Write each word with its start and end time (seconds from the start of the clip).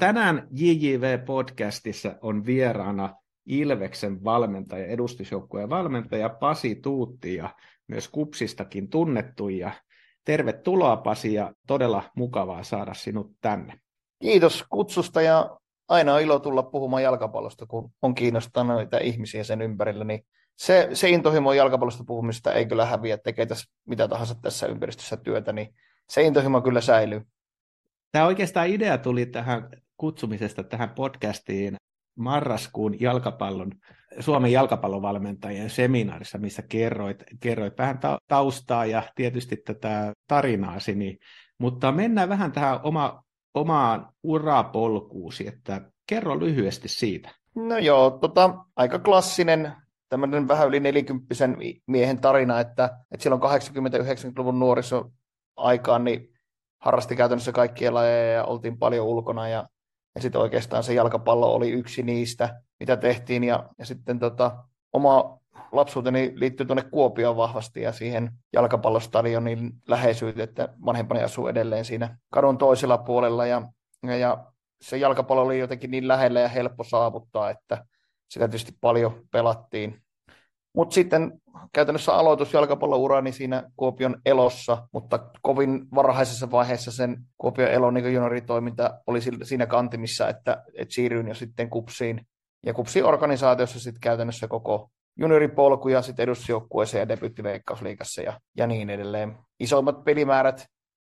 tänään 0.00 0.48
JJV-podcastissa 0.50 2.14
on 2.20 2.46
vieraana 2.46 3.14
Ilveksen 3.46 4.24
valmentaja, 4.24 4.86
edustusjoukkueen 4.86 5.70
valmentaja 5.70 6.28
Pasi 6.28 6.74
Tuutti 6.74 7.34
ja 7.34 7.54
myös 7.88 8.08
Kupsistakin 8.08 8.88
tunnettu. 8.88 9.48
Ja 9.48 9.72
tervetuloa 10.24 10.96
Pasi 10.96 11.34
ja 11.34 11.52
todella 11.66 12.02
mukavaa 12.16 12.62
saada 12.62 12.94
sinut 12.94 13.32
tänne. 13.40 13.80
Kiitos 14.22 14.64
kutsusta 14.70 15.22
ja 15.22 15.58
aina 15.88 16.14
on 16.14 16.20
ilo 16.20 16.38
tulla 16.38 16.62
puhumaan 16.62 17.02
jalkapallosta, 17.02 17.66
kun 17.66 17.92
on 18.02 18.14
kiinnostanut 18.14 18.78
niitä 18.78 18.98
ihmisiä 18.98 19.44
sen 19.44 19.62
ympärillä, 19.62 20.04
niin 20.04 20.26
se, 20.56 20.88
se 20.92 21.08
intohimo 21.08 21.52
jalkapallosta 21.52 22.04
puhumista 22.06 22.52
ei 22.52 22.66
kyllä 22.66 22.86
häviä, 22.86 23.18
tekee 23.18 23.46
tässä 23.46 23.70
mitä 23.86 24.08
tahansa 24.08 24.34
tässä 24.34 24.66
ympäristössä 24.66 25.16
työtä, 25.16 25.52
niin 25.52 25.74
se 26.08 26.22
intohimo 26.22 26.60
kyllä 26.60 26.80
säilyy. 26.80 27.22
Tämä 28.12 28.26
oikeastaan 28.26 28.68
idea 28.68 28.98
tuli 28.98 29.26
tähän 29.26 29.68
kutsumisesta 30.00 30.62
tähän 30.62 30.90
podcastiin 30.90 31.76
marraskuun 32.18 33.00
jalkapallon, 33.00 33.72
Suomen 34.20 34.52
jalkapallovalmentajien 34.52 35.70
seminaarissa, 35.70 36.38
missä 36.38 36.62
kerroit, 36.62 37.24
kerroit 37.40 37.78
vähän 37.78 37.98
taustaa 38.28 38.86
ja 38.86 39.02
tietysti 39.14 39.56
tätä 39.56 40.12
tarinaasi, 40.26 40.94
niin, 40.94 41.18
mutta 41.58 41.92
mennään 41.92 42.28
vähän 42.28 42.52
tähän 42.52 42.80
oma, 42.82 43.22
omaan 43.54 44.12
urapolkuusi, 44.22 45.48
että 45.48 45.80
kerro 46.06 46.40
lyhyesti 46.40 46.88
siitä. 46.88 47.30
No 47.54 47.78
joo, 47.78 48.10
tota, 48.10 48.54
aika 48.76 48.98
klassinen 48.98 49.72
tämmöinen 50.08 50.48
vähän 50.48 50.68
yli 50.68 50.80
nelikymppisen 50.80 51.56
miehen 51.86 52.20
tarina, 52.20 52.60
että, 52.60 52.90
että 53.10 53.22
silloin 53.22 53.42
80-90-luvun 53.42 54.58
nuoriso 54.58 55.10
aikaan 55.56 56.04
niin 56.04 56.28
harrasti 56.78 57.16
käytännössä 57.16 57.52
kaikkia 57.52 57.94
lajeja 57.94 58.32
ja 58.32 58.44
oltiin 58.44 58.78
paljon 58.78 59.06
ulkona 59.06 59.48
ja, 59.48 59.68
ja 60.14 60.20
sitten 60.20 60.40
oikeastaan 60.40 60.82
se 60.82 60.94
jalkapallo 60.94 61.54
oli 61.54 61.70
yksi 61.70 62.02
niistä, 62.02 62.60
mitä 62.80 62.96
tehtiin 62.96 63.44
ja, 63.44 63.68
ja 63.78 63.86
sitten 63.86 64.18
tota, 64.18 64.64
oma 64.92 65.40
lapsuuteni 65.72 66.32
liittyy 66.34 66.66
tuonne 66.66 66.82
Kuopioon 66.82 67.36
vahvasti 67.36 67.82
ja 67.82 67.92
siihen 67.92 68.32
jalkapallostadionin 68.52 69.72
läheisyyteen, 69.88 70.48
että 70.48 70.68
vanhempani 70.84 71.22
asuu 71.22 71.48
edelleen 71.48 71.84
siinä 71.84 72.18
kadun 72.30 72.58
toisella 72.58 72.98
puolella 72.98 73.46
ja, 73.46 73.62
ja, 74.18 74.44
se 74.82 74.96
jalkapallo 74.96 75.42
oli 75.42 75.58
jotenkin 75.58 75.90
niin 75.90 76.08
lähellä 76.08 76.40
ja 76.40 76.48
helppo 76.48 76.84
saavuttaa, 76.84 77.50
että 77.50 77.84
sitä 78.30 78.48
tietysti 78.48 78.72
paljon 78.80 79.22
pelattiin. 79.32 80.02
Mutta 80.74 80.94
sitten 80.94 81.39
käytännössä 81.72 82.14
aloitus 82.14 82.52
jalkapallourani 82.52 83.32
siinä 83.32 83.62
Kuopion 83.76 84.16
elossa, 84.26 84.88
mutta 84.92 85.30
kovin 85.42 85.86
varhaisessa 85.94 86.50
vaiheessa 86.50 86.92
sen 86.92 87.16
Kuopion 87.38 87.70
elon 87.70 87.94
niin 87.94 88.14
junioritoiminta 88.14 89.00
oli 89.06 89.20
siinä 89.42 89.66
kantimissa, 89.66 90.28
että, 90.28 90.62
että 90.74 90.94
siirryin 90.94 91.28
jo 91.28 91.34
sitten 91.34 91.70
kupsiin. 91.70 92.26
Ja 92.66 92.74
kupsiin 92.74 93.04
organisaatiossa 93.04 93.80
sitten 93.80 94.00
käytännössä 94.00 94.48
koko 94.48 94.90
junioripolku 95.18 95.88
ja 95.88 96.02
sitten 96.02 96.22
edustusjoukkueeseen 96.22 97.00
ja 97.00 97.08
debyyttiveikkausliigassa 97.08 98.22
ja, 98.22 98.40
ja 98.56 98.66
niin 98.66 98.90
edelleen. 98.90 99.38
Isoimmat 99.60 100.04
pelimäärät 100.04 100.66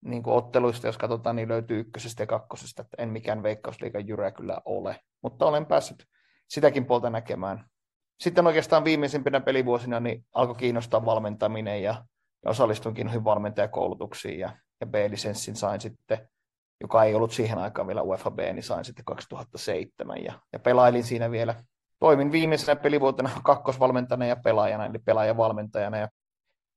niin 0.05 0.23
kuin 0.23 0.37
otteluista, 0.37 0.87
jos 0.87 0.99
katsotaan, 0.99 1.37
niin 1.37 1.49
löytyy 1.49 1.81
ykkösestä 1.81 2.23
ja 2.23 2.27
kakkosesta, 2.27 2.83
että 2.83 3.03
en 3.03 3.09
mikään 3.09 3.43
veikkausliikan 3.43 4.09
jyrä 4.09 4.31
kyllä 4.31 4.59
ole. 4.65 4.97
Mutta 5.23 5.47
olen 5.47 5.67
päässyt 5.67 6.05
sitäkin 6.49 6.87
puolta 6.87 7.11
näkemään. 7.11 7.65
Sitten 8.23 8.47
oikeastaan 8.47 8.85
viimeisimpinä 8.85 9.41
pelivuosina 9.41 10.01
niin 10.01 10.25
alkoi 10.35 10.55
kiinnostaa 10.55 11.05
valmentaminen 11.05 11.83
ja, 11.83 12.05
ja 12.45 12.51
osallistunkin 12.51 13.07
noihin 13.07 13.25
valmentajakoulutuksiin 13.25 14.39
ja, 14.39 14.53
ja 14.81 14.87
B-lisenssin 14.87 15.57
sain 15.57 15.81
sitten, 15.81 16.29
joka 16.81 17.05
ei 17.05 17.15
ollut 17.15 17.33
siihen 17.33 17.59
aikaan 17.59 17.89
vielä 17.89 18.03
UEFA 18.03 18.31
B, 18.31 18.39
niin 18.39 18.63
sain 18.63 18.85
sitten 18.85 19.05
2007 19.05 20.25
ja, 20.25 20.33
ja 20.53 20.59
pelailin 20.59 21.05
siinä 21.05 21.31
vielä. 21.31 21.55
Toimin 21.99 22.33
viimeisenä 22.33 22.77
pelivuotena 22.77 23.31
kakkosvalmentajana 23.45 24.27
ja 24.27 24.37
pelaajana, 24.37 24.87
eli 24.87 24.99
pelaajavalmentajana 24.99 25.99
ja, 25.99 26.09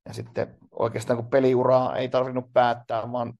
ja 0.07 0.13
sitten 0.13 0.57
oikeastaan 0.72 1.17
kun 1.17 1.29
peliuraa 1.29 1.95
ei 1.95 2.09
tarvinnut 2.09 2.53
päättää, 2.53 3.12
vaan 3.12 3.33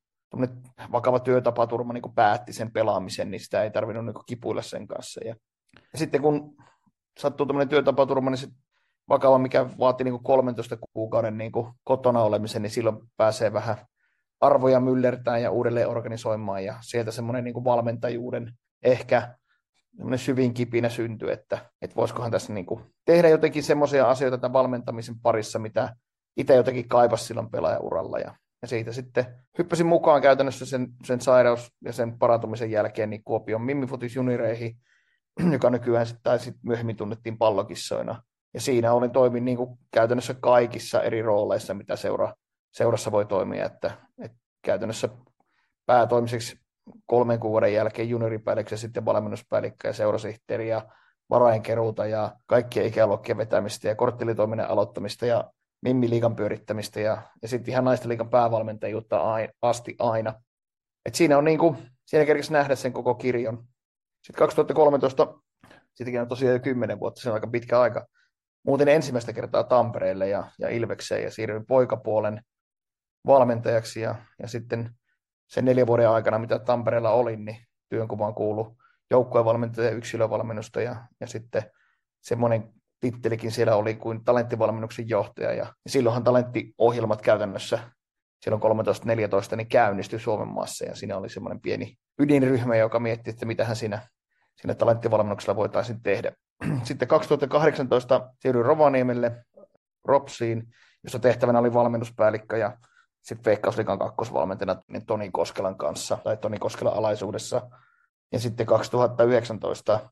vakava 0.92 1.20
työtapaturma 1.20 1.94
niin 1.94 2.16
päätti 2.16 2.54
sen 2.54 2.72
pelaamisen, 2.72 3.32
niin 3.32 3.42
sitä 3.42 3.64
ei 3.64 3.72
tarvinnut 3.72 4.06
niin 4.06 4.26
kipuilla 4.26 4.62
sen 4.62 4.88
kanssa. 4.88 5.22
Ja 5.26 5.36
ja 5.94 6.00
sitten 6.00 6.22
kun 6.22 6.56
sattuu 7.20 7.46
tämmöinen 7.46 7.70
työtapaturma, 7.70 8.30
niin 8.30 8.52
vakava, 9.10 9.38
mikä 9.38 9.66
vaati 9.80 10.04
niin 10.04 10.12
kuin 10.12 10.24
13 10.24 10.78
kuukauden 10.94 11.38
niin 11.38 11.52
kotona 11.84 12.22
olemisen, 12.22 12.62
niin 12.62 12.70
silloin 12.70 12.98
pääsee 13.18 13.54
vähän 13.54 13.78
arvoja 14.42 14.80
myllertään 14.80 15.42
ja 15.42 15.52
uudelleen 15.52 15.90
organisoimaan, 15.90 16.64
ja 16.64 16.76
sieltä 16.82 17.12
semmoinen 17.12 17.44
niin 17.44 17.64
valmentajuuden 17.64 18.54
ehkä 18.84 19.36
syvin 20.16 20.54
kipinä 20.54 20.90
syntyy, 20.90 21.32
että, 21.32 21.58
että 21.82 21.96
voisikohan 21.96 22.32
tässä 22.32 22.54
niin 22.54 22.66
kuin 22.66 22.82
tehdä 23.06 23.30
jotenkin 23.30 23.64
semmoisia 23.64 24.10
asioita 24.10 24.38
tämän 24.38 24.54
valmentamisen 24.54 25.20
parissa, 25.20 25.60
mitä 25.60 25.96
itse 26.38 26.56
jotenkin 26.56 26.90
kaipasi 26.90 27.26
silloin 27.26 27.52
pelaajauralla, 27.52 28.20
ja, 28.20 28.36
ja 28.62 28.68
siitä 28.68 28.92
sitten 28.92 29.26
hyppäsin 29.58 29.86
mukaan 29.86 30.22
käytännössä 30.22 30.66
sen, 30.66 30.88
sen 31.04 31.22
sairaus 31.22 31.72
ja 31.84 31.94
sen 31.94 32.20
parantumisen 32.20 32.72
jälkeen 32.72 33.10
niin 33.10 33.24
Kuopion 33.24 33.62
Mimmifutis 33.62 34.16
junioreihin, 34.16 34.78
joka 35.52 35.70
nykyään 35.70 36.06
sitten, 36.06 36.40
sitten 36.40 36.62
myöhemmin 36.64 36.96
tunnettiin 36.96 37.38
pallokissoina. 37.38 38.24
Ja 38.54 38.62
siinä 38.62 38.94
olin 38.94 39.12
toimin 39.12 39.46
niin 39.46 39.58
kuin 39.58 39.80
käytännössä 39.92 40.34
kaikissa 40.34 41.02
eri 41.02 41.22
rooleissa, 41.22 41.74
mitä 41.74 41.96
seura, 41.96 42.34
seurassa 42.72 43.12
voi 43.12 43.26
toimia, 43.26 43.66
että, 43.66 43.92
että 44.20 44.38
käytännössä 44.62 45.10
päätoimiseksi 45.86 46.60
kolmen 47.06 47.40
kuukauden 47.40 47.74
jälkeen 47.74 48.10
junioripäällikkö 48.10 48.78
sitten 48.78 49.06
valmennuspäällikkö 49.06 49.88
ja 49.88 49.94
seurasihteeri 49.94 50.70
ja 50.70 50.82
varainkeruuta 51.30 52.06
ja 52.06 52.36
kaikkia 52.46 52.84
ikäluokkien 52.84 53.38
vetämistä 53.38 53.88
ja 53.88 53.96
korttilitoiminnan 53.96 54.70
aloittamista 54.70 55.26
ja 55.26 55.52
Mimmi-liigan 55.82 56.36
pyörittämistä 56.36 57.00
ja, 57.00 57.22
ja 57.42 57.48
sitten 57.48 57.72
ihan 57.72 57.86
naisten 57.86 58.10
liigan 58.10 58.30
päävalmentajuutta 58.30 59.22
asti 59.62 59.96
aina. 60.00 60.34
Et 61.06 61.16
siinä 61.16 61.38
on 61.38 61.44
niin 61.44 61.60
kuin, 61.60 61.78
siinä 62.06 62.26
kerkesi 62.26 62.54
nähdä 62.54 62.76
sen 62.76 62.94
koko 62.94 63.16
kirjon 63.16 63.68
sitten 64.26 64.40
2013, 64.40 65.28
sittenkin 65.94 66.22
on 66.22 66.28
tosiaan 66.28 66.54
jo 66.54 66.60
kymmenen 66.60 67.00
vuotta, 67.00 67.22
se 67.22 67.30
on 67.30 67.34
aika 67.34 67.48
pitkä 67.48 67.80
aika, 67.80 68.08
muutin 68.64 68.88
ensimmäistä 68.88 69.34
kertaa 69.34 69.64
Tampereelle 69.64 70.30
ja, 70.30 70.44
ja 70.60 70.70
Ilvekseen 70.70 71.24
ja 71.24 71.32
siirryin 71.32 71.66
poikapuolen 71.66 72.42
valmentajaksi 73.26 74.02
ja, 74.02 74.16
ja 74.42 74.48
sitten 74.48 74.92
sen 75.48 75.66
neljän 75.66 75.88
vuoden 75.88 76.10
aikana, 76.10 76.40
mitä 76.40 76.60
Tampereella 76.60 77.12
olin, 77.12 77.46
niin 77.46 77.58
työnkuvaan 77.90 78.36
kuulu 78.36 78.78
joukkuevalmentaja 79.12 79.90
ja 79.90 79.96
yksilövalmennusta 79.96 80.82
ja, 80.82 80.96
ja 81.22 81.28
sitten 81.28 81.64
semmoinen 82.22 82.74
tittelikin 83.00 83.52
siellä 83.52 83.76
oli 83.76 83.96
kuin 83.96 84.24
talenttivalmennuksen 84.24 85.10
johtaja 85.10 85.54
ja, 85.54 85.66
ja 85.86 85.90
silloinhan 85.90 86.24
talenttiohjelmat 86.24 87.22
käytännössä 87.22 87.80
silloin 88.42 88.64
13-14 89.54 89.56
niin 89.56 89.70
käynnistyi 89.70 90.20
Suomen 90.20 90.48
maassa 90.48 90.86
ja 90.86 90.96
siinä 90.96 91.18
oli 91.18 91.30
semmoinen 91.30 91.62
pieni 91.62 91.98
ydinryhmä, 92.20 92.76
joka 92.76 93.00
mietti, 93.00 93.30
että 93.30 93.46
mitähän 93.46 93.76
siinä, 93.76 94.08
siinä 94.56 94.76
talenttivalmennuksella 94.76 95.56
voitaisiin 95.56 96.02
tehdä. 96.02 96.32
Sitten 96.84 97.08
2018 97.08 98.30
siirryin 98.40 98.66
Rovaniemelle 98.66 99.46
Ropsiin, 100.06 100.68
jossa 101.04 101.20
tehtävänä 101.20 101.60
oli 101.60 101.74
valmennuspäällikkö 101.74 102.58
ja 102.58 102.78
sitten 103.22 103.46
Veikkausliikan 103.46 104.00
kakkosvalmentajana 104.00 104.82
niin 104.88 105.06
Toni 105.06 105.32
Koskelan 105.32 105.78
kanssa 105.78 106.18
tai 106.24 106.38
Toni 106.38 106.60
Koskelan 106.60 106.94
alaisuudessa. 106.94 107.70
Ja 108.32 108.40
sitten 108.40 108.66
2019 108.66 110.10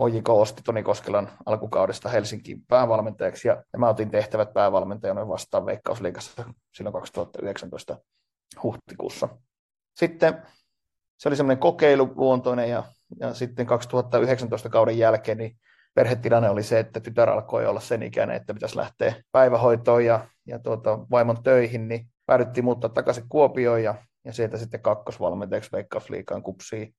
HJK 0.00 0.28
osti 0.28 0.62
Toni 0.62 0.82
Koskelan 0.82 1.30
alkukaudesta 1.46 2.08
Helsinkiin 2.08 2.62
päävalmentajaksi 2.68 3.48
ja 3.48 3.62
mä 3.76 3.88
otin 3.88 4.10
tehtävät 4.10 4.52
päävalmentajana 4.52 5.28
vastaan 5.28 5.66
Veikkausliigassa 5.66 6.44
silloin 6.74 6.92
2019 6.92 7.98
huhtikuussa. 8.62 9.28
Sitten 9.96 10.42
se 11.18 11.28
oli 11.28 11.36
semmoinen 11.36 11.60
kokeiluluontoinen 11.60 12.70
ja, 12.70 12.84
ja 13.20 13.34
sitten 13.34 13.66
2019 13.66 14.68
kauden 14.68 14.98
jälkeen 14.98 15.38
niin 15.38 15.56
perhetilanne 15.94 16.50
oli 16.50 16.62
se, 16.62 16.78
että 16.78 17.00
tytär 17.00 17.30
alkoi 17.30 17.66
olla 17.66 17.80
sen 17.80 18.02
ikäinen, 18.02 18.36
että 18.36 18.54
pitäisi 18.54 18.76
lähteä 18.76 19.14
päivähoitoon 19.32 20.04
ja, 20.04 20.28
ja 20.46 20.58
tuota, 20.58 20.98
vaimon 21.10 21.42
töihin, 21.42 21.88
niin 21.88 22.08
päädyttiin 22.26 22.64
muuttaa 22.64 22.90
takaisin 22.90 23.28
Kuopioon 23.28 23.82
ja, 23.82 23.94
ja 24.24 24.32
sieltä 24.32 24.58
sitten 24.58 24.82
kakkosvalmentajaksi 24.82 25.72
Veikkausliikaan 25.72 26.42
kupsiin. 26.42 26.94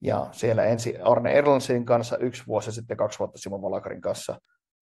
Ja 0.00 0.28
siellä 0.32 0.64
ensin 0.64 1.06
Arne 1.06 1.32
Erlandsin 1.32 1.84
kanssa 1.84 2.16
yksi 2.16 2.46
vuosi 2.46 2.72
sitten 2.72 2.96
kaksi 2.96 3.18
vuotta 3.18 3.38
Simon 3.38 3.62
Valakarin 3.62 4.00
kanssa. 4.00 4.40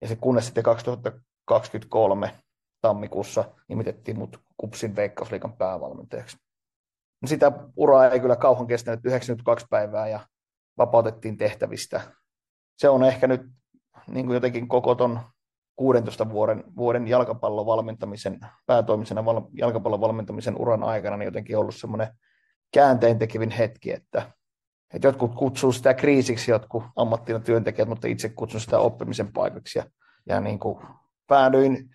Ja 0.03 0.09
se 0.09 0.17
kunnes 0.17 0.45
sitten 0.45 0.65
2023 0.65 2.39
tammikuussa 2.81 3.45
nimitettiin 3.69 4.19
mut 4.19 4.41
kupsin 4.57 4.97
Veikkausliikan 4.97 5.57
päävalmentajaksi. 5.57 6.37
Sitä 7.27 7.53
uraa 7.77 8.09
ei 8.09 8.21
kyllä 8.21 8.37
kauhan 8.37 8.67
kestänyt 8.67 9.01
92 9.05 9.67
päivää 9.71 10.09
ja 10.09 10.21
vapautettiin 10.81 11.37
tehtävistä. 11.37 12.01
Se 12.77 12.89
on 12.89 13.05
ehkä 13.05 13.27
nyt 13.27 13.43
niin 14.07 14.27
kuin 14.27 14.35
jotenkin 14.35 14.69
koko 14.69 14.95
ton 14.95 15.21
16 15.77 16.31
vuoden, 16.31 16.65
vuoden 16.77 17.09
jalkapallon 17.09 17.67
valmentamisen, 17.67 18.41
päätoimisena 18.67 19.25
val, 19.25 19.43
jalkapallon 19.53 20.01
valmentamisen 20.01 20.61
uran 20.61 20.83
aikana 20.83 21.17
niin 21.17 21.25
jotenkin 21.25 21.59
ollut 21.59 21.75
semmoinen 21.75 22.09
käänteen 22.73 23.19
tekevin 23.19 23.51
hetki, 23.51 23.93
että, 23.93 24.33
että 24.95 25.09
jotkut 25.09 25.35
kutsuu 25.35 25.73
sitä 25.73 25.95
kriisiksi, 25.95 26.51
jotkut 26.51 26.83
ammattina 26.97 27.41
työntekijät, 27.41 27.89
mutta 27.89 28.09
itse 28.09 28.29
kutsun 28.29 28.61
sitä 28.61 28.79
oppimisen 28.79 29.33
paikaksi. 29.33 29.79
Ja, 29.79 29.85
ja 30.29 30.41
niin 30.41 30.59
kuin 30.59 30.87
päädyin, 31.27 31.91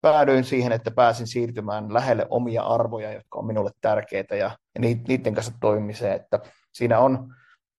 päädyin 0.00 0.44
siihen, 0.44 0.72
että 0.72 0.90
pääsin 0.90 1.26
siirtymään 1.26 1.94
lähelle 1.94 2.26
omia 2.30 2.62
arvoja, 2.62 3.12
jotka 3.12 3.38
on 3.38 3.46
minulle 3.46 3.70
tärkeitä 3.80 4.36
ja, 4.36 4.50
ja 4.74 4.80
niiden 4.80 5.34
kanssa 5.34 5.52
toimimiseen. 5.60 6.16
Että 6.16 6.40
siinä 6.72 6.98
on 6.98 7.34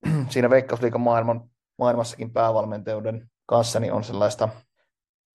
siinä 0.29 0.49
Veikkausliikan 0.49 1.01
maailman, 1.01 1.49
maailmassakin 1.79 2.33
päävalmentajuuden 2.33 3.29
kanssa 3.45 3.79
niin 3.79 3.93
on 3.93 4.03
sellaista 4.03 4.49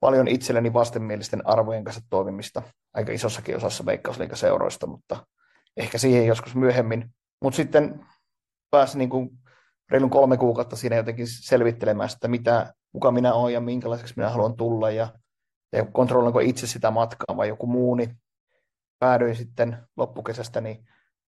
paljon 0.00 0.28
itselleni 0.28 0.72
vastenmielisten 0.72 1.46
arvojen 1.46 1.84
kanssa 1.84 2.02
toimimista 2.11 2.62
aika 2.94 3.12
isossakin 3.12 3.56
osassa 3.56 3.87
Veikkausliikaseuroista, 3.87 4.87
mutta 4.87 5.26
ehkä 5.76 5.99
siihen 5.99 6.26
joskus 6.26 6.55
myöhemmin. 6.55 7.14
Mutta 7.43 7.56
sitten 7.56 8.06
pääsin 8.70 8.99
niin 8.99 9.11
kuin 9.11 9.31
reilun 9.90 10.11
kolme 10.11 10.37
kuukautta 10.37 10.76
siinä 10.76 10.96
jotenkin 10.96 11.26
selvittelemään 11.28 12.08
sitä, 12.08 12.28
mitä, 12.28 12.75
kuka 12.93 13.11
minä 13.11 13.34
olen 13.34 13.55
ja 13.55 13.61
minkälaiseksi 13.61 14.14
minä 14.17 14.31
haluan 14.31 14.56
tulla 14.56 14.90
ja, 14.90 15.08
ja 15.72 15.87
kontrolloinko 15.87 16.40
itse 16.40 16.67
sitä 16.67 16.90
matkaa 16.90 17.37
vai 17.37 17.49
joku 17.49 17.67
muu, 17.67 17.94
niin 17.94 18.17
päädyin 18.99 19.37
sitten 19.37 19.76
loppukesästä 19.96 20.61
niin 20.61 20.84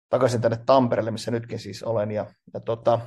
takaisin 0.09 0.41
tänne 0.41 0.59
Tampereelle, 0.67 1.11
missä 1.11 1.31
nytkin 1.31 1.59
siis 1.59 1.83
olen 1.83 2.11
ja, 2.11 2.27
ja 2.55 2.61
tota, 2.61 3.01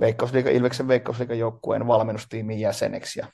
Veikkausliiga, 0.00 0.50
Ilveksen 0.50 0.88
Veikkausliigan 0.88 1.38
joukkueen 1.38 1.86
valmennustiimin 1.86 2.60
jäseneksi 2.60 3.20
ja 3.20 3.26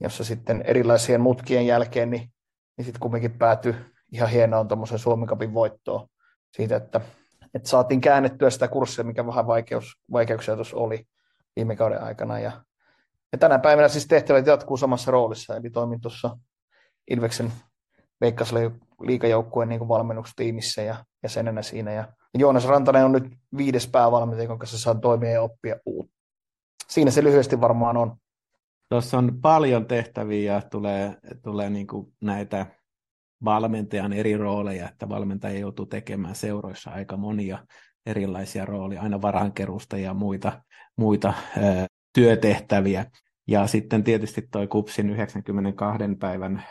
jossa 0.00 0.24
sitten 0.24 0.62
erilaisien 0.66 1.20
mutkien 1.20 1.66
jälkeen 1.66 2.10
niin, 2.10 2.32
niin 2.76 2.84
sitten 2.84 3.00
kumminkin 3.00 3.38
päätyi 3.38 3.74
ihan 4.12 4.30
hienoon 4.30 4.68
tuommoisen 4.68 4.98
Suomen 4.98 5.28
Cupin 5.28 5.54
voittoon 5.54 6.08
siitä, 6.56 6.76
että, 6.76 7.00
että 7.54 7.68
saatiin 7.68 8.00
käännettyä 8.00 8.50
sitä 8.50 8.68
kurssia, 8.68 9.04
mikä 9.04 9.26
vähän 9.26 9.46
vaikeus, 9.46 9.94
vaikeuksia 10.12 10.54
tuossa 10.54 10.76
oli 10.76 11.04
viime 11.56 11.76
kauden 11.76 12.02
aikana. 12.02 12.38
Ja, 12.38 12.52
ja 13.32 13.38
tänä 13.38 13.58
päivänä 13.58 13.88
siis 13.88 14.06
tehtävät 14.06 14.46
jatkuu 14.46 14.76
samassa 14.76 15.10
roolissa, 15.10 15.56
eli 15.56 15.70
toimin 15.70 16.00
tuossa 16.00 16.36
Ilveksen 17.10 17.52
Veikkausliikajoukkueen 18.20 19.68
niin 19.68 19.88
valmennustiimissä 19.88 20.82
ja 20.82 21.04
jäsenenä 21.22 21.62
siinä. 21.62 21.92
Ja 21.92 22.12
Joonas 22.38 22.66
Rantanen 22.66 23.04
on 23.04 23.12
nyt 23.12 23.24
viides 23.56 23.86
päävalmentaja, 23.86 24.48
jonka 24.48 24.58
kanssa 24.58 24.78
saan 24.78 25.00
toimia 25.00 25.30
ja 25.30 25.42
oppia 25.42 25.76
uutta. 25.86 26.14
Siinä 26.88 27.10
se 27.10 27.24
lyhyesti 27.24 27.60
varmaan 27.60 27.96
on. 27.96 28.16
Tuossa 28.88 29.18
on 29.18 29.38
paljon 29.42 29.86
tehtäviä 29.86 30.52
ja 30.52 30.62
tulee, 30.70 31.16
tulee 31.42 31.70
niin 31.70 31.86
kuin 31.86 32.12
näitä 32.20 32.66
valmentajan 33.44 34.12
eri 34.12 34.36
rooleja, 34.36 34.88
että 34.88 35.08
valmentaja 35.08 35.58
joutuu 35.58 35.86
tekemään 35.86 36.34
seuroissa 36.34 36.90
aika 36.90 37.16
monia 37.16 37.66
erilaisia 38.06 38.64
rooleja, 38.64 39.02
aina 39.02 39.22
varankerusta 39.22 39.98
ja 39.98 40.14
muita, 40.14 40.62
muita 40.96 41.34
työtehtäviä. 42.12 43.06
Ja 43.48 43.66
sitten 43.66 44.04
tietysti 44.04 44.48
tuo 44.52 44.66
KUPSin 44.66 45.10
92 45.10 46.02
päivän, 46.20 46.64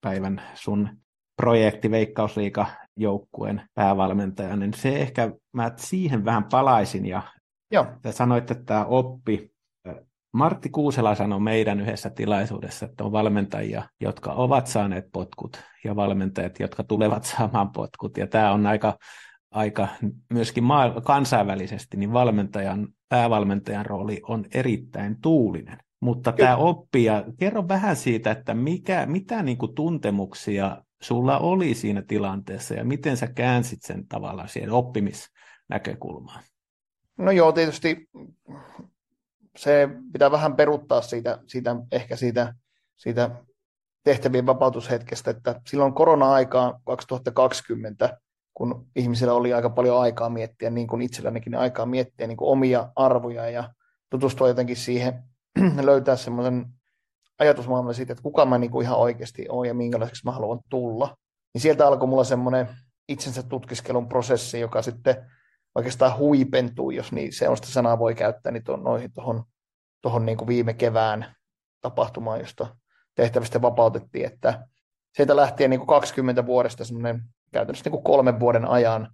päivän 0.00 0.42
sun 0.54 0.88
projekti 1.36 1.90
Veikkausliiga 1.90 2.66
joukkueen 2.96 3.62
päävalmentaja, 3.74 4.56
niin 4.56 4.74
se 4.74 5.00
ehkä, 5.00 5.32
mä 5.52 5.72
siihen 5.76 6.24
vähän 6.24 6.44
palaisin 6.44 7.06
ja 7.06 7.22
Joo. 7.72 7.86
sanoit, 8.10 8.50
että 8.50 8.64
tämä 8.64 8.84
oppi 8.84 9.52
Martti 10.32 10.68
Kuusela 10.68 11.14
sanoi 11.14 11.40
meidän 11.40 11.80
yhdessä 11.80 12.10
tilaisuudessa, 12.10 12.86
että 12.86 13.04
on 13.04 13.12
valmentajia, 13.12 13.82
jotka 14.00 14.32
ovat 14.32 14.66
saaneet 14.66 15.04
potkut 15.12 15.62
ja 15.84 15.96
valmentajat, 15.96 16.60
jotka 16.60 16.84
tulevat 16.84 17.24
saamaan 17.24 17.70
potkut. 17.70 18.16
Ja 18.16 18.26
tämä 18.26 18.52
on 18.52 18.66
aika, 18.66 18.98
aika 19.50 19.88
myöskin 20.32 20.64
maa, 20.64 21.00
kansainvälisesti, 21.00 21.96
niin 21.96 22.12
valmentajan, 22.12 22.88
päävalmentajan 23.08 23.86
rooli 23.86 24.20
on 24.28 24.44
erittäin 24.54 25.20
tuulinen. 25.20 25.78
Mutta 26.00 26.32
Kyllä. 26.32 26.48
tämä 26.48 26.56
oppija, 26.56 27.24
kerro 27.38 27.68
vähän 27.68 27.96
siitä, 27.96 28.30
että 28.30 28.54
mikä, 28.54 29.06
mitä 29.06 29.42
niin 29.42 29.58
kuin 29.58 29.74
tuntemuksia 29.74 30.82
sulla 31.02 31.38
oli 31.38 31.74
siinä 31.74 32.02
tilanteessa 32.02 32.74
ja 32.74 32.84
miten 32.84 33.16
sä 33.16 33.26
käänsit 33.26 33.82
sen 33.82 34.08
tavallaan 34.08 34.48
siihen 34.48 34.70
oppimisnäkökulmaan? 34.70 36.42
No 37.18 37.30
joo, 37.30 37.52
tietysti 37.52 38.08
se 39.56 39.88
pitää 40.12 40.30
vähän 40.30 40.56
peruttaa 40.56 41.02
siitä, 41.02 41.38
siitä 41.46 41.76
ehkä 41.92 42.16
siitä, 42.16 42.54
siitä 42.96 43.30
tehtävien 44.04 44.46
vapautushetkestä, 44.46 45.30
että 45.30 45.60
silloin 45.68 45.94
korona-aikaan 45.94 46.80
2020, 46.84 48.18
kun 48.54 48.86
ihmisillä 48.96 49.32
oli 49.32 49.52
aika 49.52 49.70
paljon 49.70 50.00
aikaa 50.00 50.30
miettiä, 50.30 50.70
niin 50.70 50.86
kuin 50.86 51.02
itsellänikin 51.02 51.54
aikaa 51.54 51.86
miettiä 51.86 52.26
niin 52.26 52.36
kuin 52.36 52.48
omia 52.48 52.92
arvoja 52.96 53.50
ja 53.50 53.74
tutustua 54.10 54.48
jotenkin 54.48 54.76
siihen, 54.76 55.22
löytää 55.82 56.16
semmoisen 56.16 56.66
ajatusmaailman 57.38 57.94
siitä, 57.94 58.12
että 58.12 58.22
kuka 58.22 58.46
mä 58.46 58.58
niin 58.58 58.70
kuin 58.70 58.84
ihan 58.84 58.98
oikeasti 58.98 59.46
olen 59.48 59.68
ja 59.68 59.74
minkälaiseksi 59.74 60.24
mä 60.24 60.32
haluan 60.32 60.60
tulla. 60.70 61.16
Niin 61.54 61.62
sieltä 61.62 61.86
alkoi 61.86 62.08
mulla 62.08 62.24
semmoinen 62.24 62.68
itsensä 63.08 63.42
tutkiskelun 63.42 64.08
prosessi, 64.08 64.60
joka 64.60 64.82
sitten 64.82 65.30
oikeastaan 65.74 66.18
huipentuu, 66.18 66.90
jos 66.90 67.12
niin 67.12 67.32
se 67.32 67.48
on 67.48 67.56
sitä 67.56 67.68
sanaa 67.68 67.98
voi 67.98 68.14
käyttää, 68.14 68.52
niin 68.52 68.64
tuon, 68.64 68.84
noihin 68.84 69.12
tuohon 69.12 69.44
tuohon 70.02 70.26
niin 70.26 70.46
viime 70.46 70.74
kevään 70.74 71.34
tapahtumaan, 71.80 72.40
josta 72.40 72.76
tehtävistä 73.14 73.62
vapautettiin, 73.62 74.26
että 74.26 74.68
siitä 75.16 75.36
lähtien 75.36 75.70
niin 75.70 75.80
kuin 75.80 75.88
20 75.88 76.46
vuodesta 76.46 76.84
semmoinen 76.84 77.22
käytännössä 77.52 77.84
niin 77.84 77.92
kuin 77.92 78.04
kolmen 78.04 78.40
vuoden 78.40 78.64
ajan 78.64 79.08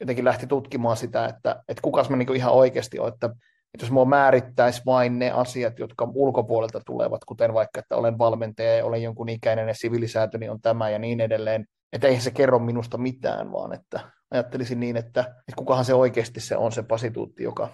jotenkin 0.00 0.24
lähti 0.24 0.46
tutkimaan 0.46 0.96
sitä, 0.96 1.26
että, 1.26 1.62
että 1.68 1.82
kukas 1.82 2.10
mä 2.10 2.16
niin 2.16 2.26
kuin 2.26 2.36
ihan 2.36 2.52
oikeasti 2.52 2.98
olen, 2.98 3.12
että, 3.12 3.30
että 3.74 3.84
jos 3.84 3.90
mua 3.90 4.04
määrittäisi 4.04 4.82
vain 4.86 5.18
ne 5.18 5.30
asiat, 5.30 5.78
jotka 5.78 6.08
ulkopuolelta 6.14 6.80
tulevat, 6.86 7.24
kuten 7.24 7.54
vaikka, 7.54 7.80
että 7.80 7.96
olen 7.96 8.18
valmentaja 8.18 8.76
ja 8.76 8.84
olen 8.84 9.02
jonkun 9.02 9.28
ikäinen 9.28 9.68
ja 9.68 9.74
sivilisäätöni 9.74 10.48
on 10.48 10.60
tämä 10.60 10.90
ja 10.90 10.98
niin 10.98 11.20
edelleen, 11.20 11.66
että 11.92 12.08
eihän 12.08 12.22
se 12.22 12.30
kerro 12.30 12.58
minusta 12.58 12.98
mitään, 12.98 13.52
vaan 13.52 13.72
että 13.72 14.00
ajattelisin 14.30 14.80
niin, 14.80 14.96
että, 14.96 15.20
että 15.20 15.56
kukahan 15.56 15.84
se 15.84 15.94
oikeasti 15.94 16.40
se 16.40 16.56
on 16.56 16.72
se 16.72 16.82
pasituutti, 16.82 17.42
joka, 17.42 17.68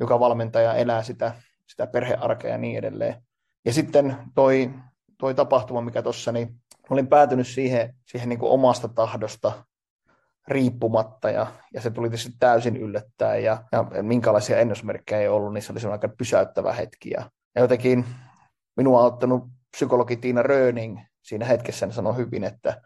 joka 0.00 0.20
valmentaja 0.20 0.74
elää 0.74 1.02
sitä, 1.02 1.34
sitä 1.66 1.86
perhearkea 1.86 2.50
ja 2.50 2.58
niin 2.58 2.78
edelleen. 2.78 3.22
Ja 3.64 3.72
sitten 3.72 4.16
toi, 4.34 4.70
toi 5.18 5.34
tapahtuma, 5.34 5.80
mikä 5.80 6.02
tuossa, 6.02 6.32
niin 6.32 6.54
olin 6.90 7.06
päätynyt 7.06 7.46
siihen, 7.46 7.94
siihen 8.04 8.28
niin 8.28 8.38
kuin 8.38 8.52
omasta 8.52 8.88
tahdosta 8.88 9.64
riippumatta 10.50 11.30
ja, 11.30 11.46
ja 11.74 11.80
se 11.80 11.90
tuli 11.90 12.08
tietysti 12.08 12.32
täysin 12.40 12.76
yllättäen 12.76 13.44
ja, 13.44 13.64
ja 13.72 14.02
minkälaisia 14.02 14.58
ennusmerkkejä 14.58 15.20
ei 15.20 15.28
ollut, 15.28 15.52
niin 15.52 15.62
se 15.62 15.72
oli 15.72 15.92
aika 15.92 16.08
pysäyttävä 16.08 16.72
hetki. 16.72 17.10
Ja, 17.10 17.30
ja 17.54 17.62
jotenkin 17.62 18.04
minua 18.76 19.00
on 19.00 19.06
ottanut 19.06 19.44
psykologi 19.70 20.16
Tiina 20.16 20.42
Röning 20.42 20.98
siinä 21.22 21.44
hetkessä 21.44 21.86
niin 21.86 21.94
sanoi 21.94 22.16
hyvin, 22.16 22.44
että, 22.44 22.82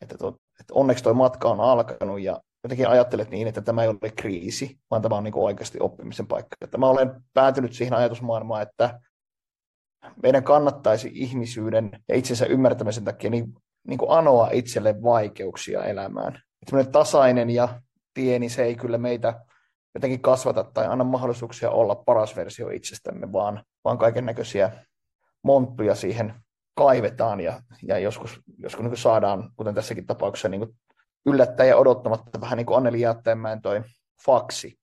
että, 0.00 0.18
to, 0.18 0.28
että 0.60 0.74
onneksi 0.74 1.04
tuo 1.04 1.14
matka 1.14 1.48
on 1.48 1.60
alkanut 1.60 2.20
ja 2.20 2.40
jotenkin 2.64 2.88
ajattelet 2.88 3.30
niin, 3.30 3.48
että 3.48 3.60
tämä 3.60 3.82
ei 3.82 3.88
ole 3.88 4.12
kriisi, 4.16 4.78
vaan 4.90 5.02
tämä 5.02 5.16
on 5.16 5.24
niin 5.24 5.34
oikeasti 5.36 5.78
oppimisen 5.80 6.26
paikka. 6.26 6.56
Että 6.60 6.78
mä 6.78 6.86
olen 6.86 7.10
päätynyt 7.34 7.72
siihen 7.72 7.94
ajatusmaailmaan, 7.94 8.62
että 8.62 9.00
meidän 10.22 10.44
kannattaisi 10.44 11.10
ihmisyyden 11.14 11.90
ja 12.08 12.16
itsensä 12.16 12.46
ymmärtämisen 12.46 13.04
takia 13.04 13.30
niin, 13.30 13.54
niin 13.88 13.98
kuin 13.98 14.10
anoa 14.10 14.50
itselle 14.52 15.02
vaikeuksia 15.02 15.84
elämään. 15.84 16.42
Että 16.62 16.92
tasainen 16.92 17.50
ja 17.50 17.80
tie, 18.14 18.38
niin 18.38 18.50
se 18.50 18.64
ei 18.64 18.76
kyllä 18.76 18.98
meitä 18.98 19.40
jotenkin 19.94 20.22
kasvata 20.22 20.64
tai 20.64 20.86
anna 20.86 21.04
mahdollisuuksia 21.04 21.70
olla 21.70 21.94
paras 21.94 22.36
versio 22.36 22.70
itsestämme, 22.70 23.32
vaan, 23.32 23.64
vaan 23.84 23.98
kaiken 23.98 24.26
näköisiä 24.26 24.84
monttuja 25.42 25.94
siihen 25.94 26.34
kaivetaan 26.74 27.40
ja, 27.40 27.62
ja 27.82 27.98
joskus, 27.98 28.40
joskus 28.58 28.84
niin 28.84 28.96
saadaan, 28.96 29.50
kuten 29.56 29.74
tässäkin 29.74 30.06
tapauksessa, 30.06 30.48
niin 30.48 30.78
yllättäen 31.26 31.68
ja 31.68 31.76
odottamatta 31.76 32.40
vähän 32.40 32.56
niin 32.56 32.66
kuin 32.66 32.76
Anneli 32.76 33.00
Jäätteenmäen 33.00 33.62
toi 33.62 33.82
faksi, 34.26 34.78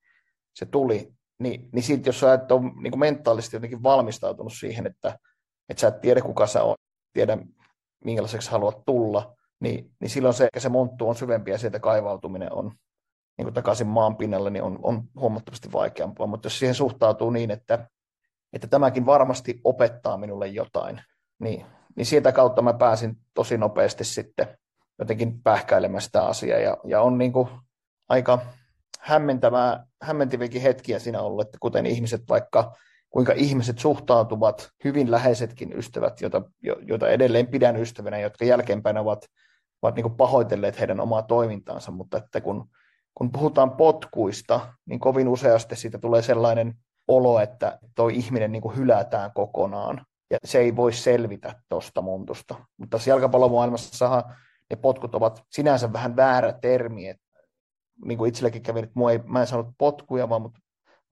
se 0.53 0.65
tuli, 0.65 1.13
niin, 1.39 1.69
niin 1.73 1.83
sitten 1.83 2.09
jos 2.09 2.19
sä 2.19 2.33
et 2.33 2.51
ole 2.51 2.61
niin 2.61 2.91
kuin 2.91 2.99
mentaalisesti 2.99 3.55
jotenkin 3.55 3.83
valmistautunut 3.83 4.53
siihen, 4.53 4.87
että, 4.87 5.19
että 5.69 5.81
sä 5.81 5.87
et 5.87 6.01
tiedä 6.01 6.21
kuka 6.21 6.47
sä 6.47 6.63
oot, 6.63 6.79
tiedä 7.13 7.37
minkälaiseksi 8.03 8.51
haluat 8.51 8.85
tulla, 8.85 9.35
niin, 9.59 9.91
niin 9.99 10.09
silloin 10.09 10.33
se, 10.33 10.47
se 10.57 10.69
monttu 10.69 11.09
on 11.09 11.15
syvempi 11.15 11.51
ja 11.51 11.57
sieltä 11.57 11.79
kaivautuminen 11.79 12.53
on 12.53 12.71
niin 13.37 13.45
kuin 13.45 13.53
takaisin 13.53 13.87
maan 13.87 14.17
pinnalle, 14.17 14.49
niin 14.49 14.63
on, 14.63 14.79
on 14.83 15.03
huomattavasti 15.19 15.71
vaikeampaa. 15.71 16.27
Mutta 16.27 16.45
jos 16.45 16.59
siihen 16.59 16.75
suhtautuu 16.75 17.29
niin, 17.29 17.51
että, 17.51 17.87
että 18.53 18.67
tämäkin 18.67 19.05
varmasti 19.05 19.61
opettaa 19.63 20.17
minulle 20.17 20.47
jotain, 20.47 21.01
niin, 21.39 21.65
niin 21.95 22.05
sieltä 22.05 22.31
kautta 22.31 22.61
mä 22.61 22.73
pääsin 22.73 23.17
tosi 23.33 23.57
nopeasti 23.57 24.03
sitten 24.03 24.47
jotenkin 24.99 25.41
pähkäilemään 25.41 26.01
sitä 26.01 26.25
asiaa. 26.25 26.59
Ja, 26.59 26.77
ja 26.83 27.01
on 27.01 27.17
niin 27.17 27.33
kuin 27.33 27.47
aika 28.09 28.39
hämmentävää, 28.99 29.85
hämmentäviäkin 30.01 30.61
hetkiä 30.61 30.99
siinä 30.99 31.21
ollut, 31.21 31.45
että 31.45 31.57
kuten 31.61 31.85
ihmiset 31.85 32.21
vaikka, 32.29 32.73
kuinka 33.15 33.33
ihmiset 33.35 33.79
suhtautuvat, 33.79 34.69
hyvin 34.83 35.11
läheisetkin 35.11 35.77
ystävät, 35.77 36.21
joita, 36.21 36.41
joita 36.81 37.09
edelleen 37.09 37.47
pidän 37.47 37.77
ystävänä, 37.77 38.19
jotka 38.19 38.45
jälkeenpäin 38.45 38.97
ovat, 38.97 39.25
ovat 39.81 39.95
niin 39.95 40.15
pahoitelleet 40.15 40.79
heidän 40.79 40.99
omaa 40.99 41.21
toimintaansa, 41.21 41.91
mutta 41.91 42.17
että 42.17 42.41
kun, 42.41 42.69
kun 43.13 43.31
puhutaan 43.31 43.71
potkuista, 43.71 44.73
niin 44.85 44.99
kovin 44.99 45.27
useasti 45.27 45.75
siitä 45.75 45.97
tulee 45.97 46.21
sellainen 46.21 46.73
olo, 47.07 47.39
että 47.39 47.79
tuo 47.95 48.07
ihminen 48.07 48.51
niin 48.51 48.75
hylätään 48.75 49.31
kokonaan. 49.33 50.05
Ja 50.31 50.37
se 50.43 50.59
ei 50.59 50.75
voi 50.75 50.93
selvitä 50.93 51.55
tuosta 51.69 52.01
muntusta. 52.01 52.55
Mutta 52.77 52.97
tässä 52.97 53.09
jalkapallomaailmassa 53.09 54.23
ne 54.69 54.75
potkut 54.75 55.15
ovat 55.15 55.43
sinänsä 55.51 55.93
vähän 55.93 56.15
väärä 56.15 56.53
termi. 56.53 57.09
Että, 57.09 57.23
niin 58.05 58.17
kuin 58.17 58.29
itselläkin 58.29 58.61
kävi, 58.61 58.79
että 58.79 58.99
ei, 59.11 59.19
mä 59.25 59.41
en 59.41 59.47
saanut 59.47 59.73
potkuja, 59.77 60.29
vaan 60.29 60.41
mut 60.41 60.64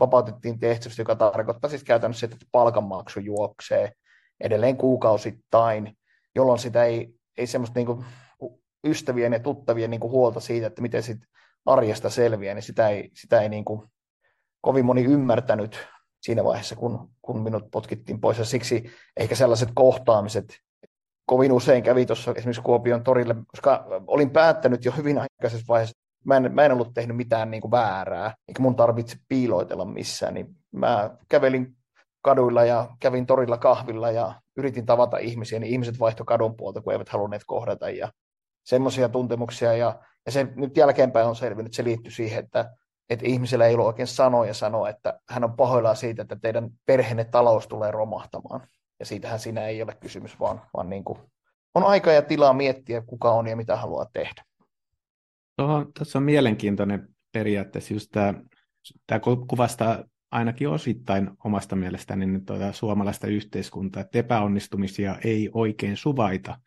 vapautettiin 0.04 0.60
tehtävästä, 0.60 1.02
joka 1.02 1.16
tarkoittaa 1.16 1.70
siis 1.70 1.84
käytännössä, 1.84 2.26
että 2.26 2.38
palkanmaksu 2.52 3.20
juoksee 3.20 3.92
edelleen 4.40 4.78
kuukausittain, 4.78 5.98
jolloin 6.36 6.60
sitä 6.60 6.84
ei, 6.84 7.16
ei 7.38 7.48
semmoista 7.48 7.80
niin 7.80 8.06
ystävien 8.88 9.34
ja 9.34 9.40
tuttavien 9.40 9.90
niin 9.90 10.02
huolta 10.02 10.40
siitä, 10.40 10.68
että 10.68 10.82
miten 10.82 11.04
sit 11.04 11.18
arjesta 11.66 12.10
selviää, 12.10 12.54
niin 12.54 12.64
sitä 12.64 12.90
ei, 12.90 13.12
sitä 13.14 13.42
ei 13.42 13.50
niin 13.50 13.66
kuin 13.66 13.82
kovin 14.62 14.86
moni 14.86 15.04
ymmärtänyt 15.04 15.88
siinä 16.22 16.44
vaiheessa, 16.44 16.76
kun, 16.76 17.10
kun 17.22 17.44
minut 17.44 17.72
potkittiin 17.72 18.22
pois. 18.22 18.38
Ja 18.38 18.46
siksi 18.46 18.92
ehkä 19.18 19.36
sellaiset 19.36 19.70
kohtaamiset 19.76 20.46
kovin 21.26 21.52
usein 21.52 21.84
kävi 21.84 22.06
tuossa 22.06 22.34
esimerkiksi 22.36 22.62
Kuopion 22.62 23.04
torille, 23.04 23.36
koska 23.48 23.86
olin 24.08 24.30
päättänyt 24.30 24.86
jo 24.86 24.92
hyvin 24.92 25.18
aikaisessa 25.18 25.66
vaiheessa, 25.68 26.03
mä 26.26 26.38
en, 26.38 26.54
mä 26.54 26.66
en 26.66 26.72
ollut 26.72 26.94
tehnyt 26.94 27.18
mitään 27.18 27.52
niin 27.52 27.62
kuin 27.62 27.72
väärää, 27.72 28.36
eikä 28.48 28.62
mun 28.62 28.76
tarvitse 28.76 29.18
piiloitella 29.28 29.86
missään, 29.86 30.34
niin 30.34 30.56
mä 30.72 31.10
kävelin 31.30 31.76
kaduilla 32.22 32.64
ja 32.64 32.88
kävin 33.00 33.26
torilla 33.26 33.58
kahvilla 33.58 34.12
ja 34.12 34.42
yritin 34.58 34.86
tavata 34.86 35.18
ihmisiä, 35.18 35.60
niin 35.60 35.74
ihmiset 35.74 36.00
vaihtoi 36.00 36.26
kadun 36.26 36.58
puolta, 36.58 36.82
kun 36.82 36.94
eivät 36.94 37.10
halunneet 37.10 37.42
kohdata 37.48 37.90
ja 37.90 38.12
semmoisia 38.66 39.10
tuntemuksia 39.10 39.74
ja, 39.74 40.00
ja 40.26 40.32
se 40.32 40.48
nyt 40.56 40.78
jälkeenpäin 40.78 41.28
on 41.28 41.36
selvinnyt, 41.36 41.74
se 41.74 41.84
liittyy 41.84 42.12
siihen, 42.12 42.44
että, 42.44 42.72
että 43.10 43.26
ihmisellä 43.28 43.66
ei 43.66 43.74
ollut 43.74 43.88
oikein 43.88 44.08
sanoja 44.08 44.54
sanoa, 44.54 44.90
että 44.90 45.20
hän 45.30 45.44
on 45.44 45.56
pahoillaan 45.56 45.96
siitä, 45.96 46.22
että 46.22 46.36
teidän 46.42 46.70
perheenne 46.86 47.24
talous 47.24 47.68
tulee 47.68 47.92
romahtamaan. 47.92 48.68
Ja 49.00 49.06
siitähän 49.06 49.40
siinä 49.40 49.66
ei 49.66 49.84
ole 49.84 49.96
kysymys, 50.00 50.40
vaan, 50.40 50.62
vaan 50.74 50.90
niin 50.90 51.04
kuin 51.04 51.20
on 51.76 51.84
aika 51.84 52.12
ja 52.12 52.22
tilaa 52.22 52.54
miettiä, 52.54 53.02
kuka 53.02 53.32
on 53.32 53.48
ja 53.48 53.56
mitä 53.56 53.76
haluaa 53.76 54.06
tehdä. 54.14 54.44
Tuohon, 55.56 55.94
tässä 56.00 56.20
on 56.20 56.24
mielenkiintoinen 56.24 57.08
periaatteessa 57.32 57.94
just 57.94 58.12
tämä, 58.12 58.34
tämä 59.08 59.20
kuvastaa 59.48 60.04
ainakin 60.32 60.70
osittain 60.70 61.30
omasta 61.44 61.76
mielestäni 61.76 62.26
niin 62.26 62.46
tuota 62.46 62.74
suomalaista 62.74 63.28
yhteiskuntaa, 63.28 64.02
että 64.02 64.20
epäonnistumisia 64.20 65.16
ei 65.24 65.50
oikein 65.54 65.98
suvaita, 65.98 66.60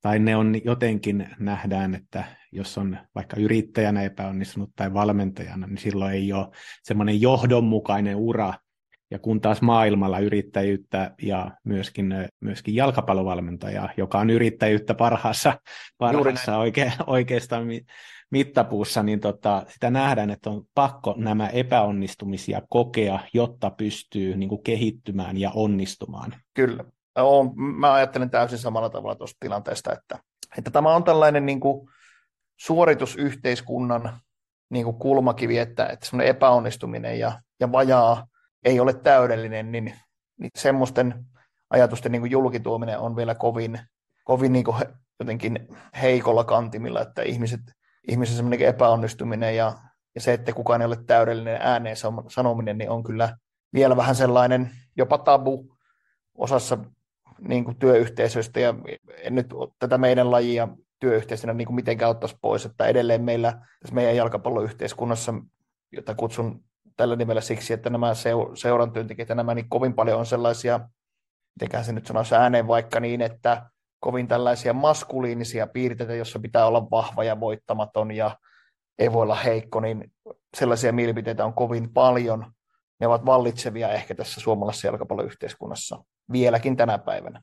tai 0.00 0.18
ne 0.18 0.36
on 0.36 0.54
jotenkin 0.64 1.28
nähdään, 1.38 1.94
että 1.94 2.24
jos 2.52 2.78
on 2.78 2.98
vaikka 3.14 3.36
yrittäjänä 3.36 4.02
epäonnistunut 4.02 4.70
tai 4.76 4.94
valmentajana, 4.94 5.66
niin 5.66 5.78
silloin 5.78 6.14
ei 6.14 6.32
ole 6.32 6.48
semmoinen 6.82 7.20
johdonmukainen 7.20 8.16
ura, 8.16 8.54
ja 9.10 9.18
kun 9.18 9.40
taas 9.40 9.62
maailmalla 9.62 10.18
yrittäjyyttä 10.18 11.14
ja 11.22 11.50
myöskin, 11.64 12.14
myöskin 12.40 12.74
jalkapallovalmentaja, 12.74 13.88
joka 13.96 14.18
on 14.18 14.30
yrittäjyyttä 14.30 14.94
parhaassa, 14.94 15.60
parhaassa 15.98 16.58
oike, 16.58 16.92
oikeastaan 17.06 17.66
mittapuussa, 18.30 19.02
niin 19.02 19.20
tota, 19.20 19.62
sitä 19.68 19.90
nähdään, 19.90 20.30
että 20.30 20.50
on 20.50 20.64
pakko 20.74 21.14
nämä 21.18 21.48
epäonnistumisia 21.48 22.62
kokea, 22.68 23.18
jotta 23.34 23.70
pystyy 23.70 24.36
niin 24.36 24.48
kuin 24.48 24.62
kehittymään 24.62 25.36
ja 25.36 25.50
onnistumaan. 25.54 26.34
Kyllä. 26.54 26.84
On, 27.18 27.52
mä 27.56 27.92
ajattelen 27.92 28.30
täysin 28.30 28.58
samalla 28.58 28.90
tavalla 28.90 29.14
tuosta 29.14 29.36
tilanteesta, 29.40 29.92
että, 29.92 30.18
että 30.58 30.70
tämä 30.70 30.94
on 30.94 31.04
tällainen 31.04 31.46
niin 31.46 31.60
kuin 31.60 31.88
suoritusyhteiskunnan 32.56 34.20
niin 34.70 34.84
kuin 34.84 34.96
kulmakivi, 34.96 35.58
että, 35.58 35.86
että 35.86 36.06
semmoinen 36.06 36.30
epäonnistuminen 36.30 37.18
ja, 37.18 37.42
ja 37.60 37.72
vajaa 37.72 38.26
ei 38.64 38.80
ole 38.80 38.94
täydellinen, 38.94 39.72
niin, 39.72 39.94
niin 40.38 40.50
semmoisten 40.58 41.26
ajatusten 41.70 42.12
niin 42.12 42.22
kuin 42.22 42.30
julkituominen 42.30 42.98
on 42.98 43.16
vielä 43.16 43.34
kovin, 43.34 43.80
kovin 44.24 44.52
niin 44.52 44.64
kuin 44.64 44.76
jotenkin 45.20 45.68
heikolla 46.02 46.44
kantimilla, 46.44 47.00
että 47.00 47.22
ihmiset, 47.22 47.60
ihmisen 48.10 48.36
semmoinen 48.36 48.68
epäonnistuminen 48.68 49.56
ja, 49.56 49.72
ja 50.14 50.20
se, 50.20 50.32
että 50.32 50.52
kukaan 50.52 50.80
ei 50.80 50.86
ole 50.86 50.98
täydellinen 51.06 51.58
ääneen 51.60 51.96
sanominen, 52.28 52.78
niin 52.78 52.90
on 52.90 53.02
kyllä 53.02 53.36
vielä 53.74 53.96
vähän 53.96 54.14
sellainen 54.14 54.70
jopa 54.96 55.18
tabu 55.18 55.76
osassa 56.34 56.78
niin 57.48 57.64
kuin 57.64 57.76
työyhteisöistä, 57.78 58.60
ja 58.60 58.74
en 59.22 59.34
nyt 59.34 59.46
tätä 59.78 59.98
meidän 59.98 60.30
lajia 60.30 60.68
työyhteisönä 61.00 61.52
niin 61.52 61.66
kuin 61.66 61.74
mitenkään 61.74 62.10
ottaisi 62.10 62.36
pois, 62.40 62.66
että 62.66 62.86
edelleen 62.86 63.22
meillä 63.22 63.52
tässä 63.80 63.94
meidän 63.94 64.16
jalkapalloyhteiskunnassa, 64.16 65.34
jota 65.92 66.14
kutsun 66.14 66.64
tällä 66.96 67.16
nimellä 67.16 67.40
siksi, 67.40 67.72
että 67.72 67.90
nämä 67.90 68.12
seuran 68.54 68.92
työntekijät 68.92 69.28
ja 69.28 69.34
nämä 69.34 69.54
niin 69.54 69.68
kovin 69.68 69.94
paljon 69.94 70.18
on 70.18 70.26
sellaisia, 70.26 70.80
mitenkään 71.60 71.84
se 71.84 71.92
nyt 71.92 72.06
sanoisi 72.06 72.34
ääneen 72.34 72.66
vaikka 72.66 73.00
niin, 73.00 73.20
että 73.20 73.70
kovin 74.00 74.28
tällaisia 74.28 74.72
maskuliinisia 74.72 75.66
piirteitä, 75.66 76.14
jossa 76.14 76.38
pitää 76.38 76.66
olla 76.66 76.90
vahva 76.90 77.24
ja 77.24 77.40
voittamaton 77.40 78.10
ja 78.10 78.36
ei 78.98 79.12
voi 79.12 79.22
olla 79.22 79.34
heikko, 79.34 79.80
niin 79.80 80.12
sellaisia 80.56 80.92
mielipiteitä 80.92 81.44
on 81.44 81.54
kovin 81.54 81.92
paljon. 81.92 82.52
Ne 83.00 83.06
ovat 83.06 83.26
vallitsevia 83.26 83.92
ehkä 83.92 84.14
tässä 84.14 84.40
suomalaisessa 84.40 84.86
jalkapalloyhteiskunnassa 84.86 86.04
vieläkin 86.32 86.76
tänä 86.76 86.98
päivänä. 86.98 87.42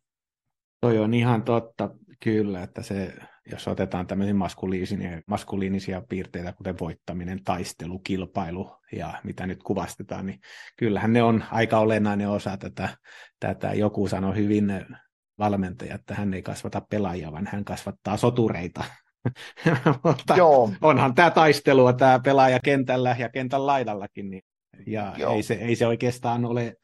Toi 0.82 0.98
on 0.98 1.14
ihan 1.14 1.44
totta, 1.44 1.90
kyllä, 2.20 2.64
että 2.64 2.84
se, 2.84 3.14
jos 3.52 3.68
otetaan 3.68 4.08
tämmöisiä 4.08 4.34
maskuliinisia, 4.34 5.22
maskuliinisia 5.28 6.02
piirteitä, 6.10 6.54
kuten 6.54 6.80
voittaminen, 6.80 7.44
taistelu, 7.44 8.00
kilpailu 8.00 8.72
ja 8.92 9.14
mitä 9.24 9.48
nyt 9.48 9.64
kuvastetaan, 9.64 10.26
niin 10.26 10.40
kyllähän 10.78 11.14
ne 11.14 11.24
on 11.24 11.44
aika 11.52 11.80
olennainen 11.80 12.30
osa 12.30 12.58
tätä. 12.58 12.90
tätä. 13.40 13.74
Joku 13.74 14.08
sanoi 14.08 14.36
hyvin 14.36 14.86
valmentaja, 15.40 15.96
että 15.96 16.16
hän 16.16 16.34
ei 16.34 16.42
kasvata 16.42 16.82
pelaajia, 16.90 17.32
vaan 17.32 17.50
hän 17.52 17.66
kasvattaa 17.66 18.18
sotureita. 18.18 18.84
Mutta 20.04 20.36
Joo. 20.38 20.72
onhan 20.82 21.16
tämä 21.16 21.32
taistelua, 21.32 21.94
tämä 21.94 22.20
pelaaja 22.20 22.60
kentällä 22.64 23.16
ja 23.20 23.30
kentän 23.30 23.66
laidallakin, 23.66 24.30
niin, 24.30 24.44
ja 24.88 25.14
ei 25.36 25.44
se, 25.44 25.54
ei 25.54 25.76
se 25.76 25.88
oikeastaan 25.88 26.46
ole 26.46 26.76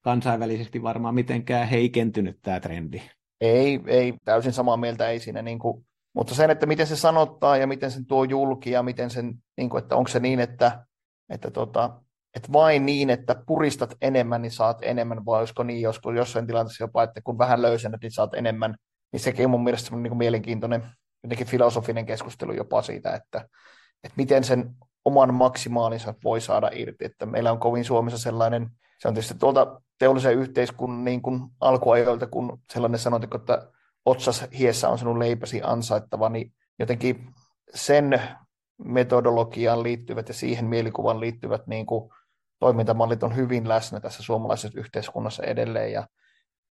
kansainvälisesti 0.00 0.82
varmaan 0.82 1.14
mitenkään 1.14 1.68
heikentynyt 1.68 2.38
tämä 2.42 2.60
trendi. 2.60 3.02
Ei, 3.40 3.80
ei, 3.86 4.14
täysin 4.24 4.52
samaa 4.52 4.76
mieltä 4.76 5.08
ei 5.08 5.18
siinä, 5.18 5.42
niin 5.42 5.58
kuin, 5.58 5.86
mutta 6.14 6.34
sen, 6.34 6.50
että 6.50 6.66
miten 6.66 6.86
se 6.86 6.96
sanottaa 6.96 7.56
ja 7.56 7.66
miten 7.66 7.90
sen 7.90 8.06
tuo 8.06 8.24
julki 8.24 8.70
ja 8.70 8.82
miten 8.82 9.10
sen, 9.10 9.34
niin 9.56 9.70
kuin, 9.70 9.82
että 9.82 9.96
onko 9.96 10.08
se 10.08 10.20
niin, 10.20 10.40
että, 10.40 10.86
että, 11.28 11.50
tota, 11.50 12.00
että 12.36 12.52
vain 12.52 12.86
niin, 12.86 13.10
että 13.10 13.42
puristat 13.46 13.96
enemmän, 14.00 14.42
niin 14.42 14.52
saat 14.52 14.78
enemmän, 14.82 15.26
vai 15.26 15.38
olisiko 15.38 15.62
niin 15.62 15.80
joskus 15.80 16.16
jossain 16.16 16.46
tilanteessa 16.46 16.84
jopa, 16.84 17.02
että 17.02 17.20
kun 17.24 17.38
vähän 17.38 17.62
löysennät, 17.62 18.00
niin 18.02 18.12
saat 18.12 18.34
enemmän, 18.34 18.76
niin 19.12 19.20
sekin 19.20 19.44
on 19.44 19.50
mun 19.50 19.64
mielestä 19.64 19.96
niin 19.96 20.10
kuin 20.10 20.18
mielenkiintoinen 20.18 20.86
jotenkin 21.22 21.46
filosofinen 21.46 22.06
keskustelu 22.06 22.52
jopa 22.52 22.82
siitä, 22.82 23.14
että, 23.14 23.38
että 24.04 24.16
miten 24.16 24.44
sen 24.44 24.74
oman 25.04 25.34
maksimaalinsa 25.34 26.14
voi 26.24 26.40
saada 26.40 26.70
irti, 26.72 27.04
että 27.04 27.26
meillä 27.26 27.52
on 27.52 27.60
kovin 27.60 27.84
Suomessa 27.84 28.18
sellainen, 28.18 28.70
se 28.98 29.08
on 29.08 29.14
tietysti 29.14 29.34
tuolta 29.38 29.80
teollisen 29.98 30.34
yhteiskunnan 30.34 31.04
niin 31.04 31.22
kuin 31.22 31.40
alkuajoilta, 31.60 32.26
kun 32.26 32.60
sellainen 32.72 32.98
sanonta, 32.98 33.36
että 33.36 33.68
otsas 34.04 34.44
hiessä 34.58 34.88
on 34.88 34.98
sinun 34.98 35.18
leipäsi 35.18 35.60
ansaittava, 35.64 36.28
niin 36.28 36.52
jotenkin 36.78 37.26
sen 37.74 38.22
metodologiaan 38.84 39.82
liittyvät 39.82 40.28
ja 40.28 40.34
siihen 40.34 40.64
mielikuvan 40.64 41.20
liittyvät 41.20 41.66
niin 41.66 41.86
kuin 41.86 42.10
toimintamallit 42.62 43.22
on 43.22 43.36
hyvin 43.36 43.68
läsnä 43.68 44.00
tässä 44.00 44.22
suomalaisessa 44.22 44.80
yhteiskunnassa 44.80 45.42
edelleen. 45.42 45.92
Ja, 45.92 46.06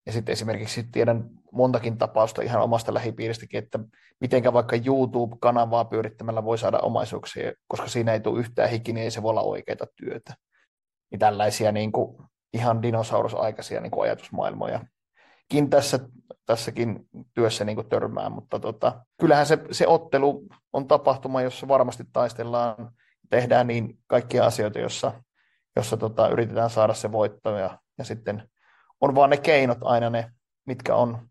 ja 0.05 0.12
sitten 0.12 0.33
esimerkiksi 0.33 0.83
tiedän 0.91 1.29
montakin 1.51 1.98
tapausta 1.98 2.41
ihan 2.41 2.62
omasta 2.62 2.93
lähipiiristäkin, 2.93 3.57
että 3.63 3.79
mitenkä 4.19 4.53
vaikka 4.53 4.75
YouTube-kanavaa 4.75 5.86
pyörittämällä 5.86 6.43
voi 6.43 6.57
saada 6.57 6.79
omaisuuksia, 6.79 7.51
koska 7.67 7.88
siinä 7.88 8.13
ei 8.13 8.19
tule 8.19 8.39
yhtään 8.39 8.69
hiki, 8.69 8.93
niin 8.93 9.03
ei 9.03 9.12
se 9.12 9.21
voi 9.21 9.29
olla 9.29 9.41
oikeita 9.41 9.86
työtä. 9.95 10.33
Niin 11.12 11.19
tällaisia 11.19 11.71
niin 11.71 11.91
kuin 11.91 12.17
ihan 12.53 12.81
dinosaurusaikaisia 12.81 13.81
niin 13.81 13.91
kuin 13.91 14.03
ajatusmaailmoja. 14.03 14.86
Kin 15.50 15.69
tässä, 15.69 16.00
tässäkin 16.45 17.07
työssä 17.33 17.65
niin 17.65 17.89
törmää, 17.89 18.29
mutta 18.29 18.60
tota, 18.60 19.05
kyllähän 19.21 19.45
se, 19.45 19.57
se 19.71 19.88
ottelu 19.88 20.48
on 20.74 20.88
tapahtuma, 20.88 21.41
jossa 21.41 21.67
varmasti 21.67 22.03
taistellaan, 22.13 22.91
tehdään 23.29 23.67
niin 23.67 24.00
kaikkia 24.07 24.45
asioita, 24.45 24.79
jossa, 24.79 25.12
jossa 25.75 25.98
tota, 25.98 26.30
yritetään 26.30 26.70
saada 26.70 26.94
se 26.94 27.12
voitto 27.12 27.58
ja, 27.58 27.80
ja 27.98 28.04
sitten 28.04 28.50
on 29.01 29.16
vaan 29.16 29.30
ne 29.30 29.38
keinot 29.38 29.78
aina 29.82 30.10
ne, 30.10 30.32
mitkä 30.66 30.96
on 30.96 31.30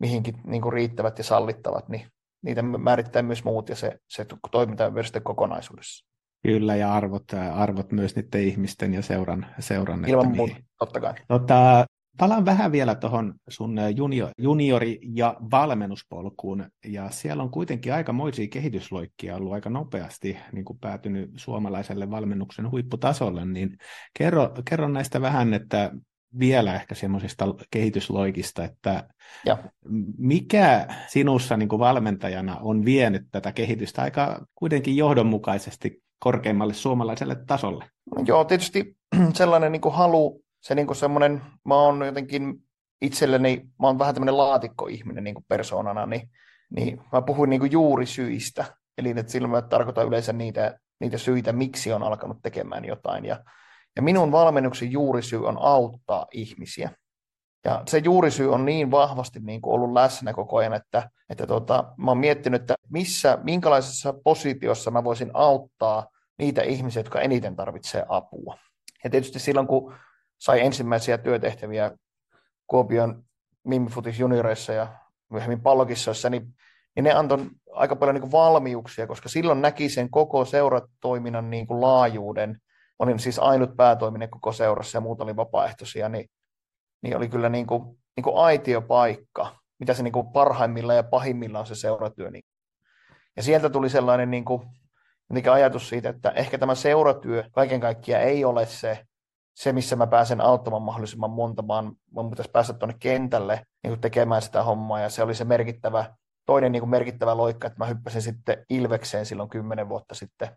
mihinkin 0.00 0.34
niin 0.44 0.62
kuin 0.62 0.72
riittävät 0.72 1.18
ja 1.18 1.24
sallittavat, 1.24 1.88
niin 1.88 2.06
niitä 2.42 2.62
määrittää 2.62 3.22
myös 3.22 3.44
muut 3.44 3.68
ja 3.68 3.76
se, 3.76 3.98
se 4.08 4.26
toiminta 4.50 4.90
myös 4.90 5.06
sitten 5.06 5.22
kokonaisuudessa. 5.22 6.06
Kyllä, 6.42 6.76
ja 6.76 6.94
arvot, 6.94 7.24
arvot 7.54 7.92
myös 7.92 8.16
niiden 8.16 8.42
ihmisten 8.42 8.94
ja 8.94 9.02
seuran. 9.02 9.46
seuran 9.58 10.08
Ilman 10.08 10.36
muuta, 10.36 10.54
totta 10.78 11.00
kai. 11.00 11.14
Tota, 11.28 11.84
Palaan 12.18 12.44
vähän 12.44 12.72
vielä 12.72 12.94
tuohon 12.94 13.34
sun 13.48 13.76
junior, 13.96 14.30
juniori- 14.38 15.00
ja 15.14 15.36
valmennuspolkuun, 15.50 16.70
ja 16.86 17.10
siellä 17.10 17.42
on 17.42 17.50
kuitenkin 17.50 17.94
aikamoisia 17.94 18.48
kehitysloikkia 18.48 19.36
ollut 19.36 19.52
aika 19.52 19.70
nopeasti 19.70 20.36
niin 20.52 20.64
kuin 20.64 20.78
päätynyt 20.78 21.30
suomalaiselle 21.36 22.10
valmennuksen 22.10 22.70
huipputasolle, 22.70 23.44
niin 23.44 23.76
kerro, 24.18 24.52
kerro 24.68 24.88
näistä 24.88 25.20
vähän, 25.20 25.54
että 25.54 25.90
vielä 26.38 26.74
ehkä 26.74 26.94
semmoisista 26.94 27.54
kehitysloikista, 27.70 28.64
että 28.64 29.08
ja. 29.46 29.58
mikä 30.18 30.86
sinussa 31.06 31.56
niin 31.56 31.68
kuin 31.68 31.80
valmentajana 31.80 32.56
on 32.62 32.84
vienyt 32.84 33.22
tätä 33.30 33.52
kehitystä 33.52 34.02
aika 34.02 34.46
kuitenkin 34.54 34.96
johdonmukaisesti 34.96 36.02
korkeimmalle 36.18 36.74
suomalaiselle 36.74 37.36
tasolle? 37.46 37.84
No 38.16 38.24
joo, 38.26 38.44
tietysti 38.44 38.96
sellainen 39.34 39.72
niin 39.72 39.82
kuin 39.82 39.94
halu, 39.94 40.41
se 40.62 40.74
niin 40.74 40.94
semmoinen, 40.94 41.42
mä 41.64 41.74
oon 41.74 42.06
jotenkin 42.06 42.54
itselleni, 43.02 43.66
mä 43.80 43.86
oon 43.86 43.98
vähän 43.98 44.14
tämmöinen 44.14 44.36
laatikkoihminen 44.36 45.24
niin 45.24 45.44
persoonana, 45.48 46.06
niin, 46.06 46.30
niin 46.76 47.00
mä 47.12 47.22
puhuin 47.22 47.50
niin 47.50 47.60
kuin 47.60 47.72
juurisyistä, 47.72 48.64
eli 48.98 49.10
että 49.10 49.32
silloin 49.32 49.50
mä 49.50 49.62
tarkoitan 49.62 50.06
yleensä 50.06 50.32
niitä, 50.32 50.78
niitä 51.00 51.18
syitä, 51.18 51.52
miksi 51.52 51.92
on 51.92 52.02
alkanut 52.02 52.38
tekemään 52.42 52.84
jotain, 52.84 53.24
ja 53.24 53.44
ja 53.96 54.02
minun 54.02 54.32
valmennuksen 54.32 54.92
juurisyy 54.92 55.46
on 55.46 55.58
auttaa 55.60 56.26
ihmisiä. 56.32 56.90
Ja 57.64 57.82
se 57.88 57.98
juurisyy 57.98 58.52
on 58.52 58.64
niin 58.64 58.90
vahvasti 58.90 59.40
niin 59.40 59.62
kuin 59.62 59.74
ollut 59.74 59.92
läsnä 59.92 60.32
koko 60.32 60.56
ajan, 60.56 60.74
että, 60.74 61.10
että 61.30 61.46
tota, 61.46 61.94
mä 61.96 62.10
oon 62.10 62.18
miettinyt, 62.18 62.60
että 62.60 62.74
missä, 62.88 63.38
minkälaisessa 63.42 64.14
positiossa 64.24 64.90
mä 64.90 65.04
voisin 65.04 65.30
auttaa 65.34 66.06
niitä 66.38 66.62
ihmisiä, 66.62 67.00
jotka 67.00 67.20
eniten 67.20 67.56
tarvitsee 67.56 68.04
apua. 68.08 68.56
Ja 69.04 69.10
tietysti 69.10 69.38
silloin, 69.38 69.66
kun 69.66 69.94
sai 70.42 70.60
ensimmäisiä 70.60 71.18
työtehtäviä 71.18 71.90
Kuopion 72.66 73.24
Mimifutis 73.64 74.18
junioreissa 74.18 74.72
ja 74.72 74.86
myöhemmin 75.30 75.60
pallokissoissa, 75.60 76.30
niin, 76.30 76.54
niin 76.96 77.04
ne 77.04 77.12
antoi 77.12 77.38
aika 77.72 77.96
paljon 77.96 78.14
niin 78.14 78.32
valmiuksia, 78.32 79.06
koska 79.06 79.28
silloin 79.28 79.62
näki 79.62 79.88
sen 79.88 80.10
koko 80.10 80.44
seuratoiminnan 80.44 81.50
niin 81.50 81.66
kuin 81.66 81.80
laajuuden– 81.80 82.56
olin 83.02 83.18
siis 83.18 83.38
ainut 83.38 83.76
päätoiminen 83.76 84.30
koko 84.30 84.52
seurassa 84.52 84.96
ja 84.96 85.00
muut 85.00 85.20
oli 85.20 85.36
vapaaehtoisia, 85.36 86.08
niin, 86.08 86.30
niin 87.02 87.16
oli 87.16 87.28
kyllä 87.28 87.48
niin 87.48 87.66
kuin, 87.66 87.82
niin 88.16 88.24
kuin 88.24 88.36
aitiopaikka, 88.36 89.56
mitä 89.78 89.94
se 89.94 90.02
niin 90.02 90.12
kuin 90.12 90.32
parhaimmillaan 90.32 90.96
ja 90.96 91.02
pahimmillaan 91.02 91.60
on 91.60 91.66
se 91.66 91.74
seuratyö. 91.74 92.30
Niin. 92.30 92.44
Ja 93.36 93.42
sieltä 93.42 93.70
tuli 93.70 93.90
sellainen 93.90 94.30
niin 94.30 94.44
kuin, 94.44 94.62
ajatus 95.50 95.88
siitä, 95.88 96.08
että 96.08 96.30
ehkä 96.30 96.58
tämä 96.58 96.74
seuratyö 96.74 97.44
kaiken 97.52 97.80
kaikkiaan 97.80 98.22
ei 98.22 98.44
ole 98.44 98.66
se, 98.66 99.06
se, 99.54 99.72
missä 99.72 99.96
mä 99.96 100.06
pääsen 100.06 100.40
auttamaan 100.40 100.82
mahdollisimman 100.82 101.30
monta, 101.30 101.66
vaan 101.66 101.92
mun 102.10 102.30
pitäisi 102.30 102.50
päästä 102.50 102.72
tuonne 102.72 102.96
kentälle 103.00 103.66
niin 103.84 104.00
tekemään 104.00 104.42
sitä 104.42 104.62
hommaa, 104.62 105.00
ja 105.00 105.08
se 105.08 105.22
oli 105.22 105.34
se 105.34 105.44
merkittävä, 105.44 106.14
toinen 106.46 106.72
niin 106.72 106.88
merkittävä 106.88 107.36
loikka, 107.36 107.66
että 107.66 107.78
mä 107.78 107.86
hyppäsin 107.86 108.22
sitten 108.22 108.64
Ilvekseen 108.70 109.26
silloin 109.26 109.48
kymmenen 109.48 109.88
vuotta 109.88 110.14
sitten 110.14 110.48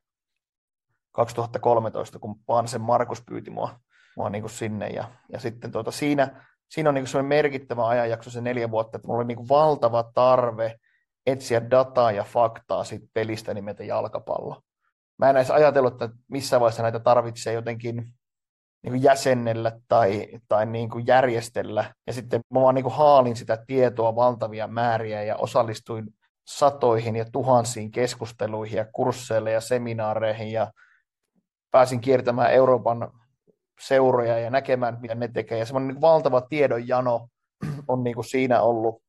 2013, 1.12 2.20
kun 2.20 2.40
Pansen 2.46 2.82
Markus 2.82 3.24
pyyti 3.25 3.52
mua, 3.52 3.80
mua 4.18 4.30
niin 4.30 4.50
sinne. 4.50 4.88
Ja, 4.88 5.12
ja 5.34 5.40
sitten 5.40 5.72
tuota, 5.72 5.92
siinä, 5.92 6.46
siinä 6.70 6.90
on 6.90 6.96
niin 6.96 7.06
kuin 7.12 7.25
merkittävä 7.25 7.88
ajanjakso 7.88 8.30
se 8.30 8.42
neljä 8.42 8.72
vuotta, 8.72 8.98
että 8.98 9.08
mulla 9.08 9.20
oli 9.20 9.28
niin 9.28 9.50
valtava 9.50 10.04
tarve 10.04 10.75
etsiä 11.25 11.72
dataa 11.72 12.12
ja 12.12 12.24
faktaa 12.24 12.84
siitä 12.84 13.08
pelistä 13.14 13.54
nimeltä 13.54 13.84
jalkapallo. 13.84 14.62
Mä 15.18 15.30
en 15.30 15.38
edes 15.38 15.52
ajatellut, 15.52 15.94
että 15.94 16.10
missä 16.28 16.60
vaiheessa 16.60 16.84
näitä 16.84 17.00
tarvitsee 17.00 17.54
jotenkin 17.54 18.14
niin 18.86 18.92
kuin 18.92 19.04
jäsennellä 19.04 19.72
tai, 19.88 20.27
tai 20.48 20.65
niin 20.65 20.89
kuin 20.89 21.08
järjestellä. 21.08 21.94
Ja 22.08 22.13
sitten 22.13 22.42
mä 22.54 22.62
vaan 22.62 22.75
niin 22.75 22.84
kuin 22.84 22.96
haalin 22.96 23.36
sitä 23.36 23.63
tietoa 23.68 24.15
valtavia 24.15 24.68
määriä 24.68 25.24
ja 25.24 25.36
osallistuin 25.36 26.06
satoihin 26.48 27.16
ja 27.16 27.25
tuhansiin 27.31 27.92
keskusteluihin 27.92 28.77
ja 28.77 28.86
kursseille 28.94 29.51
ja 29.51 29.62
seminaareihin 29.62 30.51
ja 30.51 30.72
pääsin 31.72 32.01
kiertämään 32.01 32.53
Euroopan 32.53 33.12
seuroja 33.81 34.40
ja 34.40 34.50
näkemään, 34.50 34.98
mitä 35.01 35.16
ne 35.16 35.27
tekee. 35.27 35.57
Ja 35.59 35.66
semmoinen 35.66 35.88
niin 35.88 36.01
valtava 36.01 36.42
tiedonjano 36.42 37.27
on 37.88 38.03
niin 38.03 38.16
kuin 38.16 38.25
siinä 38.25 38.62
ollut 38.62 39.01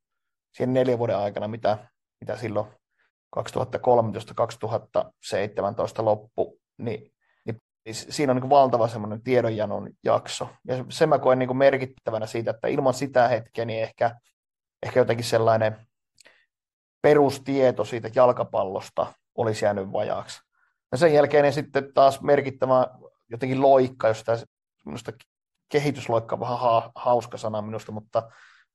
siinä 0.53 0.73
neljän 0.73 0.99
vuoden 0.99 1.19
aikana, 1.19 1.49
mitä, 1.49 1.79
mitä 2.21 2.37
silloin 2.37 2.67
2013-2017 3.37 3.41
loppu, 5.99 6.59
niin 6.79 7.13
siinä 7.93 8.33
on 8.33 8.37
niin 8.41 8.51
valtava 8.51 8.89
semmoinen 8.89 9.23
tiedonjanon 9.23 9.91
jakso. 10.05 10.49
Ja 10.69 10.85
sen 10.89 11.09
mä 11.09 11.19
koen 11.19 11.39
niin 11.39 11.57
merkittävänä 11.57 12.27
siitä, 12.27 12.51
että 12.51 12.69
ilman 12.69 12.95
sitä 12.95 13.29
hetkeä 13.29 13.65
niin 13.65 13.83
ehkä, 13.83 14.17
ehkä 14.83 15.01
jotenkin 15.01 15.25
sellainen 15.25 15.87
perustieto 17.03 17.85
siitä 17.85 18.11
jalkapallosta 18.15 19.07
olisi 19.35 19.65
jäänyt 19.65 19.93
vajaaksi. 19.93 20.41
Ja 20.93 20.99
sen 20.99 21.15
jälkeen 21.15 21.43
niin 21.43 21.53
sitten 21.53 21.93
taas 21.95 22.21
merkittävä 22.21 22.87
jotenkin 23.31 23.63
loikka, 23.63 24.09
jos 24.09 24.25
tämä 24.25 24.39
kehitysloikka 25.69 26.35
on 26.35 26.41
vähän 26.41 26.59
ha- 26.59 26.93
hauska 26.95 27.37
sana 27.37 27.63
minusta, 27.63 27.93
mutta 27.93 28.31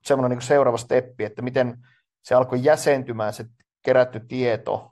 semmoinen 0.05 0.37
niin 0.37 0.47
seuraava 0.47 0.77
steppi, 0.77 1.23
että 1.23 1.41
miten 1.41 1.77
se 2.23 2.35
alkoi 2.35 2.63
jäsentymään 2.63 3.33
se 3.33 3.45
kerätty 3.81 4.19
tieto 4.19 4.91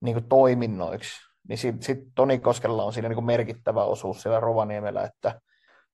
niin 0.00 0.28
toiminnoiksi, 0.28 1.29
niin 1.50 1.58
sitten 1.58 1.82
sit 1.82 1.98
Toni 2.14 2.38
Koskella 2.38 2.84
on 2.84 2.92
siinä 2.92 3.08
niin 3.08 3.14
kuin 3.14 3.24
merkittävä 3.24 3.84
osuus 3.84 4.22
siellä 4.22 4.40
Rovaniemellä, 4.40 5.04
että 5.04 5.40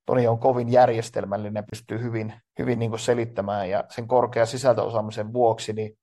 Toni 0.06 0.28
on 0.28 0.38
kovin 0.38 0.72
järjestelmällinen, 0.72 1.64
pystyy 1.70 2.02
hyvin, 2.02 2.34
hyvin 2.58 2.78
niin 2.78 2.90
kuin 2.90 3.00
selittämään 3.00 3.70
ja 3.70 3.84
sen 3.88 4.08
korkea 4.08 4.46
sisältöosaamisen 4.46 5.32
vuoksi 5.32 5.72
niin 5.72 5.98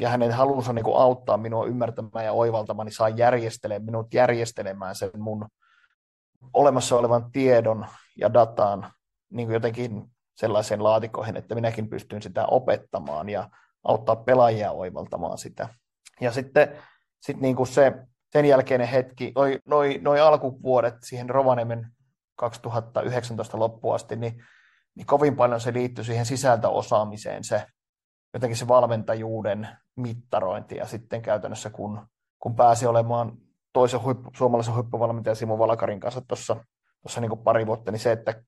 ja 0.00 0.08
hänen 0.08 0.32
halunsa 0.32 0.72
niin 0.72 0.84
kuin 0.84 0.96
auttaa 0.96 1.36
minua 1.36 1.66
ymmärtämään 1.66 2.24
ja 2.24 2.32
oivaltamaan, 2.32 2.86
niin 2.86 2.94
saa 2.94 3.08
järjestelemään 3.08 3.84
minut 3.84 4.14
järjestelemään 4.14 4.94
sen 4.94 5.10
mun 5.18 5.48
olemassa 6.52 6.96
olevan 6.96 7.32
tiedon 7.32 7.86
ja 8.18 8.34
datan 8.34 8.92
niin 9.30 9.46
kuin 9.46 9.54
jotenkin 9.54 10.10
sellaiseen 10.34 10.84
laatikoihin, 10.84 11.36
että 11.36 11.54
minäkin 11.54 11.88
pystyn 11.88 12.22
sitä 12.22 12.46
opettamaan 12.46 13.28
ja 13.28 13.50
auttaa 13.84 14.16
pelaajia 14.16 14.72
oivaltamaan 14.72 15.38
sitä. 15.38 15.68
Ja 16.20 16.32
sitten 16.32 16.82
sit 17.20 17.40
niin 17.40 17.56
kuin 17.56 17.66
se, 17.66 17.92
sen 18.32 18.44
jälkeinen 18.44 18.88
hetki, 18.88 19.32
noin 19.34 19.58
noi, 19.66 19.98
noi 20.02 20.20
alkuvuodet 20.20 20.94
siihen 21.02 21.30
Rovaniemen 21.30 21.86
2019 22.36 23.58
loppuun 23.58 23.94
asti, 23.94 24.16
niin, 24.16 24.44
niin 24.94 25.06
kovin 25.06 25.36
paljon 25.36 25.60
se 25.60 25.72
liittyy 25.72 26.04
siihen 26.04 26.26
sisältöosaamiseen 26.26 27.44
se, 27.44 27.66
jotenkin 28.34 28.56
se 28.56 28.68
valmentajuuden 28.68 29.68
mittarointi 29.96 30.76
ja 30.76 30.86
sitten 30.86 31.22
käytännössä 31.22 31.70
kun, 31.70 32.06
kun 32.38 32.56
pääsi 32.56 32.86
olemaan 32.86 33.32
toisen 33.72 34.02
huippu, 34.02 34.30
suomalaisen 34.36 34.74
huippuvalmentajan 34.74 35.36
Simo 35.36 35.58
Valkarin 35.58 36.00
kanssa 36.00 36.20
tuossa 36.20 36.56
tuossa 37.06 37.20
niin 37.20 37.38
pari 37.44 37.66
vuotta, 37.66 37.92
niin 37.92 38.00
se, 38.00 38.12
että, 38.12 38.42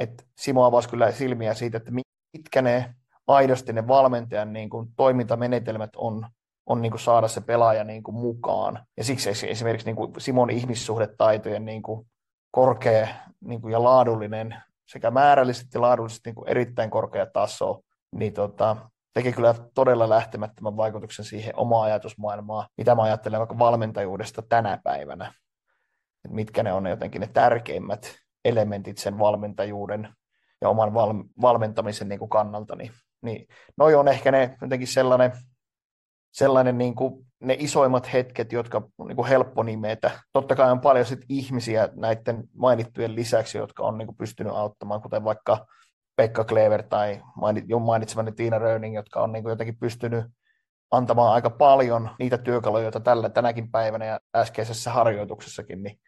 että 0.00 0.24
Simo 0.38 0.64
avasi 0.64 0.88
kyllä 0.88 1.12
silmiä 1.12 1.54
siitä, 1.54 1.76
että 1.76 1.90
mitkä 2.32 2.62
ne 2.62 2.94
aidosti 3.26 3.72
ne 3.72 3.88
valmentajan 3.88 4.52
niin 4.52 4.70
kuin 4.70 4.88
toimintamenetelmät 4.96 5.90
on, 5.96 6.28
on 6.66 6.82
niin 6.82 6.92
kuin 6.92 7.00
saada 7.00 7.28
se 7.28 7.40
pelaaja 7.40 7.84
niin 7.84 8.02
kuin 8.02 8.14
mukaan. 8.14 8.86
Ja 8.96 9.04
siksi 9.04 9.30
esimerkiksi 9.48 9.86
niin 9.86 9.96
kuin 9.96 10.12
Simon 10.18 10.50
ihmissuhdetaitojen 10.50 11.64
niin 11.64 11.82
kuin 11.82 12.06
korkea 12.50 13.08
niin 13.40 13.60
kuin 13.60 13.72
ja 13.72 13.82
laadullinen, 13.82 14.56
sekä 14.88 15.10
määrällisesti 15.10 15.70
ja 15.74 15.80
laadullisesti 15.80 16.28
niin 16.28 16.34
kuin 16.34 16.48
erittäin 16.48 16.90
korkea 16.90 17.26
taso, 17.26 17.80
niin 18.12 18.32
tota, 18.32 18.76
teki 19.14 19.32
kyllä 19.32 19.54
todella 19.74 20.08
lähtemättömän 20.08 20.76
vaikutuksen 20.76 21.24
siihen 21.24 21.56
omaan 21.56 21.84
ajatusmaailmaan, 21.84 22.68
mitä 22.76 22.94
mä 22.94 23.02
ajattelen 23.02 23.38
vaikka 23.38 23.58
valmentajuudesta 23.58 24.42
tänä 24.42 24.78
päivänä. 24.84 25.32
Et 26.24 26.30
mitkä 26.30 26.62
ne 26.62 26.72
on 26.72 26.82
ne 26.82 26.90
jotenkin 26.90 27.20
ne 27.20 27.26
tärkeimmät 27.26 28.14
elementit 28.44 28.98
sen 28.98 29.18
valmentajuuden 29.18 30.08
ja 30.60 30.68
oman 30.68 30.94
val- 30.94 31.24
valmentamisen 31.40 32.08
niin 32.08 32.18
kuin 32.18 32.28
kannalta. 32.28 32.76
Niin, 32.76 32.90
niin 33.22 33.46
noi 33.76 33.94
on 33.94 34.08
ehkä 34.08 34.30
ne 34.30 34.56
jotenkin 34.60 34.88
sellainen, 34.88 35.32
sellainen 36.36 36.78
niin 36.78 36.94
kuin 36.94 37.26
ne 37.40 37.56
isoimmat 37.58 38.12
hetket, 38.12 38.52
jotka 38.52 38.82
on 38.98 39.06
niin 39.08 39.16
kuin 39.16 39.28
helppo 39.28 39.62
nimetä. 39.62 40.10
Totta 40.32 40.56
kai 40.56 40.70
on 40.70 40.80
paljon 40.80 41.06
sit 41.06 41.24
ihmisiä 41.28 41.88
näiden 41.94 42.44
mainittujen 42.54 43.14
lisäksi, 43.14 43.58
jotka 43.58 43.82
on 43.82 43.98
niin 43.98 44.06
kuin 44.06 44.16
pystynyt 44.16 44.52
auttamaan, 44.52 45.02
kuten 45.02 45.24
vaikka 45.24 45.66
Pekka 46.16 46.44
Klever 46.44 46.82
tai 46.82 47.22
jo 47.66 47.78
mainitsemani 47.78 48.32
Tiina 48.32 48.58
Röning, 48.58 48.94
jotka 48.94 49.20
on 49.22 49.32
niin 49.32 49.42
kuin 49.42 49.50
jotenkin 49.50 49.78
pystynyt 49.78 50.24
antamaan 50.90 51.32
aika 51.34 51.50
paljon 51.50 52.10
niitä 52.18 52.38
työkaluja, 52.38 52.82
joita 52.82 53.00
tällä, 53.00 53.28
tänäkin 53.28 53.70
päivänä 53.70 54.04
ja 54.04 54.20
äskeisessä 54.36 54.90
harjoituksessakin 54.90 55.82
niin, 55.82 56.00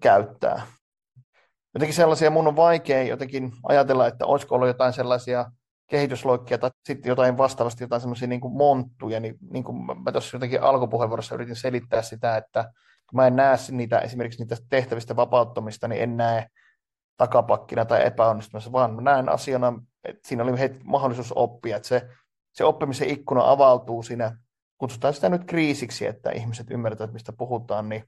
käyttää. 0.00 0.62
Jotenkin 1.74 1.94
sellaisia 1.94 2.30
mun 2.30 2.48
on 2.48 2.56
vaikea 2.56 3.02
jotenkin 3.02 3.52
ajatella, 3.68 4.06
että 4.06 4.26
olisiko 4.26 4.54
ollut 4.54 4.68
jotain 4.68 4.92
sellaisia 4.92 5.50
kehitysloikkia 5.88 6.58
tai 6.58 6.70
sitten 6.84 7.10
jotain 7.10 7.38
vastaavasti, 7.38 7.84
jotain 7.84 8.00
semmoisia 8.00 8.28
niin 8.28 8.52
monttuja, 8.52 9.20
niin, 9.20 9.34
niin 9.50 9.64
kuin 9.64 9.76
mä 10.04 10.12
tuossa 10.12 10.36
jotenkin 10.36 10.62
alkupuheenvuorossa 10.62 11.34
yritin 11.34 11.56
selittää 11.56 12.02
sitä, 12.02 12.36
että 12.36 12.62
kun 13.08 13.16
mä 13.16 13.26
en 13.26 13.36
näe 13.36 13.56
niitä, 13.70 13.98
esimerkiksi 13.98 14.42
niitä 14.42 14.56
tehtävistä 14.68 15.16
vapauttamista, 15.16 15.88
niin 15.88 16.02
en 16.02 16.16
näe 16.16 16.46
takapakkina 17.16 17.84
tai 17.84 18.06
epäonnistumassa, 18.06 18.72
vaan 18.72 18.94
mä 18.94 19.00
näen 19.00 19.28
asiana, 19.28 19.82
että 20.04 20.28
siinä 20.28 20.42
oli 20.42 20.58
heti 20.58 20.80
mahdollisuus 20.84 21.32
oppia, 21.36 21.76
että 21.76 21.88
se, 21.88 22.08
se 22.52 22.64
oppimisen 22.64 23.08
ikkuna 23.08 23.50
avautuu 23.50 24.02
siinä, 24.02 24.36
kutsutaan 24.78 25.14
sitä 25.14 25.28
nyt 25.28 25.44
kriisiksi, 25.44 26.06
että 26.06 26.30
ihmiset 26.30 26.70
ymmärtävät, 26.70 27.12
mistä 27.12 27.32
puhutaan, 27.32 27.88
niin 27.88 28.04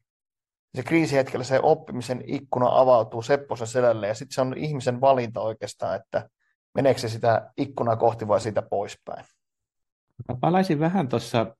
se 0.75 0.83
kriisihetkellä 0.83 1.45
se 1.45 1.61
oppimisen 1.63 2.23
ikkuna 2.27 2.67
avautuu 2.71 3.23
Sepposen 3.23 3.67
selälle 3.67 4.09
ja 4.09 4.15
sitten 4.15 4.35
se 4.35 4.41
on 4.41 4.55
ihmisen 4.57 5.01
valinta 5.01 5.41
oikeastaan, 5.41 5.97
että 5.97 6.29
meneekö 6.75 7.01
se 7.01 7.09
sitä 7.09 7.51
ikkunaa 7.57 7.97
kohti 7.97 8.29
vai 8.29 8.41
siitä 8.41 8.63
poispäin. 8.63 9.25
Mä 10.29 10.35
palaisin 10.41 10.81
vähän 10.81 11.09
tuossa, 11.09 11.57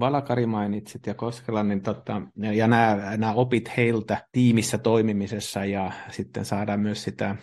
Valakari 0.00 0.46
mainitsit 0.46 1.06
ja 1.06 1.14
Koskela, 1.14 1.62
niin 1.62 1.82
totta, 1.82 2.22
ja 2.36 2.66
nämä, 2.66 3.16
nämä 3.16 3.32
opit 3.32 3.76
heiltä 3.76 4.26
tiimissä 4.32 4.78
toimimisessa 4.78 5.64
ja 5.64 5.92
sitten 6.10 6.44
saadaan 6.44 6.80
myös 6.80 7.02
sitä 7.02 7.36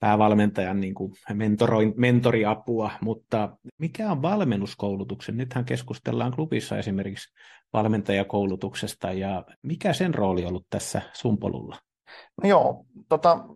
päävalmentajan 0.00 0.80
niin 0.80 0.94
kuin 0.94 1.12
mentoriapua, 1.96 2.90
mutta 3.00 3.56
mikä 3.78 4.10
on 4.10 4.22
valmennuskoulutuksen? 4.22 5.36
Nythän 5.36 5.64
keskustellaan 5.64 6.32
klubissa 6.32 6.78
esimerkiksi 6.78 7.34
valmentajakoulutuksesta 7.72 9.12
ja 9.12 9.44
mikä 9.62 9.92
sen 9.92 10.14
rooli 10.14 10.42
on 10.42 10.48
ollut 10.48 10.66
tässä 10.70 11.02
Sumpolulla? 11.12 11.76
No 12.42 12.48
joo, 12.48 12.86
tota, 13.08 13.48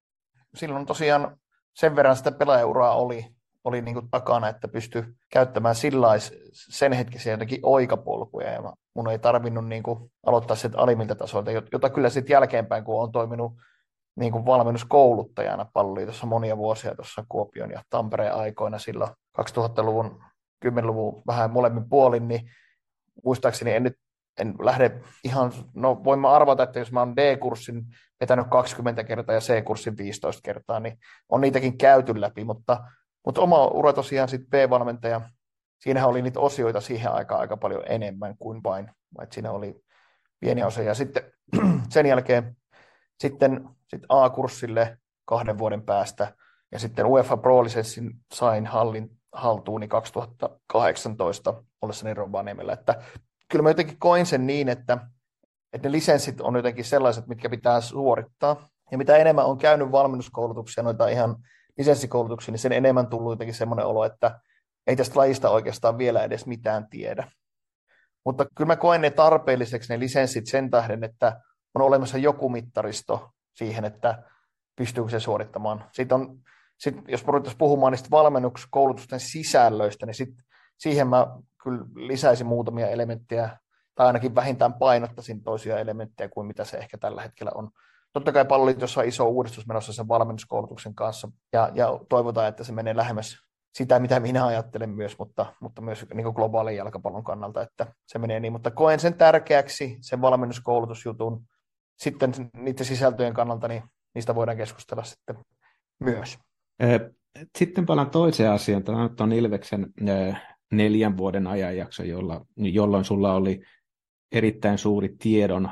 silloin 0.54 0.86
tosiaan 0.86 1.39
sen 1.80 1.96
verran 1.96 2.16
sitä 2.16 2.32
pelaajauraa 2.32 2.96
oli, 2.96 3.26
oli 3.64 3.82
niin 3.82 3.94
kuin 3.94 4.10
takana, 4.10 4.48
että 4.48 4.68
pystyi 4.68 5.04
käyttämään 5.32 5.74
sillais, 5.74 6.34
sen 6.52 6.92
hetkisiä 6.92 7.32
jotenkin 7.32 7.60
oikapolkuja, 7.62 8.52
ja 8.52 8.72
mun 8.94 9.10
ei 9.10 9.18
tarvinnut 9.18 9.68
niin 9.68 9.82
kuin 9.82 10.12
aloittaa 10.26 10.56
sieltä 10.56 10.78
alimmilta 10.78 11.14
tasoilta, 11.14 11.50
jota 11.50 11.90
kyllä 11.90 12.10
sitten 12.10 12.34
jälkeenpäin, 12.34 12.84
kun 12.84 13.02
on 13.02 13.12
toiminut 13.12 13.52
niin 14.16 14.32
kuin 14.32 14.46
valmennuskouluttajana 14.46 15.66
palloliitossa 15.72 16.26
monia 16.26 16.56
vuosia 16.56 16.94
tuossa 16.94 17.24
Kuopion 17.28 17.70
ja 17.70 17.82
Tampereen 17.90 18.34
aikoina 18.34 18.78
silloin 18.78 19.10
2000-luvun, 19.40 20.22
10-luvun 20.66 21.22
vähän 21.26 21.50
molemmin 21.50 21.88
puolin, 21.88 22.28
niin 22.28 22.50
muistaakseni 23.24 23.72
en 23.72 23.82
nyt 23.82 23.96
en 24.38 24.54
lähde 24.60 25.00
ihan, 25.24 25.52
no 25.74 26.04
voimme 26.04 26.28
arvata, 26.28 26.62
että 26.62 26.78
jos 26.78 26.92
mä 26.92 27.00
oon 27.00 27.16
D-kurssin 27.16 27.84
vetänyt 28.20 28.46
20 28.50 29.04
kertaa 29.04 29.34
ja 29.34 29.40
C-kurssin 29.40 29.96
15 29.96 30.40
kertaa, 30.42 30.80
niin 30.80 30.98
on 31.28 31.40
niitäkin 31.40 31.78
käyty 31.78 32.20
läpi, 32.20 32.44
mutta, 32.44 32.84
mutta 33.26 33.40
oma 33.40 33.66
ura 33.66 33.92
tosiaan 33.92 34.28
sitten 34.28 34.50
B-valmentaja, 34.50 35.20
siinähän 35.80 36.08
oli 36.08 36.22
niitä 36.22 36.40
osioita 36.40 36.80
siihen 36.80 37.12
aikaan 37.12 37.40
aika 37.40 37.56
paljon 37.56 37.82
enemmän 37.86 38.36
kuin 38.38 38.62
vain, 38.62 38.90
että 39.22 39.34
siinä 39.34 39.50
oli 39.50 39.80
pieni 40.40 40.62
osa, 40.62 40.82
ja 40.82 40.94
sitten 40.94 41.22
sen 41.94 42.06
jälkeen 42.06 42.56
sitten, 43.20 43.68
sitten 43.88 44.06
A-kurssille 44.08 44.98
kahden 45.24 45.58
vuoden 45.58 45.82
päästä, 45.82 46.34
ja 46.72 46.78
sitten 46.78 47.06
UEFA 47.06 47.36
Pro-lisenssin 47.36 48.10
sain 48.34 48.66
hallin, 48.66 49.10
haltuuni 49.32 49.88
2018 49.88 51.64
ollessani 51.82 52.14
Rovaniemellä, 52.14 52.72
että 52.72 53.02
kyllä 53.50 53.62
mä 53.62 53.70
jotenkin 53.70 53.98
koin 53.98 54.26
sen 54.26 54.46
niin, 54.46 54.68
että, 54.68 54.98
että 55.72 55.88
ne 55.88 55.92
lisenssit 55.92 56.40
on 56.40 56.56
jotenkin 56.56 56.84
sellaiset, 56.84 57.26
mitkä 57.26 57.50
pitää 57.50 57.80
suorittaa, 57.80 58.68
ja 58.90 58.98
mitä 58.98 59.16
enemmän 59.16 59.46
on 59.46 59.58
käynyt 59.58 59.92
valmennuskoulutuksia, 59.92 60.84
noita 60.84 61.08
ihan 61.08 61.36
lisenssikoulutuksia, 61.78 62.52
niin 62.52 62.58
sen 62.58 62.72
enemmän 62.72 63.06
tullut 63.06 63.32
jotenkin 63.32 63.54
semmoinen 63.54 63.86
olo, 63.86 64.04
että 64.04 64.40
ei 64.86 64.96
tästä 64.96 65.18
lajista 65.18 65.50
oikeastaan 65.50 65.98
vielä 65.98 66.24
edes 66.24 66.46
mitään 66.46 66.88
tiedä. 66.88 67.30
Mutta 68.24 68.46
kyllä 68.56 68.66
mä 68.66 68.76
koen 68.76 69.00
ne 69.00 69.10
tarpeelliseksi 69.10 69.92
ne 69.92 69.98
lisenssit 69.98 70.46
sen 70.46 70.70
tähden, 70.70 71.04
että 71.04 71.40
on 71.74 71.82
olemassa 71.82 72.18
joku 72.18 72.48
mittaristo 72.48 73.30
siihen, 73.54 73.84
että 73.84 74.22
pystyykö 74.76 75.10
se 75.10 75.20
suorittamaan. 75.20 75.84
Sitten 75.92 76.14
on, 76.14 76.38
sit, 76.78 76.96
jos 77.08 77.26
ruvettaisiin 77.26 77.58
puhumaan 77.58 77.92
niistä 77.92 78.10
valmennuskoulutusten 78.10 79.20
sisällöistä, 79.20 80.06
niin 80.06 80.14
sit, 80.14 80.34
siihen 80.78 81.08
mä 81.08 81.26
kyllä 81.62 81.84
lisäisin 81.94 82.46
muutamia 82.46 82.88
elementtejä, 82.88 83.58
tai 83.94 84.06
ainakin 84.06 84.34
vähintään 84.34 84.74
painottaisin 84.74 85.42
toisia 85.42 85.78
elementtejä 85.78 86.28
kuin 86.28 86.46
mitä 86.46 86.64
se 86.64 86.76
ehkä 86.76 86.98
tällä 86.98 87.22
hetkellä 87.22 87.52
on. 87.54 87.70
Totta 88.12 88.32
kai 88.32 88.44
palloliitossa 88.44 89.00
on 89.00 89.06
iso 89.06 89.28
uudistus 89.28 89.66
menossa 89.66 89.92
sen 89.92 90.08
valmennuskoulutuksen 90.08 90.94
kanssa, 90.94 91.28
ja, 91.52 91.70
ja 91.74 92.00
toivotaan, 92.08 92.48
että 92.48 92.64
se 92.64 92.72
menee 92.72 92.96
lähemmäs 92.96 93.36
sitä, 93.74 93.98
mitä 93.98 94.20
minä 94.20 94.46
ajattelen 94.46 94.90
myös, 94.90 95.18
mutta, 95.18 95.46
mutta 95.60 95.82
myös 95.82 96.06
niin 96.14 96.24
kuin 96.24 96.34
globaalin 96.34 96.76
jalkapallon 96.76 97.24
kannalta, 97.24 97.62
että 97.62 97.86
se 98.06 98.18
menee 98.18 98.40
niin. 98.40 98.52
Mutta 98.52 98.70
koen 98.70 99.00
sen 99.00 99.14
tärkeäksi, 99.14 99.98
sen 100.00 100.20
valmennuskoulutusjutun, 100.20 101.44
sitten 101.98 102.32
niiden 102.56 102.86
sisältöjen 102.86 103.34
kannalta, 103.34 103.68
niin 103.68 103.82
niistä 104.14 104.34
voidaan 104.34 104.56
keskustella 104.56 105.04
sitten 105.04 105.38
myös. 106.00 106.38
Sitten 107.58 107.86
palaan 107.86 108.10
toiseen 108.10 108.50
asiaan. 108.50 108.84
Tämä 108.84 109.08
on 109.20 109.32
Ilveksen 109.32 109.86
neljän 110.72 111.16
vuoden 111.16 111.46
ajanjakso, 111.46 112.02
jolla, 112.02 112.46
jolloin 112.56 113.04
sulla 113.04 113.34
oli 113.34 113.60
erittäin 114.32 114.78
suuri 114.78 115.16
tiedon, 115.18 115.70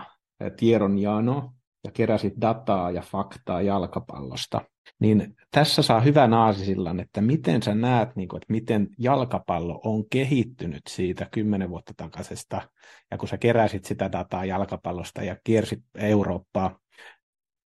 tiedonjano 0.57 1.53
ja 1.85 1.91
keräsit 1.91 2.35
dataa 2.41 2.91
ja 2.91 3.03
faktaa 3.03 3.63
jalkapallosta. 3.63 4.61
Niin 5.01 5.37
tässä 5.51 5.83
saa 5.83 6.01
hyvän 6.01 6.35
aasisillan, 6.35 7.01
että 7.01 7.21
miten 7.21 7.63
sä 7.63 7.75
näet, 7.75 8.17
niin 8.17 8.29
kuin, 8.29 8.37
että 8.37 8.53
miten 8.53 8.89
jalkapallo 8.99 9.81
on 9.85 10.09
kehittynyt 10.09 10.83
siitä 10.89 11.29
kymmenen 11.31 11.71
vuotta 11.71 11.95
takaisesta, 11.97 12.69
ja 13.11 13.19
kun 13.19 13.29
sä 13.29 13.39
keräsit 13.39 13.85
sitä 13.85 14.13
dataa 14.13 14.45
jalkapallosta 14.45 15.23
ja 15.23 15.37
kiersit 15.45 15.81
Eurooppaa, 15.95 16.79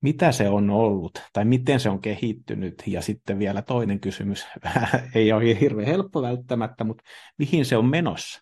mitä 0.01 0.31
se 0.31 0.49
on 0.49 0.69
ollut, 0.69 1.21
tai 1.33 1.45
miten 1.45 1.79
se 1.79 1.89
on 1.89 2.01
kehittynyt, 2.01 2.83
ja 2.87 3.01
sitten 3.01 3.39
vielä 3.39 3.61
toinen 3.61 3.99
kysymys, 3.99 4.47
ei 5.15 5.31
ole 5.31 5.59
hirveän 5.59 5.87
helppo 5.87 6.21
välttämättä, 6.21 6.83
mutta 6.83 7.03
mihin 7.37 7.65
se 7.65 7.77
on 7.77 7.85
menossa? 7.85 8.41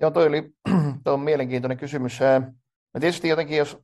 Joo, 0.00 0.10
toi, 0.10 0.26
oli, 0.26 0.52
toi 1.04 1.14
on 1.14 1.20
mielenkiintoinen 1.20 1.78
kysymys. 1.78 2.20
Ja 2.20 3.00
tietysti 3.00 3.28
jotenkin, 3.28 3.58
jos 3.58 3.78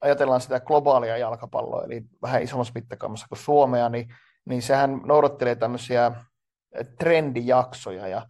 ajatellaan 0.00 0.40
sitä 0.40 0.60
globaalia 0.60 1.16
jalkapalloa, 1.16 1.84
eli 1.84 2.02
vähän 2.22 2.42
isommassa 2.42 2.72
mittakaavassa 2.74 3.26
kuin 3.28 3.38
Suomea, 3.38 3.88
niin, 3.88 4.14
niin 4.44 4.62
sehän 4.62 5.00
noudattelee 5.04 5.54
tämmöisiä 5.54 6.12
trendijaksoja. 6.98 8.08
Ja, 8.08 8.26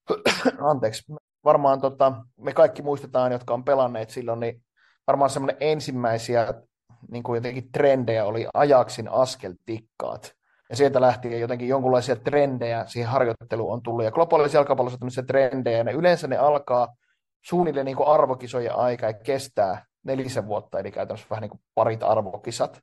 anteeksi, 0.70 1.12
varmaan 1.44 1.80
tota, 1.80 2.12
me 2.40 2.52
kaikki 2.52 2.82
muistetaan, 2.82 3.32
jotka 3.32 3.54
on 3.54 3.64
pelanneet 3.64 4.10
silloin, 4.10 4.40
niin 4.40 4.62
varmaan 5.06 5.30
semmoinen 5.30 5.56
ensimmäisiä 5.60 6.54
niin 7.10 7.22
kuin 7.22 7.36
jotenkin 7.36 7.72
trendejä 7.72 8.24
oli 8.24 8.46
ajaksin 8.54 9.08
askeltikkaat. 9.08 10.32
Ja 10.70 10.76
sieltä 10.76 11.00
lähtien 11.00 11.40
jotenkin 11.40 11.68
jonkunlaisia 11.68 12.16
trendejä 12.16 12.84
siihen 12.86 13.10
harjoitteluun 13.10 13.72
on 13.72 13.82
tullut. 13.82 14.04
Ja 14.04 14.10
globaalissa 14.10 14.58
jalkapallossa 14.58 14.98
tämmöisiä 14.98 15.24
trendejä, 15.24 15.84
ne 15.84 15.92
yleensä 15.92 16.26
ne 16.26 16.36
alkaa 16.36 16.88
suunnilleen 17.44 17.86
niin 17.86 17.96
kuin 17.96 18.08
arvokisojen 18.08 18.74
aika 18.74 19.06
ja 19.06 19.12
kestää 19.12 19.84
nelisen 20.04 20.46
vuotta, 20.46 20.78
eli 20.78 20.90
käytännössä 20.90 21.26
vähän 21.30 21.42
niin 21.42 21.50
kuin 21.50 21.60
parit 21.74 22.02
arvokisat. 22.02 22.80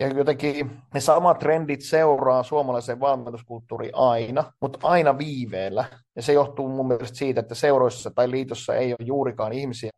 Ja 0.00 0.08
jotenkin 0.08 0.70
ne 0.94 1.00
samat 1.00 1.38
trendit 1.38 1.80
seuraa 1.82 2.42
suomalaisen 2.42 3.00
valmennuskulttuuriin 3.00 3.94
aina, 3.94 4.52
mutta 4.60 4.78
aina 4.82 5.18
viiveellä. 5.18 5.84
Ja 6.16 6.22
se 6.22 6.32
johtuu 6.32 6.68
mun 6.68 6.88
mielestä 6.88 7.18
siitä, 7.18 7.40
että 7.40 7.54
seuroissa 7.54 8.10
tai 8.10 8.30
liitossa 8.30 8.74
ei 8.74 8.92
ole 8.92 9.06
juurikaan 9.06 9.52
ihmisiä, 9.52 9.90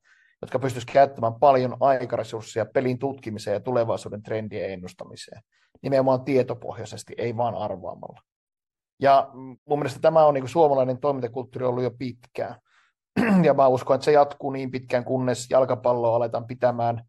jotka 0.42 0.58
pystyisivät 0.58 0.92
käyttämään 0.92 1.34
paljon 1.34 1.76
aikaresursseja 1.80 2.66
pelin 2.66 2.98
tutkimiseen 2.98 3.54
ja 3.54 3.60
tulevaisuuden 3.60 4.22
trendien 4.22 4.70
ennustamiseen. 4.70 5.42
Nimenomaan 5.82 6.24
tietopohjaisesti, 6.24 7.14
ei 7.18 7.36
vaan 7.36 7.54
arvaamalla. 7.54 8.20
Ja 9.00 9.30
mun 9.68 9.78
mielestä 9.78 10.00
tämä 10.00 10.26
on 10.26 10.34
niin 10.34 10.42
kuin 10.42 10.50
suomalainen 10.50 10.98
toimintakulttuuri 10.98 11.66
ollut 11.66 11.82
jo 11.82 11.90
pitkään. 11.90 12.54
Ja 13.46 13.54
mä 13.54 13.66
uskon, 13.66 13.94
että 13.94 14.04
se 14.04 14.12
jatkuu 14.12 14.50
niin 14.50 14.70
pitkään, 14.70 15.04
kunnes 15.04 15.50
jalkapalloa 15.50 16.16
aletaan 16.16 16.46
pitämään 16.46 17.04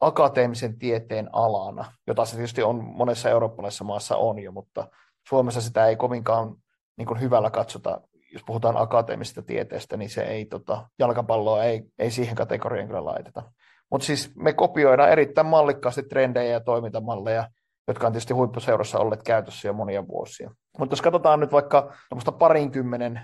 akateemisen 0.00 0.78
tieteen 0.78 1.28
alana, 1.32 1.92
jota 2.06 2.24
se 2.24 2.36
tietysti 2.36 2.62
on 2.62 2.84
monessa 2.84 3.30
eurooppalaisessa 3.30 3.84
maassa 3.84 4.16
on 4.16 4.38
jo, 4.38 4.52
mutta 4.52 4.88
Suomessa 5.28 5.60
sitä 5.60 5.86
ei 5.86 5.96
kovinkaan 5.96 6.56
niin 6.96 7.20
hyvällä 7.20 7.50
katsota 7.50 8.00
jos 8.32 8.42
puhutaan 8.46 8.76
akateemisesta 8.76 9.42
tieteestä, 9.42 9.96
niin 9.96 10.10
se 10.10 10.22
ei, 10.22 10.44
tota, 10.44 10.88
jalkapalloa 10.98 11.64
ei, 11.64 11.82
ei 11.98 12.10
siihen 12.10 12.36
kategoriaan 12.36 12.88
kyllä 12.88 13.04
laiteta. 13.04 13.42
Mutta 13.90 14.06
siis 14.06 14.32
me 14.36 14.52
kopioidaan 14.52 15.10
erittäin 15.10 15.46
mallikkaasti 15.46 16.02
trendejä 16.02 16.52
ja 16.52 16.60
toimintamalleja, 16.60 17.48
jotka 17.88 18.06
on 18.06 18.12
tietysti 18.12 18.34
huippuseurassa 18.34 18.98
olleet 18.98 19.22
käytössä 19.22 19.68
jo 19.68 19.72
monia 19.72 20.08
vuosia. 20.08 20.50
Mutta 20.78 20.92
jos 20.92 21.02
katsotaan 21.02 21.40
nyt 21.40 21.52
vaikka 21.52 21.94
parinkymmenen 22.38 23.20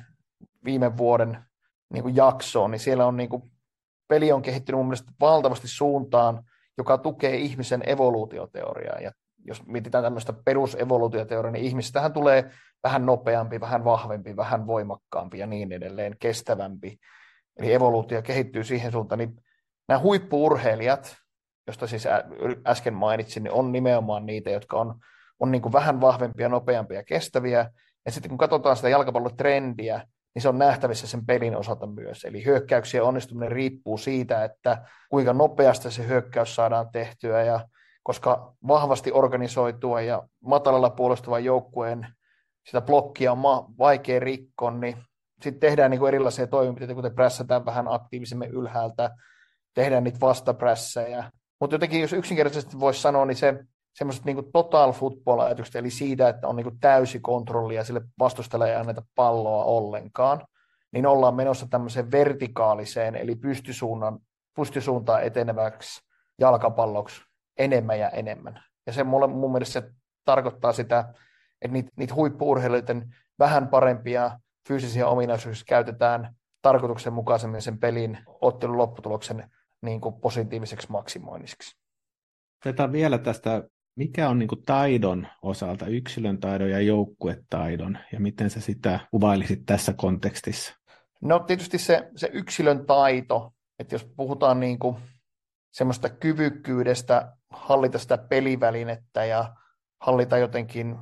viime 0.64 0.97
vuoden 0.97 1.45
niin 1.92 2.03
kuin 2.03 2.16
jaksoon, 2.16 2.71
niin 2.71 2.81
siellä 2.81 3.07
on 3.07 3.16
niin 3.16 3.29
kuin, 3.29 3.42
peli 4.09 4.33
on 4.33 4.42
kehittynyt 4.42 4.79
mun 4.79 4.87
mielestä 4.87 5.12
valtavasti 5.21 5.69
suuntaan, 5.69 6.42
joka 6.79 6.99
tukee 6.99 7.37
ihmisen 7.37 7.83
evoluutioteoriaa. 7.87 9.01
Ja 9.01 9.12
jos 9.47 9.67
mietitään 9.67 10.05
tämmöistä 10.05 10.33
perusevoluutioteoriaa, 10.45 11.53
niin 11.53 11.65
ihmistähän 11.65 12.13
tulee 12.13 12.51
vähän 12.83 13.07
nopeampi, 13.07 13.61
vähän 13.61 13.85
vahvempi, 13.85 14.37
vähän 14.37 14.67
voimakkaampi 14.67 15.39
ja 15.39 15.47
niin 15.47 15.73
edelleen, 15.73 16.17
kestävämpi. 16.19 16.99
Eli 17.57 17.73
evoluutio 17.73 18.23
kehittyy 18.23 18.65
siihen 18.65 18.93
suuntaan, 18.93 19.19
niin 19.19 19.37
nämä 19.89 20.01
huippuurheilijat, 20.01 21.17
josta 21.67 21.87
siis 21.87 22.09
äsken 22.67 22.95
mainitsin, 22.95 23.43
niin 23.43 23.53
on 23.53 23.73
nimenomaan 23.73 24.27
niitä, 24.27 24.51
jotka 24.51 24.77
on, 24.77 24.95
on 25.41 25.51
niin 25.51 25.63
kuin 25.63 25.73
vähän 25.73 26.01
vahvempia, 26.01 26.49
nopeampia 26.49 26.99
ja 26.99 27.05
kestäviä. 27.05 27.71
Ja 28.07 28.13
sitten 28.13 28.29
kun 28.29 28.39
katsotaan 28.39 28.77
sitä 28.77 28.89
jalkapallotrendiä, 28.89 30.07
niin 30.35 30.43
se 30.43 30.49
on 30.49 30.59
nähtävissä 30.59 31.07
sen 31.07 31.27
pelin 31.27 31.57
osalta 31.57 31.87
myös. 31.87 32.25
Eli 32.25 32.45
hyökkäyksien 32.45 33.03
onnistuminen 33.03 33.53
riippuu 33.53 33.99
siitä, 33.99 34.45
että 34.45 34.85
kuinka 35.11 35.33
nopeasti 35.33 35.91
se 35.91 36.07
hyökkäys 36.07 36.55
saadaan 36.55 36.89
tehtyä, 36.93 37.43
ja 37.43 37.61
koska 38.07 38.55
vahvasti 38.69 39.12
organisoitua 39.12 40.01
ja 40.01 40.29
matalalla 40.40 40.90
puolustuvan 40.90 41.45
joukkueen 41.45 42.07
sitä 42.66 42.81
blokkia 42.81 43.33
on 43.33 43.42
vaikea 43.79 44.21
rikkoa, 44.21 44.71
niin 44.71 44.97
sitten 45.42 45.61
tehdään 45.61 45.90
niin 45.90 45.99
kuin 45.99 46.09
erilaisia 46.09 46.47
toimenpiteitä, 46.47 46.95
kuten 46.95 47.14
prässätään 47.14 47.64
vähän 47.64 47.88
aktiivisemmin 47.88 48.51
ylhäältä, 48.51 49.11
tehdään 49.75 50.05
niitä 50.05 50.21
vastaprässejä. 50.21 51.31
Mutta 51.61 51.75
jotenkin, 51.75 52.01
jos 52.01 52.12
yksinkertaisesti 52.12 52.81
voisi 52.81 53.01
sanoa, 53.01 53.27
niin 53.27 53.37
se 53.37 53.64
semmoiset 53.95 54.25
niin 54.25 54.53
total 54.53 54.92
football-ajatukset, 54.92 55.77
eli 55.77 55.90
siitä, 55.90 56.29
että 56.29 56.49
on 56.49 56.57
niin 56.57 56.64
kuin 56.64 56.81
täysi 56.81 57.21
kontrolli 57.21 57.75
ja 57.75 57.85
sille 57.85 58.01
vastustajalle 58.19 58.71
ei 58.71 58.77
anneta 58.77 59.03
palloa 59.14 59.64
ollenkaan, 59.64 60.47
niin 60.92 61.07
ollaan 61.07 61.35
menossa 61.35 61.66
tämmöiseen 61.71 62.11
vertikaaliseen, 62.11 63.16
eli 63.16 63.35
pystysuunnan, 63.37 64.19
pystysuuntaan 64.57 65.23
eteneväksi 65.25 66.01
jalkapalloksi 66.40 67.23
enemmän 67.59 67.99
ja 67.99 68.11
enemmän. 68.11 68.62
Ja 68.87 68.92
se 68.92 69.05
mulle 69.05 69.27
mun 69.27 69.53
mielestä 69.53 69.81
se 69.81 69.90
tarkoittaa 70.25 70.73
sitä, 70.73 71.14
että 71.62 71.73
niitä, 71.73 71.90
niitä 71.97 72.14
huippuurheilijoiden 72.14 73.14
vähän 73.38 73.69
parempia 73.69 74.38
fyysisiä 74.69 75.07
ominaisuuksia 75.09 75.64
käytetään 75.69 76.35
tarkoituksenmukaisemmin 76.62 77.62
sen 77.62 77.79
pelin 77.79 78.19
ottelun 78.40 78.79
lopputuloksen 78.79 79.51
niin 79.83 80.01
kuin 80.01 80.21
positiiviseksi 80.21 80.90
maksimoinniksi. 80.90 81.77
Otetaan 82.66 82.92
vielä 82.92 83.19
tästä, 83.19 83.62
mikä 83.97 84.29
on 84.29 84.38
niin 84.38 84.49
kuin 84.49 84.62
taidon 84.62 85.27
osalta, 85.42 85.87
yksilön 85.87 86.38
taidon 86.40 86.71
ja 86.71 86.81
joukkuetaidon, 86.81 87.99
ja 88.12 88.21
miten 88.21 88.51
sä 88.51 88.61
sitä 88.61 89.01
kuvailisit 89.11 89.66
tässä 89.66 89.92
kontekstissa? 89.92 90.75
No 91.21 91.38
tietysti 91.38 91.79
se, 91.79 92.11
se 92.16 92.31
yksilön 92.33 92.87
taito, 92.87 93.53
että 93.79 93.95
jos 93.95 94.05
puhutaan 94.16 94.61
niin 94.61 94.79
kuin 94.79 94.97
semmoista 95.77 96.09
kyvykkyydestä 96.09 97.33
hallita 97.51 97.99
sitä 97.99 98.19
pelivälinettä 98.19 99.25
ja 99.25 99.55
hallita 100.01 100.39
jotenkin 100.39 100.99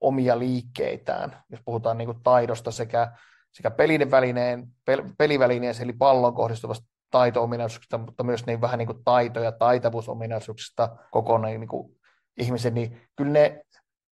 omia 0.00 0.38
liikkeitään, 0.38 1.42
jos 1.50 1.60
puhutaan 1.64 1.98
niin 1.98 2.06
kuin 2.06 2.22
taidosta 2.22 2.70
sekä, 2.70 3.12
sekä 3.52 3.70
pelin 3.70 4.10
välineen, 4.10 4.68
pel, 4.84 5.02
pelivälineen, 5.18 5.74
eli 5.80 5.92
pallon 5.92 6.34
kohdistuvasta 6.34 6.86
taito-ominaisuuksista, 7.10 7.98
mutta 7.98 8.24
myös 8.24 8.46
niin 8.46 8.60
vähän 8.60 8.78
niin 8.78 8.86
kuin 8.86 9.04
taito- 9.04 9.40
ja 9.40 9.52
taitavuusominaisuuksista 9.52 10.96
kokonaan 11.10 11.60
niin 11.60 11.68
kuin 11.68 11.96
ihmisen, 12.36 12.74
niin 12.74 13.00
kyllä 13.16 13.32
ne, 13.32 13.64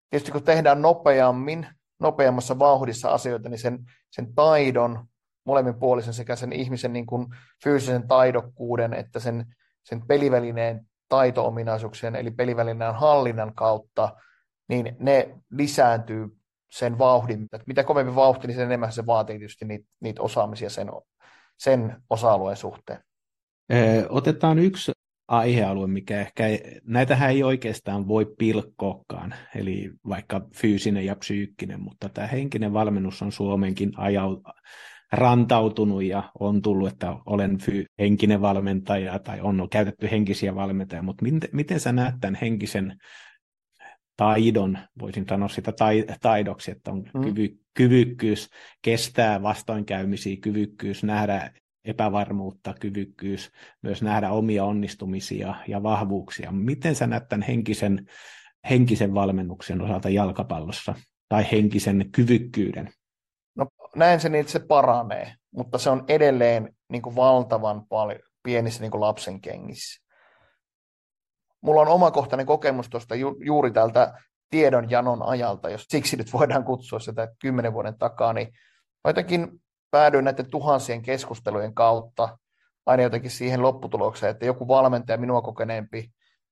tietysti 0.09 0.31
kun 0.31 0.43
tehdään 0.43 0.81
nopeammin, 0.81 1.67
nopeammassa 1.99 2.59
vauhdissa 2.59 3.09
asioita, 3.09 3.49
niin 3.49 3.59
sen, 3.59 3.79
sen 4.11 4.35
taidon, 4.35 5.05
molemminpuolisen 5.45 6.13
sekä 6.13 6.35
sen 6.35 6.53
ihmisen 6.53 6.93
niin 6.93 7.05
kuin 7.05 7.27
fyysisen 7.63 8.07
taidokkuuden, 8.07 8.93
että 8.93 9.19
sen, 9.19 9.45
sen 9.83 10.07
pelivälineen 10.07 10.85
taito-ominaisuuksien, 11.09 12.15
eli 12.15 12.31
pelivälineen 12.31 12.95
hallinnan 12.95 13.55
kautta, 13.55 14.15
niin 14.69 14.95
ne 14.99 15.35
lisääntyy 15.51 16.27
sen 16.71 16.97
vauhdin. 16.97 17.43
Että 17.43 17.63
mitä 17.67 17.83
kovempi 17.83 18.15
vauhti, 18.15 18.47
niin 18.47 18.55
sen 18.55 18.65
enemmän 18.65 18.91
se 18.91 19.05
vaatii 19.05 19.37
tietysti 19.37 19.65
niitä, 19.65 19.85
niitä 19.99 20.21
osaamisia 20.21 20.69
sen 20.69 20.87
sen 21.57 22.03
osa-alueen 22.09 22.57
suhteen? 22.57 22.99
Otetaan 24.09 24.59
yksi 24.59 24.91
aihealue, 25.27 25.87
mikä 25.87 26.21
ehkä, 26.21 26.43
näitähän 26.83 27.29
ei 27.29 27.43
oikeastaan 27.43 28.07
voi 28.07 28.35
pilkkoakaan, 28.37 29.33
eli 29.55 29.91
vaikka 30.07 30.41
fyysinen 30.55 31.05
ja 31.05 31.15
psyykkinen, 31.15 31.81
mutta 31.81 32.09
tämä 32.09 32.27
henkinen 32.27 32.73
valmennus 32.73 33.21
on 33.21 33.31
Suomenkin 33.31 33.91
ajau, 33.97 34.41
rantautunut 35.11 36.03
ja 36.03 36.23
on 36.39 36.61
tullut, 36.61 36.87
että 36.87 37.15
olen 37.25 37.57
fy, 37.57 37.85
henkinen 37.99 38.41
valmentaja 38.41 39.19
tai 39.19 39.41
on 39.41 39.67
käytetty 39.71 40.11
henkisiä 40.11 40.55
valmentajia, 40.55 41.03
mutta 41.03 41.23
miten, 41.23 41.49
miten 41.53 41.79
sä 41.79 41.91
näet 41.91 42.15
tämän 42.21 42.37
henkisen 42.41 42.97
taidon, 44.17 44.77
voisin 44.99 45.25
sanoa 45.29 45.47
sitä 45.47 45.73
taidoksi, 46.21 46.71
että 46.71 46.91
on 46.91 47.03
mm. 47.13 47.21
kyvy, 47.21 47.57
kyvykkyys 47.73 48.49
kestää 48.81 49.41
vastoinkäymisiä, 49.41 50.37
kyvykkyys 50.41 51.03
nähdä 51.03 51.51
epävarmuutta, 51.85 52.73
kyvykkyys 52.79 53.51
myös 53.81 54.01
nähdä 54.01 54.31
omia 54.31 54.65
onnistumisia 54.65 55.55
ja 55.67 55.83
vahvuuksia. 55.83 56.51
Miten 56.51 56.95
sä 56.95 57.07
näet 57.07 57.27
tämän 57.29 57.47
henkisen, 57.47 58.07
henkisen 58.69 59.13
valmennuksen 59.13 59.81
osalta 59.81 60.09
jalkapallossa 60.09 60.95
tai 61.29 61.45
henkisen 61.51 62.09
kyvykkyyden? 62.11 62.89
Näen 63.95 64.19
sen, 64.19 64.35
että 64.35 64.51
se 64.51 64.59
paranee, 64.59 65.33
mutta 65.51 65.77
se 65.77 65.89
on 65.89 66.05
edelleen 66.07 66.75
niin 66.89 67.01
kuin 67.01 67.15
valtavan 67.15 67.87
paljon 67.87 68.19
pienissä 68.43 68.81
niin 68.81 68.91
kuin 68.91 69.01
lapsen 69.01 69.41
kengissä. 69.41 70.01
Mulla 71.61 71.81
on 71.81 71.87
omakohtainen 71.87 72.45
kokemus 72.45 72.89
tuosta 72.89 73.15
ju- 73.15 73.37
juuri 73.45 73.71
tältä 73.71 74.13
tiedonjanon 74.49 75.23
ajalta, 75.23 75.69
jos 75.69 75.85
siksi 75.89 76.17
nyt 76.17 76.33
voidaan 76.33 76.63
kutsua 76.63 76.99
sitä 76.99 77.27
kymmenen 77.41 77.73
vuoden 77.73 77.97
takaa, 77.97 78.33
niin 78.33 78.47
jotenkin 79.05 79.61
päädyin 79.91 80.23
näiden 80.23 80.51
tuhansien 80.51 81.01
keskustelujen 81.01 81.73
kautta 81.73 82.37
aina 82.85 83.03
jotenkin 83.03 83.31
siihen 83.31 83.61
lopputulokseen, 83.61 84.31
että 84.31 84.45
joku 84.45 84.67
valmentaja 84.67 85.17
minua 85.17 85.41
kokeneempi 85.41 86.11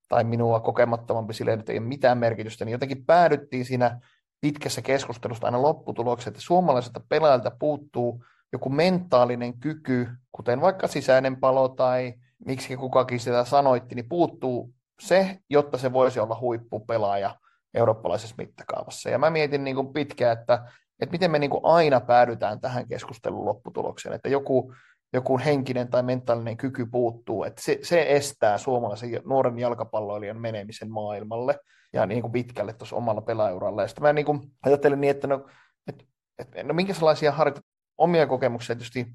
tai 0.09 0.23
minua 0.23 0.59
kokemattomampi 0.59 1.33
sille 1.33 1.51
ei 1.67 1.77
ole 1.77 1.87
mitään 1.87 2.17
merkitystä, 2.17 2.65
niin 2.65 2.71
jotenkin 2.71 3.05
päädyttiin 3.05 3.65
siinä 3.65 3.99
pitkässä 4.41 4.81
keskustelusta 4.81 5.47
aina 5.47 5.61
lopputulokseen, 5.61 6.31
että 6.31 6.41
suomalaiselta 6.41 7.01
pelaajalta 7.09 7.51
puuttuu 7.59 8.23
joku 8.53 8.69
mentaalinen 8.69 9.59
kyky, 9.59 10.07
kuten 10.31 10.61
vaikka 10.61 10.87
sisäinen 10.87 11.37
palo 11.37 11.69
tai 11.69 12.13
miksi 12.45 12.77
kukakin 12.77 13.19
sitä 13.19 13.45
sanoitti, 13.45 13.95
niin 13.95 14.09
puuttuu 14.09 14.73
se, 15.01 15.39
jotta 15.49 15.77
se 15.77 15.93
voisi 15.93 16.19
olla 16.19 16.39
huippupelaaja 16.39 17.35
eurooppalaisessa 17.73 18.35
mittakaavassa. 18.37 19.09
Ja 19.09 19.17
mä 19.17 19.29
mietin 19.29 19.63
niin 19.63 19.93
pitkään, 19.93 20.39
että, 20.39 20.65
että 20.99 21.11
miten 21.11 21.31
me 21.31 21.39
niin 21.39 21.51
aina 21.63 21.99
päädytään 21.99 22.61
tähän 22.61 22.87
keskustelun 22.87 23.45
lopputulokseen, 23.45 24.15
että 24.15 24.29
joku, 24.29 24.73
joku 25.13 25.39
henkinen 25.45 25.87
tai 25.87 26.03
mentaalinen 26.03 26.57
kyky 26.57 26.85
puuttuu, 26.85 27.43
että 27.43 27.61
se, 27.61 27.79
se 27.81 28.05
estää 28.09 28.57
suomalaisen 28.57 29.21
nuoren 29.25 29.59
jalkapalloilijan 29.59 30.41
menemisen 30.41 30.91
maailmalle 30.91 31.59
ja 31.93 32.05
niin 32.05 32.21
kuin 32.21 32.31
pitkälle 32.31 32.73
tuossa 32.73 32.95
omalla 32.95 33.21
pelaajauralla. 33.21 33.81
Ja 33.81 33.87
mä 34.01 34.13
niin 34.13 34.25
kuin 34.25 34.41
ajattelin 34.65 35.01
niin, 35.01 35.11
että 35.11 35.27
no, 35.27 35.47
että, 35.87 36.05
että 36.39 36.63
no 36.63 36.73
minkälaisia 36.73 37.31
harjoit 37.31 37.59
omia 37.97 38.27
kokemuksia 38.27 38.75
tietysti 38.75 39.07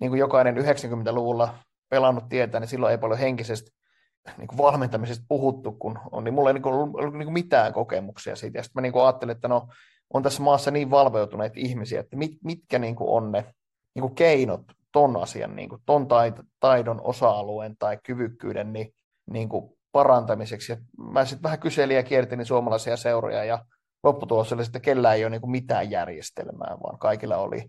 niin 0.00 0.10
kuin 0.10 0.18
jokainen 0.18 0.56
90-luvulla 0.56 1.54
pelannut 1.88 2.28
tietää, 2.28 2.60
niin 2.60 2.68
silloin 2.68 2.90
ei 2.90 2.98
paljon 2.98 3.18
henkisesti 3.18 3.70
niin 4.38 4.48
kuin 4.48 4.58
valmentamisesta 4.58 5.24
puhuttu, 5.28 5.72
kun 5.72 5.98
on, 6.12 6.24
niin 6.24 6.34
mulla 6.34 6.50
ei 6.50 6.54
niin 6.54 6.62
kuin, 6.62 6.74
ollut 6.74 7.14
niin 7.14 7.26
kuin 7.26 7.32
mitään 7.32 7.72
kokemuksia 7.72 8.36
siitä. 8.36 8.58
Ja 8.58 8.62
sitten 8.62 8.80
mä 8.80 8.82
niin 8.82 8.92
kuin 8.92 9.02
ajattelin, 9.02 9.36
että 9.36 9.48
no, 9.48 9.68
on 10.14 10.22
tässä 10.22 10.42
maassa 10.42 10.70
niin 10.70 10.90
valveutuneita 10.90 11.54
ihmisiä, 11.58 12.00
että 12.00 12.16
mit, 12.16 12.32
mitkä 12.44 12.78
niin 12.78 12.96
kuin 12.96 13.10
on 13.10 13.32
ne 13.32 13.54
niin 13.94 14.00
kuin 14.00 14.14
keinot 14.14 14.62
ton 14.92 15.22
asian, 15.22 15.56
niin 15.56 15.68
kuin 15.68 15.82
ton 15.86 16.08
taidon 16.60 17.00
osa-alueen 17.00 17.76
tai 17.78 17.98
kyvykkyyden 18.04 18.72
niin, 18.72 18.94
niin 19.30 19.48
kuin 19.48 19.78
parantamiseksi. 19.92 20.72
Ja 20.72 20.78
mä 21.12 21.24
sitten 21.24 21.42
vähän 21.42 21.58
kyselin 21.58 21.96
ja 21.96 22.02
kiertelin 22.02 22.46
suomalaisia 22.46 22.96
seuroja 22.96 23.44
ja 23.44 23.64
lopputulos 24.02 24.52
oli, 24.52 24.62
että 24.62 24.80
kellään 24.80 25.16
ei 25.16 25.24
ole 25.24 25.30
niin 25.30 25.40
kuin 25.40 25.50
mitään 25.50 25.90
järjestelmää, 25.90 26.76
vaan 26.82 26.98
kaikilla 26.98 27.36
oli 27.36 27.64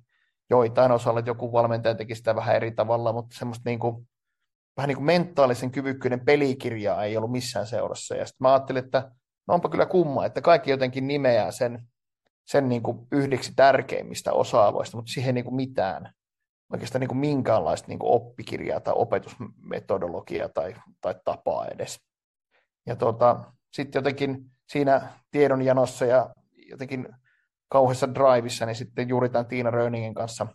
joitain 0.50 0.92
osalla, 0.92 1.20
että 1.20 1.30
joku 1.30 1.52
valmentaja 1.52 1.96
teki 1.96 2.16
sitä 2.16 2.36
vähän 2.36 2.56
eri 2.56 2.72
tavalla, 2.72 3.14
mutta 3.14 3.38
semmoista 3.38 3.70
niin 3.70 3.80
kuin 3.80 4.08
vähän 4.78 4.88
niin 4.88 4.98
kuin 4.98 5.06
mentaalisen 5.06 5.72
kyvykkyyden 5.72 6.26
pelikirjaa 6.26 7.04
ei 7.04 7.18
ollut 7.18 7.32
missään 7.32 7.68
seurassa. 7.68 8.16
Ja 8.16 8.26
sitten 8.26 8.46
mä 8.46 8.54
ajattelin, 8.54 8.84
että 8.84 9.12
no 9.48 9.54
onpa 9.54 9.70
kyllä 9.70 9.86
kumma, 9.86 10.26
että 10.26 10.42
kaikki 10.42 10.72
jotenkin 10.72 11.08
nimeää 11.08 11.52
sen, 11.52 11.88
sen 12.46 12.70
niin 12.70 12.84
kuin 12.84 13.08
yhdeksi 13.12 13.54
tärkeimmistä 13.56 14.34
osa-alueista, 14.34 14.98
mutta 14.98 15.12
siihen 15.12 15.28
ei 15.28 15.34
niin 15.34 15.46
kuin 15.46 15.56
mitään, 15.56 16.14
oikeastaan 16.74 17.00
niin 17.00 17.08
kuin 17.08 17.18
minkäänlaista 17.18 17.88
niin 17.88 18.00
kuin 18.00 18.12
oppikirjaa 18.12 18.80
tai 18.80 18.94
opetusmetodologiaa 18.98 20.50
tai, 20.50 20.76
tai 21.02 21.16
tapaa 21.26 21.68
edes. 21.68 22.00
Ja 22.88 22.96
tuota, 22.96 23.44
sitten 23.74 24.00
jotenkin 24.00 24.46
siinä 24.70 25.14
tiedonjanossa 25.32 26.06
ja 26.06 26.30
jotenkin 26.70 27.08
kauheassa 27.70 28.14
drivissa, 28.14 28.66
niin 28.66 28.76
sitten 28.76 29.10
juuri 29.10 29.30
tämän 29.30 29.46
Tiina 29.46 29.72
Röningen 29.72 30.14
kanssa 30.14 30.48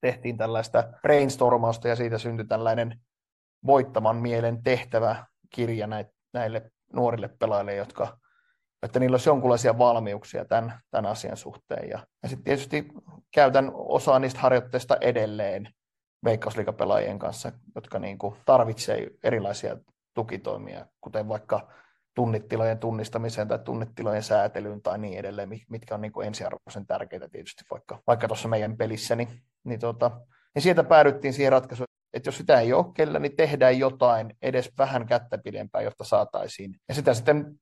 tehtiin 0.00 0.36
tällaista 0.36 0.84
brainstormausta 1.02 1.88
ja 1.88 1.96
siitä 1.96 2.18
syntyi 2.18 2.46
tällainen 2.46 3.00
voittaman 3.66 4.16
mielen 4.16 4.62
tehtävä 4.62 5.26
kirja 5.50 5.86
näille 6.32 6.70
nuorille 6.92 7.28
pelaajille, 7.28 7.74
jotka, 7.74 8.18
että 8.84 9.00
niillä 9.00 9.14
olisi 9.14 9.28
jonkinlaisia 9.28 9.78
valmiuksia 9.78 10.44
tämän, 10.44 10.80
tämän 10.90 11.10
asian 11.10 11.36
suhteen. 11.36 11.88
Ja, 11.88 12.06
ja 12.22 12.28
sitten 12.28 12.44
tietysti 12.44 12.88
käytän 13.34 13.70
osaa 13.74 14.18
niistä 14.18 14.40
harjoitteista 14.40 14.96
edelleen 15.00 15.68
veikkausliikapelaajien 16.24 17.18
kanssa, 17.18 17.52
jotka 17.74 17.98
niin 17.98 18.18
kuin 18.18 18.36
tarvitsee 18.46 19.06
erilaisia 19.22 19.76
tukitoimia, 20.14 20.86
kuten 21.00 21.28
vaikka 21.28 21.68
tunnitilojen 22.14 22.78
tunnistamiseen 22.78 23.48
tai 23.48 23.58
tunnetilojen 23.58 24.22
säätelyyn 24.22 24.82
tai 24.82 24.98
niin 24.98 25.18
edelleen, 25.18 25.48
mitkä 25.70 25.94
on 25.94 26.00
niin 26.00 26.12
kuin 26.12 26.26
ensiarvoisen 26.26 26.86
tärkeitä 26.86 27.28
tietysti 27.28 27.64
vaikka, 27.70 27.98
vaikka 28.06 28.28
tuossa 28.28 28.48
meidän 28.48 28.76
pelissä, 28.76 29.16
niin, 29.16 29.28
niin, 29.64 29.80
tota, 29.80 30.10
niin 30.54 30.62
sieltä 30.62 30.84
päädyttiin 30.84 31.34
siihen 31.34 31.52
ratkaisuun, 31.52 31.86
että 32.12 32.28
jos 32.28 32.36
sitä 32.36 32.60
ei 32.60 32.72
ole 32.72 32.86
kellä, 32.94 33.18
niin 33.18 33.36
tehdään 33.36 33.78
jotain 33.78 34.36
edes 34.42 34.70
vähän 34.78 35.06
kättä 35.06 35.38
pidempään, 35.38 35.84
jotta 35.84 36.04
saataisiin. 36.04 36.74
Ja 36.88 36.94
sitä 36.94 37.14
sitten 37.14 37.60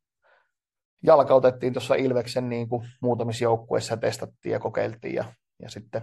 jalkautettiin 1.03 1.73
tuossa 1.73 1.95
Ilveksen 1.95 2.49
niin 2.49 2.69
kuin 2.69 2.89
muutamissa 3.01 3.45
joukkueissa, 3.45 3.97
testattiin 3.97 4.53
ja 4.53 4.61
kokeiltiin 4.61 5.15
ja, 5.15 5.25
ja 5.63 5.71
sitten 5.71 6.03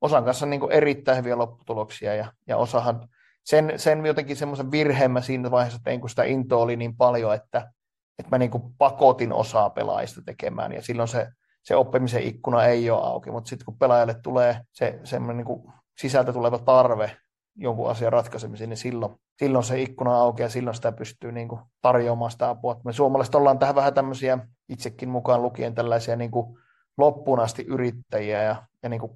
osan 0.00 0.24
kanssa 0.24 0.46
niin 0.46 0.60
kuin 0.60 0.72
erittäin 0.72 1.18
hyviä 1.18 1.38
lopputuloksia 1.38 2.14
ja, 2.14 2.32
ja 2.48 2.56
osahan 2.56 3.08
sen, 3.44 3.72
sen 3.76 4.06
jotenkin 4.06 4.36
semmoisen 4.36 4.70
virheen 4.70 5.10
mä 5.10 5.20
siinä 5.20 5.50
vaiheessa 5.50 5.80
tein, 5.84 6.00
kun 6.00 6.10
sitä 6.10 6.24
intoa 6.24 6.62
oli 6.62 6.76
niin 6.76 6.96
paljon, 6.96 7.34
että, 7.34 7.72
että 8.18 8.30
mä 8.30 8.38
niin 8.38 8.50
kuin 8.50 8.62
pakotin 8.78 9.32
osaa 9.32 9.70
pelaajista 9.70 10.22
tekemään 10.26 10.72
ja 10.72 10.82
silloin 10.82 11.08
se, 11.08 11.28
se 11.62 11.76
oppimisen 11.76 12.22
ikkuna 12.22 12.64
ei 12.64 12.90
ole 12.90 13.02
auki, 13.02 13.30
mutta 13.30 13.48
sitten 13.48 13.64
kun 13.64 13.78
pelaajalle 13.78 14.14
tulee 14.22 14.60
se 14.72 15.00
semmoinen 15.04 15.44
niin 15.46 15.72
sisältä 15.98 16.32
tuleva 16.32 16.58
tarve 16.58 17.16
jonkun 17.56 17.90
asian 17.90 18.12
ratkaisemiseen, 18.12 18.70
niin 18.70 18.76
silloin, 18.76 19.14
silloin 19.38 19.64
se 19.64 19.82
ikkuna 19.82 20.16
auki 20.16 20.42
ja 20.42 20.48
silloin 20.48 20.74
sitä 20.74 20.92
pystyy 20.92 21.32
niin 21.32 21.48
kuin 21.48 21.60
tarjoamaan 21.82 22.30
sitä 22.30 22.48
apua. 22.48 22.80
Me 22.84 22.92
suomalaiset 22.92 23.34
ollaan 23.34 23.58
tähän 23.58 23.74
vähän 23.74 23.94
tämmöisiä 23.94 24.38
itsekin 24.68 25.08
mukaan 25.08 25.42
lukien 25.42 25.74
tällaisia 25.74 26.16
niin 26.16 26.30
kuin 26.30 26.58
loppuun 26.98 27.40
asti 27.40 27.64
yrittäjiä 27.68 28.42
ja, 28.42 28.56
ja 28.82 28.88
niin 28.88 29.00
kuin 29.00 29.12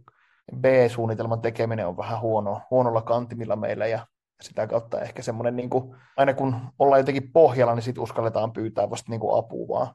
B-suunnitelman 0.56 1.40
tekeminen 1.40 1.86
on 1.86 1.96
vähän 1.96 2.20
huono, 2.20 2.60
huonolla 2.70 3.02
kantimilla 3.02 3.56
meillä 3.56 3.86
ja 3.86 4.06
sitä 4.42 4.66
kautta 4.66 5.00
ehkä 5.00 5.22
semmoinen, 5.22 5.56
niin 5.56 5.70
kuin, 5.70 5.96
aina 6.16 6.34
kun 6.34 6.56
ollaan 6.78 7.00
jotenkin 7.00 7.32
pohjalla, 7.32 7.74
niin 7.74 7.82
sitten 7.82 8.02
uskalletaan 8.02 8.52
pyytää 8.52 8.90
vasta 8.90 9.10
niin 9.10 9.20
kuin 9.20 9.38
apua 9.38 9.68
vaan. 9.68 9.94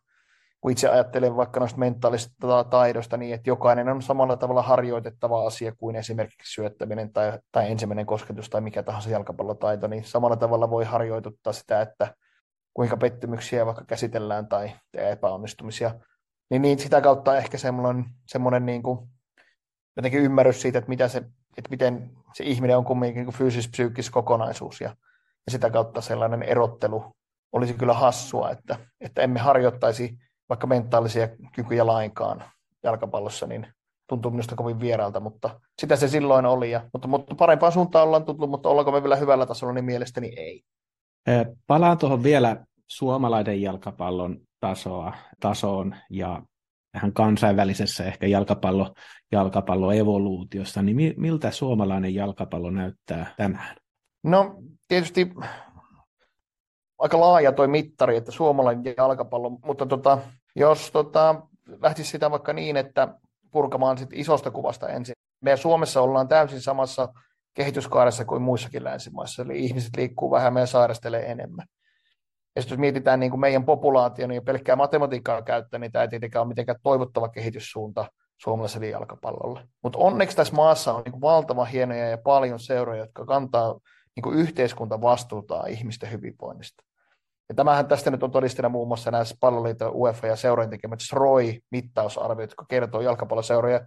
Kun 0.64 0.72
itse 0.72 0.90
ajattelen 0.90 1.36
vaikka 1.36 1.60
noista 1.60 1.80
mentaalisista 1.80 2.64
taidoista 2.64 3.18
niin, 3.18 3.36
että 3.36 3.50
jokainen 3.50 3.90
on 3.90 4.02
samalla 4.02 4.38
tavalla 4.38 4.62
harjoitettava 4.62 5.48
asia 5.48 5.72
kuin 5.76 5.96
esimerkiksi 5.96 6.54
syöttäminen 6.54 7.14
tai, 7.14 7.40
tai 7.52 7.72
ensimmäinen 7.72 8.06
kosketus 8.06 8.50
tai 8.50 8.62
mikä 8.62 8.84
tahansa 8.84 9.10
jalkapallotaito, 9.10 9.88
niin 9.88 10.04
samalla 10.04 10.36
tavalla 10.36 10.70
voi 10.70 10.86
harjoituttaa 10.86 11.54
sitä, 11.54 11.82
että 11.82 12.16
kuinka 12.74 12.98
pettymyksiä 12.98 13.66
vaikka 13.66 13.86
käsitellään 13.86 14.48
tai 14.48 14.72
epäonnistumisia. 14.94 15.96
Niin, 16.50 16.62
niin 16.62 16.80
sitä 16.80 17.02
kautta 17.02 17.38
ehkä 17.38 17.58
semmoinen, 17.58 18.06
semmoinen 18.28 18.66
niin 18.66 18.84
kuin 18.84 19.00
jotenkin 19.96 20.22
ymmärrys 20.22 20.62
siitä, 20.62 20.80
että, 20.80 20.90
mitä 20.90 21.08
se, 21.08 21.18
että 21.58 21.70
miten 21.70 22.12
se 22.34 22.44
ihminen 22.44 22.78
on 22.78 22.86
kumminkin 22.86 23.26
niin 23.26 23.34
fyysis-psyykkis 23.34 24.10
kokonaisuus 24.10 24.82
ja, 24.82 24.90
ja 25.46 25.52
sitä 25.52 25.70
kautta 25.70 26.02
sellainen 26.02 26.44
erottelu 26.44 27.16
olisi 27.52 27.74
kyllä 27.74 27.94
hassua, 27.94 28.52
että, 28.52 28.78
että 29.02 29.22
emme 29.22 29.40
harjoittaisi 29.40 30.18
vaikka 30.54 30.68
mentaalisia 30.68 31.28
kykyjä 31.56 31.86
lainkaan 31.86 32.44
jalkapallossa, 32.84 33.48
niin 33.48 33.68
tuntuu 34.10 34.32
minusta 34.32 34.56
kovin 34.56 34.80
vieraalta, 34.80 35.20
mutta 35.20 35.60
sitä 35.82 35.96
se 35.96 36.08
silloin 36.08 36.46
oli. 36.46 36.72
Ja, 36.72 36.90
mutta, 36.94 37.08
mutta 37.08 37.36
parempaan 37.36 37.72
suuntaan 37.72 38.08
ollaan 38.08 38.26
tullut, 38.26 38.50
mutta 38.50 38.70
ollaanko 38.70 38.92
me 38.92 39.04
vielä 39.04 39.16
hyvällä 39.16 39.46
tasolla, 39.46 39.74
niin 39.74 39.86
mielestäni 39.86 40.34
ei. 40.38 40.64
Palaan 41.68 41.98
tuohon 41.98 42.24
vielä 42.24 42.66
suomalainen 42.88 43.62
jalkapallon 43.62 44.38
tasoa, 44.60 45.14
tasoon 45.40 45.96
ja 46.10 46.42
tähän 46.92 47.14
kansainvälisessä 47.14 48.04
ehkä 48.06 48.28
jalkapallo, 48.28 48.94
jalkapalloevoluutiossa, 49.32 50.82
niin 50.82 51.14
miltä 51.18 51.52
suomalainen 51.52 52.16
jalkapallo 52.16 52.70
näyttää 52.70 53.34
tänään? 53.38 53.76
No 54.24 54.56
tietysti 54.88 55.34
aika 57.00 57.20
laaja 57.20 57.52
toi 57.52 57.68
mittari, 57.68 58.18
että 58.18 58.32
suomalainen 58.32 58.94
jalkapallo, 58.98 59.50
mutta 59.50 59.86
tota, 59.86 60.18
jos 60.56 60.92
tota, 60.92 61.36
lähtisi 61.82 62.10
sitä 62.10 62.32
vaikka 62.32 62.54
niin, 62.54 62.78
että 62.78 63.08
purkamaan 63.52 63.98
sit 63.98 64.10
isosta 64.14 64.52
kuvasta 64.52 64.90
ensin. 64.90 65.16
Me 65.42 65.58
Suomessa 65.58 66.02
ollaan 66.02 66.28
täysin 66.28 66.62
samassa 66.62 67.14
kehityskaaressa 67.54 68.26
kuin 68.26 68.42
muissakin 68.42 68.84
länsimaissa, 68.84 69.44
eli 69.44 69.60
ihmiset 69.60 69.96
liikkuu 69.98 70.32
vähän, 70.32 70.54
meidän 70.54 70.68
sairastelee 70.68 71.32
enemmän. 71.32 71.66
Ja 72.56 72.62
jos 72.62 72.78
mietitään 72.78 73.20
niin 73.20 73.30
kuin 73.30 73.40
meidän 73.40 73.66
populaation 73.66 74.32
ja 74.32 74.42
pelkkää 74.42 74.76
matematiikkaa 74.76 75.42
käyttää, 75.42 75.80
niin 75.80 75.92
tämä 75.92 76.04
ei 76.04 76.10
tietenkään 76.10 76.42
ole 76.42 76.48
mitenkään 76.48 76.80
toivottava 76.84 77.30
kehityssuunta 77.30 78.06
suomalaiselle 78.38 78.88
jalkapallolle. 78.88 79.68
Mutta 79.84 80.00
onneksi 80.00 80.36
tässä 80.36 80.56
maassa 80.56 80.94
on 80.94 81.02
niin 81.04 81.12
kuin 81.12 81.22
valtavan 81.22 81.68
hienoja 81.68 82.10
ja 82.10 82.18
paljon 82.18 82.60
seuroja, 82.60 83.04
jotka 83.04 83.26
kantaa 83.26 83.80
niin 84.16 84.24
kuin 84.24 84.38
yhteiskunta 84.38 85.02
vastuuta 85.02 85.68
ihmisten 85.68 86.12
hyvinvoinnista. 86.12 86.84
Ja 87.50 87.56
tämähän 87.56 87.88
tästä 87.88 88.12
nyt 88.12 88.24
on 88.24 88.32
todisteena 88.32 88.70
muun 88.70 88.88
muassa 88.88 89.12
näissä 89.12 89.36
palloliiton 89.40 89.96
UEFA 89.96 90.28
ja 90.28 90.36
seurojen 90.36 90.70
tekemät 90.70 91.00
SROI-mittausarviot, 91.00 92.50
jotka 92.50 92.66
kertoo 92.70 93.02
jalkapalloseuroja 93.02 93.86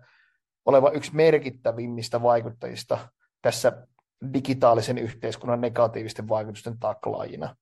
olevan 0.66 0.94
yksi 0.94 1.14
merkittävimmistä 1.14 2.22
vaikuttajista 2.22 2.98
tässä 3.42 3.86
digitaalisen 4.34 4.98
yhteiskunnan 4.98 5.60
negatiivisten 5.60 6.28
vaikutusten 6.28 6.78
taklaajina 6.78 7.56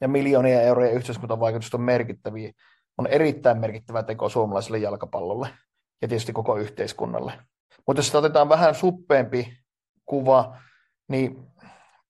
ja 0.00 0.08
miljoonia 0.08 0.62
euroja 0.62 0.90
yhteiskuntavaikutusta 0.90 1.76
on 1.76 1.82
merkittäviä, 1.82 2.52
on 2.98 3.06
erittäin 3.06 3.58
merkittävä 3.58 4.02
teko 4.02 4.28
suomalaiselle 4.28 4.78
jalkapallolle 4.78 5.48
ja 6.02 6.08
tietysti 6.08 6.32
koko 6.32 6.56
yhteiskunnalle. 6.56 7.32
Mutta 7.86 7.98
jos 7.98 8.14
otetaan 8.14 8.48
vähän 8.48 8.74
suppeempi 8.74 9.58
kuva, 10.06 10.56
niin 11.08 11.46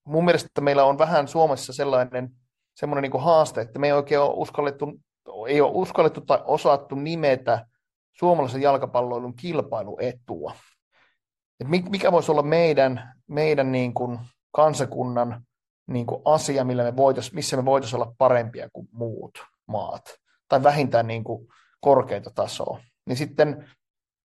mun 0.04 0.24
mielestä 0.24 0.60
meillä 0.60 0.84
on 0.84 0.98
vähän 0.98 1.28
Suomessa 1.28 1.72
sellainen 1.72 2.30
semmoinen 2.74 3.10
niin 3.10 3.22
haaste, 3.22 3.60
että 3.60 3.78
me 3.78 3.86
ei 3.86 3.92
oikein 3.92 4.20
ole 4.20 4.34
uskallettu, 4.36 4.92
ei 5.48 5.60
ole 5.60 5.72
uskallettu 5.74 6.20
tai 6.20 6.38
osattu 6.44 6.94
nimetä 6.94 7.66
suomalaisen 8.12 8.62
jalkapalloilun 8.62 9.36
kilpailuetua. 9.36 10.54
Et 11.60 11.68
mikä 11.68 12.12
voisi 12.12 12.30
olla 12.30 12.42
meidän, 12.42 13.14
meidän 13.26 13.72
niin 13.72 13.94
kuin 13.94 14.18
kansakunnan 14.52 15.46
niin 15.86 16.06
kuin 16.06 16.22
asia, 16.24 16.64
millä 16.64 16.82
me 16.82 16.96
voitais, 16.96 17.32
missä 17.32 17.56
me 17.56 17.64
voitaisiin 17.64 18.02
olla 18.02 18.14
parempia 18.18 18.68
kuin 18.72 18.88
muut 18.92 19.44
maat, 19.66 20.02
tai 20.48 20.62
vähintään 20.62 21.06
niin 21.06 21.24
kuin 21.24 21.48
korkeita 21.80 22.30
tasoa. 22.34 22.80
Niin 23.06 23.16
sitten 23.16 23.68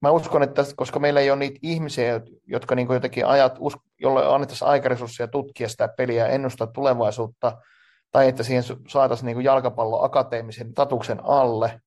mä 0.03 0.11
uskon, 0.11 0.42
että 0.42 0.64
koska 0.76 0.98
meillä 0.98 1.20
ei 1.20 1.31
ole 1.31 1.38
niitä 1.38 1.59
ihmisiä, 1.62 2.20
jotka 2.46 2.74
niin 2.74 2.87
kuin 2.87 2.94
jotenkin 2.94 3.26
ajat, 3.26 3.59
jolle 4.00 4.26
annettaisiin 4.26 4.68
aikaresursseja 4.68 5.29
tutkia 5.29 5.68
sitä 5.68 5.88
peliä 5.96 6.26
ja 6.26 6.33
ennustaa 6.33 6.66
tulevaisuutta, 6.66 7.59
tai 8.10 8.28
että 8.28 8.42
siihen 8.42 8.64
saataisiin 8.88 9.26
niin 9.26 9.44
jalkapallo 9.44 10.02
akateemisen 10.02 10.74
tatuksen 10.74 11.24
alle, 11.24 11.80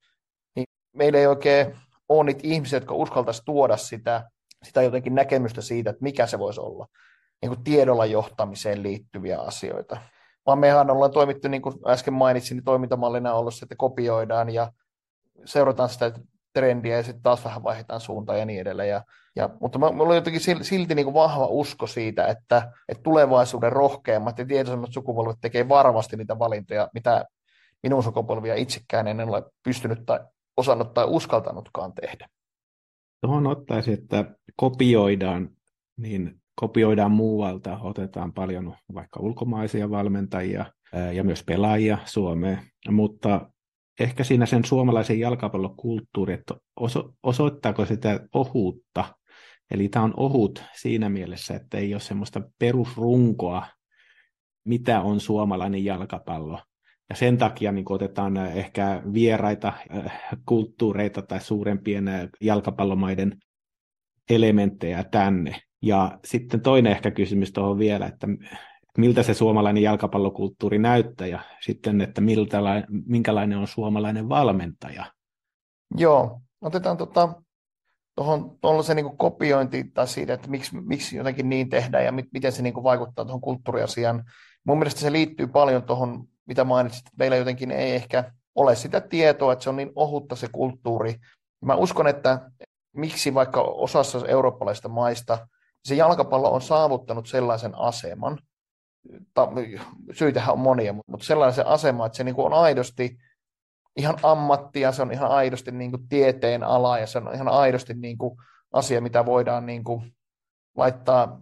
niin 0.55 0.65
meillä 0.95 1.19
ei 1.19 1.27
oikein 1.27 1.75
ole 2.09 2.23
niitä 2.23 2.41
ihmisiä, 2.43 2.77
jotka 2.77 2.95
uskaltaisiin 2.95 3.45
tuoda 3.45 3.77
sitä, 3.77 4.29
sitä 4.63 4.81
jotenkin 4.81 5.15
näkemystä 5.15 5.62
siitä, 5.62 5.89
että 5.89 6.03
mikä 6.03 6.27
se 6.27 6.39
voisi 6.39 6.62
olla 6.62 6.88
niin 7.41 7.49
kuin 7.49 7.63
tiedolla 7.63 8.05
johtamiseen 8.05 8.83
liittyviä 8.83 9.39
asioita. 9.39 9.97
Vaan 10.45 10.59
mehän 10.59 10.89
ollaan 10.89 11.12
toimittu, 11.12 11.47
niin 11.47 11.62
kuin 11.62 11.75
äsken 11.88 12.13
mainitsin, 12.13 12.57
niin 12.57 12.63
toimintamallina 12.63 13.33
on 13.33 13.39
ollut 13.39 13.55
se, 13.55 13.65
että 13.65 13.75
kopioidaan 13.77 14.49
ja 14.49 14.71
seurataan 15.45 15.89
sitä 15.89 16.12
trendiä 16.53 16.95
ja 16.95 17.03
sitten 17.03 17.23
taas 17.23 17.45
vähän 17.45 17.63
vaihdetaan 17.63 18.01
suuntaan 18.01 18.39
ja 18.39 18.45
niin 18.45 18.62
edelleen. 18.62 18.89
Ja, 18.89 19.03
ja, 19.36 19.50
mutta 19.62 19.80
minulla 19.80 20.10
on 20.10 20.15
jotenkin 20.15 20.41
silti 20.62 20.96
niin 20.96 21.06
kuin 21.06 21.13
vahva 21.13 21.46
usko 21.46 21.88
siitä, 21.88 22.28
että, 22.28 22.72
että 22.89 23.04
tulevaisuuden 23.04 23.72
rohkeammat 23.72 24.38
ja 24.38 24.46
tietoisemmat 24.46 24.93
sukupolvet 24.93 25.38
tekee 25.41 25.69
varmasti 25.69 26.17
niitä 26.17 26.39
valintoja, 26.39 26.89
mitä 26.93 27.26
minun 27.84 28.04
sukupolvia 28.04 28.56
itsekään 28.56 29.08
en 29.08 29.30
ole 29.30 29.43
pystynyt 29.63 30.06
tai 30.06 30.19
osannut 30.58 30.93
tai 30.93 31.06
uskaltanutkaan 31.08 31.93
tehdä. 31.93 32.28
Tuohon 33.22 33.48
ottaisin, 33.48 33.93
että 33.93 34.26
kopioidaan, 34.56 35.50
niin 35.98 36.41
kopioidaan 36.56 37.12
muualta, 37.12 37.80
otetaan 37.82 38.34
paljon 38.34 38.76
vaikka 38.93 39.19
ulkomaisia 39.19 39.89
valmentajia 39.89 40.66
ja 41.14 41.24
myös 41.24 41.43
pelaajia 41.43 41.97
Suomeen, 42.05 42.60
mutta 42.89 43.49
ehkä 43.99 44.24
siinä 44.24 44.45
sen 44.45 44.66
suomalaisen 44.66 45.20
jalkapallokulttuuri, 45.20 46.34
että 46.34 46.55
oso, 46.80 47.14
osoittaako 47.24 47.86
sitä 47.86 48.20
ohuutta, 48.34 49.05
eli 49.74 49.89
tämä 49.89 50.05
on 50.05 50.13
ohut 50.17 50.63
siinä 50.74 51.09
mielessä, 51.09 51.55
että 51.55 51.78
ei 51.78 51.93
ole 51.93 52.01
semmoista 52.01 52.41
perusrunkoa, 52.59 53.65
mitä 54.65 55.01
on 55.01 55.19
suomalainen 55.19 55.86
jalkapallo. 55.86 56.59
Ja 57.09 57.15
sen 57.15 57.38
takia 57.38 57.71
niin 57.71 57.86
otetaan 57.89 58.38
ehkä 58.38 59.01
vieraita 59.13 59.74
kulttuureita 60.45 61.21
tai 61.21 61.41
suurempien 61.41 62.05
jalkapallomaiden 62.41 63.38
elementtejä 64.30 65.03
tänne. 65.03 65.61
Ja 65.82 66.19
sitten 66.26 66.61
toinen 66.61 66.91
ehkä 66.91 67.11
kysymys 67.11 67.51
tuohon 67.51 67.80
vielä, 67.80 68.05
että 68.05 68.28
miltä 68.97 69.24
se 69.24 69.34
suomalainen 69.34 69.84
jalkapallokulttuuri 69.84 70.80
näyttää 70.80 71.28
ja 71.28 71.39
sitten, 71.61 72.01
että 72.01 72.21
miltä, 72.21 72.59
minkälainen 73.05 73.57
on 73.57 73.67
suomalainen 73.67 74.30
valmentaja. 74.30 75.05
Joo, 75.97 76.41
otetaan 76.61 76.97
tota, 76.97 77.34
tuohon 78.16 78.84
se 78.84 78.93
niin 78.93 79.18
kopiointi 79.18 79.84
tai 79.84 80.07
siitä, 80.07 80.34
että 80.34 80.49
miksi, 80.49 80.82
miksi 80.82 81.18
jotenkin 81.18 81.49
niin 81.49 81.70
tehdään 81.70 82.05
ja 82.05 82.11
mit, 82.11 82.26
miten 82.34 82.51
se 82.51 82.61
niin 82.61 82.84
vaikuttaa 82.84 83.26
tuohon 83.26 83.41
kulttuuriasiaan. 83.41 84.24
Mun 84.64 84.80
mielestä 84.80 84.99
se 85.01 85.11
liittyy 85.11 85.47
paljon 85.47 85.84
tuohon 85.84 86.28
mitä 86.45 86.64
mainitsit, 86.64 87.07
että 87.07 87.18
meillä 87.18 87.38
jotenkin 87.38 87.72
ei 87.72 87.95
ehkä 87.95 88.32
ole 88.55 88.76
sitä 88.76 89.01
tietoa, 89.01 89.53
että 89.53 89.64
se 89.64 89.70
on 89.70 89.76
niin 89.76 89.91
ohutta 89.95 90.36
se 90.36 90.47
kulttuuri. 90.51 91.16
Mä 91.66 91.76
uskon, 91.76 92.07
että 92.07 92.49
miksi 92.95 93.34
vaikka 93.34 93.61
osassa 93.61 94.28
eurooppalaisista 94.28 94.89
maista 94.89 95.47
se 95.86 95.95
jalkapallo 95.95 96.53
on 96.53 96.61
saavuttanut 96.61 97.28
sellaisen 97.28 97.76
aseman, 97.76 98.39
syytähän 100.11 100.53
on 100.53 100.59
monia, 100.59 100.93
mutta 100.93 101.26
sellaisen 101.26 101.68
aseman, 101.68 102.05
että 102.05 102.18
se 102.18 102.24
niin 102.24 102.36
kuin 102.36 102.45
on 102.45 102.53
aidosti 102.53 103.18
ihan 103.98 104.18
ammattia, 104.24 104.91
se 104.91 105.02
on 105.02 105.12
ihan 105.12 105.32
aidosti 105.32 105.72
niin 105.72 105.91
kuin 105.91 106.08
tieteen 106.08 106.64
ala 106.64 107.00
ja 107.00 107.08
se 107.08 107.18
on 107.18 107.36
ihan 107.36 107.48
aidosti 107.48 107.94
niin 107.94 108.18
kuin 108.18 108.38
asia, 108.74 109.02
mitä 109.02 109.26
voidaan 109.26 109.66
niin 109.66 109.84
kuin 109.84 110.16
laittaa, 110.78 111.41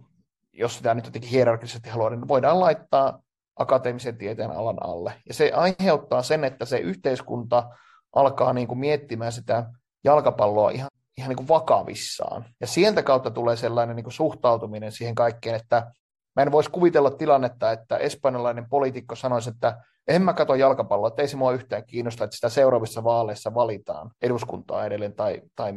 jos 0.53 0.77
sitä 0.77 0.93
nyt 0.93 1.05
jotenkin 1.05 1.29
hierarkisesti 1.29 1.89
haluaa, 1.89 2.09
niin 2.09 2.27
voidaan 2.27 2.59
laittaa 2.59 3.19
akateemisen 3.55 4.17
tieteen 4.17 4.51
alan 4.51 4.77
alle. 4.83 5.13
Ja 5.27 5.33
se 5.33 5.51
aiheuttaa 5.51 6.23
sen, 6.23 6.43
että 6.43 6.65
se 6.65 6.77
yhteiskunta 6.77 7.69
alkaa 8.15 8.53
niin 8.53 8.67
kuin 8.67 8.79
miettimään 8.79 9.31
sitä 9.31 9.65
jalkapalloa 10.03 10.69
ihan, 10.69 10.89
ihan 11.17 11.29
niin 11.29 11.37
kuin 11.37 11.47
vakavissaan. 11.47 12.45
Ja 12.61 12.67
sieltä 12.67 13.03
kautta 13.03 13.31
tulee 13.31 13.55
sellainen 13.55 13.95
niin 13.95 14.03
kuin 14.03 14.13
suhtautuminen 14.13 14.91
siihen 14.91 15.15
kaikkeen, 15.15 15.55
että 15.55 15.91
mä 16.35 16.41
en 16.41 16.51
voisi 16.51 16.71
kuvitella 16.71 17.11
tilannetta, 17.11 17.71
että 17.71 17.97
espanjalainen 17.97 18.69
poliitikko 18.69 19.15
sanoisi, 19.15 19.49
että 19.49 19.83
en 20.07 20.21
mä 20.21 20.33
katso 20.33 20.55
jalkapalloa, 20.55 21.07
että 21.07 21.21
ei 21.21 21.27
se 21.27 21.37
mua 21.37 21.51
yhtään 21.51 21.85
kiinnosta, 21.85 22.23
että 22.23 22.35
sitä 22.35 22.49
seuraavissa 22.49 23.03
vaaleissa 23.03 23.53
valitaan 23.53 24.11
eduskuntaa 24.21 24.85
edelleen 24.85 25.15
tai, 25.15 25.41
tai 25.55 25.73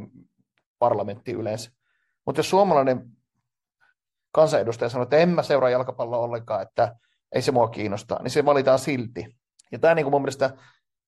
parlamentti 0.78 1.32
yleensä. 1.32 1.70
Mutta 2.26 2.38
jos 2.38 2.50
suomalainen 2.50 3.10
kansanedustaja 4.32 4.88
sanoo, 4.88 5.02
että 5.02 5.16
en 5.16 5.28
mä 5.28 5.42
seuraa 5.42 5.70
jalkapalloa 5.70 6.18
ollenkaan, 6.18 6.62
että 6.62 6.96
ei 7.32 7.42
se 7.42 7.52
mua 7.52 7.68
kiinnosta, 7.68 8.18
niin 8.22 8.30
se 8.30 8.44
valitaan 8.44 8.78
silti. 8.78 9.36
Ja 9.72 9.78
tämä 9.78 9.94
niin 9.94 10.04
kuin 10.04 10.10
mun 10.10 10.22
mielestä 10.22 10.50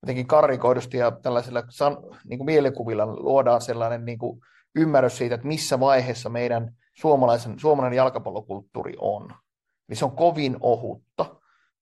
jotenkin 0.03 0.27
karrikoidusti 0.27 0.97
ja 0.97 1.11
tällaisilla 1.11 1.63
san, 1.69 1.97
niin 2.25 2.39
kuin 2.39 2.47
mielikuvilla 2.47 3.07
luodaan 3.07 3.61
sellainen 3.61 4.05
niin 4.05 4.19
kuin 4.19 4.41
ymmärrys 4.75 5.19
siitä, 5.19 5.35
että 5.35 5.47
missä 5.47 5.81
vaiheessa 5.81 6.29
meidän 6.29 6.77
suomalaisen, 6.95 7.59
suomalainen 7.59 7.97
jalkapallokulttuuri 7.97 8.95
on. 9.01 9.29
Niin 9.89 9.97
se 9.97 10.05
on 10.05 10.17
kovin 10.17 10.57
ohutta. 10.61 11.37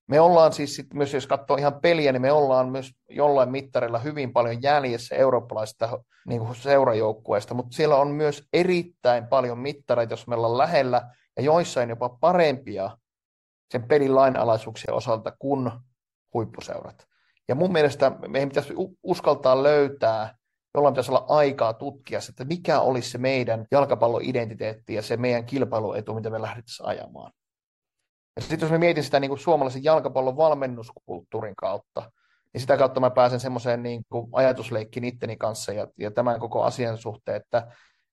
Me 0.07 0.21
ollaan 0.21 0.53
siis 0.53 0.77
sit 0.77 0.95
myös, 0.95 1.15
jos 1.15 1.27
katsoo 1.27 1.57
ihan 1.57 1.81
peliä, 1.81 2.13
niin 2.13 2.23
me 2.23 2.33
ollaan 2.33 2.69
myös 2.69 2.91
jollain 3.09 3.51
mittarilla 3.51 3.99
hyvin 3.99 4.33
paljon 4.33 4.63
jäljessä 4.63 5.15
eurooppalaisista 5.15 5.99
niin 6.27 6.41
kuin 6.41 6.55
seurajoukkueista, 6.55 7.55
mutta 7.55 7.77
siellä 7.77 7.97
on 7.97 8.09
myös 8.09 8.49
erittäin 8.53 9.27
paljon 9.27 9.59
mittareita, 9.59 10.13
jos 10.13 10.27
me 10.27 10.35
ollaan 10.35 10.59
lähellä 10.59 11.11
ja 11.37 11.43
joissain 11.43 11.89
jopa 11.89 12.09
parempia 12.09 12.99
sen 13.71 13.83
pelin 13.83 14.15
lainalaisuuksien 14.15 14.95
osalta 14.95 15.33
kuin 15.39 15.71
huippuseurat. 16.35 17.07
Ja 17.49 17.55
mun 17.55 17.73
mielestä 17.73 18.13
meidän 18.29 18.49
pitäisi 18.49 18.75
uskaltaa 19.03 19.63
löytää, 19.63 20.37
jollain 20.75 20.95
pitäisi 20.95 21.11
olla 21.11 21.25
aikaa 21.29 21.73
tutkia, 21.73 22.21
että 22.29 22.45
mikä 22.45 22.81
olisi 22.81 23.11
se 23.11 23.19
meidän 23.19 23.67
jalkapalloidentiteetti 23.71 24.95
ja 24.95 25.03
se 25.03 25.17
meidän 25.17 25.47
kilpailuetu, 25.47 26.15
mitä 26.15 26.31
me 26.31 26.43
lähdettäisiin 26.43 26.89
ajamaan. 26.89 27.33
Sitten 28.41 28.61
jos 28.61 28.71
me 28.71 28.79
mietin 28.79 29.05
sitä 29.05 29.21
niin 29.21 29.29
kuin 29.29 29.39
suomalaisen 29.39 29.85
jalkapallon 29.85 30.37
valmennuskulttuurin 30.37 31.57
kautta, 31.57 32.11
niin 32.53 32.61
sitä 32.61 32.77
kautta 32.77 33.01
mä 33.01 33.11
pääsen 33.11 33.41
semmoiseen 33.41 33.83
niin 33.83 34.03
ajatusleikkiin 34.33 35.05
itteni 35.05 35.37
kanssa 35.37 35.73
ja, 35.73 35.87
ja 35.99 36.11
tämän 36.11 36.41
koko 36.41 36.63
asian 36.63 36.99
suhteen, 36.99 37.37
että, 37.37 37.59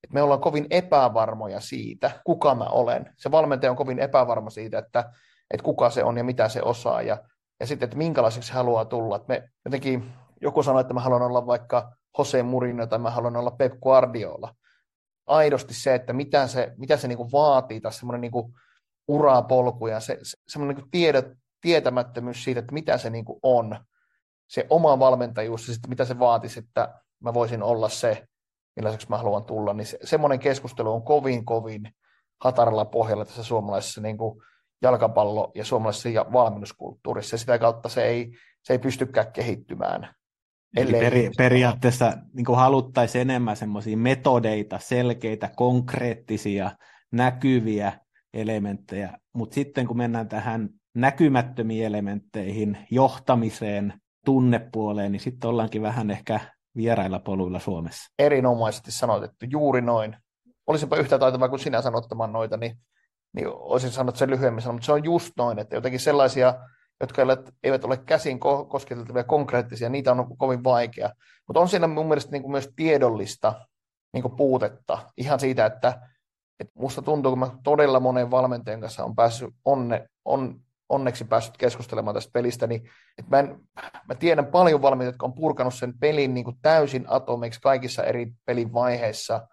että 0.03 0.13
me 0.13 0.21
ollaan 0.21 0.41
kovin 0.41 0.67
epävarmoja 0.69 1.59
siitä, 1.59 2.11
kuka 2.23 2.55
mä 2.55 2.63
olen. 2.63 3.13
Se 3.17 3.31
valmentaja 3.31 3.71
on 3.71 3.77
kovin 3.77 3.99
epävarma 3.99 4.49
siitä, 4.49 4.79
että, 4.79 4.99
että 5.51 5.63
kuka 5.63 5.89
se 5.89 6.03
on 6.03 6.17
ja 6.17 6.23
mitä 6.23 6.49
se 6.49 6.61
osaa 6.61 7.01
ja, 7.01 7.17
ja 7.59 7.67
sitten, 7.67 7.87
että 7.87 7.97
minkälaiseksi 7.97 8.47
se 8.47 8.53
haluaa 8.53 8.85
tulla. 8.85 9.15
Että 9.15 9.27
me 9.27 9.49
jotenkin, 9.65 10.13
joku 10.41 10.63
sanoi, 10.63 10.81
että 10.81 10.93
mä 10.93 10.99
haluan 10.99 11.21
olla 11.21 11.45
vaikka 11.45 11.91
Jose 12.17 12.43
Mourinho 12.43 12.87
tai 12.87 12.99
mä 12.99 13.09
haluan 13.09 13.35
olla 13.35 13.51
Pep 13.51 13.73
Guardiola. 13.83 14.55
Aidosti 15.27 15.73
se, 15.73 15.95
että 15.95 16.13
mitä 16.13 16.47
se, 16.47 16.73
mitä 16.77 16.97
se 16.97 17.07
niin 17.07 17.17
kuin 17.17 17.31
vaatii, 17.31 17.81
tai 17.81 17.93
semmoinen 17.93 18.21
niin 18.21 18.31
kuin 18.31 18.53
urapolku 19.07 19.87
ja 19.87 19.99
se, 19.99 20.19
se 20.23 20.37
semmoinen 20.47 20.77
niin 20.77 20.91
tiedot, 20.91 21.25
tietämättömyys 21.61 22.43
siitä, 22.43 22.59
että 22.59 22.73
mitä 22.73 22.97
se 22.97 23.09
niin 23.09 23.25
kuin 23.25 23.39
on, 23.43 23.85
se 24.47 24.67
oma 24.69 24.99
valmentajuus 24.99 25.67
ja 25.67 25.73
sitten 25.73 25.89
mitä 25.89 26.05
se 26.05 26.19
vaatisi, 26.19 26.59
että 26.59 27.01
mä 27.19 27.33
voisin 27.33 27.63
olla 27.63 27.89
se, 27.89 28.27
millaiseksi 28.75 29.09
mä 29.09 29.17
haluan 29.17 29.43
tulla, 29.43 29.73
niin 29.73 29.85
se, 29.85 29.97
semmoinen 30.03 30.39
keskustelu 30.39 30.93
on 30.93 31.03
kovin, 31.03 31.45
kovin 31.45 31.93
hataralla 32.43 32.85
pohjalla 32.85 33.25
tässä 33.25 33.43
suomalaisessa 33.43 34.01
niin 34.01 34.17
kuin 34.17 34.41
jalkapallo- 34.81 35.51
ja 35.55 35.65
suomalaisessa 35.65 36.31
valmennuskulttuurissa, 36.33 37.33
ja 37.33 37.37
sitä 37.37 37.59
kautta 37.59 37.89
se 37.89 38.03
ei, 38.03 38.31
se 38.63 38.73
ei 38.73 38.79
pystykään 38.79 39.31
kehittymään. 39.31 40.15
Eli 40.77 40.91
peri, 40.91 41.29
periaatteessa 41.37 42.13
niin 42.33 42.55
haluttaisiin 42.55 43.21
enemmän 43.21 43.55
semmoisia 43.55 43.97
metodeita, 43.97 44.79
selkeitä, 44.79 45.49
konkreettisia, 45.55 46.71
näkyviä 47.11 47.93
elementtejä, 48.33 49.17
mutta 49.33 49.53
sitten 49.53 49.87
kun 49.87 49.97
mennään 49.97 50.27
tähän 50.27 50.69
näkymättömiin 50.95 51.85
elementteihin, 51.85 52.77
johtamiseen, 52.91 53.93
tunnepuoleen, 54.25 55.11
niin 55.11 55.19
sitten 55.19 55.49
ollaankin 55.49 55.81
vähän 55.81 56.11
ehkä 56.11 56.39
vierailla 56.75 57.19
poluilla 57.19 57.59
Suomessa. 57.59 58.11
Erinomaisesti 58.19 58.91
sanotettu, 58.91 59.45
juuri 59.49 59.81
noin. 59.81 60.17
Olisinpa 60.67 60.97
yhtä 60.97 61.19
taitava 61.19 61.49
kuin 61.49 61.59
sinä 61.59 61.81
sanottamaan 61.81 62.33
noita, 62.33 62.57
niin, 62.57 62.77
niin 63.35 63.47
olisin 63.47 63.91
sanonut 63.91 64.15
sen 64.15 64.29
lyhyemmin 64.29 64.63
mutta 64.67 64.85
se 64.85 64.91
on 64.91 65.03
just 65.03 65.33
noin, 65.37 65.59
että 65.59 65.75
jotenkin 65.75 65.99
sellaisia, 65.99 66.53
jotka 66.99 67.21
eivät 67.63 67.85
ole 67.85 67.97
käsin 67.97 68.39
kosketeltavia 68.69 69.23
konkreettisia, 69.23 69.89
niitä 69.89 70.11
on 70.11 70.37
kovin 70.37 70.63
vaikea. 70.63 71.09
Mutta 71.47 71.59
on 71.59 71.69
siinä 71.69 71.87
mun 71.87 72.07
mielestä 72.07 72.31
niin 72.31 72.41
kuin 72.41 72.51
myös 72.51 72.69
tiedollista 72.75 73.53
niin 74.13 74.21
kuin 74.21 74.35
puutetta 74.35 75.11
ihan 75.17 75.39
siitä, 75.39 75.65
että 75.65 76.01
et 76.61 76.69
musta 76.75 77.01
tuntuu, 77.01 77.31
kun 77.31 77.39
mä 77.39 77.49
todella 77.63 77.99
monen 77.99 78.31
valmentajan 78.31 78.81
kanssa 78.81 79.03
on 79.03 79.15
päässyt 79.15 79.49
onne, 79.65 80.07
on, 80.25 80.59
onneksi 80.89 81.25
päässyt 81.25 81.57
keskustelemaan 81.57 82.13
tästä 82.13 82.31
pelistä, 82.33 82.67
niin 82.67 82.81
että 83.17 83.29
mä, 83.29 83.39
en, 83.39 83.59
mä 84.07 84.15
tiedän 84.15 84.45
paljon 84.45 84.81
valmentajia, 84.81 85.09
jotka 85.09 85.25
on 85.25 85.33
purkanut 85.33 85.73
sen 85.73 85.99
pelin 85.99 86.33
niin 86.33 86.43
kuin 86.43 86.57
täysin 86.61 87.05
atomeiksi 87.07 87.61
kaikissa 87.61 88.03
eri 88.03 88.33
pelin 88.45 88.73
vaiheissa, 88.73 89.47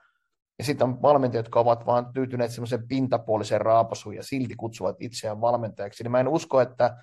ja 0.59 0.65
sitten 0.65 0.89
on 0.89 1.03
valmentajia, 1.03 1.39
jotka 1.39 1.61
ovat 1.61 1.87
vaan 1.87 2.13
tyytyneet 2.13 2.51
semmoisen 2.51 2.89
pintapuoliseen 2.89 3.61
raapasuun 3.61 4.15
ja 4.15 4.23
silti 4.23 4.55
kutsuvat 4.57 4.97
itseään 5.01 5.41
valmentajaksi. 5.41 6.03
Niin 6.03 6.11
mä 6.11 6.21
en 6.21 6.29
usko, 6.29 6.61
että 6.61 6.97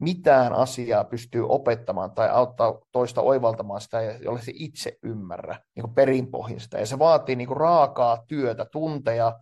mitään 0.00 0.52
asiaa 0.52 1.04
pystyy 1.04 1.46
opettamaan 1.48 2.10
tai 2.10 2.28
auttaa 2.30 2.78
toista 2.92 3.20
oivaltamaan 3.20 3.80
sitä, 3.80 4.00
jolle 4.02 4.42
se 4.42 4.52
itse 4.54 4.98
ymmärrä 5.02 5.58
niin 5.76 5.94
perinpohjin 5.94 6.60
sitä. 6.60 6.78
Ja 6.78 6.86
se 6.86 6.98
vaatii 6.98 7.36
niin 7.36 7.48
kuin 7.48 7.56
raakaa 7.56 8.24
työtä, 8.28 8.64
tunteja, 8.64 9.38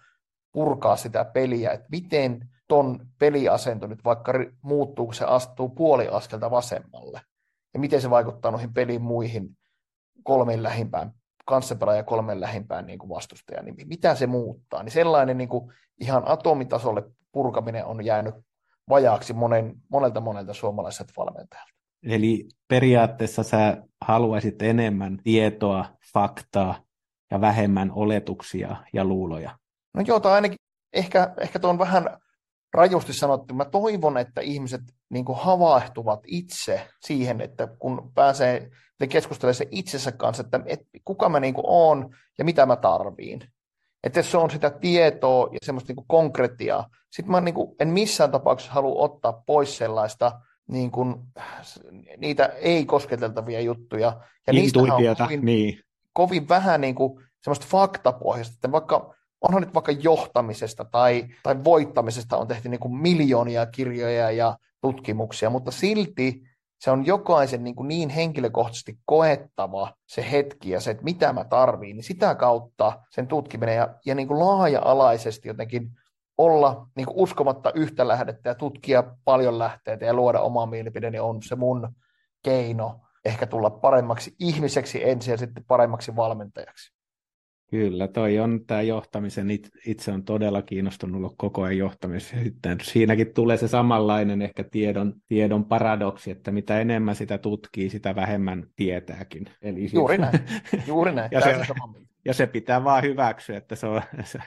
purkaa 0.53 0.97
sitä 0.97 1.25
peliä, 1.25 1.71
että 1.71 1.87
miten 1.91 2.49
ton 2.69 3.07
peliasento 3.19 3.87
nyt 3.87 4.05
vaikka 4.05 4.33
muuttuu, 4.63 5.07
kun 5.07 5.15
se 5.15 5.25
astuu 5.25 5.69
puoli 5.69 6.09
askelta 6.09 6.51
vasemmalle. 6.51 7.21
Ja 7.75 7.81
miten 7.81 8.01
se 8.01 8.11
vaikuttaa 8.11 8.51
noihin 8.51 8.75
pelin 8.75 9.03
muihin 9.03 9.59
kolmen 10.23 10.63
lähimpään 10.63 11.13
kanssapelaaja 11.47 12.03
kolmen 12.03 12.41
lähimpään 12.41 12.87
niin 12.87 12.99
kuin 12.99 13.11
vastustaja, 13.11 13.63
niin 13.63 13.89
mitä 13.89 14.15
se 14.15 14.27
muuttaa? 14.27 14.83
Niin 14.83 14.93
sellainen 14.93 15.39
niin 15.39 15.49
kuin 15.49 15.73
ihan 16.01 16.29
atomitasolle 16.29 17.03
purkaminen 17.33 17.85
on 17.85 18.05
jäänyt 18.05 18.35
vajaaksi 18.89 19.33
monen, 19.33 19.75
monelta 19.89 20.21
monelta 20.21 20.55
suomalaiset 20.55 21.07
valmentajalta. 21.17 21.73
Eli 22.03 22.49
periaatteessa 22.69 23.43
sä 23.43 23.83
haluaisit 24.01 24.63
enemmän 24.63 25.19
tietoa, 25.25 25.85
faktaa 26.13 26.83
ja 27.31 27.41
vähemmän 27.41 27.91
oletuksia 27.93 28.77
ja 28.93 29.05
luuloja. 29.05 29.59
No 29.95 30.03
joo, 30.07 30.21
tai 30.21 30.33
ainakin 30.33 30.59
ehkä, 30.93 31.35
ehkä 31.41 31.59
tuo 31.59 31.71
on 31.71 31.79
vähän 31.79 32.19
rajusti 32.75 33.13
sanottu. 33.13 33.55
Mä 33.55 33.65
toivon, 33.65 34.19
että 34.19 34.41
ihmiset 34.41 34.81
niin 35.11 35.25
havaehtuvat 35.35 36.21
itse 36.27 36.89
siihen, 37.01 37.41
että 37.41 37.69
kun 37.79 38.13
pääsee 38.15 38.71
keskustelemaan 39.09 39.55
se 39.55 39.69
itsensä 39.71 40.13
kanssa, 40.13 40.43
että, 40.43 40.61
että 40.67 40.87
kuka 41.05 41.29
mä 41.29 41.41
niin 41.41 41.55
oon 41.63 42.15
ja 42.39 42.45
mitä 42.45 42.67
mä 42.67 42.77
tarviin. 42.77 43.41
Että 44.05 44.23
se 44.23 44.37
on 44.37 44.51
sitä 44.51 44.71
tietoa 44.71 45.49
ja 45.53 45.59
semmoista 45.63 45.93
niin 45.93 46.05
konkretiaa. 46.07 46.89
Sitten 47.11 47.31
mä 47.31 47.41
niin 47.41 47.55
kuin, 47.55 47.77
en 47.81 47.89
missään 47.89 48.31
tapauksessa 48.31 48.73
halua 48.73 49.05
ottaa 49.05 49.33
pois 49.33 49.77
sellaista 49.77 50.41
niin 50.69 50.91
kuin, 50.91 51.15
niitä 52.17 52.47
ei-kosketeltavia 52.47 53.61
juttuja. 53.61 54.21
Ja 54.47 54.53
niistä 54.53 54.79
on 54.81 54.89
kovin, 55.19 55.45
niin. 55.45 55.81
kovin 56.13 56.49
vähän 56.49 56.81
niin 56.81 56.95
kuin, 56.95 57.25
semmoista 57.43 57.67
faktapohjasta. 57.71 58.55
Että 58.55 58.73
vaikka, 58.73 59.15
onhan 59.41 59.63
nyt 59.63 59.75
vaikka 59.75 59.93
johtamisesta 59.93 60.85
tai, 60.85 61.25
tai 61.43 61.65
voittamisesta 61.65 62.37
on 62.37 62.49
tehty 62.49 62.69
niin 62.69 62.81
kuin 62.81 62.97
miljoonia 62.97 63.67
kirjoja 63.67 64.31
ja 64.31 64.59
tutkimuksia, 64.81 65.51
mutta 65.51 65.71
silti 65.71 66.43
se 66.79 66.91
on 66.91 67.07
jokaisen 67.07 67.65
niin, 67.65 67.77
kuin 67.77 67.89
niin 67.89 68.09
henkilökohtaisesti 68.09 68.99
koettava 69.05 69.93
se 70.07 70.31
hetki 70.31 70.71
ja 70.71 70.81
se, 70.81 70.91
että 70.91 71.05
mitä 71.05 71.33
mä 71.33 71.45
tarviin, 71.45 71.97
niin 71.97 72.05
sitä 72.05 72.35
kautta 72.35 73.03
sen 73.11 73.27
tutkiminen 73.27 73.77
ja, 73.77 73.95
ja 74.07 74.15
niin 74.15 74.29
kuin 74.29 74.41
laaja-alaisesti 74.41 75.49
jotenkin 75.49 75.91
olla 76.39 76.87
niin 76.97 77.07
kuin 77.07 77.17
uskomatta 77.19 77.73
yhtä 77.75 78.09
lähdettä 78.09 78.49
ja 78.49 78.55
tutkia 78.55 79.05
paljon 79.25 79.59
lähteitä 79.59 80.05
ja 80.05 80.15
luoda 80.15 80.41
omaa 80.41 80.67
mielipide, 80.67 81.11
niin 81.11 81.23
on 81.23 81.43
se 81.43 81.57
mun 81.57 81.95
keino 82.43 83.01
ehkä 83.25 83.47
tulla 83.47 83.71
paremmaksi 83.71 84.35
ihmiseksi 84.39 85.09
ensin 85.09 85.33
ja 85.33 85.39
sitten 85.39 85.65
paremmaksi 85.65 86.17
valmentajaksi. 86.17 86.98
Kyllä, 87.71 88.09
toi 88.09 88.39
on 88.39 88.61
tämä 88.67 88.83
johtamisen, 88.83 89.49
itse 89.87 90.13
on 90.13 90.25
todella 90.25 90.63
kiinnostunut 90.63 91.17
ollut 91.17 91.35
koko 91.37 91.63
ajan 91.63 91.79
johtamisessa. 91.79 92.37
Sitten 92.43 92.79
siinäkin 92.83 93.35
tulee 93.35 93.57
se 93.57 93.69
samanlainen 93.69 94.43
ehkä 94.43 94.65
tiedon, 94.65 95.15
tiedon 95.29 95.65
paradoksi, 95.65 96.31
että 96.31 96.51
mitä 96.51 96.81
enemmän 96.81 97.17
sitä 97.17 97.39
tutkii, 97.39 97.91
sitä 97.91 98.15
vähemmän 98.15 98.67
tietääkin. 98.77 99.45
Eli 99.63 99.81
siis... 99.81 99.95
Juuri 99.95 100.19
näin, 100.19 100.41
juuri 100.87 101.13
näin. 101.13 101.29
ja, 101.33 101.41
se, 101.41 101.57
ja 102.25 102.35
se 102.35 102.47
pitää 102.47 102.85
vaan 102.85 103.03
hyväksyä, 103.03 103.57
että 103.57 103.77
se, 103.77 103.87
on, 103.87 104.03
se, 104.25 104.39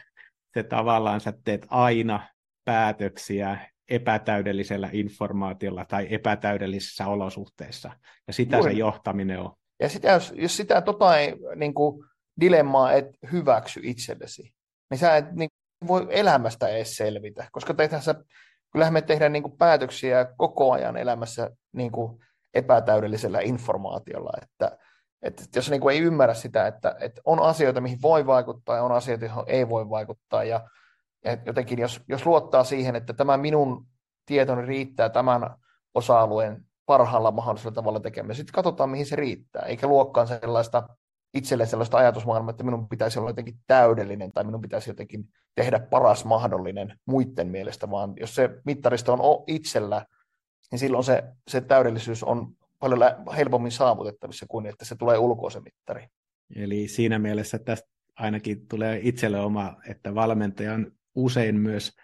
se 0.53 0.63
tavallaan 0.63 1.19
sä 1.19 1.33
teet 1.43 1.65
aina 1.69 2.27
päätöksiä 2.65 3.57
epätäydellisellä 3.89 4.89
informaatiolla 4.93 5.85
tai 5.85 6.07
epätäydellisissä 6.09 7.07
olosuhteissa. 7.07 7.91
Ja 8.27 8.33
sitä 8.33 8.57
Juuri. 8.57 8.71
se 8.71 8.77
johtaminen 8.77 9.39
on. 9.39 9.51
Ja 9.79 9.89
sitä, 9.89 10.11
jos, 10.11 10.33
jos 10.35 10.57
sitä 10.57 10.81
tota 10.81 11.17
ei, 11.17 11.35
niin 11.55 11.73
kuin, 11.73 12.10
dilemmaa 12.41 12.93
et 12.93 13.05
hyväksy 13.31 13.79
itsellesi, 13.83 14.53
niin 14.89 14.97
sä 14.97 15.17
et 15.17 15.31
niin, 15.31 15.49
voi 15.87 16.07
elämästä 16.09 16.67
edes 16.67 16.97
selvitä, 16.97 17.47
koska 17.51 17.73
sä, 17.99 18.15
kyllähän 18.71 18.93
me 18.93 19.01
tehdään 19.01 19.33
niin 19.33 19.43
kuin, 19.43 19.57
päätöksiä 19.57 20.25
koko 20.37 20.71
ajan 20.71 20.97
elämässä 20.97 21.49
niin 21.73 21.91
kuin, 21.91 22.19
epätäydellisellä 22.53 23.39
informaatiolla, 23.39 24.31
että, 24.41 24.77
että 25.21 25.43
jos 25.55 25.69
niin 25.69 25.81
kuin, 25.81 25.95
ei 25.95 26.01
ymmärrä 26.01 26.33
sitä, 26.33 26.67
että, 26.67 26.95
että 26.99 27.21
on 27.25 27.41
asioita, 27.41 27.81
mihin 27.81 28.01
voi 28.01 28.25
vaikuttaa 28.25 28.75
ja 28.75 28.83
on 28.83 28.91
asioita, 28.91 29.25
joihin 29.25 29.43
ei 29.47 29.69
voi 29.69 29.89
vaikuttaa, 29.89 30.43
ja, 30.43 30.69
ja 31.25 31.37
jotenkin 31.45 31.79
jos, 31.79 32.01
jos 32.07 32.25
luottaa 32.25 32.63
siihen, 32.63 32.95
että 32.95 33.13
tämä 33.13 33.37
minun 33.37 33.85
tietoni 34.25 34.65
riittää 34.65 35.09
tämän 35.09 35.55
osa-alueen 35.93 36.65
parhaalla 36.85 37.31
mahdollisella 37.31 37.75
tavalla 37.75 37.99
tekemään. 37.99 38.35
Sitten 38.35 38.53
katsotaan, 38.53 38.89
mihin 38.89 39.05
se 39.05 39.15
riittää, 39.15 39.61
eikä 39.61 39.87
luokkaan 39.87 40.27
sellaista 40.27 40.87
itselle 41.33 41.65
sellaista 41.65 41.97
ajatusmaailmaa, 41.97 42.51
että 42.51 42.63
minun 42.63 42.89
pitäisi 42.89 43.19
olla 43.19 43.29
jotenkin 43.29 43.59
täydellinen 43.67 44.31
tai 44.31 44.43
minun 44.43 44.61
pitäisi 44.61 44.89
jotenkin 44.89 45.25
tehdä 45.55 45.79
paras 45.79 46.25
mahdollinen 46.25 46.99
muiden 47.05 47.47
mielestä, 47.47 47.89
vaan 47.89 48.13
jos 48.19 48.35
se 48.35 48.49
mittaristo 48.65 49.13
on 49.13 49.43
itsellä, 49.47 50.05
niin 50.71 50.79
silloin 50.79 51.03
se, 51.03 51.23
se 51.47 51.61
täydellisyys 51.61 52.23
on 52.23 52.47
paljon 52.79 52.99
helpommin 53.37 53.71
saavutettavissa 53.71 54.45
kuin 54.49 54.65
että 54.65 54.85
se 54.85 54.95
tulee 54.95 55.17
ulkoa 55.17 55.49
se 55.49 55.59
mittari. 55.59 56.07
Eli 56.55 56.87
siinä 56.87 57.19
mielessä 57.19 57.59
tästä 57.59 57.89
ainakin 58.15 58.67
tulee 58.67 58.99
itselle 59.03 59.39
oma, 59.39 59.75
että 59.87 60.15
valmentaja 60.15 60.73
on 60.73 60.91
usein 61.15 61.59
myös 61.59 61.95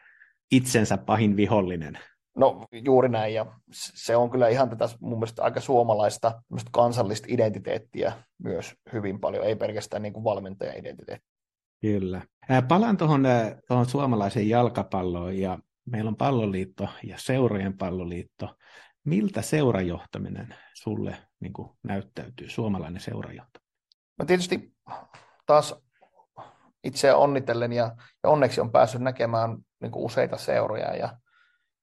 itsensä 0.52 0.98
pahin 0.98 1.36
vihollinen. 1.36 2.00
No 2.38 2.66
juuri 2.72 3.10
näin, 3.10 3.34
ja 3.34 3.46
se 3.72 4.16
on 4.16 4.30
kyllä 4.30 4.48
ihan 4.48 4.70
tätä 4.70 4.90
mun 5.00 5.20
mielestä 5.20 5.44
aika 5.44 5.60
suomalaista 5.60 6.42
kansallista 6.72 7.28
identiteettiä 7.30 8.14
myös 8.44 8.76
hyvin 8.94 9.20
paljon, 9.20 9.46
ei 9.46 9.56
pelkästään 9.56 10.04
niin 10.04 10.14
kuin 10.14 10.24
valmentaja-identiteettiä. 10.24 11.32
Kyllä. 11.82 12.22
Palaan 12.68 12.98
tuohon, 12.98 13.24
tuohon 13.68 13.86
suomalaiseen 13.86 14.50
jalkapalloon, 14.50 15.38
ja 15.38 15.60
meillä 15.86 16.08
on 16.08 16.16
palloliitto 16.16 16.88
ja 17.04 17.16
seurojen 17.18 17.78
palloliitto. 17.78 18.56
Miltä 19.04 19.42
seurajohtaminen 19.42 20.56
sulle 20.74 21.18
niin 21.40 21.54
kuin 21.54 21.70
näyttäytyy, 21.84 22.50
suomalainen 22.50 23.02
seurajohtaminen? 23.02 23.72
No 24.20 24.26
tietysti 24.26 24.74
taas 25.46 25.76
itse 26.84 27.14
onnitellen 27.14 27.74
ja, 27.74 27.96
ja 28.24 28.30
onneksi 28.30 28.62
on 28.62 28.72
päässyt 28.72 29.02
näkemään 29.02 29.58
niin 29.82 29.92
kuin 29.92 30.06
useita 30.06 30.38
seuroja 30.38 30.96
ja 30.96 31.18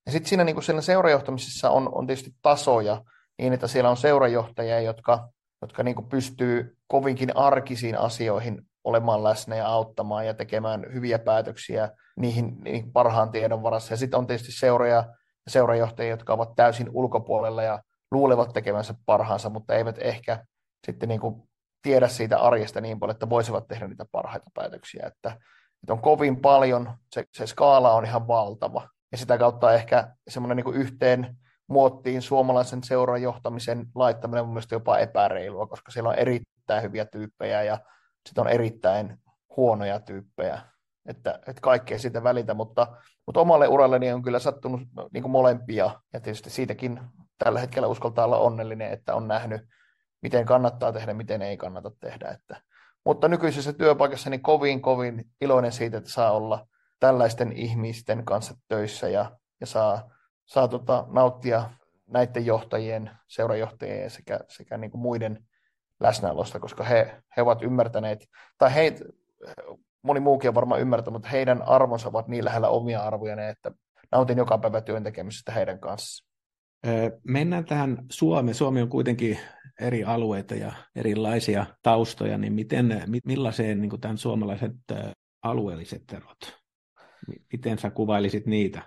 ja 0.07 0.12
sitten 0.12 0.28
siinä, 0.28 0.44
niin 0.44 0.62
siinä 0.62 0.80
seurajohtamisessa 0.80 1.70
on, 1.70 1.94
on 1.94 2.07
tietysti 2.07 2.34
tasoja, 2.42 3.05
niin 3.38 3.52
että 3.52 3.68
siellä 3.68 3.90
on 3.90 3.96
seurajohtajia, 3.96 4.80
jotka, 4.80 5.28
jotka 5.62 5.82
niin 5.82 5.94
kuin 5.94 6.09
pystyy 6.09 6.76
kovinkin 6.86 7.36
arkisiin 7.36 7.98
asioihin 7.98 8.62
olemaan 8.84 9.24
läsnä 9.24 9.57
ja 9.57 9.66
auttamaan 9.66 10.26
ja 10.26 10.34
tekemään 10.34 10.86
hyviä 10.92 11.18
päätöksiä 11.18 11.90
niihin, 12.16 12.57
niihin 12.64 12.92
parhaan 12.92 13.30
tiedon 13.30 13.62
varassa. 13.62 13.92
Ja 13.92 13.96
sitten 13.96 14.18
on 14.18 14.26
tietysti 14.26 14.52
seuroja 14.52 14.94
ja 15.46 15.50
seurajohtajia, 15.50 16.11
jotka 16.11 16.32
ovat 16.32 16.55
täysin 16.57 16.90
ulkopuolella 16.92 17.62
ja 17.62 17.82
luulevat 18.11 18.52
tekemänsä 18.52 18.94
parhaansa, 19.07 19.50
mutta 19.50 19.74
eivät 19.74 19.96
ehkä 19.98 20.44
sitten 20.86 21.09
niin 21.09 21.20
kuin 21.20 21.48
tiedä 21.82 22.09
siitä 22.09 22.38
arjesta 22.38 22.80
niin 22.80 23.00
paljon, 23.00 23.14
että 23.14 23.30
voisivat 23.30 23.68
tehdä 23.68 23.88
niitä 23.88 24.05
parhaita 24.12 24.50
päätöksiä. 24.55 25.07
Että, 25.07 25.28
että 25.82 25.92
on 25.92 26.02
kovin 26.02 26.40
paljon, 26.40 26.92
se, 27.12 27.24
se 27.34 27.46
skaala 27.46 27.92
on 27.92 28.05
ihan 28.05 28.28
valtava 28.28 28.88
ja 29.14 29.18
sitä 29.18 29.38
kautta 29.38 29.74
ehkä 29.74 30.08
semmoinen 30.28 30.56
niin 30.56 30.74
yhteen 30.74 31.36
muottiin 31.66 32.22
suomalaisen 32.22 32.84
seuran 32.84 33.22
johtamisen 33.22 33.86
laittaminen 33.94 34.42
on 34.42 34.48
mielestäni 34.48 34.76
jopa 34.76 34.98
epäreilua, 34.98 35.66
koska 35.66 35.92
siellä 35.92 36.08
on 36.08 36.18
erittäin 36.18 36.82
hyviä 36.82 37.04
tyyppejä 37.04 37.62
ja 37.62 37.78
sitten 38.28 38.42
on 38.42 38.48
erittäin 38.48 39.18
huonoja 39.56 40.00
tyyppejä, 40.00 40.60
että, 41.06 41.38
että 41.46 41.60
kaikkea 41.60 41.98
siitä 41.98 42.24
välitä, 42.24 42.54
mutta, 42.54 42.86
mutta 43.26 43.40
omalle 43.40 43.68
uralleni 43.68 44.12
on 44.12 44.22
kyllä 44.22 44.38
sattunut 44.38 44.82
niin 45.12 45.30
molempia, 45.30 46.00
ja 46.12 46.20
tietysti 46.20 46.50
siitäkin 46.50 47.00
tällä 47.38 47.60
hetkellä 47.60 47.88
uskaltaa 47.88 48.24
olla 48.24 48.38
onnellinen, 48.38 48.92
että 48.92 49.14
on 49.14 49.28
nähnyt, 49.28 49.62
miten 50.22 50.46
kannattaa 50.46 50.92
tehdä, 50.92 51.14
miten 51.14 51.42
ei 51.42 51.56
kannata 51.56 51.90
tehdä. 52.00 52.28
Että, 52.28 52.62
mutta 53.04 53.28
nykyisessä 53.28 53.72
työpaikassa 53.72 54.30
niin 54.30 54.42
kovin, 54.42 54.82
kovin 54.82 55.24
iloinen 55.40 55.72
siitä, 55.72 55.96
että 55.96 56.10
saa 56.10 56.32
olla 56.32 56.66
tällaisten 57.05 57.52
ihmisten 57.52 58.24
kanssa 58.24 58.55
töissä 58.68 59.09
ja, 59.09 59.36
ja 59.61 59.66
saa, 59.66 60.11
saa 60.44 60.68
tota, 60.68 61.07
nauttia 61.09 61.70
näiden 62.07 62.46
johtajien, 62.46 63.11
seurajohtajien 63.28 64.11
sekä, 64.11 64.40
sekä 64.48 64.78
niin 64.78 64.90
kuin 64.90 65.00
muiden 65.00 65.46
läsnäolosta, 66.00 66.61
koska 66.61 66.84
he, 66.84 67.22
he 67.36 67.42
ovat 67.42 67.62
ymmärtäneet, 67.62 68.28
tai 68.59 68.74
he, 68.74 68.94
moni 70.02 70.20
muukin 70.20 70.48
on 70.48 70.55
varmaan 70.55 70.80
ymmärtänyt, 70.80 71.12
mutta 71.12 71.28
heidän 71.28 71.62
arvonsa 71.62 72.09
ovat 72.09 72.28
niin 72.28 72.44
lähellä 72.44 72.68
omia 72.68 73.00
arvoja, 73.00 73.48
että 73.48 73.70
nautin 74.12 74.38
joka 74.38 74.59
päivä 74.59 74.80
työn 74.80 75.05
tekemisestä 75.05 75.52
heidän 75.52 75.80
kanssa. 75.80 76.24
Mennään 77.24 77.64
tähän 77.64 77.98
Suomeen. 78.11 78.55
Suomi 78.55 78.82
on 78.82 78.88
kuitenkin 78.88 79.38
eri 79.80 80.05
alueita 80.05 80.55
ja 80.55 80.72
erilaisia 80.96 81.66
taustoja, 81.82 82.38
niin 82.38 82.52
miten, 82.52 83.02
millaiseen 83.24 83.80
niin 83.80 84.00
tämän 84.00 84.18
suomalaiset 84.18 84.72
alueelliset 85.42 86.12
erot 86.12 86.63
Miten 87.52 87.78
sä 87.78 87.90
kuvailisit 87.90 88.46
niitä? 88.46 88.82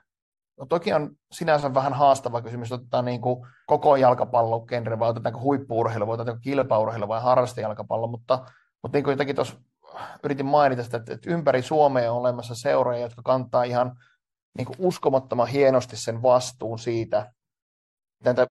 No 0.60 0.66
toki 0.66 0.94
on 0.94 1.16
sinänsä 1.32 1.74
vähän 1.74 1.94
haastava 1.94 2.42
kysymys, 2.42 2.72
ottaa 2.72 3.02
niin 3.02 3.22
kuin 3.22 3.48
koko 3.68 3.96
jalkapallokenre 3.96 5.00
vai 5.00 5.10
otetaanko 5.10 5.42
huippuurheilu, 5.42 6.08
vai 6.08 6.14
otetaanko 6.14 6.42
kilpaurheilu 6.42 7.08
vai 7.08 7.22
harrastejalkapallo, 7.22 8.08
mutta, 8.08 8.46
mutta 8.84 8.98
niin 8.98 9.04
kuin 9.04 9.12
jotenkin 9.12 9.36
tuossa 9.36 9.56
yritin 10.24 10.46
mainita 10.46 10.84
sitä, 10.84 10.98
että, 10.98 11.14
että 11.14 11.32
ympäri 11.32 11.62
Suomea 11.62 12.12
on 12.12 12.20
olemassa 12.20 12.56
seuroja, 12.56 13.00
jotka 13.00 13.22
kantaa 13.22 13.64
ihan 13.64 13.96
niin 14.58 14.66
kuin 14.66 14.76
uskomattoman 14.80 15.48
hienosti 15.48 15.98
sen 15.98 16.22
vastuun 16.22 16.80
siitä, 16.80 17.32
näitä 18.24 18.48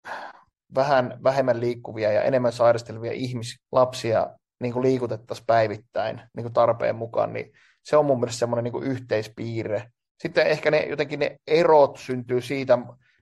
vähän 0.75 1.19
vähemmän 1.23 1.61
liikkuvia 1.61 2.13
ja 2.13 2.23
enemmän 2.23 2.53
sairastelevia 2.53 3.13
ihmislapsia 3.13 4.27
niin 4.61 4.73
kuin 4.73 4.83
liikutettaisiin 4.83 5.47
päivittäin 5.47 6.21
niin 6.37 6.45
kuin 6.45 6.53
tarpeen 6.53 6.97
mukaan, 6.97 7.33
niin 7.33 7.53
se 7.85 7.97
on 7.97 8.05
mun 8.05 8.21
mielestä 8.21 8.39
semmoinen 8.39 8.73
niin 8.73 8.83
yhteispiirre. 8.83 9.91
Sitten 10.19 10.47
ehkä 10.47 10.71
ne, 10.71 10.83
jotenkin 10.83 11.21
ne 11.21 11.37
erot 11.47 11.97
syntyy 11.97 12.41
siitä 12.41 12.79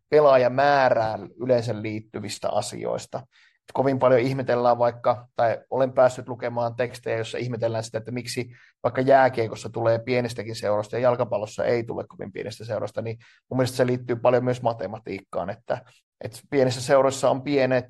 pelaajamäärään 0.09 1.29
yleensä 1.37 1.83
liittyvistä 1.83 2.49
asioista. 2.49 3.19
Et 3.63 3.73
kovin 3.75 3.99
paljon 3.99 4.21
ihmetellään 4.21 4.79
vaikka, 4.79 5.29
tai 5.37 5.59
olen 5.71 5.93
päässyt 5.93 6.29
lukemaan 6.29 6.77
tekstejä, 6.77 7.19
jossa 7.19 7.39
ihmetellään 7.39 7.85
sitä, 7.85 7.99
että 7.99 8.11
miksi 8.11 8.51
vaikka 8.83 9.01
jääkiekossa 9.01 9.71
tulee 9.71 9.99
pienestäkin 9.99 10.57
seurasta 10.57 10.97
ja 10.97 11.03
jalkapallossa 11.03 11.65
ei 11.65 11.85
tule 11.85 12.05
kovin 12.09 12.33
pienestä 12.33 12.65
seurasta, 12.65 13.03
niin 13.03 13.19
mun 13.51 13.57
mielestä 13.57 13.77
se 13.77 13.87
liittyy 13.87 14.17
paljon 14.17 14.45
myös 14.45 14.63
matematiikkaan, 14.63 15.51
että, 15.51 15.85
että 16.25 16.39
pienissä 16.51 16.81
seuroissa 16.81 17.31
on 17.31 17.43
pienet 17.43 17.87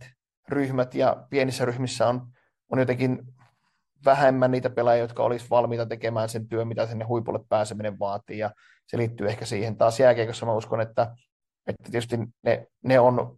ryhmät 0.49 0.95
ja 0.95 1.27
pienissä 1.31 1.65
ryhmissä 1.65 2.09
on, 2.09 2.27
on 2.71 2.79
jotenkin 2.79 3.23
vähemmän 4.05 4.51
niitä 4.51 4.71
pelaajia, 4.71 5.05
jotka 5.05 5.23
olisi 5.23 5.47
valmiita 5.51 5.87
tekemään 5.87 6.29
sen 6.29 6.49
työn, 6.49 6.69
mitä 6.69 6.87
sinne 6.87 7.05
huipulle 7.05 7.41
pääseminen 7.49 7.99
vaatii, 7.99 8.39
ja 8.39 8.51
se 8.87 8.99
liittyy 8.99 9.29
ehkä 9.29 9.45
siihen. 9.45 9.77
Taas 9.77 10.01
jääkiekossa 10.01 10.47
mä 10.47 10.53
uskon, 10.53 10.81
että, 10.81 11.03
että 11.67 11.91
tietysti 11.91 12.19
ne, 12.43 12.67
ne 12.85 13.01
on 13.01 13.37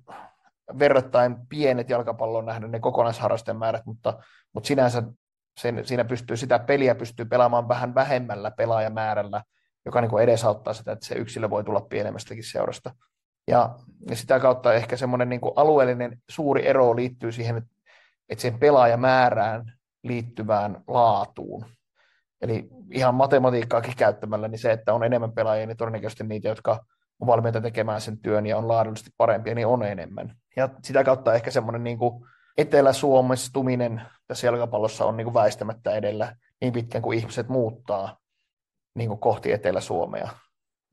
verrattain 0.79 1.37
pienet 1.49 1.91
jalkapallon 1.91 2.47
nähden 2.47 2.71
ne 2.71 2.81
kokonaisharrastemäärät, 2.81 3.87
mutta, 3.87 4.19
mutta 4.53 4.67
sinänsä 4.67 5.03
sen, 5.61 5.87
siinä 5.87 6.05
pystyy, 6.05 6.37
sitä 6.37 6.59
peliä 6.59 6.95
pystyy 6.95 7.25
pelaamaan 7.25 7.69
vähän 7.69 7.95
vähemmällä 7.95 8.51
pelaajamäärällä, 8.51 9.43
joka 9.85 10.01
niin 10.01 10.11
kuin 10.11 10.23
edesauttaa 10.23 10.75
sitä, 10.75 10.93
että 10.93 11.07
se 11.07 11.15
yksilö 11.15 11.51
voi 11.51 11.65
tulla 11.65 11.81
pienemmästäkin 11.81 12.45
seurasta. 12.45 12.95
Ja, 13.49 13.79
ja 14.11 14.17
sitä 14.17 14.41
kautta 14.41 14.75
ehkä 14.75 14.97
semmoinen 14.97 15.29
niin 15.29 15.41
alueellinen 15.57 16.19
suuri 16.31 16.67
ero 16.67 16.97
liittyy 16.97 17.33
siihen, 17.33 17.57
että, 17.57 17.71
että 18.29 18.43
sen 18.43 18.59
pelaajamäärään 18.59 19.73
liittyvään 20.05 20.83
laatuun. 20.87 21.65
Eli 22.41 22.69
ihan 22.91 23.15
matematiikkaakin 23.15 23.97
käyttämällä, 23.97 24.49
niin 24.49 24.59
se, 24.59 24.73
että 24.73 24.95
on 24.95 25.05
enemmän 25.05 25.33
pelaajia, 25.33 25.67
niin 25.67 25.77
todennäköisesti 25.77 26.25
niitä, 26.25 26.49
jotka 26.49 26.85
on 27.21 27.27
valmiita 27.27 27.61
tekemään 27.61 28.01
sen 28.01 28.19
työn 28.19 28.47
ja 28.47 28.59
on 28.59 28.69
laadullisesti 28.69 29.11
parempia, 29.17 29.55
niin 29.55 29.67
on 29.67 29.83
enemmän. 29.83 30.37
Ja 30.57 30.69
sitä 30.83 31.05
kautta 31.05 31.35
ehkä 31.35 31.51
semmoinen 31.51 31.85
niin 31.85 31.99
kuin 31.99 32.25
etelä-suomestuminen 32.59 34.03
tässä 34.27 34.47
jalkapallossa 34.47 35.05
on 35.05 35.17
niin 35.17 35.25
kuin 35.25 35.35
väistämättä 35.35 35.91
edellä 35.91 36.37
niin 36.61 36.73
pitkään 36.73 37.03
kuin 37.03 37.19
ihmiset 37.19 37.49
muuttaa 37.49 38.19
niin 38.95 39.09
kuin 39.09 39.21
kohti 39.21 39.53
Etelä-Suomea. 39.53 40.29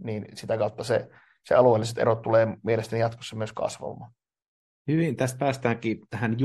Niin 0.03 0.25
sitä 0.33 0.57
kautta 0.57 0.83
se, 0.83 1.09
se 1.45 1.55
alueelliset 1.55 1.97
erot 1.97 2.21
tulee 2.21 2.47
mielestäni 2.63 2.99
jatkossa 2.99 3.35
myös 3.35 3.53
kasvamaan. 3.53 4.11
Hyvin, 4.87 5.15
tästä 5.15 5.39
päästäänkin 5.39 5.99
tähän 6.09 6.39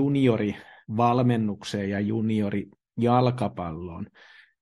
juniorivalmennukseen 0.89 1.91
ja 1.91 2.01
juniorijalkapalloon. 2.01 4.07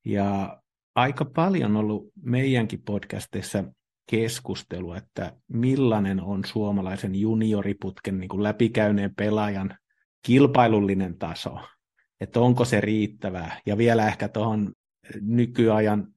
Ja 0.04 0.60
aika 0.94 1.24
paljon 1.24 1.70
on 1.70 1.76
ollut 1.76 2.12
meidänkin 2.22 2.82
podcastissa 2.82 3.64
keskustelua, 4.10 4.96
että 4.96 5.36
millainen 5.48 6.20
on 6.20 6.44
suomalaisen 6.44 7.14
junioriputken 7.14 8.18
niin 8.18 8.28
kuin 8.28 8.42
läpikäyneen 8.42 9.14
pelaajan 9.14 9.78
kilpailullinen 10.26 11.18
taso, 11.18 11.58
että 12.20 12.40
onko 12.40 12.64
se 12.64 12.80
riittävää. 12.80 13.60
Ja 13.66 13.78
vielä 13.78 14.08
ehkä 14.08 14.28
tuohon 14.28 14.72
nykyajan 15.20 16.14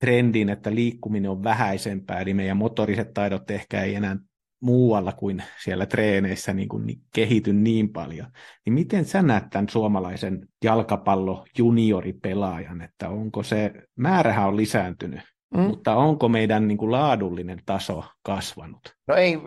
trendiin, 0.00 0.48
että 0.48 0.74
liikkuminen 0.74 1.30
on 1.30 1.44
vähäisempää, 1.44 2.20
eli 2.20 2.34
meidän 2.34 2.56
motoriset 2.56 3.14
taidot 3.14 3.50
ehkä 3.50 3.82
ei 3.82 3.94
enää 3.94 4.16
muualla 4.60 5.12
kuin 5.12 5.42
siellä 5.64 5.86
treeneissä 5.86 6.52
niin 6.52 6.68
kuin 6.68 7.00
kehity 7.14 7.52
niin 7.52 7.92
paljon. 7.92 8.26
Niin 8.64 8.74
miten 8.74 9.04
sä 9.04 9.22
näet 9.22 9.44
tämän 9.50 9.68
suomalaisen 9.68 10.48
jalkapallo 10.64 11.44
junioripelaajan, 11.58 12.82
että 12.82 13.08
onko 13.08 13.42
se, 13.42 13.72
määrähän 13.96 14.48
on 14.48 14.56
lisääntynyt, 14.56 15.20
mm. 15.54 15.60
mutta 15.60 15.96
onko 15.96 16.28
meidän 16.28 16.68
niin 16.68 16.78
kuin 16.78 16.92
laadullinen 16.92 17.58
taso 17.66 18.04
kasvanut? 18.22 18.94
No 19.06 19.14
ei, 19.14 19.38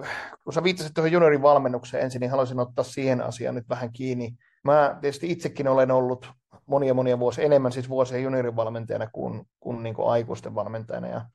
kun 0.43 0.53
sä 0.53 0.63
viittasit 0.63 0.93
tuohon 0.93 1.11
juniorin 1.11 1.41
valmennukseen 1.41 2.03
ensin, 2.03 2.19
niin 2.19 2.31
haluaisin 2.31 2.59
ottaa 2.59 2.85
siihen 2.85 3.21
asiaan 3.21 3.55
nyt 3.55 3.69
vähän 3.69 3.91
kiinni. 3.91 4.31
Mä 4.63 4.97
tietysti 5.01 5.31
itsekin 5.31 5.67
olen 5.67 5.91
ollut 5.91 6.31
monia 6.65 6.93
monia 6.93 7.19
vuosia, 7.19 7.45
enemmän 7.45 7.71
siis 7.71 7.89
vuosia 7.89 8.19
juniorin 8.19 8.55
valmentajana 8.55 9.07
kuin, 9.07 9.41
kuin, 9.59 9.83
niin 9.83 9.95
kuin 9.95 10.09
aikuisten 10.09 10.55
valmentajana. 10.55 11.07
Ja 11.07 11.25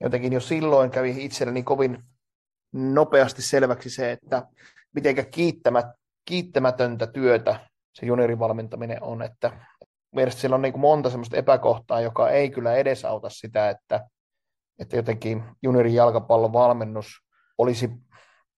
jotenkin 0.00 0.32
jo 0.32 0.40
silloin 0.40 0.90
kävi 0.90 1.24
itselleni 1.24 1.62
kovin 1.62 1.98
nopeasti 2.72 3.42
selväksi 3.42 3.90
se, 3.90 4.12
että 4.12 4.46
miten 4.94 5.30
kiittämät, 5.30 5.86
kiittämätöntä 6.24 7.06
työtä 7.06 7.60
se 7.94 8.06
juniorin 8.06 8.38
valmentaminen 8.38 9.02
on, 9.02 9.22
että 9.22 9.52
mielestäni 10.14 10.40
siellä 10.40 10.54
on 10.54 10.62
niin 10.62 10.72
kuin 10.72 10.80
monta 10.80 11.10
semmoista 11.10 11.36
epäkohtaa, 11.36 12.00
joka 12.00 12.30
ei 12.30 12.50
kyllä 12.50 12.74
edesauta 12.74 13.30
sitä, 13.30 13.70
että, 13.70 14.08
että 14.78 14.96
jotenkin 14.96 15.44
juniorin 15.62 15.94
jalkapallon 15.94 16.52
valmennus 16.52 17.06
olisi 17.58 17.90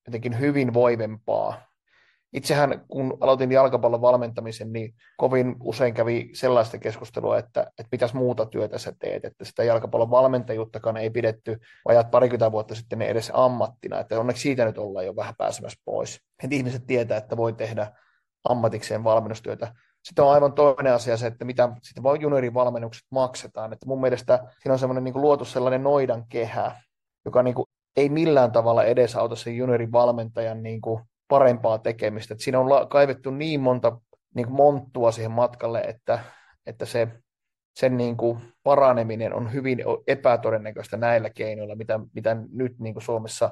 jotenkin 0.06 0.38
hyvin 0.38 0.74
voivempaa 0.74 1.69
itsehän 2.32 2.84
kun 2.88 3.16
aloitin 3.20 3.52
jalkapallon 3.52 4.00
valmentamisen, 4.00 4.72
niin 4.72 4.94
kovin 5.16 5.56
usein 5.60 5.94
kävi 5.94 6.30
sellaista 6.34 6.78
keskustelua, 6.78 7.38
että, 7.38 7.60
että 7.60 7.88
mitäs 7.92 8.14
muuta 8.14 8.46
työtä 8.46 8.78
sä 8.78 8.92
teet, 8.98 9.24
että 9.24 9.44
sitä 9.44 9.64
jalkapallon 9.64 10.10
valmentajuuttakaan 10.10 10.96
ei 10.96 11.10
pidetty 11.10 11.58
vajat 11.88 12.10
parikymmentä 12.10 12.52
vuotta 12.52 12.74
sitten 12.74 13.02
edes 13.02 13.30
ammattina, 13.34 14.00
että 14.00 14.20
onneksi 14.20 14.42
siitä 14.42 14.64
nyt 14.64 14.78
ollaan 14.78 15.06
jo 15.06 15.16
vähän 15.16 15.34
pääsemässä 15.38 15.80
pois. 15.84 16.20
Että 16.44 16.56
ihmiset 16.56 16.86
tietää, 16.86 17.18
että 17.18 17.36
voi 17.36 17.52
tehdä 17.52 17.92
ammatikseen 18.48 19.04
valmennustyötä. 19.04 19.74
Sitten 20.04 20.24
on 20.24 20.32
aivan 20.32 20.52
toinen 20.52 20.94
asia 20.94 21.16
se, 21.16 21.26
että 21.26 21.44
mitä 21.44 21.68
sitten 21.82 22.04
juniorin 22.20 22.54
valmennukset 22.54 23.06
maksetaan. 23.10 23.72
Että 23.72 23.86
mun 23.86 24.00
mielestä 24.00 24.48
siinä 24.62 24.72
on 24.72 24.78
semmoinen 24.78 25.04
niin 25.04 25.20
luotu 25.20 25.44
sellainen 25.44 25.82
noidan 25.82 26.24
kehä, 26.28 26.80
joka 27.24 27.42
niin 27.42 27.54
kuin 27.54 27.66
ei 27.96 28.08
millään 28.08 28.52
tavalla 28.52 28.84
edesauta 28.84 29.36
sen 29.36 29.56
juniorin 29.56 29.92
valmentajan 29.92 30.62
niin 30.62 30.80
kuin 30.80 31.02
parempaa 31.30 31.78
tekemistä. 31.78 32.34
Et 32.34 32.40
siinä 32.40 32.60
on 32.60 32.88
kaivettu 32.88 33.30
niin 33.30 33.60
monta 33.60 34.00
niin 34.34 34.46
kuin 34.46 34.56
monttua 34.56 35.12
siihen 35.12 35.30
matkalle, 35.30 35.80
että, 35.80 36.18
että 36.66 36.86
se, 36.86 37.08
sen 37.74 37.96
niin 37.96 38.16
kuin 38.16 38.38
paraneminen 38.62 39.34
on 39.34 39.52
hyvin 39.52 39.78
epätodennäköistä 40.06 40.96
näillä 40.96 41.30
keinoilla, 41.30 41.74
mitä, 41.74 42.00
mitä 42.14 42.36
nyt 42.52 42.78
niin 42.78 42.94
kuin 42.94 43.02
Suomessa 43.02 43.50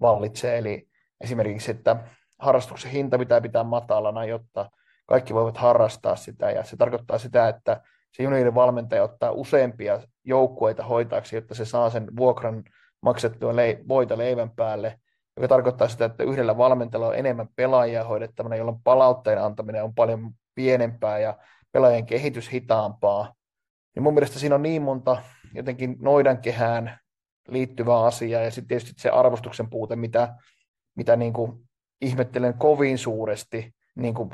vallitsee. 0.00 0.58
Eli 0.58 0.88
esimerkiksi, 1.20 1.70
että 1.70 1.96
harrastuksen 2.38 2.90
hinta 2.90 3.18
pitää 3.18 3.40
pitää 3.40 3.64
matalana, 3.64 4.24
jotta 4.24 4.70
kaikki 5.06 5.34
voivat 5.34 5.56
harrastaa 5.56 6.16
sitä, 6.16 6.50
ja 6.50 6.64
se 6.64 6.76
tarkoittaa 6.76 7.18
sitä, 7.18 7.48
että 7.48 7.80
se 8.12 8.22
juniorin 8.22 8.54
valmentaja 8.54 9.04
ottaa 9.04 9.30
useampia 9.30 10.00
joukkueita 10.24 10.84
hoitaaksi, 10.84 11.36
jotta 11.36 11.54
se 11.54 11.64
saa 11.64 11.90
sen 11.90 12.16
vuokran 12.16 12.64
maksettua 13.02 13.52
voita 13.88 14.18
leivän 14.18 14.50
päälle, 14.50 14.98
joka 15.36 15.48
tarkoittaa 15.48 15.88
sitä, 15.88 16.04
että 16.04 16.24
yhdellä 16.24 16.56
valmentajalla 16.56 17.08
on 17.08 17.18
enemmän 17.18 17.48
pelaajia 17.56 18.04
hoidettavana, 18.04 18.56
jolloin 18.56 18.82
palautteen 18.84 19.42
antaminen 19.42 19.84
on 19.84 19.94
paljon 19.94 20.30
pienempää 20.54 21.18
ja 21.18 21.38
pelaajien 21.72 22.06
kehitys 22.06 22.52
hitaampaa. 22.52 23.34
Ja 23.96 24.02
mun 24.02 24.14
mielestä 24.14 24.38
siinä 24.38 24.54
on 24.54 24.62
niin 24.62 24.82
monta 24.82 25.22
jotenkin 25.54 25.96
noidan 26.00 26.38
kehään 26.38 26.98
liittyvää 27.48 28.04
asiaa 28.04 28.42
ja 28.42 28.50
sitten 28.50 28.68
tietysti 28.68 28.92
se 28.96 29.10
arvostuksen 29.10 29.70
puute, 29.70 29.96
mitä, 29.96 30.34
mitä 30.96 31.16
niin 31.16 31.32
kuin 31.32 31.68
ihmettelen 32.00 32.54
kovin 32.54 32.98
suuresti 32.98 33.74
niin 33.96 34.14
kuin 34.14 34.30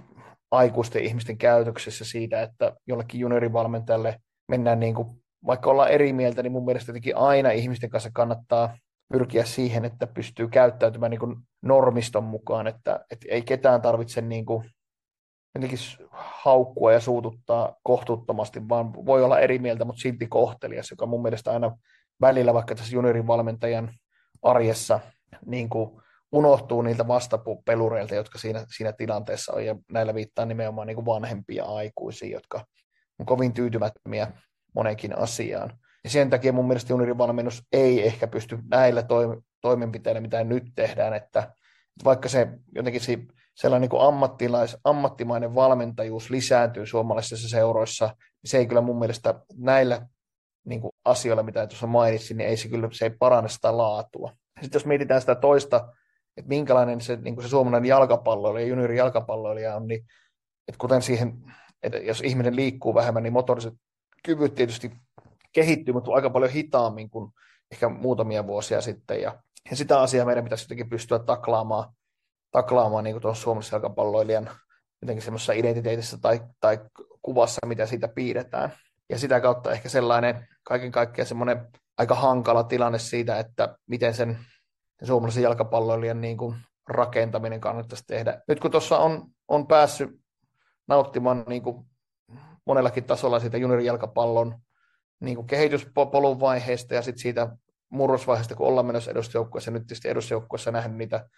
aikuisten 0.50 1.04
ihmisten 1.04 1.38
käytöksessä 1.38 2.04
siitä, 2.04 2.42
että 2.42 2.76
jollekin 2.86 3.20
juniorivalmentajalle 3.20 4.20
mennään 4.48 4.80
niin 4.80 4.94
kuin, 4.94 5.08
vaikka 5.46 5.70
ollaan 5.70 5.90
eri 5.90 6.12
mieltä, 6.12 6.42
niin 6.42 6.52
mun 6.52 6.64
mielestä 6.64 6.90
jotenkin 6.90 7.16
aina 7.16 7.50
ihmisten 7.50 7.90
kanssa 7.90 8.10
kannattaa 8.12 8.76
pyrkiä 9.12 9.44
siihen, 9.44 9.84
että 9.84 10.06
pystyy 10.06 10.48
käyttäytymään 10.48 11.10
niin 11.10 11.20
kuin 11.20 11.36
normiston 11.62 12.24
mukaan, 12.24 12.66
että, 12.66 13.04
että 13.10 13.26
ei 13.28 13.42
ketään 13.42 13.82
tarvitse 13.82 14.20
niin 14.20 14.46
kuin 14.46 14.70
jotenkin 15.54 15.78
haukkua 16.10 16.92
ja 16.92 17.00
suututtaa 17.00 17.76
kohtuuttomasti, 17.82 18.68
vaan 18.68 18.94
voi 18.94 19.24
olla 19.24 19.40
eri 19.40 19.58
mieltä, 19.58 19.84
mutta 19.84 20.00
silti 20.00 20.26
kohtelias, 20.26 20.90
joka 20.90 21.06
mun 21.06 21.22
mielestä 21.22 21.52
aina 21.52 21.76
välillä 22.20 22.54
vaikka 22.54 22.74
tässä 22.74 22.94
juniorin 22.94 23.26
valmentajan 23.26 23.94
arjessa 24.42 25.00
niin 25.46 25.68
kuin 25.68 26.00
unohtuu 26.32 26.82
niiltä 26.82 27.08
vastapelureilta, 27.08 28.14
jotka 28.14 28.38
siinä, 28.38 28.64
siinä 28.76 28.92
tilanteessa 28.92 29.52
on, 29.52 29.64
ja 29.66 29.76
näillä 29.92 30.14
viittaa 30.14 30.44
nimenomaan 30.44 30.86
niin 30.86 30.94
kuin 30.94 31.06
vanhempia 31.06 31.64
aikuisia, 31.64 32.28
jotka 32.36 32.64
on 33.18 33.26
kovin 33.26 33.52
tyytymättömiä 33.52 34.32
monenkin 34.74 35.18
asiaan. 35.18 35.78
Ja 36.04 36.10
sen 36.10 36.30
takia 36.30 36.52
mun 36.52 36.66
mielestä 36.66 36.92
juniorivalmennus 36.92 37.62
ei 37.72 38.06
ehkä 38.06 38.26
pysty 38.26 38.58
näillä 38.70 39.02
toimenpiteillä, 39.60 40.20
mitä 40.20 40.44
nyt 40.44 40.64
tehdään, 40.74 41.14
että 41.14 41.54
vaikka 42.04 42.28
se 42.28 42.48
jotenkin 42.74 43.00
se, 43.00 43.18
sellainen 43.54 43.80
niin 43.80 43.90
kuin 43.90 44.02
ammattilais, 44.02 44.76
ammattimainen 44.84 45.54
valmentajuus 45.54 46.30
lisääntyy 46.30 46.86
suomalaisissa 46.86 47.48
seuroissa, 47.48 48.06
niin 48.06 48.50
se 48.50 48.58
ei 48.58 48.66
kyllä 48.66 48.80
mun 48.80 48.98
mielestä 48.98 49.34
näillä 49.56 50.06
niin 50.64 50.80
kuin 50.80 50.92
asioilla, 51.04 51.42
mitä 51.42 51.66
tuossa 51.66 51.86
mainitsin, 51.86 52.36
niin 52.36 52.48
ei 52.48 52.56
se 52.56 52.68
kyllä 52.68 52.88
se 52.92 53.04
ei 53.04 53.10
paranna 53.10 53.48
sitä 53.48 53.76
laatua. 53.76 54.32
Sitten 54.62 54.78
jos 54.78 54.86
mietitään 54.86 55.20
sitä 55.20 55.34
toista, 55.34 55.76
että 56.36 56.48
minkälainen 56.48 57.00
se, 57.00 57.16
niin 57.16 57.34
kuin 57.34 57.44
se 57.44 57.48
suomalainen 57.48 57.88
jalkapalloilija, 57.88 58.66
juniori 58.66 58.96
jalkapalloilija 58.96 59.76
on, 59.76 59.86
niin 59.86 60.04
että 60.68 60.78
kuten 60.78 61.02
siihen, 61.02 61.32
että 61.82 61.98
jos 61.98 62.20
ihminen 62.20 62.56
liikkuu 62.56 62.94
vähemmän, 62.94 63.22
niin 63.22 63.32
motoriset 63.32 63.74
kyvyt 64.24 64.54
tietysti 64.54 64.92
kehittyy, 65.52 65.94
mutta 65.94 66.12
aika 66.12 66.30
paljon 66.30 66.50
hitaammin 66.50 67.10
kuin 67.10 67.32
ehkä 67.72 67.88
muutamia 67.88 68.46
vuosia 68.46 68.80
sitten. 68.80 69.22
Ja, 69.22 69.42
ja 69.70 69.76
sitä 69.76 70.00
asiaa 70.00 70.26
meidän 70.26 70.44
pitäisi 70.44 70.64
jotenkin 70.64 70.88
pystyä 70.88 71.18
taklaamaan, 71.18 71.92
taklaamaan 72.50 73.04
niin 73.04 73.14
kuin 73.14 73.22
tuossa 73.22 73.42
Suomessa 73.42 73.76
jalkapalloilijan 73.76 74.50
jotenkin 75.02 75.22
semmoisessa 75.22 75.52
identiteetissä 75.52 76.18
tai, 76.18 76.40
tai 76.60 76.78
kuvassa, 77.22 77.66
mitä 77.66 77.86
siitä 77.86 78.08
piirretään. 78.08 78.72
Ja 79.08 79.18
sitä 79.18 79.40
kautta 79.40 79.72
ehkä 79.72 79.88
sellainen 79.88 80.48
kaiken 80.62 80.92
kaikkiaan 80.92 81.26
semmoinen 81.26 81.68
aika 81.98 82.14
hankala 82.14 82.64
tilanne 82.64 82.98
siitä, 82.98 83.38
että 83.38 83.76
miten 83.86 84.14
sen, 84.14 84.38
sen 84.98 85.06
suomalaisen 85.06 85.42
jalkapalloilijan 85.42 86.20
niin 86.20 86.36
kuin 86.36 86.56
rakentaminen 86.88 87.60
kannattaisi 87.60 88.04
tehdä. 88.06 88.42
Nyt 88.48 88.60
kun 88.60 88.70
tuossa 88.70 88.98
on, 88.98 89.26
on 89.48 89.66
päässyt 89.66 90.10
nauttimaan 90.88 91.44
niin 91.48 91.62
kuin 91.62 91.86
monellakin 92.66 93.04
tasolla 93.04 93.40
siitä 93.40 93.58
juniorijalkapallon 93.58 94.60
niin 95.20 95.36
kuin 95.36 95.46
kehityspolun 95.46 96.40
vaiheesta 96.40 96.94
ja 96.94 97.02
sitten 97.02 97.22
siitä 97.22 97.56
murrosvaiheesta, 97.88 98.54
kun 98.54 98.66
ollaan 98.66 98.86
menossa 98.86 99.10
edusjoukkueessa, 99.10 99.70
nyt 99.70 99.82
tietysti 99.82 100.08
edusjoukkueessa 100.08 100.70
nähnyt 100.70 100.98
niitä, 100.98 101.28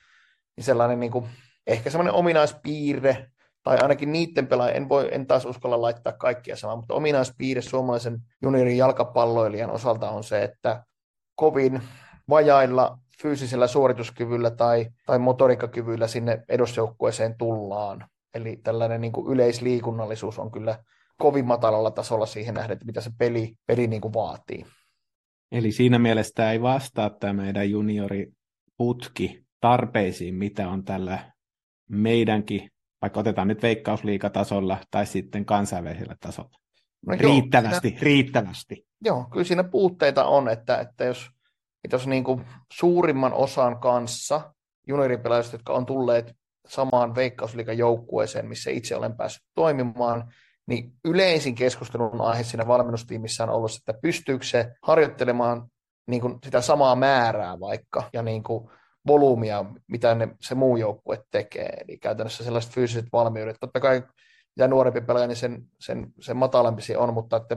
niin 0.57 0.65
sellainen 0.65 1.01
niin 1.01 1.13
kuin, 1.13 1.29
ehkä 1.67 1.91
sellainen 1.91 2.15
ominaispiirre, 2.15 3.27
tai 3.63 3.79
ainakin 3.79 4.13
niiden 4.13 4.47
pelaajien, 4.47 4.77
en, 4.77 4.89
voi, 4.89 5.09
en 5.13 5.27
taas 5.27 5.45
uskalla 5.45 5.83
laittaa 5.83 6.13
kaikkia 6.13 6.57
samaa, 6.57 6.77
mutta 6.77 6.95
ominaispiirre 6.95 7.63
suomalaisen 7.63 8.19
juniorin 8.43 8.77
jalkapalloilijan 8.77 9.71
osalta 9.71 10.11
on 10.11 10.25
se, 10.25 10.43
että 10.43 10.85
kovin 11.35 11.83
vajailla 12.29 12.99
fyysisellä 13.23 13.67
suorituskyvyllä 13.67 14.51
tai, 14.51 14.87
tai 15.07 15.19
motorikakyvyllä 15.19 16.07
sinne 16.07 16.43
edusjoukkueeseen 16.49 17.39
tullaan. 17.39 18.07
Eli 18.35 18.57
tällainen 18.57 19.01
niin 19.01 19.13
kuin 19.13 19.33
yleisliikunnallisuus 19.33 20.39
on 20.39 20.51
kyllä 20.51 20.79
kovin 21.23 21.47
matalalla 21.47 21.91
tasolla 21.91 22.27
siihen 22.27 22.55
nähden, 22.55 22.73
että 22.73 22.87
mitä 22.87 23.01
se 23.01 23.11
peli, 23.19 23.55
peli 23.67 23.87
niin 23.87 24.01
kuin 24.01 24.15
vaatii. 24.15 24.67
Eli 25.53 25.73
siinä 25.73 25.99
mielessä 25.99 26.53
ei 26.53 26.63
vastaa 26.63 27.11
tämä 27.11 27.33
meidän 27.33 27.71
junioriputki 27.71 29.45
tarpeisiin, 29.61 30.35
mitä 30.35 30.69
on 30.69 30.85
tällä 30.85 31.33
meidänkin, 31.91 32.71
vaikka 33.03 33.21
otetaan 33.21 33.49
nyt 33.49 33.63
veikkausliikatasolla 33.63 34.79
tai 34.91 35.07
sitten 35.07 35.45
kansainvälisellä 35.45 36.17
tasolla. 36.21 36.59
No 37.07 37.17
riittävästi, 37.19 37.89
joo, 37.89 37.91
siinä, 37.91 38.01
riittävästi. 38.03 38.87
Joo, 39.05 39.27
kyllä 39.31 39.45
siinä 39.45 39.65
puutteita 39.65 40.25
on, 40.25 40.49
että, 40.49 40.79
että 40.79 41.05
jos, 41.05 41.31
että 41.85 41.95
jos 41.95 42.07
niin 42.07 42.25
kuin 42.25 42.45
suurimman 42.73 43.33
osan 43.33 43.81
kanssa 43.81 44.55
junioripelaajista, 44.89 45.55
jotka 45.55 45.73
on 45.73 45.87
tulleet 45.87 46.37
samaan 46.69 47.15
veikkausliikan 47.15 47.79
joukkueeseen, 47.79 48.49
missä 48.49 48.71
itse 48.71 48.97
olen 48.97 49.17
päässyt 49.17 49.43
toimimaan, 49.55 50.33
niin 50.73 50.93
yleisin 51.05 51.55
keskustelun 51.55 52.21
aihe 52.21 52.43
siinä 52.43 52.67
valmennustiimissä 52.67 53.45
on 53.45 53.51
ollut, 53.51 53.71
että 53.71 54.01
pystyykö 54.03 54.45
se 54.45 54.73
harjoittelemaan 54.83 55.69
niin 56.07 56.21
kuin 56.21 56.39
sitä 56.45 56.61
samaa 56.61 56.97
määrää 56.97 57.61
vaikka, 57.61 58.11
ja 58.13 58.23
niin 58.23 58.43
kuin 58.43 58.71
volyymia, 59.07 59.65
mitä 59.89 60.15
ne, 60.15 60.29
se 60.41 60.55
muu 60.55 60.77
joukkue 60.77 61.23
tekee. 61.31 61.85
Eli 61.89 61.99
käytännössä 61.99 62.45
sellaiset 62.45 62.73
fyysiset 62.73 63.07
valmiudet. 63.13 63.57
Totta 63.61 63.81
kai 63.81 64.03
mitä 64.57 64.69
nuorempi 64.69 65.01
pelaaja, 65.01 65.27
niin 65.27 65.37
sen, 65.37 65.63
sen, 65.81 66.13
sen 66.21 66.37
matalampi 66.37 66.83
se 66.83 66.99
on, 66.99 67.15
mutta 67.15 67.37
että, 67.37 67.57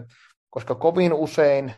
koska 0.49 0.76
kovin 0.76 1.13
usein 1.13 1.74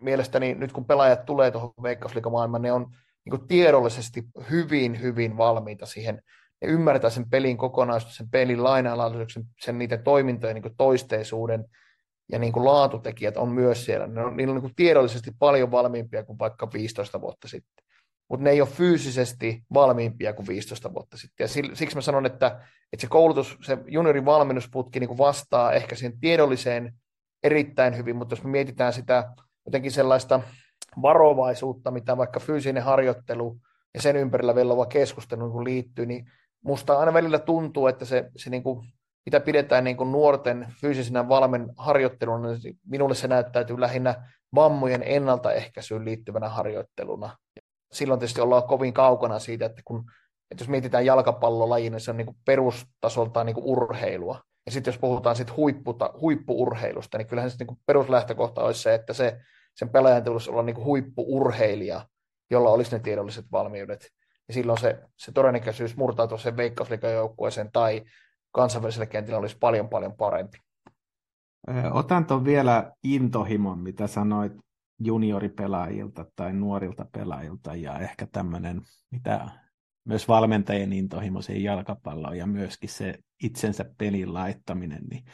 mielestäni 0.00 0.54
nyt 0.54 0.72
kun 0.72 0.84
pelaajat 0.84 1.24
tulee 1.24 1.50
tuohon 1.50 1.72
veikkausliikamaailmaan, 1.82 2.62
ne 2.62 2.72
on 2.72 2.86
niin 3.24 3.46
tiedollisesti 3.48 4.22
hyvin, 4.50 5.00
hyvin 5.00 5.36
valmiita 5.36 5.86
siihen 5.86 6.22
ne 6.62 6.68
ymmärtää 6.68 7.10
sen 7.10 7.30
pelin 7.30 7.56
kokonaisuuden, 7.56 8.16
sen 8.16 8.30
pelin 8.30 8.64
lainalaisuuden, 8.64 9.26
sen 9.60 9.78
niiden 9.78 10.02
toimintojen 10.02 10.54
niin 10.54 10.76
toisteisuuden 10.76 11.64
ja 12.32 12.38
niin 12.38 12.52
kuin 12.52 12.64
laatutekijät 12.64 13.36
on 13.36 13.48
myös 13.48 13.84
siellä. 13.84 14.06
Ne 14.06 14.24
on, 14.24 14.36
niillä 14.36 14.50
on 14.50 14.56
niin 14.56 14.62
kuin 14.62 14.74
tiedollisesti 14.76 15.30
paljon 15.38 15.70
valmiimpia 15.70 16.24
kuin 16.24 16.38
vaikka 16.38 16.68
15 16.72 17.20
vuotta 17.20 17.48
sitten. 17.48 17.84
Mutta 18.28 18.44
ne 18.44 18.50
ei 18.50 18.60
ole 18.60 18.68
fyysisesti 18.68 19.62
valmiimpia 19.74 20.32
kuin 20.32 20.48
15 20.48 20.94
vuotta 20.94 21.16
sitten. 21.16 21.44
Ja 21.44 21.48
siksi 21.74 21.96
mä 21.96 22.00
sanon, 22.00 22.26
että, 22.26 22.46
että 22.92 23.00
se 23.00 23.06
koulutus, 23.06 23.58
se 23.62 23.78
juniorin 23.86 24.24
valmennusputki 24.24 25.00
niin 25.00 25.18
vastaa 25.18 25.72
ehkä 25.72 25.94
siihen 25.94 26.20
tiedolliseen 26.20 26.94
erittäin 27.42 27.96
hyvin, 27.96 28.16
mutta 28.16 28.32
jos 28.32 28.44
me 28.44 28.50
mietitään 28.50 28.92
sitä 28.92 29.32
jotenkin 29.66 29.92
sellaista 29.92 30.40
varovaisuutta, 31.02 31.90
mitä 31.90 32.16
vaikka 32.16 32.40
fyysinen 32.40 32.82
harjoittelu 32.82 33.56
ja 33.94 34.02
sen 34.02 34.16
ympärillä 34.16 34.54
velova 34.54 34.86
keskustelu 34.86 35.48
niin 35.48 35.64
liittyy, 35.64 36.06
niin 36.06 36.30
musta 36.62 36.98
aina 36.98 37.12
välillä 37.12 37.38
tuntuu, 37.38 37.86
että 37.86 38.04
se, 38.04 38.30
se 38.36 38.50
niin 38.50 38.62
kuin, 38.62 38.86
mitä 39.26 39.40
pidetään 39.40 39.84
niin 39.84 39.96
kuin 39.96 40.12
nuorten 40.12 40.66
fyysisenä 40.80 41.28
valmen 41.28 41.72
harjoitteluna, 41.76 42.48
niin 42.48 42.78
minulle 42.86 43.14
se 43.14 43.28
näyttäytyy 43.28 43.80
lähinnä 43.80 44.30
vammojen 44.54 45.02
ennaltaehkäisyyn 45.06 46.04
liittyvänä 46.04 46.48
harjoitteluna. 46.48 47.36
Silloin 47.92 48.20
tietysti 48.20 48.40
ollaan 48.40 48.62
kovin 48.62 48.92
kaukana 48.92 49.38
siitä, 49.38 49.66
että, 49.66 49.82
kun, 49.84 50.04
että 50.50 50.62
jos 50.62 50.68
mietitään 50.68 51.06
jalkapallolaji, 51.06 51.90
niin 51.90 52.00
se 52.00 52.10
on 52.10 52.16
niin 52.16 52.26
kuin 52.26 52.36
perustasoltaan 52.44 53.46
niin 53.46 53.54
kuin 53.54 53.66
urheilua. 53.66 54.40
Ja 54.66 54.72
sitten 54.72 54.92
jos 54.92 54.98
puhutaan 54.98 55.36
sit 55.36 55.56
huipputa, 55.56 56.10
huippuurheilusta, 56.20 57.18
niin 57.18 57.26
kyllähän 57.26 57.50
se 57.50 57.56
niin 57.58 57.66
kuin 57.66 57.78
peruslähtökohta 57.86 58.62
olisi 58.62 58.82
se, 58.82 58.94
että 58.94 59.12
se, 59.12 59.40
sen 59.74 59.88
pelaajan 59.88 60.24
tulisi 60.24 60.50
olla 60.50 60.62
niin 60.62 60.74
kuin 60.74 60.84
huippuurheilija, 60.84 62.06
jolla 62.50 62.70
olisi 62.70 62.96
ne 62.96 62.98
tiedolliset 62.98 63.44
valmiudet 63.52 64.08
niin 64.48 64.54
silloin 64.54 64.80
se, 64.80 65.02
se 65.16 65.32
todennäköisyys 65.32 65.96
murtautua 65.96 66.38
sen 66.38 66.56
veikkausliikajoukkueeseen 66.56 67.72
tai 67.72 68.02
kansainvälisellä 68.52 69.06
kentillä 69.06 69.38
olisi 69.38 69.56
paljon 69.60 69.88
paljon 69.88 70.16
parempi. 70.16 70.58
Otan 71.90 72.26
tuon 72.26 72.44
vielä 72.44 72.92
intohimon, 73.04 73.78
mitä 73.78 74.06
sanoit 74.06 74.52
junioripelaajilta 74.98 76.26
tai 76.36 76.52
nuorilta 76.52 77.06
pelaajilta 77.12 77.74
ja 77.74 77.98
ehkä 77.98 78.26
tämmöinen, 78.26 78.80
mitä 79.10 79.48
myös 80.04 80.28
valmentajien 80.28 80.92
intohimo 80.92 81.42
siihen 81.42 81.64
jalkapalloon 81.64 82.38
ja 82.38 82.46
myöskin 82.46 82.88
se 82.90 83.18
itsensä 83.42 83.84
pelin 83.98 84.34
laittaminen, 84.34 85.02
niin 85.10 85.24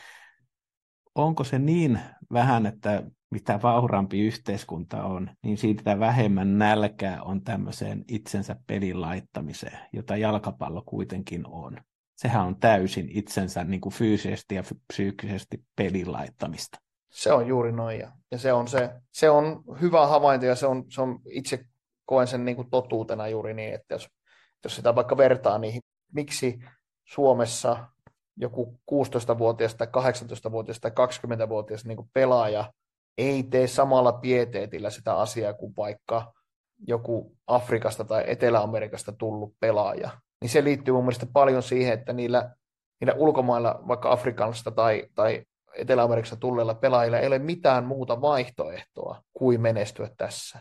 onko 1.15 1.45
se 1.45 1.59
niin 1.59 2.01
vähän, 2.33 2.67
että 2.67 3.03
mitä 3.31 3.61
vauraampi 3.63 4.21
yhteiskunta 4.21 5.05
on, 5.05 5.31
niin 5.43 5.59
siitä 5.59 6.01
vähemmän 6.01 6.59
nälkää 6.59 7.23
on 7.23 7.45
tämmöiseen 7.45 8.05
itsensä 8.09 8.57
pelin 8.67 9.01
laittamiseen, 9.01 9.79
jota 9.93 10.17
jalkapallo 10.17 10.83
kuitenkin 10.87 11.47
on. 11.47 11.77
Sehän 12.17 12.47
on 12.47 12.57
täysin 12.57 13.09
itsensä 13.11 13.65
niin 13.65 13.81
kuin 13.81 13.93
fyysisesti 13.93 14.55
ja 14.55 14.63
psyykkisesti 14.93 15.63
pelin 15.77 16.13
laittamista. 16.13 16.79
Se 17.11 17.33
on 17.33 17.47
juuri 17.47 17.73
noin, 17.73 17.99
ja, 17.99 18.13
ja 18.31 18.39
se, 18.39 18.53
on 18.53 18.69
se, 18.69 18.91
se 19.13 19.31
on 19.31 19.63
hyvä 19.81 20.07
havainto, 20.07 20.47
ja 20.47 20.55
se 20.55 20.67
on, 20.67 20.85
se 20.89 21.01
on 21.01 21.21
itse 21.31 21.65
koen 22.07 22.27
sen 22.27 22.45
niin 22.45 22.57
kuin 22.57 22.71
totuutena 22.71 23.29
juuri 23.29 23.55
niin, 23.55 23.75
että 23.75 23.95
jos, 23.95 24.09
jos 24.65 24.77
sitä 24.77 24.95
vaikka 24.95 25.17
vertaa 25.17 25.59
niihin, 25.59 25.81
miksi 26.13 26.59
Suomessa 27.05 27.89
joku 28.37 28.81
16-vuotias 28.93 29.75
tai 29.75 29.87
18-vuotias 29.87 30.81
tai 30.81 30.91
20-vuotias 30.91 31.85
niin 31.85 32.11
pelaaja 32.13 32.73
ei 33.19 33.43
tee 33.43 33.67
samalla 33.67 34.13
pieteetillä 34.13 34.91
sitä 34.91 35.17
asiaa 35.17 35.55
kuin 35.55 35.75
vaikka 35.77 36.33
joku 36.87 37.37
Afrikasta 37.47 38.05
tai 38.05 38.25
Etelä-Amerikasta 38.27 39.13
tullut 39.13 39.55
pelaaja. 39.61 40.11
Niin 40.41 40.49
se 40.49 40.65
liittyy 40.65 40.95
mun 40.95 41.05
mielestä 41.05 41.27
paljon 41.33 41.63
siihen, 41.63 41.95
että 41.95 42.13
niillä, 42.13 42.55
niillä 43.01 43.15
ulkomailla, 43.15 43.81
vaikka 43.89 44.13
Afrikasta 44.13 44.71
tai, 44.71 45.09
tai 45.15 45.43
Etelä-Amerikasta 45.75 46.37
tulleilla 46.37 46.75
pelaajilla 46.75 47.19
ei 47.19 47.27
ole 47.27 47.39
mitään 47.39 47.85
muuta 47.85 48.21
vaihtoehtoa 48.21 49.23
kuin 49.33 49.61
menestyä 49.61 50.11
tässä. 50.17 50.59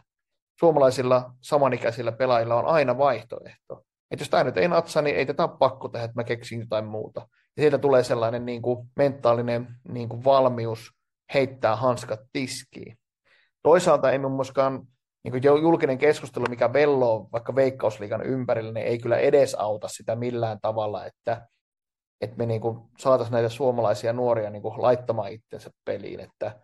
Suomalaisilla 0.59 1.31
samanikäisillä 1.41 2.11
pelaajilla 2.11 2.55
on 2.55 2.65
aina 2.65 2.97
vaihtoehto. 2.97 3.83
Että 4.11 4.21
jos 4.21 4.29
tämä 4.29 4.43
nyt 4.43 4.57
ei 4.57 4.67
natsa, 4.67 5.01
niin 5.01 5.15
ei 5.15 5.25
tätä 5.25 5.43
ole 5.43 5.57
pakko 5.59 5.87
tehdä, 5.87 6.05
että 6.05 6.19
mä 6.19 6.23
keksin 6.23 6.59
jotain 6.59 6.85
muuta. 6.85 7.27
Ja 7.57 7.63
siitä 7.63 7.77
tulee 7.77 8.03
sellainen 8.03 8.45
niin 8.45 8.61
kuin 8.61 8.87
mentaalinen 8.95 9.67
niin 9.89 10.09
kuin 10.09 10.23
valmius 10.23 10.96
heittää 11.33 11.75
hanskat 11.75 12.19
tiskiin. 12.33 12.97
Toisaalta 13.63 14.11
ei 14.11 14.19
myöskään 14.19 14.81
niin 15.23 15.43
julkinen 15.43 15.97
keskustelu, 15.97 16.45
mikä 16.49 16.73
velloo 16.73 17.29
vaikka 17.31 17.55
veikkausliikan 17.55 18.21
ympärillä, 18.21 18.71
niin 18.71 18.87
ei 18.87 18.99
kyllä 18.99 19.17
edes 19.17 19.55
auta 19.55 19.87
sitä 19.87 20.15
millään 20.15 20.59
tavalla, 20.61 21.05
että, 21.05 21.47
että 22.21 22.37
me 22.37 22.45
niin 22.45 22.61
saataisiin 22.97 23.33
näitä 23.33 23.49
suomalaisia 23.49 24.13
nuoria 24.13 24.49
niin 24.49 24.63
laittamaan 24.63 25.31
itsensä 25.31 25.69
peliin. 25.85 26.19
Että 26.19 26.59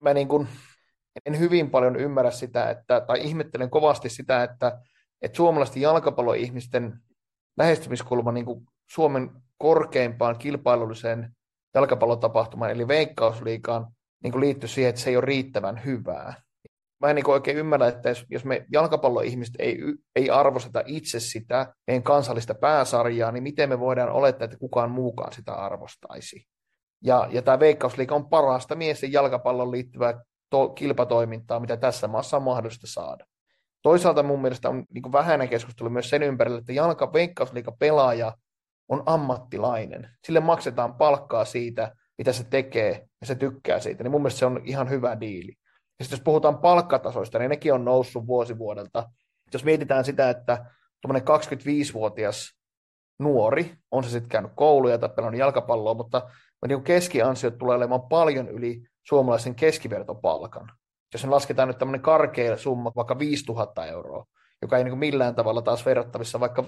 mä 0.00 0.14
niin 0.14 0.28
kuin, 0.28 0.48
en 1.26 1.38
hyvin 1.38 1.70
paljon 1.70 1.96
ymmärrä 1.96 2.30
sitä, 2.30 2.70
että, 2.70 3.00
tai 3.00 3.20
ihmettelen 3.20 3.70
kovasti 3.70 4.08
sitä, 4.08 4.42
että, 4.42 4.78
että 5.22 5.36
suomalaisten 5.36 5.82
jalkapalloihmisten 5.82 7.00
lähestymiskulma 7.58 8.32
niin 8.32 8.46
Suomen 8.90 9.30
korkeimpaan 9.58 10.38
kilpailulliseen 10.38 11.36
jalkapallotapahtumaan, 11.74 12.70
eli 12.70 12.88
veikkausliikaan, 12.88 13.86
niin 14.22 14.32
kuin 14.32 14.40
liittyy 14.40 14.68
siihen, 14.68 14.88
että 14.88 15.00
se 15.00 15.10
ei 15.10 15.16
ole 15.16 15.24
riittävän 15.24 15.84
hyvää. 15.84 16.34
Mä 17.00 17.10
en 17.10 17.16
niin 17.16 17.30
oikein 17.30 17.56
ymmärrä, 17.56 17.88
että 17.88 18.08
jos 18.30 18.44
me 18.44 18.66
jalkapalloihmiset 18.72 19.54
ei, 19.58 19.78
ei 20.16 20.30
arvosteta 20.30 20.82
itse 20.86 21.20
sitä 21.20 21.74
meidän 21.86 22.02
kansallista 22.02 22.54
pääsarjaa, 22.54 23.32
niin 23.32 23.42
miten 23.42 23.68
me 23.68 23.80
voidaan 23.80 24.10
olettaa, 24.10 24.44
että 24.44 24.56
kukaan 24.58 24.90
muukaan 24.90 25.32
sitä 25.32 25.52
arvostaisi. 25.54 26.46
Ja, 27.04 27.28
ja 27.30 27.42
tämä 27.42 27.60
Veikkausliiga 27.60 28.14
on 28.14 28.28
parasta 28.28 28.74
miesten 28.74 29.12
jalkapallon 29.12 29.70
liittyvää 29.70 30.20
to- 30.50 30.68
kilpatoimintaa, 30.68 31.60
mitä 31.60 31.76
tässä 31.76 32.08
maassa 32.08 32.36
on 32.36 32.42
mahdollista 32.42 32.86
saada. 32.86 33.24
Toisaalta 33.82 34.22
mun 34.22 34.42
mielestä 34.42 34.68
on 34.68 34.84
niin 34.94 35.12
vähäinen 35.12 35.48
keskustelu 35.48 35.90
myös 35.90 36.10
sen 36.10 36.22
ympärillä, 36.22 36.58
että 36.58 36.72
jalka 36.72 37.12
Veikkausliiga 37.12 37.72
pelaaja 37.72 38.32
on 38.90 39.02
ammattilainen. 39.06 40.10
Sille 40.24 40.40
maksetaan 40.40 40.94
palkkaa 40.94 41.44
siitä, 41.44 41.92
mitä 42.18 42.32
se 42.32 42.44
tekee, 42.44 43.08
ja 43.20 43.26
se 43.26 43.34
tykkää 43.34 43.80
siitä. 43.80 44.02
Niin 44.02 44.10
mun 44.10 44.20
mielestä 44.20 44.38
se 44.38 44.46
on 44.46 44.60
ihan 44.64 44.90
hyvä 44.90 45.20
diili. 45.20 45.52
Ja 45.98 46.04
sitten 46.04 46.16
jos 46.16 46.24
puhutaan 46.24 46.58
palkkatasoista, 46.58 47.38
niin 47.38 47.48
nekin 47.48 47.74
on 47.74 47.84
noussut 47.84 48.26
vuosi 48.26 48.58
vuodelta. 48.58 49.08
Jos 49.52 49.64
mietitään 49.64 50.04
sitä, 50.04 50.30
että 50.30 50.64
tuommoinen 51.00 51.28
25-vuotias 51.28 52.50
nuori, 53.18 53.74
on 53.90 54.04
se 54.04 54.10
sitten 54.10 54.28
käynyt 54.28 54.52
kouluja 54.54 54.98
tai 54.98 55.08
pelannut 55.08 55.38
jalkapalloa, 55.38 55.94
mutta 55.94 56.22
niin 56.68 56.82
keskiansiot 56.82 57.58
tulee 57.58 57.76
olemaan 57.76 58.02
paljon 58.02 58.48
yli 58.48 58.82
suomalaisen 59.02 59.54
keskivertopalkan. 59.54 60.72
Jos 61.14 61.24
me 61.24 61.30
lasketaan 61.30 61.68
nyt 61.68 61.78
tämmöinen 61.78 62.02
karkea 62.02 62.56
summa, 62.56 62.92
vaikka 62.96 63.18
5000 63.18 63.86
euroa, 63.86 64.26
joka 64.62 64.78
ei 64.78 64.84
niin 64.84 64.98
millään 64.98 65.34
tavalla 65.34 65.62
taas 65.62 65.86
verrattavissa 65.86 66.40
vaikka 66.40 66.64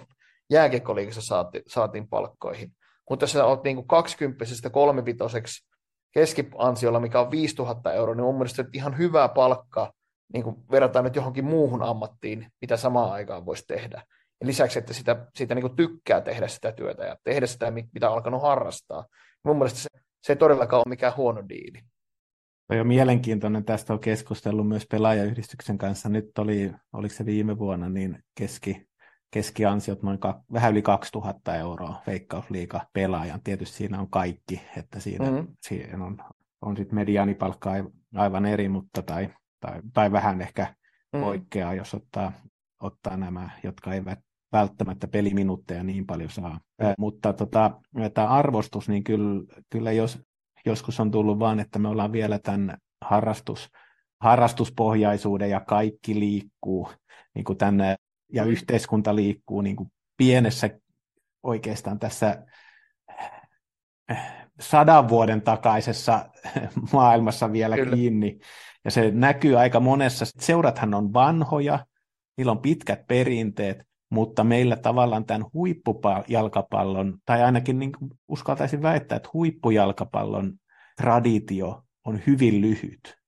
jääkiekkoliikassa 0.50 1.22
saati, 1.22 1.62
saatiin 1.66 2.08
palkkoihin. 2.08 2.72
Mutta 3.10 3.22
jos 3.22 3.32
sä 3.32 3.44
oot 3.44 3.64
niin 3.64 3.86
20 3.86 4.44
kolmivitoseksi 4.72 5.68
keskiansiolla, 6.12 7.00
mikä 7.00 7.20
on 7.20 7.30
5000 7.30 7.92
euroa, 7.92 8.14
niin 8.14 8.24
mun 8.24 8.34
mielestä 8.34 8.64
ihan 8.72 8.98
hyvä 8.98 9.28
palkka 9.28 9.92
niin 10.32 10.44
verrataan 10.70 11.04
nyt 11.04 11.16
johonkin 11.16 11.44
muuhun 11.44 11.82
ammattiin, 11.82 12.52
mitä 12.60 12.76
samaan 12.76 13.12
aikaan 13.12 13.46
voisi 13.46 13.64
tehdä. 13.66 14.02
Ja 14.40 14.46
lisäksi, 14.46 14.78
että 14.78 14.92
sitä, 14.92 15.26
sitä 15.34 15.54
niin 15.54 15.76
tykkää 15.76 16.20
tehdä 16.20 16.48
sitä 16.48 16.72
työtä 16.72 17.04
ja 17.04 17.16
tehdä 17.24 17.46
sitä, 17.46 17.70
mitä 17.70 18.08
on 18.10 18.14
alkanut 18.14 18.42
harrastaa. 18.42 19.06
Mun 19.44 19.56
mielestä 19.56 19.78
se, 19.78 19.88
se 20.22 20.32
ei 20.32 20.36
todellakaan 20.36 20.78
ole 20.86 20.90
mikään 20.90 21.16
huono 21.16 21.48
diili. 21.48 21.82
Toi 22.68 22.80
on 22.80 22.86
mielenkiintoinen, 22.86 23.64
tästä 23.64 23.92
on 23.92 24.00
keskustellut 24.00 24.68
myös 24.68 24.86
pelaajayhdistyksen 24.90 25.78
kanssa. 25.78 26.08
Nyt 26.08 26.38
oli, 26.38 26.72
oliko 26.92 27.14
se 27.14 27.26
viime 27.26 27.58
vuonna, 27.58 27.88
niin 27.88 28.18
keski, 28.34 28.86
keskiansiot 29.32 30.02
noin 30.02 30.18
ka, 30.18 30.42
vähän 30.52 30.72
yli 30.72 30.82
2000 30.82 31.56
euroa 31.56 32.02
veikkausliiga 32.06 32.80
pelaajan. 32.92 33.40
Tietysti 33.44 33.76
siinä 33.76 34.00
on 34.00 34.10
kaikki, 34.10 34.62
että 34.76 35.00
siinä, 35.00 35.30
mm-hmm. 35.30 35.46
siinä 35.60 36.04
on, 36.04 36.18
on 36.60 36.76
sitten 36.76 36.94
mediaanipalkka 36.94 37.70
aivan 38.14 38.46
eri, 38.46 38.68
mutta 38.68 39.02
tai, 39.02 39.28
tai, 39.60 39.80
tai 39.92 40.12
vähän 40.12 40.40
ehkä 40.40 40.62
mm-hmm. 40.62 41.24
poikkeaa, 41.24 41.74
jos 41.74 41.94
ottaa, 41.94 42.32
ottaa 42.80 43.16
nämä, 43.16 43.50
jotka 43.62 43.94
eivät 43.94 44.18
välttämättä 44.52 45.08
peliminuutteja 45.08 45.82
niin 45.82 46.06
paljon 46.06 46.30
saa. 46.30 46.60
Mm. 46.82 46.94
Mutta 46.98 47.32
tota, 47.32 47.80
tämä 48.14 48.28
arvostus, 48.28 48.88
niin 48.88 49.04
kyllä, 49.04 49.44
kyllä 49.70 49.92
jos, 49.92 50.22
joskus 50.66 51.00
on 51.00 51.10
tullut 51.10 51.38
vaan, 51.38 51.60
että 51.60 51.78
me 51.78 51.88
ollaan 51.88 52.12
vielä 52.12 52.38
tämän 52.38 52.78
harrastus, 53.04 53.68
harrastuspohjaisuuden 54.20 55.50
ja 55.50 55.60
kaikki 55.60 56.20
liikkuu 56.20 56.88
niin 57.34 57.44
kuin 57.44 57.58
tänne, 57.58 57.96
ja 58.32 58.44
mm. 58.44 58.50
yhteiskunta 58.50 59.16
liikkuu 59.16 59.60
niin 59.60 59.76
kuin 59.76 59.92
pienessä 60.16 60.70
oikeastaan 61.42 61.98
tässä 61.98 62.44
sadan 64.60 65.08
vuoden 65.08 65.42
takaisessa 65.42 66.30
maailmassa 66.92 67.52
vielä 67.52 67.76
Kyllä. 67.76 67.96
kiinni. 67.96 68.38
Ja 68.84 68.90
se 68.90 69.10
näkyy 69.10 69.58
aika 69.58 69.80
monessa. 69.80 70.24
Seurathan 70.38 70.94
on 70.94 71.12
vanhoja, 71.12 71.86
niillä 72.36 72.52
on 72.52 72.62
pitkät 72.62 73.06
perinteet, 73.06 73.82
mutta 74.10 74.44
meillä 74.44 74.76
tavallaan 74.76 75.24
tämän 75.24 75.46
huippujalkapallon, 75.54 77.18
tai 77.24 77.42
ainakin 77.42 77.78
niin 77.78 77.92
uskaltaisin 78.28 78.82
väittää, 78.82 79.16
että 79.16 79.28
huippujalkapallon 79.32 80.52
traditio 80.96 81.82
on 82.04 82.20
hyvin 82.26 82.60
lyhyt. 82.60 83.21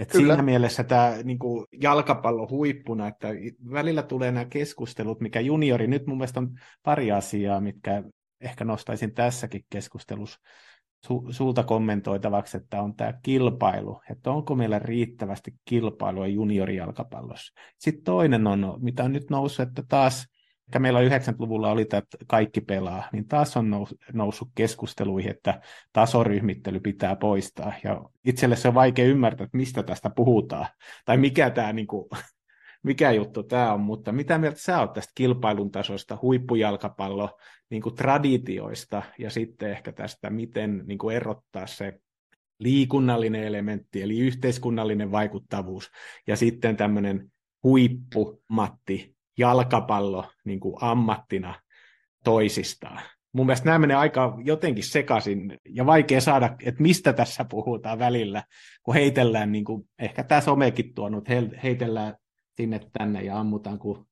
Et 0.00 0.10
siinä 0.10 0.42
mielessä 0.42 0.84
tämä 0.84 1.16
niin 1.24 1.38
kuin 1.38 1.66
jalkapallo 1.82 2.48
huippuna, 2.50 3.08
että 3.08 3.28
välillä 3.72 4.02
tulee 4.02 4.32
nämä 4.32 4.44
keskustelut, 4.44 5.20
mikä 5.20 5.40
juniori, 5.40 5.86
nyt 5.86 6.06
mun 6.06 6.18
mielestä 6.18 6.40
on 6.40 6.58
pari 6.82 7.12
asiaa, 7.12 7.60
mitkä 7.60 8.02
ehkä 8.40 8.64
nostaisin 8.64 9.14
tässäkin 9.14 9.64
keskustelussa 9.70 10.40
su, 11.06 11.26
sulta 11.30 11.62
kommentoitavaksi, 11.62 12.56
että 12.56 12.82
on 12.82 12.96
tämä 12.96 13.12
kilpailu, 13.22 14.00
että 14.10 14.30
onko 14.30 14.54
meillä 14.54 14.78
riittävästi 14.78 15.54
kilpailua 15.64 16.26
juniorijalkapallossa. 16.26 17.52
Sitten 17.78 18.04
toinen 18.04 18.46
on, 18.46 18.78
mitä 18.80 19.04
on 19.04 19.12
nyt 19.12 19.30
noussut, 19.30 19.68
että 19.68 19.82
taas, 19.88 20.26
meillä 20.78 21.00
90-luvulla 21.00 21.70
oli, 21.70 21.82
että 21.82 22.02
kaikki 22.26 22.60
pelaa, 22.60 23.08
niin 23.12 23.28
taas 23.28 23.56
on 23.56 23.70
nous, 23.70 23.94
noussut 24.12 24.48
keskusteluihin, 24.54 25.30
että 25.30 25.60
tasoryhmittely 25.92 26.80
pitää 26.80 27.16
poistaa. 27.16 27.72
Ja 27.84 28.04
itselle 28.24 28.56
se 28.56 28.68
on 28.68 28.74
vaikea 28.74 29.04
ymmärtää, 29.04 29.44
että 29.44 29.56
mistä 29.56 29.82
tästä 29.82 30.10
puhutaan, 30.10 30.66
tai 31.04 31.16
mikä 31.16 31.50
tämä 31.50 31.72
niin 31.72 31.86
kuin, 31.86 32.08
mikä 32.82 33.10
juttu 33.10 33.42
tämä 33.42 33.72
on, 33.72 33.80
mutta 33.80 34.12
mitä 34.12 34.38
mieltä 34.38 34.60
sä 34.60 34.80
oot 34.80 34.92
tästä 34.92 35.12
kilpailun 35.14 35.70
tasosta, 35.70 36.18
huippujalkapallo, 36.22 37.38
niin 37.70 37.82
kuin 37.82 37.94
traditioista 37.94 39.02
ja 39.18 39.30
sitten 39.30 39.70
ehkä 39.70 39.92
tästä, 39.92 40.30
miten 40.30 40.82
niin 40.86 40.98
kuin 40.98 41.16
erottaa 41.16 41.66
se 41.66 42.00
liikunnallinen 42.58 43.44
elementti, 43.44 44.02
eli 44.02 44.18
yhteiskunnallinen 44.18 45.12
vaikuttavuus, 45.12 45.90
ja 46.26 46.36
sitten 46.36 46.76
tämmöinen 46.76 47.32
huippumatti, 47.62 49.16
jalkapallo 49.40 50.24
niin 50.44 50.60
kuin 50.60 50.76
ammattina 50.80 51.54
toisistaan. 52.24 53.00
Mun 53.32 53.46
mielestä 53.46 53.66
nämä 53.66 53.78
menee 53.78 53.96
aika 53.96 54.38
jotenkin 54.44 54.84
sekaisin 54.84 55.58
ja 55.68 55.86
vaikea 55.86 56.20
saada, 56.20 56.56
että 56.64 56.82
mistä 56.82 57.12
tässä 57.12 57.44
puhutaan 57.44 57.98
välillä, 57.98 58.44
kun 58.82 58.94
heitellään, 58.94 59.52
niin 59.52 59.64
kuin 59.64 59.88
ehkä 59.98 60.22
tämä 60.22 60.40
somekin 60.40 60.94
tuonut, 60.94 61.28
heitellään 61.62 62.14
sinne 62.56 62.80
tänne 62.98 63.22
ja 63.22 63.38
ammutaan 63.38 63.78
kuin 63.78 64.06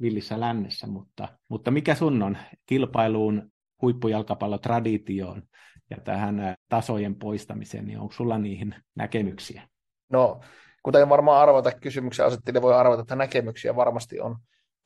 villissä 0.00 0.40
lännessä, 0.40 0.86
mutta, 0.86 1.28
mutta 1.48 1.70
mikä 1.70 1.94
sun 1.94 2.22
on 2.22 2.38
kilpailuun, 2.66 3.52
huippujalkapallotraditioon 3.82 5.42
ja 5.90 5.96
tähän 6.04 6.54
tasojen 6.68 7.14
poistamiseen, 7.14 7.86
niin 7.86 7.98
onko 7.98 8.12
sulla 8.12 8.38
niihin 8.38 8.74
näkemyksiä? 8.94 9.68
No, 10.12 10.40
kuten 10.82 11.08
varmaan 11.08 11.42
arvata 11.42 11.72
kysymyksen 11.72 12.26
asettiin, 12.26 12.62
voi 12.62 12.74
arvata, 12.74 13.02
että 13.02 13.16
näkemyksiä 13.16 13.76
varmasti 13.76 14.20
on. 14.20 14.36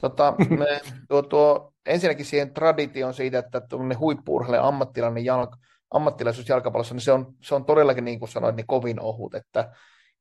Tota, 0.01 0.34
me, 0.59 0.80
tuo, 1.09 1.22
tuo, 1.22 1.72
ensinnäkin 1.86 2.26
siihen 2.26 2.55
traditioon 2.55 3.14
siitä, 3.14 3.38
että 3.38 3.62
huippu 3.99 4.44
ammattilainen 4.61 5.24
jalk, 5.24 5.51
ammattilaisuus 5.90 6.49
jalkapallossa, 6.49 6.94
niin 6.94 7.03
se 7.03 7.12
on, 7.12 7.34
se 7.42 7.55
on 7.55 7.64
todellakin, 7.64 8.05
niin 8.05 8.18
kuin 8.18 8.28
sanoin, 8.28 8.57
niin 8.57 8.66
kovin 8.66 9.01
ohut, 9.01 9.34
että 9.34 9.72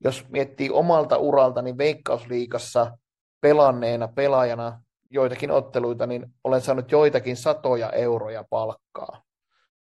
jos 0.03 0.29
miettii 0.29 0.69
omalta 0.69 1.17
uralta, 1.17 1.61
niin 1.61 1.77
Veikkausliikassa 1.77 2.97
pelanneena 3.41 4.07
pelaajana 4.07 4.81
joitakin 5.11 5.51
otteluita, 5.51 6.07
niin 6.07 6.25
olen 6.43 6.61
saanut 6.61 6.91
joitakin 6.91 7.37
satoja 7.37 7.89
euroja 7.89 8.43
palkkaa. 8.49 9.21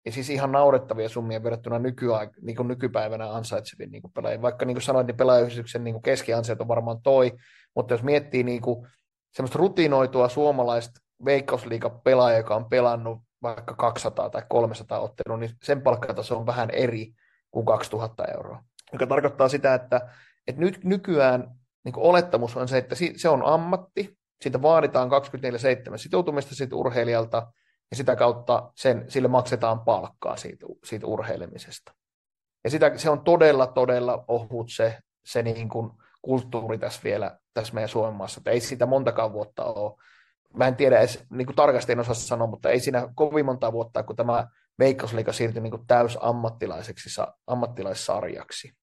Ja 0.05 0.11
siis 0.11 0.29
ihan 0.29 0.51
naurettavia 0.51 1.09
summia 1.09 1.43
verrattuna 1.43 1.77
nykyaik- 1.77 2.41
niin 2.41 2.55
kuin 2.55 2.67
nykypäivänä 2.67 3.31
ansaitseviin 3.31 3.91
niin 3.91 4.03
pelaajia. 4.15 4.41
Vaikka 4.41 4.65
niin 4.65 4.75
kuin 4.75 4.83
sanoin, 4.83 5.07
niin 5.07 5.17
pelaajayhdistyksen 5.17 5.83
niin 5.83 6.01
keskiansiot 6.01 6.61
on 6.61 6.67
varmaan 6.67 7.01
toi, 7.01 7.31
mutta 7.75 7.93
jos 7.93 8.03
miettii 8.03 8.43
niin 8.43 8.61
kuin 8.61 8.87
semmoista 9.31 9.59
rutinoitua 9.59 10.29
suomalaista 10.29 11.01
veikkausliiga-pelaajaa, 11.25 12.37
joka 12.37 12.55
on 12.55 12.69
pelannut 12.69 13.19
vaikka 13.41 13.73
200 13.73 14.29
tai 14.29 14.43
300 14.49 14.99
ottelua, 14.99 15.37
niin 15.37 15.51
sen 15.63 15.81
palkkataso 15.81 16.37
on 16.37 16.45
vähän 16.45 16.69
eri 16.69 17.13
kuin 17.51 17.65
2000 17.65 18.25
euroa. 18.25 18.63
Joka 18.93 19.07
tarkoittaa 19.07 19.49
sitä, 19.49 19.73
että, 19.73 20.09
että 20.47 20.61
nyt 20.61 20.83
nykyään 20.83 21.59
niin 21.85 21.93
olettamus 21.97 22.57
on 22.57 22.67
se, 22.67 22.77
että 22.77 22.95
se 23.15 23.29
on 23.29 23.45
ammatti, 23.45 24.17
siitä 24.41 24.61
vaaditaan 24.61 25.09
24-7 25.09 25.97
sitoutumista 25.97 26.55
siitä 26.55 26.75
urheilijalta, 26.75 27.51
ja 27.91 27.97
sitä 27.97 28.15
kautta 28.15 28.71
sen, 28.75 29.05
sille 29.07 29.27
maksetaan 29.27 29.79
palkkaa 29.79 30.37
siitä, 30.37 30.65
siitä 30.83 31.07
urheilemisesta. 31.07 31.93
Ja 32.63 32.69
sitä, 32.69 32.97
se 32.97 33.09
on 33.09 33.23
todella, 33.23 33.67
todella 33.67 34.23
ohut 34.27 34.67
se, 34.69 34.97
se 35.25 35.43
niin 35.43 35.69
kuin 35.69 35.91
kulttuuri 36.21 36.77
tässä 36.77 37.01
vielä 37.03 37.39
tässä 37.53 37.73
meidän 37.73 37.89
Suomen 37.89 38.13
maassa, 38.13 38.39
että 38.39 38.51
ei 38.51 38.59
sitä 38.59 38.85
montakaan 38.85 39.33
vuotta 39.33 39.63
ole. 39.63 39.95
Mä 40.53 40.67
en 40.67 40.75
tiedä 40.75 40.99
edes, 40.99 41.25
niin 41.29 41.45
kuin 41.45 41.55
tarkasti 41.55 41.91
en 41.91 41.99
osaa 41.99 42.13
sanoa, 42.13 42.47
mutta 42.47 42.69
ei 42.69 42.79
siinä 42.79 43.09
kovin 43.15 43.45
monta 43.45 43.71
vuotta, 43.71 44.03
kun 44.03 44.15
tämä 44.15 44.47
Veikkausliiga 44.79 45.33
siirtyi 45.33 45.61
niin 45.61 45.87
täys 45.87 46.17
ammattilaiseksi, 46.21 47.21
ammattilaissarjaksi. 47.47 48.73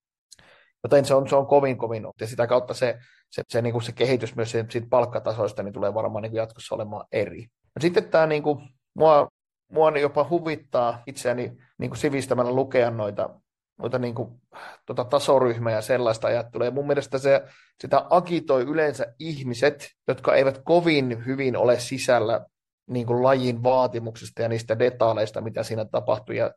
Joten 0.84 1.04
se 1.04 1.14
on, 1.14 1.28
se 1.28 1.36
on 1.36 1.46
kovin, 1.46 1.78
kovin, 1.78 2.06
ja 2.20 2.26
sitä 2.26 2.46
kautta 2.46 2.74
se, 2.74 2.98
se, 3.30 3.42
se, 3.48 3.62
niin 3.62 3.72
kuin 3.72 3.82
se 3.82 3.92
kehitys 3.92 4.36
myös 4.36 4.50
siitä 4.50 4.86
palkkatasoista 4.90 5.62
niin 5.62 5.72
tulee 5.72 5.94
varmaan 5.94 6.22
niin 6.22 6.30
kuin 6.30 6.38
jatkossa 6.38 6.74
olemaan 6.74 7.06
eri. 7.12 7.42
No 7.42 7.80
sitten 7.80 8.04
tämä 8.04 8.26
niin 8.26 8.42
kuin, 8.42 8.58
mua, 8.94 9.28
mua 9.72 9.98
jopa 9.98 10.26
huvittaa 10.30 11.02
itseäni 11.06 11.52
niin 11.78 11.90
kuin 11.90 11.98
sivistämällä 11.98 12.52
lukea 12.52 12.90
noita, 12.90 13.40
noita 13.78 13.98
niin 13.98 14.14
kuin, 14.14 14.40
tota 14.86 15.04
tasoryhmää 15.04 15.72
ja 15.72 15.82
sellaista 15.82 16.28
ajattelua. 16.28 16.64
Ja 16.64 16.70
mun 16.70 16.86
mielestä 16.86 17.18
se, 17.18 17.42
sitä 17.80 18.06
agitoi 18.10 18.62
yleensä 18.62 19.14
ihmiset, 19.18 19.88
jotka 20.08 20.34
eivät 20.34 20.60
kovin 20.64 21.26
hyvin 21.26 21.56
ole 21.56 21.80
sisällä 21.80 22.46
niin 22.90 23.06
kuin 23.06 23.22
lajin 23.22 23.62
vaatimuksista 23.62 24.42
ja 24.42 24.48
niistä 24.48 24.78
detaaleista, 24.78 25.40
mitä 25.40 25.62
siinä 25.62 25.84
tapahtuu. 25.84 26.34
Ja, 26.34 26.50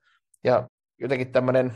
ja 0.44 0.68
jotenkin 1.00 1.32
tämmöinen 1.32 1.76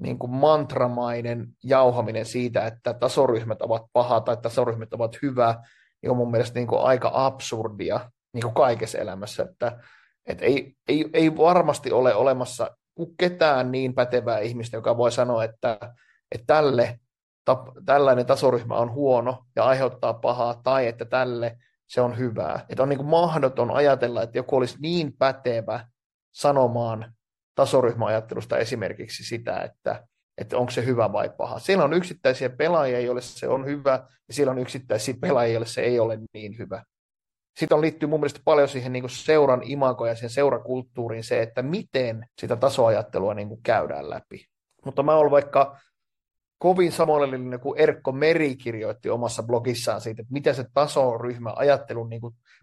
niin 0.00 0.18
kuin 0.18 0.30
mantramainen 0.30 1.48
jauhaminen 1.64 2.26
siitä, 2.26 2.66
että 2.66 2.94
tasoryhmät 2.94 3.62
ovat 3.62 3.82
paha 3.92 4.20
tai 4.20 4.36
tasoryhmät 4.36 4.94
ovat 4.94 5.18
hyvä, 5.22 5.54
niin 6.02 6.10
on 6.10 6.16
mun 6.16 6.30
mielestä 6.30 6.58
niin 6.58 6.68
kuin 6.68 6.82
aika 6.82 7.10
absurdia 7.14 8.10
niin 8.32 8.42
kuin 8.42 8.54
kaikessa 8.54 8.98
elämässä, 8.98 9.42
että, 9.42 9.78
että 10.26 10.44
ei, 10.44 10.74
ei, 10.88 11.10
ei 11.12 11.36
varmasti 11.36 11.92
ole 11.92 12.14
olemassa 12.14 12.76
ketään 13.18 13.72
niin 13.72 13.94
pätevää 13.94 14.38
ihmistä, 14.38 14.76
joka 14.76 14.96
voi 14.96 15.12
sanoa, 15.12 15.44
että, 15.44 15.78
että 16.32 16.46
tälle, 16.46 17.00
tap, 17.44 17.68
tällainen 17.84 18.26
tasoryhmä 18.26 18.74
on 18.74 18.92
huono 18.92 19.44
ja 19.56 19.64
aiheuttaa 19.64 20.14
pahaa, 20.14 20.60
tai 20.64 20.86
että 20.86 21.04
tälle 21.04 21.56
se 21.86 22.00
on 22.00 22.18
hyvää. 22.18 22.66
Että 22.68 22.82
on 22.82 22.88
niin 22.88 22.98
kuin 22.98 23.08
mahdoton 23.08 23.70
ajatella, 23.70 24.22
että 24.22 24.38
joku 24.38 24.56
olisi 24.56 24.76
niin 24.80 25.12
pätevä 25.18 25.86
sanomaan 26.32 27.14
tasoryhmäajattelusta 27.54 28.58
esimerkiksi 28.58 29.24
sitä, 29.24 29.60
että, 29.60 30.06
että 30.38 30.56
onko 30.56 30.70
se 30.70 30.84
hyvä 30.84 31.12
vai 31.12 31.30
paha. 31.36 31.58
Siellä 31.58 31.84
on 31.84 31.92
yksittäisiä 31.92 32.50
pelaajia, 32.50 33.00
joille 33.00 33.22
se 33.22 33.48
on 33.48 33.66
hyvä, 33.66 34.08
ja 34.28 34.34
siellä 34.34 34.50
on 34.50 34.58
yksittäisiä 34.58 35.14
pelaajia, 35.20 35.52
joille 35.52 35.66
se 35.66 35.80
ei 35.80 36.00
ole 36.00 36.18
niin 36.32 36.58
hyvä. 36.58 36.84
Sitten 37.56 37.76
on 37.76 37.80
liittyy 37.82 38.08
mun 38.08 38.20
mielestä 38.20 38.40
paljon 38.44 38.68
siihen 38.68 38.92
niin 38.92 39.10
seuran 39.10 39.62
imagoon 39.64 40.08
ja 40.08 40.14
siihen 40.14 40.30
seurakulttuuriin 40.30 41.24
se, 41.24 41.42
että 41.42 41.62
miten 41.62 42.26
sitä 42.40 42.56
tasoajattelua 42.56 43.34
niin 43.34 43.48
kuin 43.48 43.62
käydään 43.62 44.10
läpi. 44.10 44.46
Mutta 44.84 45.02
mä 45.02 45.14
olen 45.14 45.30
vaikka 45.30 45.78
kovin 46.58 46.92
samanlainen 46.92 47.60
kuin 47.60 47.80
Erkko 47.80 48.12
Meri 48.12 48.56
kirjoitti 48.56 49.10
omassa 49.10 49.42
blogissaan 49.42 50.00
siitä, 50.00 50.22
että 50.22 50.32
mitä 50.32 50.52
se 50.52 50.64
tasoryhmä 50.74 51.52
ajattelun 51.56 52.08
niin 52.08 52.20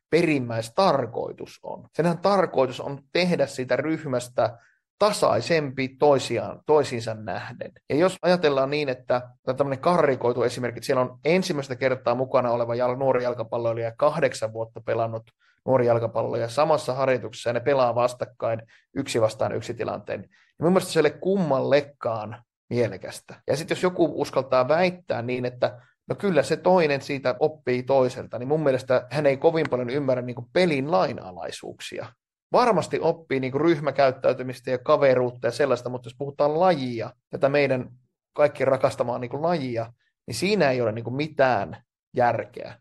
perimmäistarkoitus 0.10 1.60
on. 1.64 1.88
Senhän 1.96 2.18
tarkoitus 2.18 2.82
on 2.82 3.02
tehdä 3.12 3.48
siitä 3.48 3.76
ryhmästä 3.76 4.58
tasaisempi 5.00 5.88
toisiaan, 5.88 6.60
toisiinsa 6.66 7.14
nähden. 7.14 7.72
Ja 7.90 7.96
jos 7.96 8.16
ajatellaan 8.22 8.70
niin, 8.70 8.90
että 8.90 9.22
tämmöinen 9.58 9.80
karrikoitu 9.80 10.44
esimerkki, 10.44 10.84
siellä 10.84 11.02
on 11.02 11.20
ensimmäistä 11.26 11.76
kertaa 11.76 12.16
mukana 12.16 12.52
oleva 12.52 12.76
jal, 12.76 12.96
nuori 12.96 13.24
jalkapalloilija 13.24 13.92
kahdeksan 13.98 14.54
vuotta 14.54 14.82
pelannut 14.82 15.24
nuori 15.66 15.86
jalkapalloilija 15.86 16.50
samassa 16.50 16.94
harjoituksessa 16.94 17.50
ja 17.50 17.54
ne 17.54 17.60
pelaa 17.60 17.96
vastakkain 17.96 18.62
yksi 18.96 19.22
vastaan 19.22 19.56
yksi 19.56 19.74
tilanteen. 19.74 20.22
Ja 20.60 20.66
mun 20.66 20.74
mielestä 20.74 20.92
se 20.92 21.00
ei 21.00 21.02
ole 21.02 21.10
kummallekaan 21.10 22.44
mielekästä. 22.70 23.42
Ja 23.48 23.58
sitten 23.58 23.76
jos 23.76 23.84
joku 23.84 24.22
uskaltaa 24.22 24.68
väittää 24.68 25.22
niin, 25.22 25.46
että 25.46 25.82
no 26.08 26.16
kyllä 26.16 26.44
se 26.44 26.58
toinen 26.58 27.02
siitä 27.02 27.36
oppii 27.40 27.84
toiselta, 27.84 28.40
niin 28.40 28.48
mun 28.48 28.64
mielestä 28.64 29.08
hän 29.12 29.26
ei 29.26 29.38
kovin 29.38 29.66
paljon 29.70 29.90
ymmärrä 29.90 30.22
niin 30.22 30.36
pelin 30.54 30.92
lainalaisuuksia 30.92 32.06
varmasti 32.54 33.00
oppii 33.00 33.40
niin 33.40 33.54
ryhmäkäyttäytymistä 33.54 34.72
ja 34.72 34.78
kaveruutta 34.78 35.48
ja 35.48 35.52
sellaista, 35.52 35.90
mutta 35.90 36.08
jos 36.08 36.16
puhutaan 36.18 36.60
lajia, 36.60 37.14
tätä 37.30 37.50
meidän 37.50 37.90
kaikki 38.34 38.66
rakastamaan 38.66 39.22
niin 39.22 39.42
lajia, 39.42 39.94
niin 40.28 40.36
siinä 40.36 40.72
ei 40.72 40.82
ole 40.82 40.92
niin 40.92 41.04
kuin 41.04 41.16
mitään 41.16 41.84
järkeä. 42.16 42.80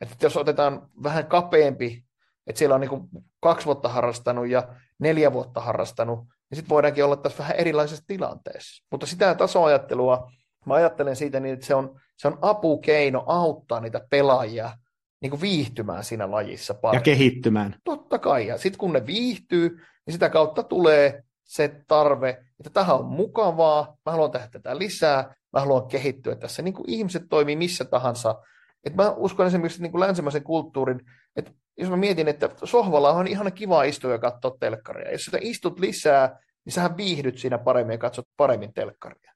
Että 0.00 0.16
jos 0.20 0.36
otetaan 0.36 0.88
vähän 1.02 1.26
kapeampi, 1.26 2.04
että 2.46 2.58
siellä 2.58 2.74
on 2.74 2.80
niin 2.80 2.88
kuin 2.88 3.08
kaksi 3.40 3.66
vuotta 3.66 3.88
harrastanut 3.88 4.48
ja 4.48 4.68
neljä 4.98 5.32
vuotta 5.32 5.60
harrastanut, 5.60 6.18
niin 6.20 6.56
sitten 6.56 6.68
voidaankin 6.68 7.04
olla 7.04 7.16
tässä 7.16 7.38
vähän 7.38 7.56
erilaisessa 7.56 8.04
tilanteessa. 8.06 8.86
Mutta 8.90 9.06
sitä 9.06 9.34
tasoajattelua, 9.34 10.30
mä 10.66 10.74
ajattelen 10.74 11.16
siitä 11.16 11.40
niin, 11.40 11.54
että 11.54 11.66
se 11.66 11.74
on, 11.74 12.00
se 12.16 12.28
on 12.28 12.38
apukeino 12.42 13.24
auttaa 13.26 13.80
niitä 13.80 14.00
pelaajia 14.10 14.70
niin 15.22 15.30
kuin 15.30 15.40
viihtymään 15.40 16.04
siinä 16.04 16.30
lajissa 16.30 16.74
paljon. 16.74 17.00
Ja 17.00 17.02
kehittymään. 17.02 17.76
Totta 17.84 18.18
kai. 18.18 18.46
Ja 18.46 18.58
sitten 18.58 18.78
kun 18.78 18.92
ne 18.92 19.06
viihtyy, 19.06 19.68
niin 20.06 20.12
sitä 20.12 20.28
kautta 20.28 20.62
tulee 20.62 21.22
se 21.44 21.80
tarve, 21.88 22.30
että 22.30 22.70
tähän 22.70 22.96
on 22.96 23.04
mukavaa, 23.04 23.96
mä 24.06 24.12
haluan 24.12 24.30
tehdä 24.30 24.48
tätä 24.48 24.78
lisää, 24.78 25.34
mä 25.52 25.60
haluan 25.60 25.88
kehittyä 25.88 26.36
tässä. 26.36 26.62
Niin 26.62 26.74
kuin 26.74 26.90
ihmiset 26.90 27.22
toimii 27.28 27.56
missä 27.56 27.84
tahansa. 27.84 28.42
Et 28.84 28.94
mä 28.94 29.10
uskon 29.10 29.46
esimerkiksi 29.46 29.82
niin 29.82 29.92
kuin 29.92 30.00
länsimaisen 30.00 30.42
kulttuurin, 30.42 31.00
että 31.36 31.52
jos 31.78 31.90
mä 31.90 31.96
mietin, 31.96 32.28
että 32.28 32.50
sohvalla 32.64 33.12
on 33.12 33.26
ihan 33.26 33.52
kiva 33.52 33.82
istua 33.82 34.12
ja 34.12 34.18
katsoa 34.18 34.56
telkkaria. 34.60 35.12
Jos 35.12 35.24
sä 35.24 35.38
istut 35.40 35.80
lisää, 35.80 36.38
niin 36.64 36.72
sähän 36.72 36.96
viihdyt 36.96 37.38
siinä 37.38 37.58
paremmin 37.58 37.94
ja 37.94 37.98
katsot 37.98 38.28
paremmin 38.36 38.74
telkkaria. 38.74 39.32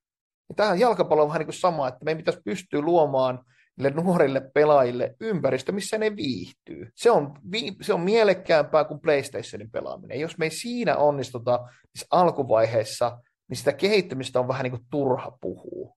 Ja 0.49 0.55
tähän 0.55 0.81
jalkapallo 0.81 1.23
on 1.23 1.29
vähän 1.29 1.39
niin 1.39 1.47
kuin 1.47 1.55
sama, 1.55 1.89
että 1.89 2.05
meidän 2.05 2.19
pitäisi 2.19 2.41
pystyä 2.45 2.81
luomaan 2.81 3.45
niille 3.77 4.03
nuorille 4.03 4.41
pelaajille 4.55 5.17
ympäristö, 5.21 5.73
missä 5.73 5.99
ne 5.99 6.17
viihtyy. 6.17 6.91
Se 6.95 7.11
on, 7.11 7.35
vi, 7.53 7.73
se 7.81 7.95
on 7.95 8.01
mielekkäämpää 8.01 8.85
kuin 8.85 9.01
PlayStationin 9.01 9.71
pelaaminen. 9.71 10.21
Jos 10.21 10.39
me 10.39 10.45
ei 10.45 10.51
siinä 10.51 10.97
onnistuta 10.97 11.61
siis 11.95 12.07
alkuvaiheessa, 12.11 13.19
niin 13.49 13.57
sitä 13.57 13.73
kehittymistä 13.73 14.41
on 14.41 14.49
vähän 14.49 14.65
niin 14.65 14.71
kuin 14.71 14.87
turha 14.91 15.39
puhua. 15.41 15.97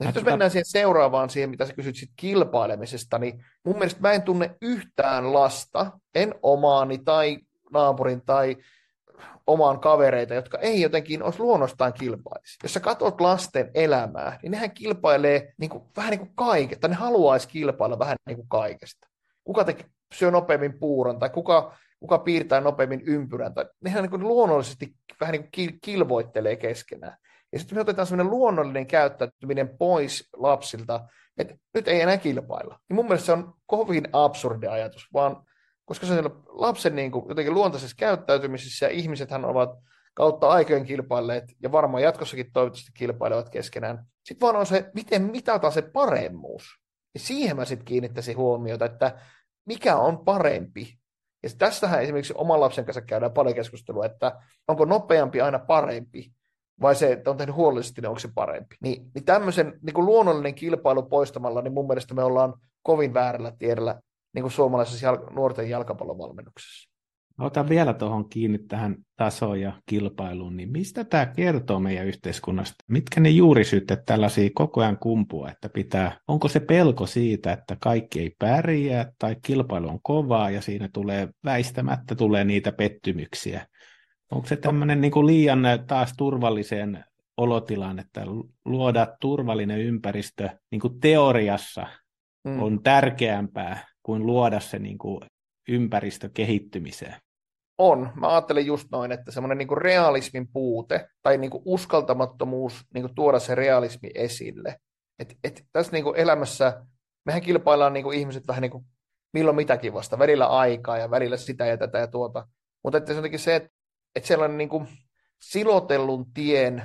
Ja 0.00 0.12
jos 0.14 0.24
mennään 0.24 0.50
siihen 0.50 0.66
seuraavaan, 0.66 1.30
siihen 1.30 1.50
mitä 1.50 1.66
sä 1.66 1.72
kysyt 1.72 1.96
sit 1.96 2.10
kilpailemisesta, 2.16 3.18
niin 3.18 3.44
mun 3.64 3.78
mielestä 3.78 4.00
mä 4.00 4.12
en 4.12 4.22
tunne 4.22 4.56
yhtään 4.62 5.32
lasta, 5.32 5.90
en 6.14 6.34
omaani 6.42 6.98
tai 6.98 7.38
naapurin 7.72 8.22
tai 8.26 8.56
omaan 9.46 9.80
kavereita, 9.80 10.34
jotka 10.34 10.58
ei 10.58 10.80
jotenkin 10.80 11.22
olisi 11.22 11.40
luonnostaan 11.40 11.92
kilpailisi. 11.92 12.58
Jos 12.62 12.74
sä 12.74 12.80
katsot 12.80 13.20
lasten 13.20 13.70
elämää, 13.74 14.38
niin 14.42 14.50
nehän 14.50 14.70
kilpailee 14.70 15.54
niin 15.58 15.70
kuin, 15.70 15.84
vähän 15.96 16.10
niin 16.10 16.18
kuin 16.18 16.32
kaikesta. 16.34 16.88
Ne 16.88 16.94
haluaisi 16.94 17.48
kilpailla 17.48 17.98
vähän 17.98 18.16
niin 18.26 18.36
kuin 18.36 18.48
kaikesta. 18.48 19.08
Kuka 19.44 19.64
te 19.64 19.76
syö 20.14 20.30
nopeammin 20.30 20.78
puuron 20.78 21.18
tai 21.18 21.30
kuka, 21.30 21.76
kuka 22.00 22.18
piirtää 22.18 22.60
nopeammin 22.60 23.02
ympyrän. 23.06 23.54
Tai 23.54 23.66
nehän 23.84 24.02
niin 24.02 24.10
kuin 24.10 24.22
luonnollisesti 24.22 24.94
vähän 25.20 25.32
niin 25.32 25.50
kuin 25.54 25.78
kilvoittelee 25.82 26.56
keskenään. 26.56 27.16
Ja 27.52 27.58
sitten 27.58 27.78
me 27.78 27.80
otetaan 27.80 28.06
sellainen 28.06 28.30
luonnollinen 28.30 28.86
käyttäytyminen 28.86 29.78
pois 29.78 30.28
lapsilta, 30.36 31.08
että 31.38 31.54
nyt 31.74 31.88
ei 31.88 32.00
enää 32.00 32.16
kilpailla. 32.16 32.78
Niin 32.88 32.94
mun 32.94 33.04
mielestä 33.04 33.26
se 33.26 33.32
on 33.32 33.54
kovin 33.66 34.08
absurdi 34.12 34.66
ajatus, 34.66 35.08
vaan 35.12 35.46
koska 35.86 36.06
se 36.06 36.18
on 36.18 36.42
lapsen 36.48 36.96
niin 36.96 37.10
kuin, 37.10 37.24
jotenkin 37.28 37.54
luontaisessa 37.54 37.96
käyttäytymisessä 37.98 38.86
ja 38.86 38.92
ihmisethän 38.92 39.44
ovat 39.44 39.70
kautta 40.14 40.48
aikojen 40.48 40.84
kilpailleet 40.84 41.44
ja 41.62 41.72
varmaan 41.72 42.02
jatkossakin 42.02 42.52
toivottavasti 42.52 42.90
kilpailevat 42.94 43.50
keskenään. 43.50 44.06
Sitten 44.24 44.46
vaan 44.46 44.56
on 44.56 44.66
se, 44.66 44.90
miten 44.94 45.22
mitataan 45.22 45.72
se 45.72 45.82
paremmuus. 45.82 46.64
Ja 47.14 47.20
siihen 47.20 47.56
mä 47.56 47.64
sitten 47.64 47.84
kiinnittäisin 47.84 48.36
huomiota, 48.36 48.84
että 48.84 49.18
mikä 49.66 49.96
on 49.96 50.24
parempi. 50.24 50.98
Ja 51.42 51.50
tästähän 51.58 52.02
esimerkiksi 52.02 52.34
oman 52.36 52.60
lapsen 52.60 52.84
kanssa 52.84 53.00
käydään 53.00 53.32
paljon 53.32 53.54
keskustelua, 53.54 54.06
että 54.06 54.40
onko 54.68 54.84
nopeampi 54.84 55.40
aina 55.40 55.58
parempi 55.58 56.32
vai 56.80 56.94
se, 56.94 57.12
että 57.12 57.30
on 57.30 57.36
tehnyt 57.36 57.56
huolellisesti, 57.56 58.00
niin 58.00 58.08
onko 58.08 58.18
se 58.18 58.28
parempi. 58.34 58.76
Niin, 58.80 59.10
niin 59.14 59.24
tämmöisen 59.24 59.78
niin 59.82 59.94
kuin 59.94 60.06
luonnollinen 60.06 60.54
kilpailu 60.54 61.02
poistamalla, 61.02 61.62
niin 61.62 61.72
mun 61.72 61.86
mielestä 61.86 62.14
me 62.14 62.22
ollaan 62.22 62.54
kovin 62.82 63.14
väärällä 63.14 63.52
tiedellä 63.58 64.00
niin 64.36 64.42
kuin 64.42 64.52
suomalaisessa 64.52 65.06
jal- 65.06 65.34
nuorten 65.34 65.70
jalkapallovalmennuksessa. 65.70 66.90
Otan 67.38 67.68
vielä 67.68 67.94
tuohon 67.94 68.28
kiinni 68.28 68.58
tähän 68.58 68.96
tasoon 69.16 69.60
ja 69.60 69.72
kilpailuun, 69.86 70.56
niin 70.56 70.72
mistä 70.72 71.04
tämä 71.04 71.26
kertoo 71.26 71.80
meidän 71.80 72.06
yhteiskunnasta? 72.06 72.74
Mitkä 72.88 73.20
ne 73.20 73.28
juurisyyt, 73.28 73.90
että 73.90 74.04
tällaisia 74.06 74.50
koko 74.54 74.80
ajan 74.80 74.98
kumpua, 74.98 75.50
että 75.50 75.68
pitää, 75.68 76.20
onko 76.28 76.48
se 76.48 76.60
pelko 76.60 77.06
siitä, 77.06 77.52
että 77.52 77.76
kaikki 77.80 78.20
ei 78.20 78.34
pärjää 78.38 79.12
tai 79.18 79.36
kilpailu 79.42 79.88
on 79.88 79.98
kovaa 80.02 80.50
ja 80.50 80.60
siinä 80.60 80.88
tulee 80.92 81.28
väistämättä 81.44 82.14
tulee 82.14 82.44
niitä 82.44 82.72
pettymyksiä? 82.72 83.66
Onko 84.30 84.46
se 84.46 84.56
tämmöinen 84.56 85.00
niin 85.00 85.12
kuin 85.12 85.26
liian 85.26 85.62
taas 85.86 86.12
turvalliseen 86.16 87.04
olotilaan, 87.36 87.98
että 87.98 88.22
luoda 88.64 89.06
turvallinen 89.20 89.80
ympäristö 89.80 90.48
niin 90.70 90.80
kuin 90.80 91.00
teoriassa 91.00 91.86
mm. 92.44 92.62
on 92.62 92.82
tärkeämpää 92.82 93.86
kuin 94.06 94.26
luoda 94.26 94.60
se 94.60 94.78
niin 94.78 94.98
kuin 94.98 95.20
ympäristö 95.68 96.30
kehittymiseen. 96.34 97.14
On. 97.78 98.12
Mä 98.14 98.28
ajattelen 98.34 98.66
just 98.66 98.88
noin, 98.92 99.12
että 99.12 99.30
semmoinen 99.30 99.58
niin 99.58 99.78
realismin 99.78 100.48
puute 100.52 101.08
tai 101.22 101.38
niin 101.38 101.50
kuin 101.50 101.62
uskaltamattomuus 101.64 102.84
niin 102.94 103.02
kuin 103.02 103.14
tuoda 103.14 103.38
se 103.38 103.54
realismi 103.54 104.10
esille. 104.14 104.76
Et, 105.18 105.36
et 105.44 105.64
tässä 105.72 105.92
niin 105.92 106.04
kuin 106.04 106.16
elämässä 106.16 106.82
mehän 107.24 107.42
kilpaillaan 107.42 107.92
niin 107.92 108.04
kuin 108.04 108.18
ihmiset 108.18 108.48
vähän 108.48 108.62
niin 108.62 108.70
kuin 108.70 108.84
milloin 109.32 109.56
mitäkin 109.56 109.94
vasta, 109.94 110.18
välillä 110.18 110.46
aikaa 110.46 110.98
ja 110.98 111.10
välillä 111.10 111.36
sitä 111.36 111.66
ja 111.66 111.76
tätä 111.76 111.98
ja 111.98 112.06
tuota. 112.06 112.48
Mutta 112.84 112.98
että 112.98 113.14
se 113.14 113.38
se, 113.38 113.56
että, 113.56 113.68
että 114.14 114.26
sellainen 114.26 114.58
niin 114.58 114.68
kuin 114.68 114.88
silotellun 115.42 116.32
tien 116.32 116.82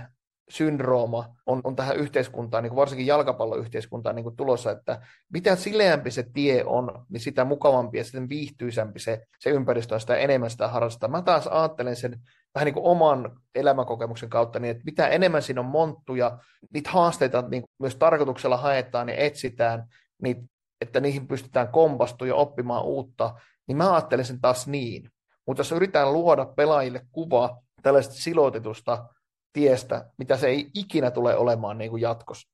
syndrooma 0.51 1.35
on, 1.45 1.61
on 1.63 1.75
tähän 1.75 1.97
yhteiskuntaan, 1.97 2.63
niin 2.63 2.75
varsinkin 2.75 3.07
jalkapalloyhteiskuntaan 3.07 4.15
niin 4.15 4.35
tulossa, 4.35 4.71
että 4.71 5.01
mitä 5.33 5.55
sileämpi 5.55 6.11
se 6.11 6.23
tie 6.33 6.63
on, 6.65 7.05
niin 7.09 7.21
sitä 7.21 7.45
mukavampi 7.45 7.97
ja 7.97 8.03
sitten 8.03 8.29
viihtyisämpi 8.29 8.99
se, 8.99 9.21
se 9.39 9.49
ympäristö 9.49 9.93
on, 9.93 10.01
sitä 10.01 10.15
enemmän 10.15 10.49
sitä 10.49 10.67
harrastaa. 10.67 11.09
Mä 11.09 11.21
taas 11.21 11.47
ajattelen 11.47 11.95
sen 11.95 12.19
vähän 12.55 12.65
niin 12.65 12.73
kuin 12.73 12.85
oman 12.85 13.39
elämänkokemuksen 13.55 14.29
kautta, 14.29 14.59
niin 14.59 14.71
että 14.71 14.83
mitä 14.85 15.07
enemmän 15.07 15.41
siinä 15.41 15.61
on 15.61 15.67
monttuja, 15.67 16.37
niitä 16.73 16.89
haasteita 16.89 17.43
niin 17.49 17.63
myös 17.79 17.95
tarkoituksella 17.95 18.57
haetaan 18.57 19.09
ja 19.09 19.15
etsitään, 19.15 19.87
niin, 20.21 20.49
että 20.81 20.99
niihin 20.99 21.27
pystytään 21.27 21.67
kompastumaan 21.67 22.29
ja 22.29 22.35
oppimaan 22.35 22.83
uutta, 22.83 23.35
niin 23.67 23.77
mä 23.77 23.93
ajattelen 23.93 24.25
sen 24.25 24.41
taas 24.41 24.67
niin. 24.67 25.09
Mutta 25.47 25.59
jos 25.59 25.71
yritetään 25.71 26.13
luoda 26.13 26.45
pelaajille 26.45 27.01
kuva 27.11 27.57
tällaista 27.81 28.13
siloitetusta 28.13 29.07
tiestä, 29.53 30.11
mitä 30.17 30.37
se 30.37 30.47
ei 30.47 30.69
ikinä 30.73 31.11
tule 31.11 31.35
olemaan 31.35 31.77
niin 31.77 31.89
kuin 31.89 32.01
jatkossa. 32.01 32.49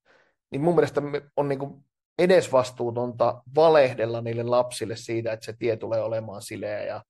Niin 0.52 0.62
mun 0.62 0.76
mielestä 0.76 1.02
on 1.38 1.50
niin 1.50 1.60
kuin 1.60 1.86
edesvastuutonta 2.20 3.44
valehdella 3.56 4.22
niille 4.22 4.44
lapsille 4.44 4.96
siitä, 4.96 5.32
että 5.32 5.46
se 5.46 5.54
tie 5.54 5.78
tulee 5.78 6.02
olemaan 6.02 6.42
sileä 6.42 6.84
ja 6.84 7.04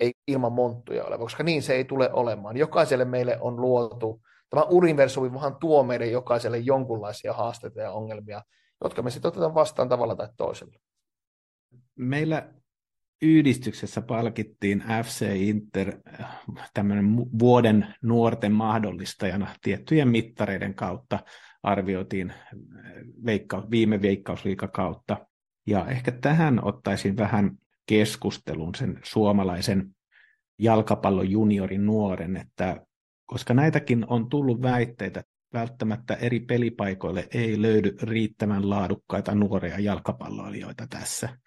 ei 0.00 0.12
ilman 0.28 0.52
monttuja 0.52 1.04
ole, 1.04 1.18
koska 1.18 1.42
niin 1.42 1.62
se 1.62 1.74
ei 1.74 1.84
tule 1.84 2.12
olemaan. 2.12 2.56
Jokaiselle 2.56 3.04
meille 3.04 3.38
on 3.40 3.60
luotu, 3.60 4.20
tämä 4.50 4.62
universumi 4.62 5.34
vaan 5.34 5.56
tuo 5.56 5.82
meille 5.82 6.06
jokaiselle 6.06 6.58
jonkunlaisia 6.58 7.32
haasteita 7.32 7.80
ja 7.80 7.92
ongelmia, 7.92 8.42
jotka 8.84 9.02
me 9.02 9.10
sitten 9.10 9.28
otetaan 9.28 9.54
vastaan 9.54 9.88
tavalla 9.88 10.16
tai 10.16 10.28
toisella. 10.36 10.78
Meillä 11.94 12.48
yhdistyksessä 13.22 14.02
palkittiin 14.02 14.84
FC 15.04 15.26
Inter 15.36 15.96
tämmöinen 16.74 17.16
vuoden 17.16 17.94
nuorten 18.02 18.52
mahdollistajana 18.52 19.46
tiettyjen 19.62 20.08
mittareiden 20.08 20.74
kautta 20.74 21.18
arvioitiin 21.62 22.32
veikka, 23.26 23.66
viime 23.70 24.02
veikkausliikakautta. 24.02 25.26
Ja 25.66 25.86
ehkä 25.86 26.12
tähän 26.12 26.64
ottaisin 26.64 27.16
vähän 27.16 27.58
keskustelun 27.86 28.74
sen 28.74 29.00
suomalaisen 29.04 29.94
jalkapallon 30.58 31.30
juniorin 31.30 31.86
nuoren, 31.86 32.36
että 32.36 32.86
koska 33.26 33.54
näitäkin 33.54 34.04
on 34.08 34.28
tullut 34.28 34.62
väitteitä, 34.62 35.24
välttämättä 35.52 36.14
eri 36.14 36.40
pelipaikoille 36.40 37.28
ei 37.34 37.62
löydy 37.62 37.96
riittävän 38.02 38.70
laadukkaita 38.70 39.34
nuoria 39.34 39.78
jalkapalloilijoita 39.78 40.86
tässä, 40.86 41.38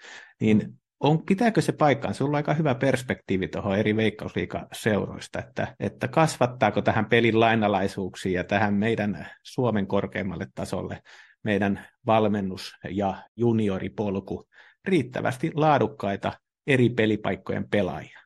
niin 0.41 0.79
on, 0.99 1.25
pitääkö 1.25 1.61
se 1.61 1.71
paikkaan? 1.71 2.13
Sulla 2.13 2.29
on 2.29 2.35
aika 2.35 2.53
hyvä 2.53 2.75
perspektiivi 2.75 3.47
tuohon 3.47 3.77
eri 3.77 3.95
veikkausliikaseuroista, 3.95 5.39
että, 5.39 5.75
että 5.79 6.07
kasvattaako 6.07 6.81
tähän 6.81 7.05
pelin 7.05 7.39
lainalaisuuksiin 7.39 8.35
ja 8.35 8.43
tähän 8.43 8.73
meidän 8.73 9.27
Suomen 9.43 9.87
korkeimmalle 9.87 10.47
tasolle 10.55 11.01
meidän 11.43 11.87
valmennus- 12.05 12.73
ja 12.89 13.15
junioripolku 13.35 14.47
riittävästi 14.85 15.51
laadukkaita 15.53 16.33
eri 16.67 16.89
pelipaikkojen 16.89 17.69
pelaajia? 17.69 18.19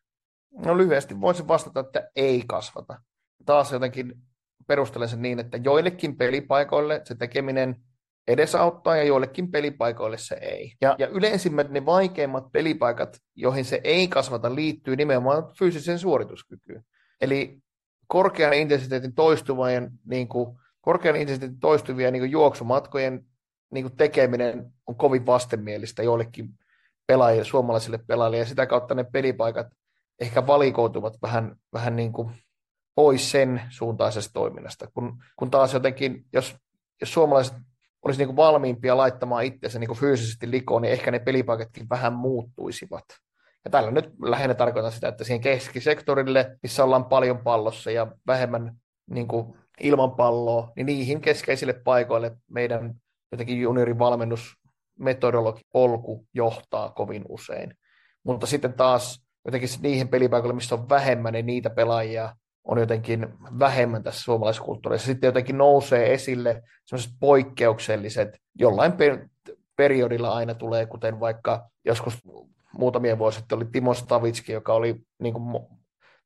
No 0.65 0.77
lyhyesti 0.77 1.21
voisin 1.21 1.47
vastata, 1.47 1.79
että 1.79 2.09
ei 2.15 2.43
kasvata. 2.47 3.01
Taas 3.45 3.71
jotenkin 3.71 4.13
perustelen 4.67 5.09
sen 5.09 5.21
niin, 5.21 5.39
että 5.39 5.57
joillekin 5.57 6.17
pelipaikoille 6.17 7.01
se 7.03 7.15
tekeminen 7.15 7.75
edesauttaa 8.29 8.97
ja 8.97 9.03
joillekin 9.03 9.51
pelipaikoille 9.51 10.17
se 10.17 10.35
ei. 10.35 10.73
Ja, 10.81 10.95
ja 10.99 11.07
yleisimmät 11.07 11.69
ne 11.69 11.85
vaikeimmat 11.85 12.51
pelipaikat, 12.51 13.17
joihin 13.35 13.65
se 13.65 13.81
ei 13.83 14.07
kasvata, 14.07 14.55
liittyy 14.55 14.95
nimenomaan 14.95 15.43
fyysiseen 15.59 15.99
suorituskykyyn. 15.99 16.83
Eli 17.21 17.57
korkean 18.07 18.53
intensiteetin 18.53 19.15
toistuvien, 19.15 19.91
niin 20.05 20.27
kuin, 20.27 20.57
korkean 20.81 21.15
intensiteetin 21.15 21.59
toistuvia 21.59 22.11
niin 22.11 22.21
kuin 22.21 22.31
juoksumatkojen 22.31 23.25
niin 23.71 23.83
kuin 23.83 23.97
tekeminen 23.97 24.73
on 24.87 24.95
kovin 24.95 25.25
vastenmielistä 25.25 26.03
joillekin 26.03 26.49
pelaajille, 27.07 27.45
suomalaisille 27.45 27.99
pelaajille, 28.07 28.37
ja 28.37 28.45
sitä 28.45 28.65
kautta 28.65 28.95
ne 28.95 29.03
pelipaikat 29.03 29.67
ehkä 30.19 30.47
valikoituvat 30.47 31.17
vähän, 31.21 31.55
vähän 31.73 31.95
niin 31.95 32.13
kuin 32.13 32.31
pois 32.95 33.31
sen 33.31 33.61
suuntaisesta 33.69 34.33
toiminnasta, 34.33 34.87
kun, 34.93 35.23
kun 35.35 35.51
taas 35.51 35.73
jotenkin, 35.73 36.25
jos, 36.33 36.55
jos 37.01 37.13
suomalaiset 37.13 37.55
olisi 38.05 38.25
niin 38.25 38.35
valmiimpia 38.35 38.97
laittamaan 38.97 39.43
itseänsä 39.43 39.79
niin 39.79 39.97
fyysisesti 39.97 40.51
likoon, 40.51 40.81
niin 40.81 40.91
ehkä 40.91 41.11
ne 41.11 41.19
pelipaikatkin 41.19 41.89
vähän 41.89 42.13
muuttuisivat. 42.13 43.03
Ja 43.65 43.71
tällä 43.71 43.91
nyt 43.91 44.09
lähinnä 44.21 44.53
tarkoitan 44.53 44.91
sitä, 44.91 45.07
että 45.07 45.23
siihen 45.23 45.41
keskisektorille, 45.41 46.57
missä 46.63 46.83
ollaan 46.83 47.05
paljon 47.05 47.37
pallossa 47.37 47.91
ja 47.91 48.07
vähemmän 48.27 48.75
niin 49.09 49.27
kuin 49.27 49.57
ilman 49.81 50.11
palloa, 50.11 50.71
niin 50.75 50.85
niihin 50.85 51.21
keskeisille 51.21 51.73
paikoille 51.73 52.37
meidän 52.51 52.95
jotenkin 53.31 53.61
juniorin 53.61 53.99
valmennusmetodologi 53.99 55.61
polku 55.71 56.25
johtaa 56.33 56.89
kovin 56.89 57.25
usein. 57.29 57.73
Mutta 58.23 58.47
sitten 58.47 58.73
taas 58.73 59.23
jotenkin 59.45 59.69
niihin 59.81 60.07
pelipaikoille, 60.07 60.55
missä 60.55 60.75
on 60.75 60.89
vähemmän, 60.89 61.33
niin 61.33 61.45
niitä 61.45 61.69
pelaajia 61.69 62.35
on 62.63 62.79
jotenkin 62.79 63.27
vähemmän 63.59 64.03
tässä 64.03 64.23
suomalaisessa 64.23 64.65
kulttuurissa. 64.65 65.05
Sitten 65.05 65.27
jotenkin 65.27 65.57
nousee 65.57 66.13
esille 66.13 66.63
sellaiset 66.85 67.13
poikkeukselliset, 67.19 68.39
jollain 68.55 68.91
per- 68.91 69.27
periodilla 69.75 70.29
aina 70.29 70.53
tulee, 70.53 70.85
kuten 70.85 71.19
vaikka 71.19 71.69
joskus 71.85 72.17
muutamia 72.73 73.17
vuosia 73.17 73.39
sitten 73.39 73.57
oli 73.57 73.65
Timo 73.71 73.93
Stavitski, 73.93 74.51
joka 74.51 74.73
oli 74.73 75.01
niin 75.19 75.33
kuin 75.33 75.67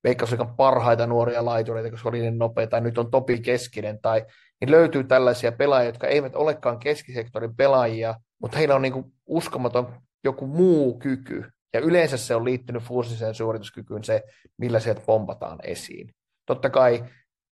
Veikkausliikan 0.04 0.56
parhaita 0.56 1.08
nuoria 1.08 1.46
laitureita, 1.46 1.92
koska 1.92 2.10
oli 2.10 2.20
niin 2.20 2.38
nopea, 2.38 2.68
tai 2.68 2.82
nyt 2.82 2.98
on 2.98 3.12
Topi 3.12 3.40
Keskinen, 3.40 4.00
tai 4.02 4.26
niin 4.62 4.72
löytyy 4.72 5.04
tällaisia 5.04 5.52
pelaajia, 5.52 5.90
jotka 5.90 6.08
eivät 6.08 6.36
olekaan 6.36 6.80
keskisektorin 6.80 7.56
pelaajia, 7.56 8.16
mutta 8.42 8.58
heillä 8.58 8.76
on 8.76 8.82
niin 8.82 8.94
kuin 8.94 9.06
uskomaton 9.26 9.94
joku 10.24 10.48
muu 10.48 11.00
kyky, 11.00 11.46
ja 11.74 11.80
yleensä 11.80 12.18
se 12.18 12.36
on 12.36 12.46
liittynyt 12.46 12.84
fuusiseen 12.84 13.36
suorituskykyyn 13.36 14.04
se, 14.04 14.24
millä 14.58 14.80
sieltä 14.80 15.02
pompataan 15.06 15.60
esiin. 15.64 16.14
Totta 16.46 16.70
kai 16.70 17.04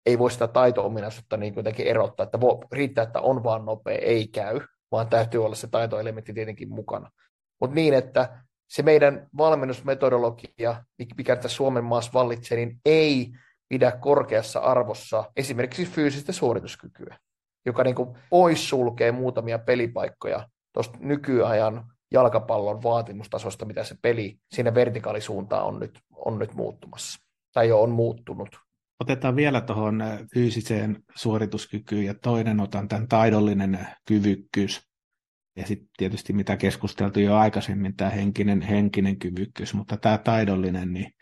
ei 0.06 0.18
voi 0.18 0.30
sitä 0.30 0.48
taito-ominaisuutta 0.48 1.36
niin 1.36 1.54
jotenkin 1.56 1.86
erottaa, 1.86 2.24
että 2.24 2.40
voi, 2.40 2.58
riittää, 2.72 3.04
että 3.04 3.20
on 3.20 3.44
vaan 3.44 3.64
nopea, 3.64 3.98
ei 3.98 4.28
käy, 4.28 4.60
vaan 4.92 5.08
täytyy 5.08 5.44
olla 5.44 5.54
se 5.54 5.66
taitoelementti 5.66 6.32
tietenkin 6.32 6.68
mukana. 6.68 7.10
Mutta 7.60 7.74
niin, 7.74 7.94
että 7.94 8.42
se 8.68 8.82
meidän 8.82 9.28
valmennusmetodologia, 9.36 10.84
mikä 11.16 11.36
tässä 11.36 11.56
Suomen 11.56 11.84
maassa 11.84 12.10
vallitsee, 12.14 12.56
niin 12.56 12.80
ei 12.84 13.32
pidä 13.68 13.92
korkeassa 13.92 14.60
arvossa 14.60 15.24
esimerkiksi 15.36 15.86
fyysistä 15.86 16.32
suorituskykyä, 16.32 17.18
joka 17.66 17.84
niin 17.84 17.94
kuin 17.94 18.18
poissulkee 18.30 19.12
muutamia 19.12 19.58
pelipaikkoja 19.58 20.48
tuosta 20.72 20.98
nykyajan 21.00 21.84
jalkapallon 22.10 22.82
vaatimustasosta, 22.82 23.64
mitä 23.64 23.84
se 23.84 23.96
peli 24.02 24.38
siinä 24.54 24.74
vertikaalisuuntaan 24.74 25.64
on 25.64 25.80
nyt, 25.80 26.00
on 26.16 26.38
nyt 26.38 26.54
muuttumassa 26.54 27.18
tai 27.52 27.68
jo 27.68 27.82
on 27.82 27.90
muuttunut. 27.90 28.65
Otetaan 29.00 29.36
vielä 29.36 29.60
tuohon 29.60 30.00
äh, 30.00 30.18
fyysiseen 30.34 31.02
suorituskykyyn 31.14 32.04
ja 32.04 32.14
toinen 32.14 32.60
otan 32.60 32.88
tämän 32.88 33.08
taidollinen 33.08 33.78
kyvykkyys. 34.08 34.86
Ja 35.56 35.66
sitten 35.66 35.88
tietysti 35.96 36.32
mitä 36.32 36.56
keskusteltu 36.56 37.20
jo 37.20 37.36
aikaisemmin, 37.36 37.96
tämä 37.96 38.10
henkinen, 38.10 38.62
henkinen 38.62 39.18
kyvykkyys, 39.18 39.74
mutta 39.74 39.96
tämä 39.96 40.18
taidollinen, 40.18 40.92
niin 40.92 41.12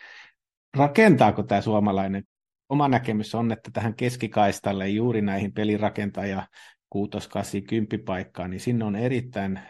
rakentaako 0.76 1.42
tämä 1.42 1.60
suomalainen? 1.60 2.24
Oma 2.68 2.88
näkemys 2.88 3.34
on, 3.34 3.52
että 3.52 3.70
tähän 3.70 3.94
keskikaistalle 3.94 4.88
juuri 4.88 5.22
näihin 5.22 5.52
pelirakentaja 5.52 6.48
6, 6.90 7.10
8, 7.28 7.62
10 7.62 8.04
paikkaan, 8.04 8.50
niin 8.50 8.60
sinne 8.60 8.84
on 8.84 8.96
erittäin 8.96 9.60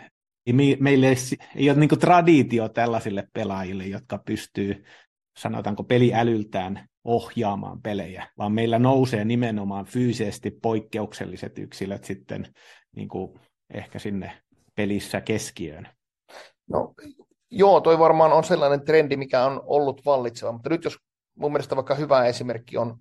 meillä 0.80 1.08
ei, 1.08 1.14
ei 1.56 1.70
ole 1.70 1.78
niin 1.78 2.00
traditio 2.00 2.68
tällaisille 2.68 3.28
pelaajille, 3.32 3.86
jotka 3.86 4.18
pystyy, 4.18 4.84
sanotaanko 5.38 5.84
peliälyltään 5.84 6.88
ohjaamaan 7.04 7.82
pelejä, 7.82 8.28
vaan 8.38 8.52
meillä 8.52 8.78
nousee 8.78 9.24
nimenomaan 9.24 9.84
fyysisesti 9.84 10.50
poikkeukselliset 10.50 11.58
yksilöt 11.58 12.04
sitten 12.04 12.54
niin 12.96 13.08
kuin 13.08 13.40
ehkä 13.74 13.98
sinne 13.98 14.42
pelissä 14.74 15.20
keskiöön. 15.20 15.88
No 16.68 16.94
joo, 17.50 17.80
toi 17.80 17.98
varmaan 17.98 18.32
on 18.32 18.44
sellainen 18.44 18.84
trendi, 18.84 19.16
mikä 19.16 19.44
on 19.44 19.62
ollut 19.64 20.04
vallitseva, 20.06 20.52
mutta 20.52 20.70
nyt 20.70 20.84
jos 20.84 20.98
mun 21.38 21.52
mielestä 21.52 21.76
vaikka 21.76 21.94
hyvä 21.94 22.24
esimerkki 22.24 22.76
on 22.78 22.98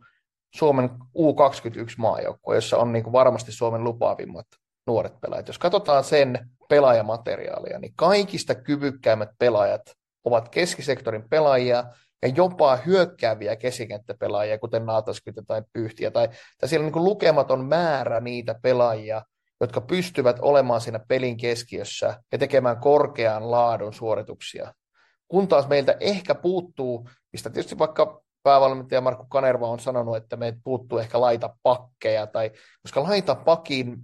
Suomen 0.55 0.89
U21-maajoukkue, 1.17 2.55
jossa 2.55 2.77
on 2.77 2.93
niin 2.93 3.03
kuin 3.03 3.13
varmasti 3.13 3.51
Suomen 3.51 3.83
lupaavimmat 3.83 4.47
nuoret 4.87 5.21
pelaajat. 5.21 5.47
Jos 5.47 5.59
katsotaan 5.59 6.03
sen 6.03 6.49
pelaajamateriaalia, 6.69 7.79
niin 7.79 7.93
kaikista 7.95 8.55
kyvykkäimmät 8.55 9.29
pelaajat 9.39 9.81
ovat 10.23 10.49
keskisektorin 10.49 11.29
pelaajia 11.29 11.83
ja 12.23 12.29
jopa 12.35 12.75
hyökkääviä 12.75 13.55
keskikenttäpelaajia, 13.55 14.59
kuten 14.59 14.85
Naataskytä 14.85 15.41
tai 15.47 15.63
Pyhtiä. 15.73 16.11
Tai, 16.11 16.29
tai 16.57 16.69
siellä 16.69 16.87
on 16.87 16.91
niin 16.93 17.03
lukematon 17.03 17.65
määrä 17.65 18.19
niitä 18.19 18.55
pelaajia, 18.61 19.21
jotka 19.61 19.81
pystyvät 19.81 20.37
olemaan 20.41 20.81
siinä 20.81 20.99
pelin 21.07 21.37
keskiössä 21.37 22.21
ja 22.31 22.37
tekemään 22.37 22.77
korkean 22.77 23.51
laadun 23.51 23.93
suorituksia. 23.93 24.73
Kun 25.27 25.47
taas 25.47 25.67
meiltä 25.67 25.97
ehkä 25.99 26.35
puuttuu, 26.35 27.09
mistä 27.33 27.49
tietysti 27.49 27.77
vaikka 27.77 28.21
päävalmentaja 28.43 29.01
Markku 29.01 29.25
Kanerva 29.29 29.67
on 29.67 29.79
sanonut, 29.79 30.17
että 30.17 30.35
meiltä 30.35 30.59
puuttuu 30.63 30.97
ehkä 30.97 31.21
laita 31.21 31.55
pakkeja, 31.63 32.27
tai, 32.27 32.51
koska 32.81 33.03
laita 33.03 33.35
pakin, 33.35 33.97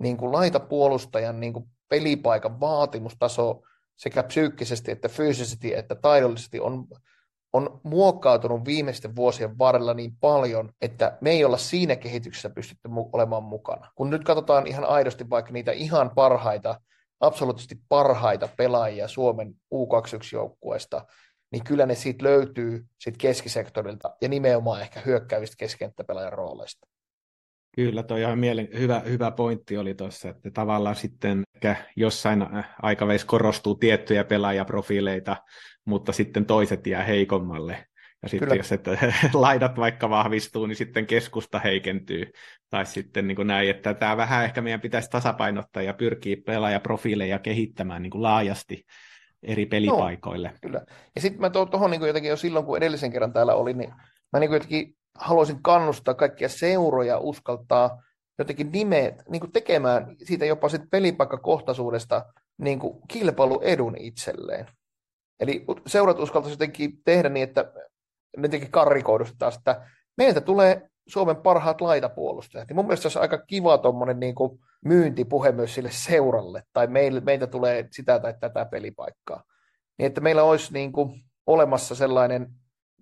niin 0.00 0.16
kuin 0.16 0.32
laita 0.32 0.60
puolustajan 0.60 1.40
niin 1.40 1.52
kuin 1.52 1.64
pelipaikan 1.88 2.60
vaatimustaso 2.60 3.62
sekä 3.96 4.22
psyykkisesti 4.22 4.90
että 4.90 5.08
fyysisesti 5.08 5.74
että 5.74 5.94
taidollisesti 5.94 6.60
on, 6.60 6.86
on 7.56 7.80
muokkautunut 7.82 8.64
viimeisten 8.64 9.16
vuosien 9.16 9.58
varrella 9.58 9.94
niin 9.94 10.16
paljon, 10.20 10.72
että 10.80 11.18
me 11.20 11.30
ei 11.30 11.44
olla 11.44 11.56
siinä 11.56 11.96
kehityksessä 11.96 12.50
pystytty 12.50 12.88
mu- 12.88 13.10
olemaan 13.12 13.42
mukana. 13.42 13.90
Kun 13.94 14.10
nyt 14.10 14.24
katsotaan 14.24 14.66
ihan 14.66 14.84
aidosti 14.84 15.30
vaikka 15.30 15.52
niitä 15.52 15.72
ihan 15.72 16.10
parhaita, 16.10 16.80
absoluuttisesti 17.20 17.80
parhaita 17.88 18.48
pelaajia 18.56 19.08
Suomen 19.08 19.54
U21-joukkueesta, 19.74 21.06
niin 21.52 21.64
kyllä 21.64 21.86
ne 21.86 21.94
siitä 21.94 22.24
löytyy 22.24 22.86
siitä 23.00 23.18
keskisektorilta 23.18 24.16
ja 24.20 24.28
nimenomaan 24.28 24.80
ehkä 24.80 25.00
hyökkäävistä 25.00 25.56
keskenttäpelaajan 25.58 26.32
rooleista. 26.32 26.86
Kyllä, 27.76 28.02
tuo 28.02 28.16
ihan 28.16 28.38
mielen, 28.38 28.68
hyvä, 28.78 29.00
hyvä 29.00 29.30
pointti 29.30 29.78
oli 29.78 29.94
tuossa, 29.94 30.28
että 30.28 30.50
tavallaan 30.50 30.96
sitten 30.96 31.42
ehkä 31.54 31.76
jossain 31.96 32.46
aikaveissa 32.82 33.26
korostuu 33.26 33.74
tiettyjä 33.74 34.24
pelaajaprofiileita, 34.24 35.36
mutta 35.84 36.12
sitten 36.12 36.46
toiset 36.46 36.86
jää 36.86 37.04
heikommalle. 37.04 37.86
Ja 38.22 38.28
sitten 38.28 38.48
Kyllä. 38.48 38.60
jos 38.60 38.72
et, 38.72 38.84
laidat 39.34 39.76
vaikka 39.76 40.10
vahvistuu, 40.10 40.66
niin 40.66 40.76
sitten 40.76 41.06
keskusta 41.06 41.58
heikentyy. 41.58 42.30
Tai 42.70 42.86
sitten 42.86 43.26
niin 43.26 43.36
kuin 43.36 43.48
näin, 43.48 43.70
että 43.70 43.94
tämä 43.94 44.16
vähän 44.16 44.44
ehkä 44.44 44.60
meidän 44.60 44.80
pitäisi 44.80 45.10
tasapainottaa 45.10 45.82
ja 45.82 45.94
pyrkiä 45.94 46.36
pelaajaprofiileja 46.46 47.38
kehittämään 47.38 48.02
niin 48.02 48.10
kuin 48.10 48.22
laajasti 48.22 48.84
eri 49.42 49.66
pelipaikoille. 49.66 50.48
No, 50.48 50.58
kyllä. 50.62 50.84
Ja 51.14 51.20
sitten 51.20 51.40
mä 51.40 51.50
tuohon 51.50 51.90
niin 51.90 52.06
jotenkin 52.06 52.30
jo 52.30 52.36
silloin, 52.36 52.64
kun 52.64 52.76
edellisen 52.76 53.12
kerran 53.12 53.32
täällä 53.32 53.54
oli, 53.54 53.74
niin 53.74 53.92
mä 54.32 54.40
niin 54.40 54.52
jotenkin 54.52 54.96
haluaisin 55.18 55.62
kannustaa 55.62 56.14
kaikkia 56.14 56.48
seuroja 56.48 57.18
uskaltaa 57.18 58.02
jotenkin 58.38 58.72
nimeet, 58.72 59.22
niin 59.28 59.40
kuin 59.40 59.52
tekemään 59.52 60.16
siitä 60.24 60.44
jopa 60.44 60.68
sit 60.68 60.82
pelipaikkakohtaisuudesta 60.90 62.24
niin 62.58 62.78
kuin 62.78 62.98
kilpailuedun 63.08 63.96
itselleen. 63.98 64.66
Eli 65.40 65.64
seurat 65.86 66.18
uskaltaisi 66.18 66.52
jotenkin 66.52 67.02
tehdä 67.04 67.28
niin, 67.28 67.44
että 67.48 67.72
ne 68.36 68.42
jotenkin 68.42 68.70
karrikoidusta 68.70 69.34
taas, 69.38 69.56
että 69.56 69.86
meiltä 70.16 70.40
tulee 70.40 70.88
Suomen 71.08 71.36
parhaat 71.36 71.80
laitapuolustajat. 71.80 72.68
Niin 72.68 72.76
mun 72.76 72.84
mielestä 72.84 73.02
se 73.02 73.08
olisi 73.08 73.18
aika 73.18 73.46
kiva 73.46 73.78
tuommoinen 73.78 74.20
niin 74.20 74.34
myyntipuhe 74.84 75.52
myös 75.52 75.74
sille 75.74 75.90
seuralle, 75.92 76.62
tai 76.72 76.86
meiltä 77.24 77.46
tulee 77.46 77.88
sitä 77.92 78.18
tai 78.18 78.34
tätä 78.40 78.64
pelipaikkaa. 78.64 79.42
niin 79.98 80.06
että 80.06 80.20
meillä 80.20 80.42
olisi 80.42 80.72
niin 80.72 80.92
kuin 80.92 81.20
olemassa 81.46 81.94
sellainen 81.94 82.50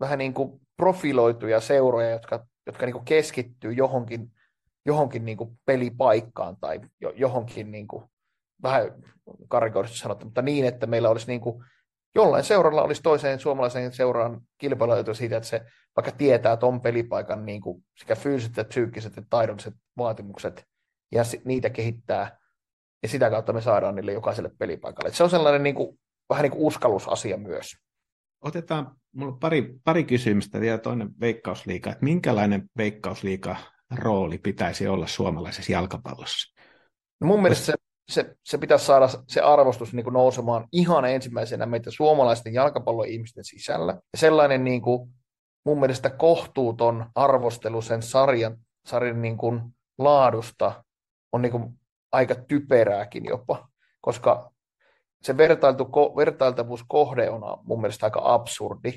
vähän 0.00 0.18
niin 0.18 0.34
kuin 0.34 0.60
profiloituja 0.76 1.60
seuroja, 1.60 2.10
jotka, 2.10 2.46
jotka 2.66 2.86
niin 2.86 2.92
kuin 2.94 3.04
keskittyy 3.04 3.72
johonkin, 3.72 4.32
johonkin 4.86 5.24
niin 5.24 5.36
kuin 5.36 5.58
pelipaikkaan 5.66 6.56
tai 6.60 6.80
johonkin 7.14 7.70
niin 7.70 7.86
kuin, 7.86 8.04
vähän 8.62 8.92
karikoidusti 9.48 9.98
sanottu, 9.98 10.24
mutta 10.24 10.42
niin, 10.42 10.64
että 10.64 10.86
meillä 10.86 11.08
olisi 11.08 11.26
niin 11.26 11.40
kuin, 11.40 11.64
jollain 12.14 12.44
seuralla 12.44 12.82
olisi 12.82 13.02
toiseen 13.02 13.40
suomalaiseen 13.40 13.92
seuraan 13.92 14.40
kilpailuetu 14.58 15.14
siitä, 15.14 15.36
että 15.36 15.48
se 15.48 15.62
vaikka 15.96 16.12
tietää 16.12 16.56
tuon 16.56 16.80
pelipaikan 16.80 17.46
niin 17.46 17.60
kuin 17.60 17.84
sekä 17.98 18.14
fyysiset 18.16 18.56
ja 18.56 18.64
psyykkiset 18.64 19.16
ja 19.16 19.22
taidolliset 19.30 19.74
vaatimukset 19.96 20.66
ja 21.12 21.22
niitä 21.44 21.70
kehittää 21.70 22.38
ja 23.02 23.08
sitä 23.08 23.30
kautta 23.30 23.52
me 23.52 23.60
saadaan 23.60 23.94
niille 23.94 24.12
jokaiselle 24.12 24.50
pelipaikalle. 24.58 25.08
Et 25.08 25.14
se 25.14 25.24
on 25.24 25.30
sellainen 25.30 25.62
niin 25.62 25.74
kuin, 25.74 25.98
vähän 26.30 26.42
niin 26.42 26.52
kuin 26.52 26.66
uskallusasia 26.66 27.36
myös. 27.36 27.76
Otetaan, 28.44 28.96
mulla 29.12 29.32
on 29.32 29.38
pari, 29.38 29.74
pari 29.84 30.04
kysymystä 30.04 30.60
vielä 30.60 30.78
toinen 30.78 31.10
veikkausliika, 31.20 31.90
että 31.90 32.04
minkälainen 32.04 32.70
veikkausliika 32.78 33.56
rooli 33.94 34.38
pitäisi 34.38 34.88
olla 34.88 35.06
suomalaisessa 35.06 35.72
jalkapallossa? 35.72 36.54
No 37.20 37.26
mun 37.26 37.42
mielestä 37.42 37.66
se, 37.66 37.74
se, 38.08 38.36
se 38.44 38.58
pitäisi 38.58 38.86
saada 38.86 39.08
se 39.28 39.40
arvostus 39.40 39.94
niin 39.94 40.04
kuin 40.04 40.14
nousemaan 40.14 40.68
ihan 40.72 41.04
ensimmäisenä 41.04 41.66
meitä 41.66 41.90
suomalaisten 41.90 42.54
jalkapalloihmisten 42.54 43.44
sisällä. 43.44 43.92
Ja 43.92 44.18
sellainen 44.18 44.64
niin 44.64 44.82
kuin, 44.82 45.10
mun 45.64 45.80
mielestä 45.80 46.10
kohtuuton 46.10 47.06
arvostelu 47.14 47.82
sen 47.82 48.02
sarjan, 48.02 48.56
sarjan 48.86 49.22
niin 49.22 49.36
kuin 49.36 49.60
laadusta 49.98 50.84
on 51.32 51.42
niin 51.42 51.52
kuin 51.52 51.80
aika 52.12 52.34
typerääkin 52.34 53.24
jopa, 53.24 53.68
koska 54.00 54.53
se 55.24 55.36
vertailtu, 55.36 55.90
vertailtavuuskohde 56.16 57.30
on 57.30 57.42
mun 57.62 57.80
mielestä 57.80 58.06
aika 58.06 58.20
absurdi, 58.24 58.92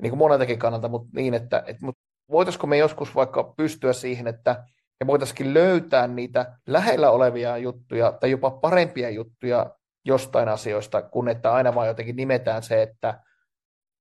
niin 0.00 0.10
kuin 0.10 0.18
moneltakin 0.18 0.58
kannalta, 0.58 0.88
mutta 0.88 1.08
niin, 1.12 1.34
että, 1.34 1.62
että 1.66 1.86
mutta 1.86 2.02
voitaisiko 2.30 2.66
me 2.66 2.76
joskus 2.76 3.14
vaikka 3.14 3.54
pystyä 3.56 3.92
siihen, 3.92 4.26
että 4.26 4.64
me 5.00 5.06
voitaisiin 5.06 5.54
löytää 5.54 6.06
niitä 6.06 6.58
lähellä 6.66 7.10
olevia 7.10 7.56
juttuja 7.56 8.12
tai 8.12 8.30
jopa 8.30 8.50
parempia 8.50 9.10
juttuja 9.10 9.70
jostain 10.04 10.48
asioista, 10.48 11.02
kun 11.02 11.28
että 11.28 11.52
aina 11.52 11.74
vaan 11.74 11.88
jotenkin 11.88 12.16
nimetään 12.16 12.62
se, 12.62 12.82
että 12.82 13.20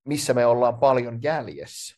missä 0.07 0.33
me 0.33 0.45
ollaan 0.45 0.79
paljon 0.79 1.23
jäljessä. 1.23 1.95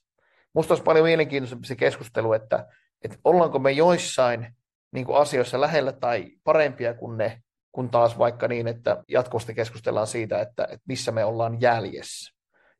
Minusta 0.54 0.72
olisi 0.72 0.84
paljon 0.84 1.06
mielenkiintoisempi 1.06 1.68
se 1.68 1.76
keskustelu, 1.76 2.34
että, 2.34 2.68
että 3.02 3.18
ollaanko 3.24 3.60
me 3.60 3.72
joissain 3.72 4.56
niin 4.92 5.06
kuin 5.06 5.18
asioissa 5.18 5.62
lähellä 5.62 5.92
tai 5.92 6.32
parempia 6.44 6.94
kuin 6.94 7.18
ne, 7.18 7.42
kun 7.78 7.90
taas 7.90 8.18
vaikka 8.18 8.48
niin, 8.48 8.68
että 8.68 9.04
jatkuvasti 9.08 9.54
keskustellaan 9.54 10.08
siitä, 10.08 10.42
että, 10.42 10.64
että 10.64 10.86
missä 10.88 11.12
me 11.12 11.26
ollaan 11.26 11.62
jäljessä. 11.62 12.34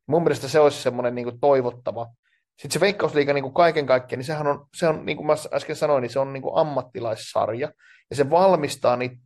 Mun 0.06 0.22
mielestä 0.22 0.48
se 0.48 0.60
olisi 0.60 0.82
semmoinen 0.82 1.14
niin 1.14 1.40
toivottava. 1.40 2.06
Sitten 2.50 2.70
se 2.70 2.80
veikkausliiga 2.80 3.32
niin 3.32 3.42
kuin 3.42 3.54
kaiken 3.54 3.86
kaikkiaan, 3.86 4.18
niin 4.18 4.26
sehän 4.26 4.46
on, 4.46 4.66
se 4.76 4.88
on, 4.88 5.06
niin 5.06 5.16
kuin 5.16 5.26
mä 5.26 5.34
äsken 5.52 5.76
sanoin, 5.76 6.02
niin 6.02 6.10
se 6.10 6.18
on 6.18 6.32
niin 6.32 6.42
kuin 6.42 6.56
ammattilaissarja, 6.56 7.72
ja 8.10 8.16
se 8.16 8.30
valmistaa 8.30 8.96
niitä, 8.96 9.16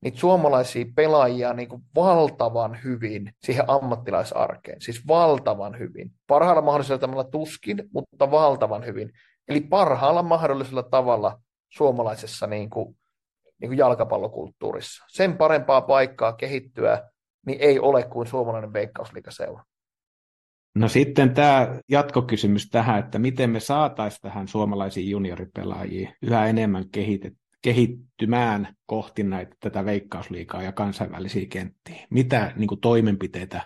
niitä 0.00 0.18
suomalaisia 0.18 0.84
pelaajia 0.96 1.52
niin 1.52 1.68
kuin 1.68 1.82
valtavan 1.94 2.78
hyvin 2.84 3.34
siihen 3.42 3.64
ammattilaisarkeen. 3.68 4.80
Siis 4.80 5.06
valtavan 5.08 5.78
hyvin. 5.78 6.10
Parhaalla 6.26 6.62
mahdollisella 6.62 6.98
tavalla 6.98 7.24
tuskin, 7.24 7.84
mutta 7.94 8.30
valtavan 8.30 8.86
hyvin. 8.86 9.12
Eli 9.48 9.60
parhaalla 9.60 10.22
mahdollisella 10.22 10.82
tavalla 10.82 11.40
suomalaisessa 11.68 12.46
niin 12.46 12.70
kuin, 12.70 12.96
niin 13.62 13.70
kuin 13.70 13.78
jalkapallokulttuurissa. 13.78 15.04
Sen 15.08 15.36
parempaa 15.36 15.80
paikkaa 15.80 16.32
kehittyä 16.32 17.10
niin 17.46 17.60
ei 17.60 17.78
ole 17.78 18.02
kuin 18.02 18.26
suomalainen 18.26 18.72
veikkausliikaseura. 18.72 19.64
No 20.74 20.88
sitten 20.88 21.34
tämä 21.34 21.78
jatkokysymys 21.88 22.70
tähän, 22.70 22.98
että 22.98 23.18
miten 23.18 23.50
me 23.50 23.60
saataisiin 23.60 24.20
tähän 24.22 24.48
suomalaisiin 24.48 25.10
junioripelaajiin 25.10 26.14
yhä 26.22 26.46
enemmän 26.46 26.84
kehitet, 26.92 27.34
kehittymään 27.62 28.74
kohti 28.86 29.22
näitä, 29.22 29.56
tätä 29.60 29.84
veikkausliikaa 29.84 30.62
ja 30.62 30.72
kansainvälisiä 30.72 31.46
kenttiä. 31.50 32.06
Mitä 32.10 32.52
niin 32.56 32.68
kuin, 32.68 32.80
toimenpiteitä 32.80 33.60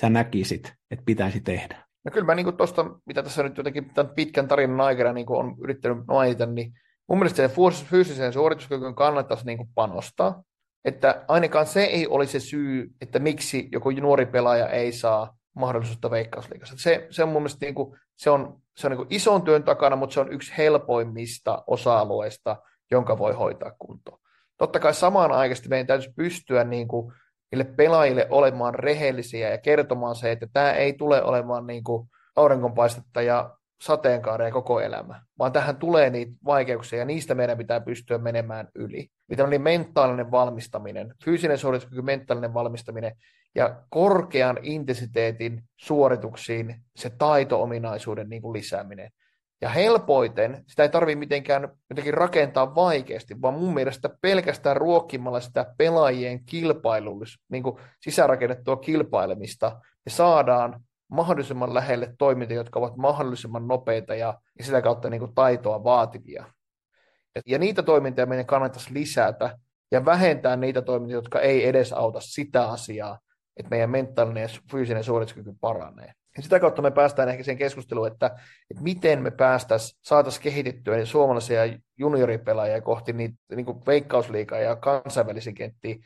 sä 0.00 0.10
näkisit, 0.10 0.74
että 0.90 1.04
pitäisi 1.04 1.40
tehdä? 1.40 1.84
No 2.04 2.10
kyllä 2.10 2.26
mä 2.26 2.34
niin 2.34 2.56
tuosta, 2.56 2.84
mitä 3.06 3.22
tässä 3.22 3.42
nyt 3.42 3.56
jotenkin 3.56 3.90
tämän 3.94 4.14
pitkän 4.14 4.48
tarinan 4.48 4.80
aikana 4.80 5.12
niin 5.12 5.26
on 5.28 5.56
yrittänyt 5.60 6.06
mainita, 6.06 6.46
niin 6.46 6.72
mun 7.12 7.18
mielestä 7.18 7.48
sen 7.48 7.86
fyysiseen 7.86 8.32
suorituskykyyn 8.32 8.94
kannattaisi 8.94 9.46
niin 9.46 9.68
panostaa. 9.74 10.42
Että 10.84 11.24
ainakaan 11.28 11.66
se 11.66 11.84
ei 11.84 12.06
olisi 12.06 12.40
se 12.40 12.46
syy, 12.46 12.90
että 13.00 13.18
miksi 13.18 13.68
joku 13.72 13.90
nuori 13.90 14.26
pelaaja 14.26 14.68
ei 14.68 14.92
saa 14.92 15.36
mahdollisuutta 15.56 16.10
veikkausliikassa. 16.10 16.74
Se, 16.78 17.06
se 17.10 17.22
on 17.22 17.28
mun 17.28 17.42
mielestä 17.42 17.66
niin 17.66 17.74
kuin, 17.74 17.98
se 18.16 18.30
on, 18.30 18.60
se 18.76 18.86
on 18.86 18.90
niin 18.90 18.96
kuin 18.96 19.06
ison 19.10 19.42
työn 19.42 19.64
takana, 19.64 19.96
mutta 19.96 20.14
se 20.14 20.20
on 20.20 20.32
yksi 20.32 20.52
helpoimmista 20.58 21.64
osa-alueista, 21.66 22.56
jonka 22.90 23.18
voi 23.18 23.32
hoitaa 23.32 23.72
kuntoon. 23.78 24.18
Totta 24.58 24.80
kai 24.80 24.94
samaan 24.94 25.32
aikaisesti 25.32 25.68
meidän 25.68 25.86
täytyisi 25.86 26.12
pystyä 26.16 26.64
niin 26.64 26.88
kuin, 26.88 27.12
niille 27.52 27.64
pelaajille 27.64 28.26
olemaan 28.30 28.74
rehellisiä 28.74 29.50
ja 29.50 29.58
kertomaan 29.58 30.14
se, 30.14 30.32
että 30.32 30.46
tämä 30.52 30.72
ei 30.72 30.92
tule 30.92 31.22
olemaan 31.22 31.66
niin 31.66 31.84
kuin 31.84 32.08
aurinkonpaistetta 32.36 33.22
ja 33.22 33.56
sateenkaareen 33.82 34.52
koko 34.52 34.80
elämä, 34.80 35.22
vaan 35.38 35.52
tähän 35.52 35.76
tulee 35.76 36.10
niitä 36.10 36.32
vaikeuksia 36.44 36.98
ja 36.98 37.04
niistä 37.04 37.34
meidän 37.34 37.58
pitää 37.58 37.80
pystyä 37.80 38.18
menemään 38.18 38.68
yli. 38.74 39.08
Mitä 39.28 39.44
oli 39.44 39.58
mentaalinen 39.58 40.30
valmistaminen, 40.30 41.14
fyysinen 41.24 41.58
suorituskyky, 41.58 42.02
mentaalinen 42.02 42.54
valmistaminen 42.54 43.16
ja 43.54 43.82
korkean 43.90 44.58
intensiteetin 44.62 45.62
suorituksiin 45.76 46.82
se 46.96 47.10
taito-ominaisuuden 47.10 48.28
niin 48.28 48.42
kuin 48.42 48.52
lisääminen. 48.52 49.10
Ja 49.60 49.68
helpoiten, 49.68 50.64
sitä 50.66 50.82
ei 50.82 50.88
tarvitse 50.88 51.18
mitenkään 51.18 51.68
jotenkin 51.90 52.14
rakentaa 52.14 52.74
vaikeasti, 52.74 53.42
vaan 53.42 53.54
mun 53.54 53.74
mielestä 53.74 54.10
pelkästään 54.20 54.76
ruokkimalla 54.76 55.40
sitä 55.40 55.74
pelaajien 55.78 56.44
kilpailullis, 56.44 57.38
niin 57.48 57.62
sisärakennettua 58.00 58.76
kilpailemista, 58.76 59.80
ja 60.04 60.10
saadaan 60.10 60.80
mahdollisimman 61.12 61.74
lähelle 61.74 62.14
toimintoja, 62.18 62.60
jotka 62.60 62.78
ovat 62.78 62.96
mahdollisimman 62.96 63.68
nopeita 63.68 64.14
ja, 64.14 64.38
ja 64.58 64.64
sitä 64.64 64.82
kautta 64.82 65.10
niin 65.10 65.20
kuin 65.20 65.34
taitoa 65.34 65.84
vaativia. 65.84 66.44
Ja, 67.34 67.42
ja 67.46 67.58
niitä 67.58 67.82
toimintoja 67.82 68.26
meidän 68.26 68.46
kannattaisi 68.46 68.94
lisätä 68.94 69.58
ja 69.90 70.04
vähentää 70.04 70.56
niitä 70.56 70.82
toimintoja, 70.82 71.16
jotka 71.16 71.40
ei 71.40 71.68
edes 71.68 71.92
auta 71.92 72.20
sitä 72.20 72.70
asiaa, 72.70 73.18
että 73.56 73.70
meidän 73.70 73.90
mentaalinen 73.90 74.42
ja 74.42 74.48
fyysinen 74.70 75.04
suorituskyky 75.04 75.52
paranee. 75.60 76.12
Ja 76.36 76.42
sitä 76.42 76.60
kautta 76.60 76.82
me 76.82 76.90
päästään 76.90 77.28
ehkä 77.28 77.42
siihen 77.42 77.58
keskusteluun, 77.58 78.06
että, 78.06 78.26
että 78.70 78.82
miten 78.82 79.22
me 79.22 79.30
päästäisiin, 79.30 79.98
saataisiin 80.02 80.42
kehitettyä 80.42 81.04
suomalaisia 81.04 81.60
junioripelaajia 81.98 82.80
kohti 82.80 83.12
niitä 83.12 83.36
niin 83.56 83.86
veikkausliikaa 83.86 84.58
ja 84.58 84.76
kansainvälisiä 84.76 85.52
kenttiä, 85.52 85.96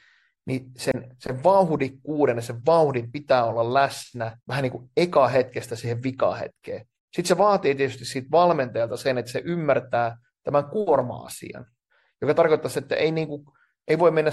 niin 0.47 0.71
sen, 0.77 1.17
sen 1.19 1.45
vauhdikkuuden 1.45 2.37
ja 2.37 2.43
sen 2.43 2.67
vauhdin 2.67 3.13
pitää 3.13 3.45
olla 3.45 3.75
läsnä 3.75 4.39
vähän 4.49 4.63
niin 4.63 4.73
kuin 4.73 4.91
eka 4.97 5.29
hetkestä 5.29 5.77
siihen 5.77 6.03
vikahetkeen. 6.03 6.87
Sitten 7.13 7.29
se 7.29 7.39
vaatii 7.39 7.75
tietysti 7.75 8.05
siitä 8.05 8.29
valmentajalta 8.31 8.97
sen, 8.97 9.19
että 9.19 9.33
se 9.33 9.43
ymmärtää 9.45 10.17
tämän 10.43 10.65
kuorma-asian, 10.65 11.67
joka 12.21 12.35
tarkoittaa, 12.35 12.71
että 12.77 12.95
ei, 12.95 13.11
niin 13.11 13.29
kuin, 13.29 13.45
ei 13.89 13.99
voi 13.99 14.11
mennä 14.11 14.31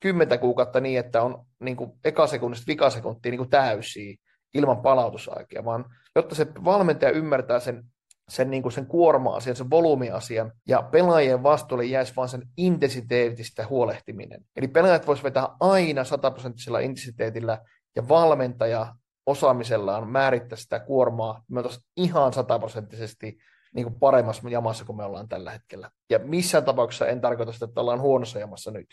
kymmentä 0.00 0.38
kuukautta 0.38 0.80
niin, 0.80 0.98
että 0.98 1.22
on 1.22 1.46
niin 1.60 1.76
kuin 1.76 1.90
eka 2.04 2.26
sekunnista 2.26 2.66
vikasekuntia 2.66 3.30
niin 3.30 3.38
kuin 3.38 3.50
täysiä 3.50 4.14
ilman 4.54 4.82
palautusaikaa, 4.82 5.64
vaan 5.64 5.84
jotta 6.14 6.34
se 6.34 6.46
valmentaja 6.64 7.10
ymmärtää 7.10 7.60
sen 7.60 7.84
sen, 8.28 8.50
niin 8.50 8.62
kuin 8.62 8.72
sen 8.72 8.86
kuorma-asian, 8.86 9.56
sen 9.56 9.70
volyymiasian, 9.70 10.52
ja 10.68 10.82
pelaajien 10.82 11.42
vastuulle 11.42 11.84
jäisi 11.84 12.16
vain 12.16 12.28
sen 12.28 12.42
intensiteetistä 12.56 13.66
huolehtiminen. 13.66 14.44
Eli 14.56 14.68
pelaajat 14.68 15.06
voisivat 15.06 15.24
vetää 15.24 15.48
aina 15.60 16.04
sataprosenttisella 16.04 16.78
intensiteetillä, 16.78 17.58
ja 17.96 18.08
valmentaja 18.08 18.94
osaamisellaan 19.26 20.08
määrittää 20.08 20.58
sitä 20.58 20.80
kuormaa, 20.80 21.42
me 21.50 21.62
ihan 21.96 22.32
sataprosenttisesti 22.32 23.38
niin 23.74 23.84
kuin 23.84 23.98
paremmassa 24.00 24.48
jamassa 24.48 24.84
kuin 24.84 24.96
me 24.96 25.04
ollaan 25.04 25.28
tällä 25.28 25.50
hetkellä. 25.50 25.90
Ja 26.10 26.18
missään 26.18 26.64
tapauksessa 26.64 27.06
en 27.06 27.20
tarkoita 27.20 27.52
sitä, 27.52 27.64
että 27.64 27.80
ollaan 27.80 28.00
huonossa 28.00 28.38
jamassa 28.38 28.70
nyt. 28.70 28.86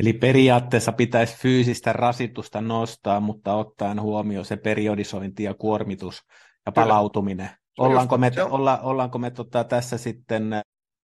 Eli 0.00 0.12
periaatteessa 0.12 0.92
pitäisi 0.92 1.36
fyysistä 1.36 1.92
rasitusta 1.92 2.60
nostaa, 2.60 3.20
mutta 3.20 3.54
ottaen 3.54 4.00
huomioon 4.00 4.44
se 4.44 4.56
periodisointi 4.56 5.42
ja 5.42 5.54
kuormitus 5.54 6.22
ja 6.66 6.72
palautuminen. 6.72 7.50
Ollaanko 7.78 8.18
me, 8.18 8.32
olla, 8.50 8.78
ollaanko 8.82 9.18
me 9.18 9.30
tota, 9.30 9.64
tässä 9.64 9.98
sitten 9.98 10.60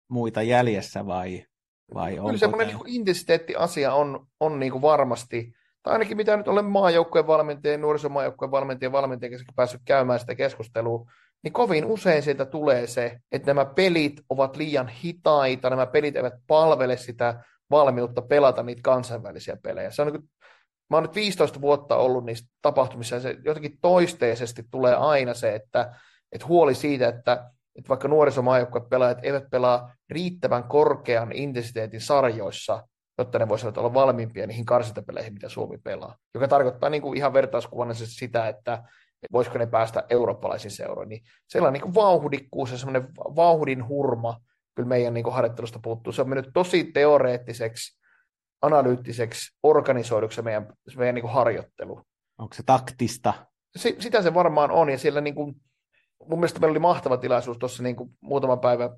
muita 0.10 0.41
jäljessä 0.41 1.06
vai, 1.06 1.45
vai 1.94 2.15
Kyllä 2.15 2.38
semmoinen 2.38 2.68
tämä... 2.68 2.84
niin 2.84 2.95
intensiteettiasia 2.95 3.94
on, 3.94 4.27
on 4.40 4.60
niin 4.60 4.72
kuin 4.72 4.81
varmasti, 4.81 5.53
tai 5.84 5.94
ainakin 5.94 6.18
mitä 6.18 6.38
nyt 6.38 6.48
olen 6.48 6.65
maajoukkueen 6.65 7.27
valmentajien, 7.27 7.81
nuorisomaajoukkueen 7.81 8.52
valmentajien 8.52 8.91
valmentajien 8.91 9.31
kanssa 9.31 9.53
päässyt 9.56 9.81
käymään 9.85 10.19
sitä 10.19 10.35
keskustelua, 10.35 11.11
niin 11.44 11.53
kovin 11.53 11.85
usein 11.85 12.23
sieltä 12.23 12.45
tulee 12.45 12.88
se, 12.88 13.19
että 13.31 13.49
nämä 13.53 13.65
pelit 13.65 14.22
ovat 14.30 14.56
liian 14.56 14.88
hitaita, 14.88 15.69
nämä 15.69 15.85
pelit 15.85 16.15
eivät 16.15 16.34
palvele 16.48 16.98
sitä 16.98 17.44
valmiutta 17.72 18.22
pelata 18.22 18.64
niitä 18.64 18.81
kansainvälisiä 18.84 19.57
pelejä. 19.64 19.91
Se 19.91 20.02
on 20.02 20.07
niin 20.07 20.30
mä 20.90 20.98
oon 20.98 21.03
nyt 21.03 21.15
15 21.15 21.61
vuotta 21.61 21.95
ollut 21.95 22.26
niissä 22.26 22.45
tapahtumissa, 22.61 23.15
ja 23.15 23.22
se 23.22 23.38
jotenkin 23.45 23.77
toisteisesti 23.81 24.64
tulee 24.72 24.95
aina 24.95 25.34
se, 25.34 25.56
että, 25.56 25.95
että 26.34 26.47
huoli 26.47 26.76
siitä, 26.76 27.07
että, 27.07 27.51
että 27.76 27.89
vaikka 27.89 28.07
pelaajat 28.89 29.19
eivät 29.23 29.49
pelaa 29.51 29.95
riittävän 30.10 30.64
korkean 30.64 31.31
intensiteetin 31.31 32.01
sarjoissa, 32.01 32.88
jotta 33.18 33.39
ne 33.39 33.49
voisivat 33.49 33.77
olla 33.77 33.93
valmiimpia 33.93 34.47
niihin 34.47 34.65
karsintapeleihin, 34.65 35.34
mitä 35.34 35.49
Suomi 35.49 35.77
pelaa. 35.77 36.18
Joka 36.34 36.47
tarkoittaa 36.47 36.89
niin 36.89 37.01
kuin 37.01 37.18
ihan 37.18 37.34
vertauskuvallisesti 37.34 38.15
sitä, 38.15 38.47
että, 38.47 38.84
voisiko 39.31 39.57
ne 39.57 39.68
päästä 39.68 40.03
eurooppalaisiin 40.10 40.72
seuroihin. 40.72 41.10
Niin 41.10 41.23
sellainen 41.47 41.73
niin 41.73 41.93
kuin 41.93 41.95
vauhdikkuus 41.95 42.72
ja 42.72 42.77
semmoinen 42.77 43.07
vauhdin 43.15 43.88
hurma 43.88 44.39
kyllä 44.76 44.89
meidän 44.89 45.14
niin 45.14 45.23
kuin 45.23 45.34
harjoittelusta 45.34 45.80
puuttuu. 45.84 46.14
Se 46.14 46.22
on 46.22 46.30
mennyt 46.30 46.49
tosi 46.53 46.84
teoreettiseksi, 46.84 47.99
analyyttiseksi, 48.61 49.57
organisoiduksi 49.64 50.41
meidän, 50.41 50.73
meidän 50.97 51.15
niin 51.15 51.23
kuin 51.23 51.34
harjoittelu. 51.34 52.01
Onko 52.38 52.53
se 52.53 52.64
taktista? 52.65 53.34
Sitä 53.76 54.22
se 54.22 54.34
varmaan 54.34 54.72
on, 54.72 54.89
ja 54.89 54.97
siellä 54.97 55.22
niin 55.22 55.35
kuin, 55.35 55.55
mun 56.27 56.39
mielestä 56.39 56.59
meillä 56.59 56.73
oli 56.73 56.79
mahtava 56.79 57.17
tilaisuus 57.17 57.57
tuossa 57.57 57.83
niin 57.83 57.95
kuin 57.95 58.09
muutama 58.21 58.57
päivä. 58.57 58.89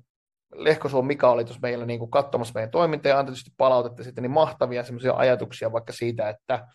Lehkosuon 0.54 1.06
Mika 1.06 1.30
oli 1.30 1.44
tuossa 1.44 1.60
meillä 1.62 1.86
niin 1.86 1.98
kuin 1.98 2.10
katsomassa 2.10 2.54
meidän 2.54 2.70
toimintaa 2.70 3.10
ja 3.10 3.18
antoi 3.18 3.32
tietysti 3.32 3.54
palautetta 3.56 4.04
sitten 4.04 4.22
niin 4.22 4.30
mahtavia 4.30 4.84
semmoisia 4.84 5.14
ajatuksia 5.14 5.72
vaikka 5.72 5.92
siitä, 5.92 6.28
että, 6.28 6.68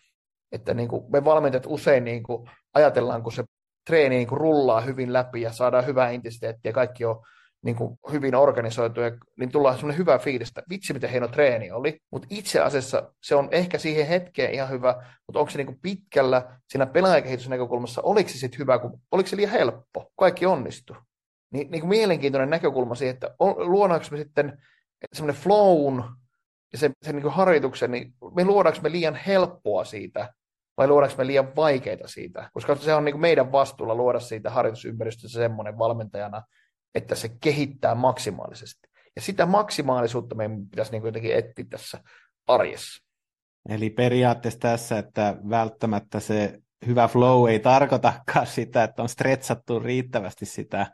että 0.52 0.74
niin 0.74 0.88
kuin 0.88 1.04
me 1.12 1.24
valmentajat 1.24 1.66
usein 1.66 2.04
niin 2.04 2.22
kuin 2.22 2.50
ajatellaan, 2.74 3.22
kun 3.22 3.32
se 3.32 3.44
treeni 3.86 4.16
niin 4.16 4.28
kuin 4.28 4.40
rullaa 4.40 4.80
hyvin 4.80 5.12
läpi 5.12 5.40
ja 5.40 5.52
saadaan 5.52 5.86
hyvää 5.86 6.10
intensiteettiä 6.10 6.68
ja 6.68 6.74
kaikki 6.74 7.04
on 7.04 7.22
niin 7.62 7.76
kuin 7.76 7.98
hyvin 8.12 8.34
organisoituja, 8.34 9.10
niin 9.38 9.52
tullaan 9.52 9.74
semmoinen 9.74 9.98
hyvä 9.98 10.18
fiilis, 10.18 10.48
että 10.48 10.62
vitsi 10.70 10.92
miten 10.92 11.10
hieno 11.10 11.28
treeni 11.28 11.70
oli, 11.70 12.00
mutta 12.10 12.28
itse 12.30 12.60
asiassa 12.60 13.12
se 13.22 13.34
on 13.34 13.48
ehkä 13.50 13.78
siihen 13.78 14.06
hetkeen 14.06 14.54
ihan 14.54 14.70
hyvä, 14.70 14.94
mutta 15.26 15.40
onko 15.40 15.50
se 15.50 15.58
niin 15.58 15.66
kuin 15.66 15.78
pitkällä 15.82 16.58
siinä 16.68 16.86
pelaajakehitysnäkökulmassa, 16.86 18.02
oliko 18.02 18.28
se 18.28 18.38
sitten 18.38 18.58
hyvä, 18.58 18.78
kun, 18.78 19.00
oliko 19.12 19.28
se 19.28 19.36
liian 19.36 19.52
helppo, 19.52 20.12
kaikki 20.18 20.46
onnistui. 20.46 20.96
Niin, 21.52 21.70
niin 21.70 21.80
kuin 21.80 21.88
mielenkiintoinen 21.88 22.50
näkökulma 22.50 22.94
siihen, 22.94 23.14
että 23.14 23.34
luodaanko 23.56 24.06
me 24.10 24.16
sitten 24.16 24.62
semmoinen 25.12 25.42
flown 25.42 26.04
ja 26.72 26.78
sen, 26.78 26.92
sen 27.02 27.14
niin 27.14 27.22
kuin 27.22 27.34
harjoituksen, 27.34 27.90
niin 27.90 28.14
me 28.34 28.44
luodaanko 28.44 28.80
me 28.82 28.92
liian 28.92 29.14
helppoa 29.14 29.84
siitä, 29.84 30.34
vai 30.76 30.88
luodaanko 30.88 31.16
me 31.18 31.26
liian 31.26 31.56
vaikeita 31.56 32.08
siitä, 32.08 32.50
koska 32.52 32.76
se 32.76 32.94
on 32.94 33.04
niin 33.04 33.20
meidän 33.20 33.52
vastuulla 33.52 33.94
luoda 33.94 34.20
siitä 34.20 34.50
harjoitusympäristöstä 34.50 35.38
semmoinen 35.38 35.78
valmentajana, 35.78 36.42
että 36.94 37.14
se 37.14 37.28
kehittää 37.40 37.94
maksimaalisesti. 37.94 38.88
Ja 39.16 39.22
sitä 39.22 39.46
maksimaalisuutta 39.46 40.34
meidän 40.34 40.66
pitäisi 40.66 40.92
niin 40.92 41.04
jotenkin 41.04 41.34
etsiä 41.34 41.64
tässä 41.70 41.98
arjessa. 42.46 43.04
Eli 43.68 43.90
periaatteessa 43.90 44.60
tässä, 44.60 44.98
että 44.98 45.36
välttämättä 45.50 46.20
se 46.20 46.58
hyvä 46.86 47.08
flow 47.08 47.48
ei 47.48 47.58
tarkoitakaan 47.58 48.46
sitä, 48.46 48.84
että 48.84 49.02
on 49.02 49.08
stretsattu 49.08 49.80
riittävästi 49.80 50.46
sitä 50.46 50.86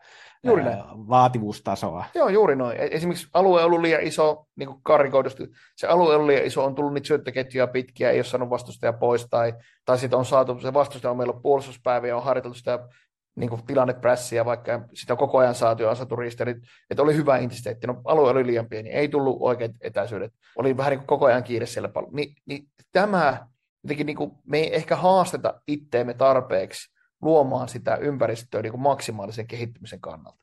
juuri 0.44 0.64
näin. 0.64 0.78
vaativuustasoa. 1.08 2.04
Joo, 2.14 2.28
juuri 2.28 2.56
noin. 2.56 2.76
E- 2.80 2.88
esimerkiksi 2.90 3.28
alue 3.34 3.60
on 3.60 3.66
ollut 3.66 3.80
liian 3.80 4.02
iso, 4.02 4.46
niin 4.56 4.66
kuin 4.66 4.82
karikoidusti, 4.82 5.42
se 5.76 5.86
alue 5.86 6.08
on 6.08 6.14
ollut 6.14 6.26
liian 6.26 6.46
iso, 6.46 6.64
on 6.64 6.74
tullut 6.74 6.94
niitä 6.94 7.06
syöttöketjuja 7.06 7.66
pitkiä, 7.66 8.10
ei 8.10 8.18
ole 8.18 8.24
saanut 8.24 8.50
vastustaja 8.50 8.92
pois, 8.92 9.26
tai, 9.30 9.54
tai 9.84 9.98
sitten 9.98 10.18
on 10.18 10.24
saatu, 10.24 10.60
se 10.60 10.74
vastustaja 10.74 11.10
on 11.10 11.16
meillä 11.16 11.40
puolustuspäivä 11.42 12.06
ja 12.06 12.16
on 12.16 12.24
harjoiteltu 12.24 12.58
sitä 12.58 12.78
niin 13.38 13.50
kuin 13.50 13.66
tilanneprässiä, 13.66 14.44
vaikka 14.44 14.88
sitä 14.94 15.16
koko 15.16 15.38
ajan 15.38 15.54
saatu 15.54 15.82
ja 15.82 15.94
saatu 15.94 16.16
risterit, 16.16 16.56
että 16.90 17.02
oli 17.02 17.14
hyvä 17.14 17.36
intensiteetti, 17.36 17.86
no 17.86 18.00
alue 18.04 18.30
oli 18.30 18.46
liian 18.46 18.68
pieni, 18.68 18.90
ei 18.90 19.08
tullut 19.08 19.36
oikeat 19.40 19.72
etäisyydet, 19.80 20.32
oli 20.56 20.76
vähän 20.76 20.90
niin 20.90 20.98
kuin 20.98 21.06
koko 21.06 21.26
ajan 21.26 21.44
kiire 21.44 21.66
siellä 21.66 21.88
paljon. 21.88 22.12
Ni, 22.14 22.34
niin 22.46 22.68
tämä, 22.92 23.46
jotenkin 23.82 24.06
niin 24.06 24.16
kuin, 24.16 24.30
me 24.46 24.58
ei 24.58 24.76
ehkä 24.76 24.96
haasteta 24.96 25.60
itteemme 25.68 26.14
tarpeeksi 26.14 26.94
luomaan 27.22 27.68
sitä 27.68 27.96
ympäristöä 27.96 28.62
niin 28.62 28.72
kuin 28.72 28.82
maksimaalisen 28.82 29.46
kehittymisen 29.46 30.00
kannalta. 30.00 30.38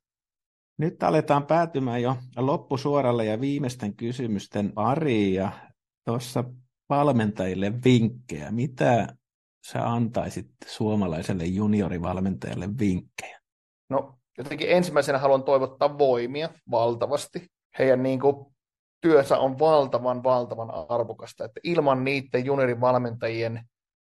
Nyt 0.78 1.04
aletaan 1.04 1.46
päätymään 1.46 2.02
jo 2.02 2.18
loppusuoralle 2.38 3.26
ja 3.26 3.42
viimeisten 3.42 3.96
kysymysten 3.96 4.72
pariin 4.72 5.34
ja 5.34 5.52
tuossa 6.06 6.44
valmentajille 6.90 7.74
vinkkejä. 7.86 8.52
Mitä 8.52 9.08
sä 9.66 9.90
antaisit 9.90 10.48
suomalaiselle 10.66 11.46
juniorivalmentajalle 11.46 12.70
vinkkejä? 12.80 13.40
No 13.90 14.20
jotenkin 14.38 14.72
ensimmäisenä 14.72 15.18
haluan 15.18 15.44
toivottaa 15.44 15.98
voimia 15.98 16.50
valtavasti. 16.72 17.48
Heidän 17.80 18.04
niin 18.04 18.20
kuin, 18.20 18.56
työnsä 19.02 19.38
on 19.38 19.60
valtavan, 19.60 20.24
valtavan 20.24 20.72
arvokasta, 20.90 21.46
että 21.46 21.60
ilman 21.64 22.04
niiden 22.04 22.46
juniorivalmentajien 22.46 23.66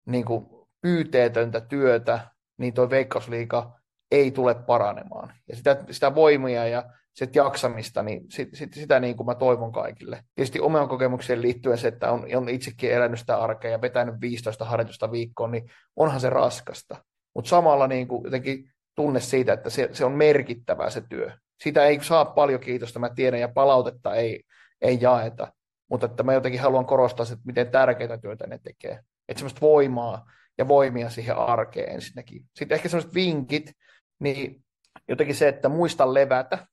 niin 0.06 0.26
kuin, 0.26 0.46
pyyteetöntä 0.82 1.62
työtä, 1.62 2.32
niin 2.58 2.74
tuo 2.74 2.90
Veikkausliiga 2.90 3.80
ei 4.12 4.32
tule 4.32 4.56
paranemaan. 4.56 5.34
Ja 5.50 5.56
sitä, 5.56 5.84
sitä 5.92 6.16
voimia 6.16 6.68
ja 6.68 6.84
sit 7.16 7.36
jaksamista, 7.36 8.04
niin 8.04 8.22
sit, 8.30 8.50
sit, 8.54 8.74
sitä 8.74 9.00
niin 9.00 9.18
kuin 9.18 9.28
mä 9.28 9.36
toivon 9.36 9.72
kaikille. 9.72 10.24
Tietysti 10.36 10.60
omaan 10.60 10.90
kokemukseen 10.90 11.42
liittyen 11.42 11.78
se, 11.78 11.88
että 11.88 12.12
on, 12.12 12.26
on 12.36 12.50
itsekin 12.50 12.92
elänyt 12.92 13.20
sitä 13.20 13.38
arkea 13.38 13.72
ja 13.72 13.82
vetänyt 13.82 14.16
15 14.22 14.66
harjoitusta 14.66 15.12
viikkoon, 15.12 15.52
niin 15.52 15.70
onhan 15.96 16.20
se 16.20 16.30
raskasta. 16.30 17.04
Mutta 17.36 17.50
samalla 17.50 17.88
niin 17.88 18.08
kuin 18.08 18.24
jotenkin 18.24 18.72
tunne 18.96 19.20
siitä, 19.20 19.54
että 19.54 19.70
se, 19.70 19.90
se 19.92 20.06
on 20.06 20.12
merkittävää 20.12 20.90
se 20.90 21.02
työ. 21.10 21.32
Sitä 21.64 21.86
ei 21.86 22.04
saa 22.04 22.26
paljon 22.26 22.60
kiitosta, 22.60 23.00
mä 23.00 23.10
tiedän, 23.10 23.40
ja 23.40 23.50
palautetta 23.50 24.16
ei, 24.16 24.44
ei 24.82 24.98
jaeta. 25.02 25.54
Mutta 25.90 26.06
että 26.06 26.24
mä 26.24 26.34
jotenkin 26.34 26.62
haluan 26.62 26.86
korostaa, 26.86 27.24
että 27.24 27.46
miten 27.46 27.72
tärkeää 27.72 28.18
työtä 28.18 28.48
ne 28.48 28.60
tekee. 28.64 29.00
Että 29.30 29.40
semmoista 29.40 29.62
voimaa 29.62 30.32
ja 30.58 30.68
voimia 30.68 31.10
siihen 31.10 31.38
arkeen 31.38 31.94
ensinnäkin. 31.94 32.46
Sitten 32.56 32.76
ehkä 32.76 32.90
semmoiset 32.90 33.14
vinkit, 33.16 33.72
niin 34.20 34.64
jotenkin 35.08 35.36
se, 35.36 35.48
että 35.48 35.70
muista 35.70 36.14
levätä. 36.14 36.68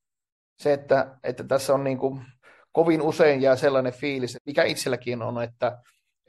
Se, 0.63 0.73
että, 0.73 1.17
että 1.23 1.45
tässä 1.45 1.75
on 1.75 1.85
niin 1.85 1.99
kuin, 1.99 2.25
kovin 2.73 3.03
usein 3.03 3.43
jää 3.43 3.57
sellainen 3.57 3.93
fiilis, 3.93 4.39
mikä 4.47 4.63
itselläkin 4.63 5.23
on, 5.23 5.43
että, 5.43 5.79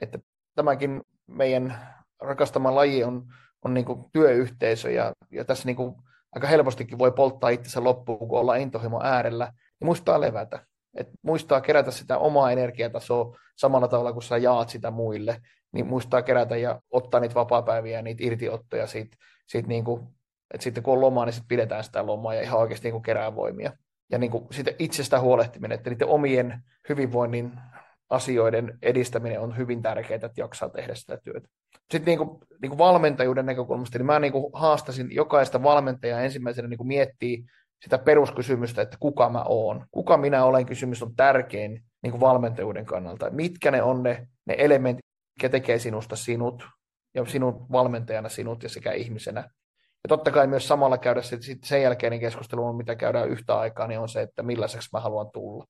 että 0.00 0.18
tämäkin 0.54 1.02
meidän 1.26 1.78
rakastama 2.20 2.74
laji 2.74 3.04
on, 3.04 3.26
on 3.64 3.74
niin 3.74 3.84
kuin 3.84 4.04
työyhteisö 4.12 4.90
ja, 4.90 5.12
ja 5.30 5.44
tässä 5.44 5.66
niin 5.66 5.76
kuin 5.76 5.94
aika 6.32 6.46
helpostikin 6.46 6.98
voi 6.98 7.12
polttaa 7.12 7.50
itsensä 7.50 7.84
loppuun, 7.84 8.28
kun 8.28 8.38
ollaan 8.38 8.60
intohimo 8.60 9.00
äärellä, 9.02 9.52
niin 9.80 9.86
muistaa 9.86 10.20
levätä. 10.20 10.66
Et 10.96 11.08
muistaa 11.22 11.60
kerätä 11.60 11.90
sitä 11.90 12.18
omaa 12.18 12.50
energiatasoa 12.50 13.36
samalla 13.56 13.88
tavalla 13.88 14.12
kuin 14.12 14.22
sä 14.22 14.36
jaat 14.36 14.68
sitä 14.68 14.90
muille, 14.90 15.40
niin 15.72 15.86
muistaa 15.86 16.22
kerätä 16.22 16.56
ja 16.56 16.80
ottaa 16.90 17.20
niitä 17.20 17.34
vapaapäiviä 17.34 17.96
ja 17.96 18.02
niitä 18.02 18.24
irtiottoja 18.24 18.86
siitä, 18.86 19.16
siitä 19.46 19.68
niin 19.68 19.84
kuin 19.84 20.08
että 20.54 20.64
sitten 20.64 20.82
kun 20.82 20.94
on 20.94 21.00
lomaa, 21.00 21.24
niin 21.24 21.32
sitten 21.32 21.48
pidetään 21.48 21.84
sitä 21.84 22.06
lomaa 22.06 22.34
ja 22.34 22.42
ihan 22.42 22.60
oikeasti 22.60 22.86
niin 22.86 22.92
kuin 22.92 23.02
kerää 23.02 23.34
voimia. 23.34 23.72
Ja 24.10 24.18
niin 24.18 24.30
kuin 24.30 24.46
sitten 24.50 24.74
itsestä 24.78 25.20
huolehtiminen, 25.20 25.74
että 25.74 25.90
niiden 25.90 26.08
omien 26.08 26.62
hyvinvoinnin 26.88 27.52
asioiden 28.10 28.78
edistäminen 28.82 29.40
on 29.40 29.56
hyvin 29.56 29.82
tärkeää, 29.82 30.16
että 30.16 30.40
jaksaa 30.40 30.68
tehdä 30.68 30.94
sitä 30.94 31.18
työtä. 31.24 31.48
Sitten 31.90 32.04
niin 32.04 32.18
kuin, 32.18 32.40
niin 32.62 32.70
kuin 32.70 32.78
valmentajuuden 32.78 33.46
näkökulmasta, 33.46 33.98
niin 33.98 34.06
mä 34.06 34.18
niin 34.18 34.32
kuin 34.32 34.50
haastasin 34.52 35.14
jokaista 35.14 35.62
valmentajaa 35.62 36.20
ensimmäisenä 36.20 36.68
niin 36.68 36.86
miettiä 36.86 37.38
sitä 37.84 37.98
peruskysymystä, 37.98 38.82
että 38.82 38.96
kuka 39.00 39.30
mä 39.30 39.42
oon. 39.48 39.86
Kuka 39.90 40.16
minä 40.16 40.44
olen 40.44 40.66
kysymys 40.66 41.02
on 41.02 41.16
tärkein 41.16 41.84
niin 42.02 42.10
kuin 42.10 42.20
valmentajuuden 42.20 42.84
kannalta. 42.84 43.30
Mitkä 43.30 43.70
ne 43.70 43.82
on 43.82 44.02
ne, 44.02 44.28
ne 44.46 44.54
elementit, 44.58 45.04
mikä 45.38 45.48
tekee 45.48 45.78
sinusta 45.78 46.16
sinut 46.16 46.64
ja 47.14 47.24
sinun 47.24 47.66
valmentajana 47.72 48.28
sinut 48.28 48.62
ja 48.62 48.68
sekä 48.68 48.92
ihmisenä. 48.92 49.50
Ja 50.04 50.08
totta 50.08 50.30
kai 50.30 50.46
myös 50.46 50.68
samalla 50.68 50.98
käydä 50.98 51.22
sit, 51.22 51.42
sit 51.42 51.64
sen 51.64 51.82
jälkeinen 51.82 52.20
keskustelu, 52.20 52.72
mitä 52.72 52.94
käydään 52.94 53.28
yhtä 53.28 53.58
aikaa, 53.58 53.86
niin 53.86 54.00
on 54.00 54.08
se, 54.08 54.22
että 54.22 54.42
millaiseksi 54.42 54.88
mä 54.92 55.00
haluan 55.00 55.30
tulla. 55.30 55.66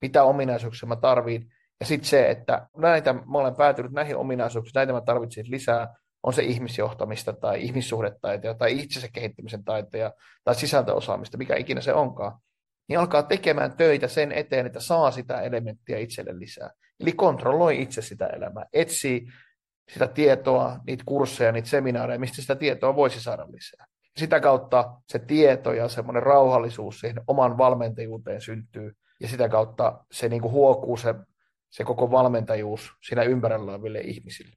Mitä 0.00 0.22
ominaisuuksia 0.22 0.88
mä 0.88 0.96
tarviin. 0.96 1.46
Ja 1.80 1.86
sitten 1.86 2.08
se, 2.08 2.30
että 2.30 2.68
näitä, 2.76 3.12
mä 3.12 3.38
olen 3.38 3.56
päätynyt 3.56 3.92
näihin 3.92 4.16
ominaisuuksiin, 4.16 4.72
näitä 4.74 4.92
mä 4.92 5.00
tarvitsen 5.00 5.50
lisää, 5.50 5.94
on 6.22 6.32
se 6.32 6.42
ihmisjohtamista 6.42 7.32
tai 7.32 7.62
ihmissuhdetaitoja 7.62 8.54
tai 8.54 8.80
itsensä 8.80 9.08
kehittämisen 9.12 9.64
taitoja 9.64 10.12
tai 10.44 10.54
sisältöosaamista, 10.54 11.38
mikä 11.38 11.56
ikinä 11.56 11.80
se 11.80 11.94
onkaan, 11.94 12.38
niin 12.88 12.98
alkaa 12.98 13.22
tekemään 13.22 13.76
töitä 13.76 14.08
sen 14.08 14.32
eteen, 14.32 14.66
että 14.66 14.80
saa 14.80 15.10
sitä 15.10 15.40
elementtiä 15.40 15.98
itselle 15.98 16.38
lisää. 16.38 16.70
Eli 17.00 17.12
kontrolloi 17.12 17.82
itse 17.82 18.02
sitä 18.02 18.26
elämää, 18.26 18.64
etsii 18.72 19.26
sitä 19.92 20.06
tietoa, 20.06 20.78
niitä 20.86 21.04
kursseja, 21.06 21.52
niitä 21.52 21.68
seminaareja, 21.68 22.18
mistä 22.18 22.42
sitä 22.42 22.56
tietoa 22.56 22.96
voisi 22.96 23.22
saada 23.22 23.46
lisää. 23.52 23.86
Sitä 24.16 24.40
kautta 24.40 25.00
se 25.08 25.18
tieto 25.18 25.72
ja 25.72 25.88
semmoinen 25.88 26.22
rauhallisuus 26.22 27.00
siihen 27.00 27.20
oman 27.26 27.58
valmentajuuteen 27.58 28.40
syntyy, 28.40 28.92
ja 29.20 29.28
sitä 29.28 29.48
kautta 29.48 30.04
se 30.12 30.28
niin 30.28 30.42
kuin 30.42 30.52
huokuu 30.52 30.96
se, 30.96 31.14
se 31.70 31.84
koko 31.84 32.10
valmentajuus 32.10 32.92
siinä 33.08 33.22
ympärillä 33.22 33.72
oleville 33.72 34.00
ihmisille. 34.00 34.56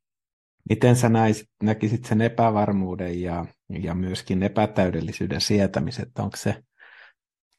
Miten 0.69 0.95
sä 0.95 1.09
näis, 1.09 1.49
näkisit 1.63 2.05
sen 2.05 2.21
epävarmuuden 2.21 3.21
ja, 3.21 3.45
ja 3.69 3.95
myöskin 3.95 4.43
epätäydellisyyden 4.43 5.41
sietämiset? 5.41 6.09
Onko 6.19 6.37
se 6.37 6.55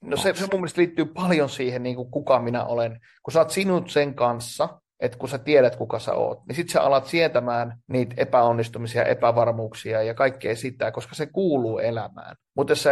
No 0.04 0.16
se, 0.16 0.34
se 0.34 0.46
mun 0.52 0.60
mielestä 0.60 0.80
liittyy 0.80 1.04
paljon 1.04 1.48
siihen, 1.48 1.82
niin 1.82 1.96
kuin 1.96 2.10
kuka 2.10 2.38
minä 2.38 2.64
olen. 2.64 3.00
Kun 3.22 3.32
sä 3.32 3.38
oot 3.38 3.50
sinut 3.50 3.90
sen 3.90 4.14
kanssa, 4.14 4.80
että 5.00 5.18
kun 5.18 5.28
sä 5.28 5.38
tiedät, 5.38 5.76
kuka 5.76 5.98
sä 5.98 6.14
oot, 6.14 6.46
niin 6.46 6.56
sitten 6.56 6.72
sä 6.72 6.82
alat 6.82 7.06
sietämään 7.06 7.78
niitä 7.88 8.14
epäonnistumisia, 8.16 9.04
epävarmuuksia 9.04 10.02
ja 10.02 10.14
kaikkea 10.14 10.56
sitä, 10.56 10.90
koska 10.90 11.14
se 11.14 11.26
kuuluu 11.26 11.78
elämään. 11.78 12.36
Mutta 12.56 12.70
jos 12.70 12.84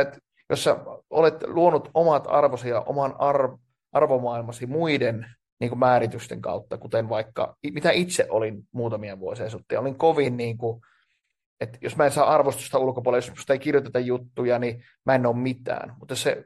jos 0.51 0.65
sä 0.65 0.77
olet 1.11 1.35
luonut 1.47 1.91
omat 1.95 2.25
arvosi 2.29 2.69
ja 2.69 2.81
oman 2.81 3.15
arv, 3.19 3.55
arvomaailmasi 3.93 4.67
muiden 4.67 5.27
niin 5.61 5.69
kuin 5.69 5.79
määritysten 5.79 6.43
kautta, 6.43 6.79
kuten 6.79 7.09
vaikka, 7.09 7.57
mitä 7.73 7.91
itse 7.91 8.27
olin 8.31 8.69
muutamia 8.73 9.19
vuosia 9.19 9.51
sitten, 9.51 9.81
olin 9.81 9.99
kovin 9.99 10.37
niin 10.37 10.59
kuin, 10.59 10.81
että 11.61 11.79
jos 11.81 11.97
mä 11.97 12.05
en 12.05 12.11
saa 12.11 12.35
arvostusta 12.35 12.79
ulkopuolella, 12.79 13.25
jos 13.25 13.31
musta 13.31 13.53
ei 13.53 13.59
kirjoiteta 13.59 13.99
juttuja, 13.99 14.59
niin 14.59 14.85
mä 15.07 15.15
en 15.15 15.27
ole 15.27 15.37
mitään. 15.37 15.97
Mutta, 15.99 16.17
se, 16.17 16.45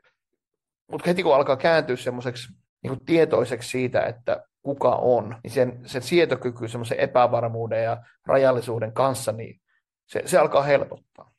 mutta 0.91 1.07
heti 1.07 1.23
kun 1.23 1.35
alkaa 1.35 1.57
kääntyä 1.57 1.97
semmoiseksi 1.97 2.53
niin 2.83 3.05
tietoiseksi 3.05 3.69
siitä, 3.69 4.03
että 4.03 4.45
kuka 4.63 4.97
on, 4.97 5.37
niin 5.43 5.51
sen, 5.51 5.81
sen 5.87 6.03
sietokyky 6.03 6.69
semmoisen 6.69 7.01
epävarmuuden 7.01 7.85
ja 7.85 8.03
rajallisuuden 8.27 8.93
kanssa, 8.93 9.33
niin 9.33 9.61
se, 10.07 10.23
se 10.25 10.39
alkaa 10.39 10.63
helpottaa. 10.63 11.33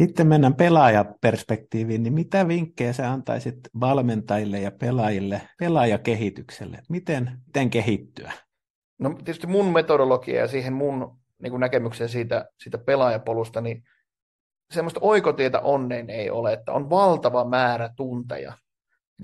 Sitten 0.00 0.26
mennään 0.26 0.54
pelaajaperspektiiviin, 0.54 2.02
niin 2.02 2.12
mitä 2.12 2.48
vinkkejä 2.48 2.92
sä 2.92 3.12
antaisit 3.12 3.58
valmentajille 3.80 4.60
ja 4.60 4.70
pelaajille 4.70 5.42
pelaajakehitykselle? 5.58 6.78
Miten, 6.88 7.30
miten 7.46 7.70
kehittyä? 7.70 8.32
No 8.98 9.10
tietysti 9.10 9.46
mun 9.46 9.72
metodologia 9.72 10.40
ja 10.40 10.48
siihen 10.48 10.72
mun 10.72 11.18
niin 11.42 11.50
kuin 11.50 11.60
näkemykseen 11.60 12.10
siitä, 12.10 12.48
siitä 12.62 12.78
pelaajapolusta, 12.78 13.60
niin 13.60 13.82
semmoista 14.70 15.00
oikotietä 15.02 15.60
onneen 15.60 16.10
ei 16.10 16.30
ole, 16.30 16.52
että 16.52 16.72
on 16.72 16.90
valtava 16.90 17.44
määrä 17.44 17.90
tunteja. 17.96 18.52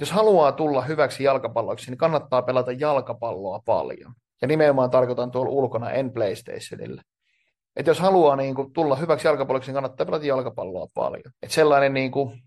Jos 0.01 0.12
haluaa 0.12 0.52
tulla 0.52 0.82
hyväksi 0.82 1.24
jalkapalloiksi, 1.24 1.90
niin 1.90 1.98
kannattaa 1.98 2.43
pelata 2.43 2.73
jalkapalloa 2.73 3.60
paljon. 3.64 4.14
Ja 4.43 4.48
nimenomaan 4.48 4.90
tarkoitan 4.90 5.31
tuolla 5.31 5.51
ulkona, 5.51 5.90
en 5.90 6.12
PlayStationille. 6.12 7.02
Että 7.77 7.90
jos 7.90 8.01
haluaa 8.01 8.36
niin 8.36 8.55
kuin, 8.55 8.73
tulla 8.73 8.97
hyväksi 8.97 9.28
jalkapalloksi, 9.28 9.68
niin 9.68 9.74
kannattaa 9.74 10.06
pelata 10.06 10.27
jalkapalloa 10.27 10.86
paljon. 10.94 11.32
Että 11.43 11.55
sellainen 11.55 11.94
niin 11.94 12.10
kuin, 12.10 12.43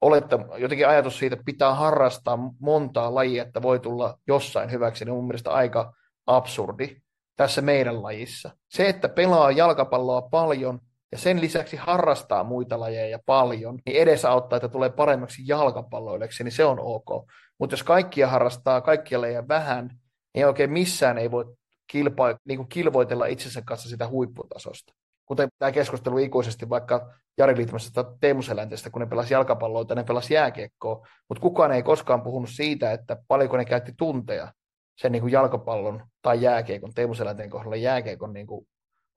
oletta, 0.00 0.38
jotenkin 0.56 0.88
ajatus 0.88 1.18
siitä, 1.18 1.34
että 1.34 1.44
pitää 1.44 1.74
harrastaa 1.74 2.38
montaa 2.60 3.14
lajia, 3.14 3.42
että 3.42 3.62
voi 3.62 3.80
tulla 3.80 4.18
jossain 4.28 4.70
hyväksi, 4.70 5.04
niin 5.04 5.12
on 5.12 5.16
mun 5.16 5.26
mielestä 5.26 5.50
aika 5.50 5.92
absurdi 6.26 6.96
tässä 7.36 7.62
meidän 7.62 8.02
lajissa. 8.02 8.50
Se, 8.68 8.88
että 8.88 9.08
pelaa 9.08 9.50
jalkapalloa 9.50 10.22
paljon 10.22 10.80
ja 11.12 11.18
sen 11.18 11.40
lisäksi 11.40 11.76
harrastaa 11.76 12.44
muita 12.44 12.80
lajeja 12.80 13.18
paljon, 13.26 13.78
niin 13.86 13.96
edesauttaa, 13.96 14.56
että 14.56 14.68
tulee 14.68 14.90
paremmaksi 14.90 15.42
jalkapalloileksi, 15.46 16.44
niin 16.44 16.52
se 16.52 16.64
on 16.64 16.80
ok. 16.80 17.28
Mutta 17.58 17.72
jos 17.72 17.82
kaikkia 17.82 18.28
harrastaa, 18.28 18.80
kaikkia 18.80 19.20
lajeja 19.20 19.48
vähän, 19.48 19.90
niin 20.34 20.46
oikein 20.46 20.72
missään 20.72 21.18
ei 21.18 21.30
voi 21.30 21.44
kilpa, 21.90 22.38
niin 22.44 22.56
kuin 22.56 22.68
kilvoitella 22.68 23.26
itsensä 23.26 23.62
kanssa 23.66 23.88
sitä 23.88 24.08
huipputasosta. 24.08 24.92
Kuten 25.26 25.48
tämä 25.58 25.72
keskustelu 25.72 26.18
ikuisesti 26.18 26.68
vaikka 26.68 27.12
Jari 27.38 27.56
Liitmästä 27.56 28.04
Teemu 28.20 28.42
Selänteestä, 28.42 28.90
kun 28.90 29.00
ne 29.00 29.06
pelasi 29.06 29.34
jalkapalloa 29.34 29.84
tai 29.84 29.96
ne 29.96 30.04
pelasi 30.04 30.34
jääkiekkoa, 30.34 31.06
mutta 31.28 31.42
kukaan 31.42 31.72
ei 31.72 31.82
koskaan 31.82 32.22
puhunut 32.22 32.50
siitä, 32.50 32.92
että 32.92 33.16
paljonko 33.28 33.56
ne 33.56 33.64
käytti 33.64 33.92
tunteja 33.98 34.52
sen 34.98 35.12
niin 35.12 35.22
kuin 35.22 35.32
jalkapallon 35.32 36.06
tai 36.22 36.42
jääkiekon, 36.42 36.94
Teemu 36.94 37.14
Selänteen 37.14 37.50
kohdalla 37.50 37.76
jääkiekon 37.76 38.32
niin 38.32 38.46
kuin 38.46 38.66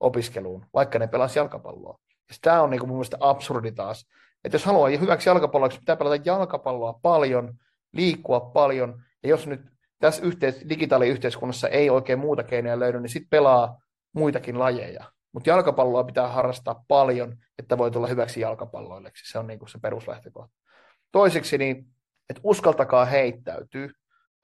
opiskeluun, 0.02 0.66
vaikka 0.74 0.98
ne 0.98 1.06
pelasi 1.06 1.38
jalkapalloa. 1.38 1.98
Ja 2.28 2.34
tämä 2.42 2.62
on 2.62 2.70
niin 2.70 2.80
kuin 2.80 2.88
mun 2.88 2.96
mielestä 2.96 3.16
absurdi 3.20 3.72
taas, 3.72 4.06
että 4.44 4.54
jos 4.54 4.64
haluaa 4.64 4.88
hyväksi 4.88 5.28
jalkapalloksi, 5.28 5.78
pitää 5.78 5.96
pelata 5.96 6.22
jalkapalloa 6.24 6.98
paljon, 7.02 7.54
liikkua 7.92 8.40
paljon, 8.40 9.02
ja 9.22 9.28
jos 9.28 9.46
nyt 9.46 9.60
tässä 9.98 10.22
yhteis- 10.22 10.68
digitaaliyhteiskunnassa 10.68 11.68
ei 11.68 11.90
oikein 11.90 12.18
muuta 12.18 12.42
keinoja 12.42 12.78
löydy, 12.78 13.00
niin 13.00 13.10
sitten 13.10 13.30
pelaa 13.30 13.80
muitakin 14.14 14.58
lajeja. 14.58 15.04
Mutta 15.32 15.50
jalkapalloa 15.50 16.04
pitää 16.04 16.28
harrastaa 16.28 16.84
paljon, 16.88 17.36
että 17.58 17.78
voi 17.78 17.90
tulla 17.90 18.06
hyväksi 18.06 18.40
jalkapalloilleksi. 18.40 19.32
Se 19.32 19.38
on 19.38 19.46
niinku 19.46 19.66
se 19.66 19.78
peruslähtökohta. 19.78 20.56
Toiseksi, 21.12 21.58
niin, 21.58 21.86
että 22.30 22.40
uskaltakaa 22.44 23.04
heittäytyy. 23.04 23.90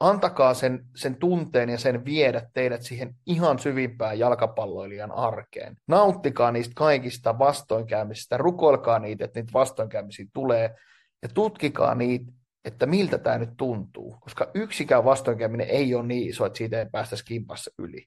Antakaa 0.01 0.55
sen, 0.55 0.85
sen 0.97 1.17
tunteen 1.17 1.69
ja 1.69 1.79
sen 1.79 2.05
viedä 2.05 2.51
teidät 2.55 2.83
siihen 2.83 3.15
ihan 3.27 3.59
syvimpään 3.59 4.19
jalkapalloilijan 4.19 5.13
arkeen. 5.13 5.77
Nauttikaa 5.87 6.53
niistä 6.53 6.73
kaikista 6.77 7.39
vastoinkäymisistä, 7.39 8.37
rukoilkaa 8.37 8.99
niitä, 8.99 9.25
että 9.25 9.41
niitä 9.41 9.53
vastoinkäymisiä 9.53 10.27
tulee, 10.33 10.75
ja 11.23 11.29
tutkikaa 11.29 11.95
niitä 11.95 12.33
että 12.65 12.87
miltä 12.87 13.19
tämä 13.19 13.39
nyt 13.39 13.57
tuntuu, 13.57 14.17
koska 14.21 14.51
yksikään 14.55 15.05
vastoinkäyminen 15.05 15.69
ei 15.69 15.95
ole 15.95 16.07
niin 16.07 16.29
iso, 16.29 16.47
että 16.47 16.59
siitä 16.59 16.79
ei 16.79 16.87
päästä 16.93 17.17
kimpassa 17.25 17.71
yli. 17.79 18.07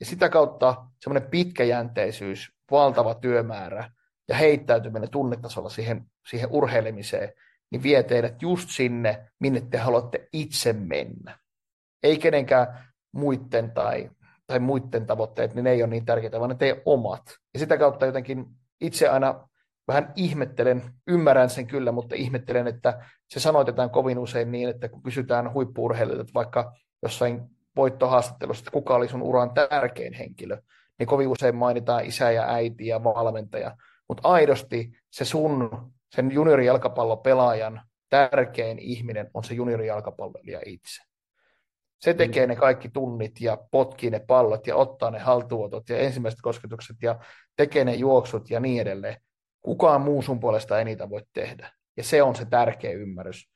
Ja 0.00 0.06
sitä 0.06 0.28
kautta 0.28 0.76
semmoinen 1.00 1.30
pitkäjänteisyys, 1.30 2.52
valtava 2.70 3.14
työmäärä 3.14 3.90
ja 4.28 4.34
heittäytyminen 4.34 5.10
tunnetasolla 5.10 5.68
siihen, 5.68 6.04
siihen 6.30 6.48
urheilemiseen, 6.50 7.32
niin 7.72 7.82
vie 7.82 8.02
teidät 8.02 8.42
just 8.42 8.68
sinne, 8.70 9.26
minne 9.40 9.60
te 9.60 9.78
haluatte 9.78 10.28
itse 10.32 10.72
mennä. 10.72 11.38
Ei 12.02 12.18
kenenkään 12.18 12.92
muiden 13.12 13.70
tai, 13.70 14.10
tai 14.46 14.58
muiden 14.58 15.06
tavoitteet, 15.06 15.54
niin 15.54 15.64
ne 15.64 15.70
ei 15.70 15.82
ole 15.82 15.90
niin 15.90 16.04
tärkeitä, 16.04 16.38
vaan 16.40 16.50
ne 16.50 16.56
teidän 16.56 16.82
omat. 16.84 17.22
Ja 17.54 17.60
sitä 17.60 17.78
kautta 17.78 18.06
jotenkin 18.06 18.46
itse 18.80 19.08
aina 19.08 19.48
vähän 19.88 20.12
ihmettelen, 20.16 20.82
ymmärrän 21.08 21.50
sen 21.50 21.66
kyllä, 21.66 21.92
mutta 21.92 22.14
ihmettelen, 22.14 22.66
että 22.66 23.04
se 23.28 23.40
sanoitetaan 23.40 23.90
kovin 23.90 24.18
usein 24.18 24.52
niin, 24.52 24.68
että 24.68 24.88
kun 24.88 25.02
kysytään 25.02 25.52
huippuurheilijoilta 25.52 26.34
vaikka 26.34 26.72
jossain 27.02 27.42
voittohaastattelussa, 27.76 28.60
että 28.60 28.70
kuka 28.70 28.94
oli 28.94 29.08
sun 29.08 29.22
uran 29.22 29.50
tärkein 29.54 30.12
henkilö, 30.12 30.58
niin 30.98 31.06
kovin 31.06 31.28
usein 31.28 31.56
mainitaan 31.56 32.04
isä 32.04 32.30
ja 32.30 32.48
äiti 32.48 32.86
ja 32.86 33.04
valmentaja. 33.04 33.76
Mutta 34.08 34.28
aidosti 34.28 34.92
se 35.10 35.24
sun, 35.24 35.70
sen 36.14 36.32
juniorijalkapallopelaajan 36.32 37.80
tärkein 38.10 38.78
ihminen 38.78 39.30
on 39.34 39.44
se 39.44 39.54
juniorijalkapalloilija 39.54 40.60
itse. 40.66 41.02
Se 42.00 42.14
tekee 42.14 42.46
ne 42.46 42.56
kaikki 42.56 42.88
tunnit 42.88 43.40
ja 43.40 43.58
potkii 43.70 44.10
ne 44.10 44.20
pallot 44.26 44.66
ja 44.66 44.76
ottaa 44.76 45.10
ne 45.10 45.18
haltuotot 45.18 45.88
ja 45.88 45.98
ensimmäiset 45.98 46.40
kosketukset 46.42 46.96
ja 47.02 47.20
tekee 47.56 47.84
ne 47.84 47.94
juoksut 47.94 48.50
ja 48.50 48.60
niin 48.60 48.82
edelleen. 48.82 49.16
Kukaan 49.60 50.00
muu 50.00 50.22
sun 50.22 50.40
puolesta 50.40 50.78
ei 50.78 50.84
niitä 50.84 51.10
voi 51.10 51.22
tehdä. 51.32 51.72
Ja 51.96 52.04
se 52.04 52.22
on 52.22 52.36
se 52.36 52.44
tärkeä 52.44 52.90
ymmärrys. 52.90 53.50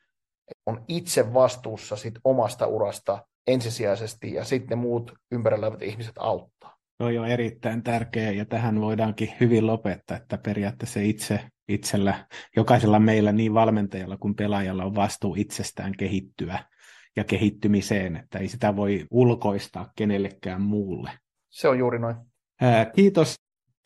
On 0.66 0.84
itse 0.88 1.34
vastuussa 1.34 1.96
sit 1.96 2.14
omasta 2.24 2.66
urasta 2.66 3.26
ensisijaisesti 3.46 4.34
ja 4.34 4.44
sitten 4.44 4.78
muut 4.78 5.12
ympärillä 5.32 5.66
olevat 5.66 5.82
ihmiset 5.82 6.14
auttaa. 6.18 6.76
Toi 6.98 7.18
on 7.18 7.28
erittäin 7.28 7.82
tärkeä 7.82 8.30
ja 8.30 8.44
tähän 8.44 8.80
voidaankin 8.80 9.32
hyvin 9.40 9.66
lopettaa, 9.66 10.16
että 10.16 10.38
periaatteessa 10.38 11.00
itse 11.00 11.40
itsellä, 11.68 12.26
jokaisella 12.56 12.98
meillä 12.98 13.32
niin 13.32 13.54
valmentajalla 13.54 14.16
kuin 14.16 14.34
pelaajalla 14.34 14.84
on 14.84 14.94
vastuu 14.94 15.34
itsestään 15.38 15.92
kehittyä 15.96 16.58
ja 17.16 17.24
kehittymiseen, 17.24 18.16
että 18.16 18.38
ei 18.38 18.48
sitä 18.48 18.76
voi 18.76 19.06
ulkoistaa 19.10 19.92
kenellekään 19.96 20.62
muulle. 20.62 21.10
Se 21.50 21.68
on 21.68 21.78
juuri 21.78 21.98
noin. 21.98 22.16
Kiitos 22.94 23.34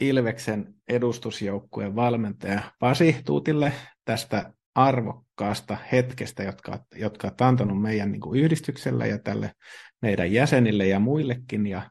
Ilveksen 0.01 0.75
edustusjoukkueen 0.89 1.97
valmentaja 1.97 2.63
Pasi 2.79 3.17
Tuutille 3.27 3.73
tästä 4.05 4.53
arvokkaasta 4.75 5.77
hetkestä, 5.93 6.43
jotka, 6.43 6.85
jotka 6.95 7.29
olet 7.29 7.41
antanut 7.41 7.83
meidän 7.83 8.13
niin 8.13 8.21
kuin 8.21 8.41
yhdistykselle 8.41 9.09
ja 9.09 9.19
tälle 9.19 9.53
meidän 10.03 10.33
jäsenille 10.33 10.87
ja 10.87 10.99
muillekin. 10.99 11.67
Ja 11.67 11.91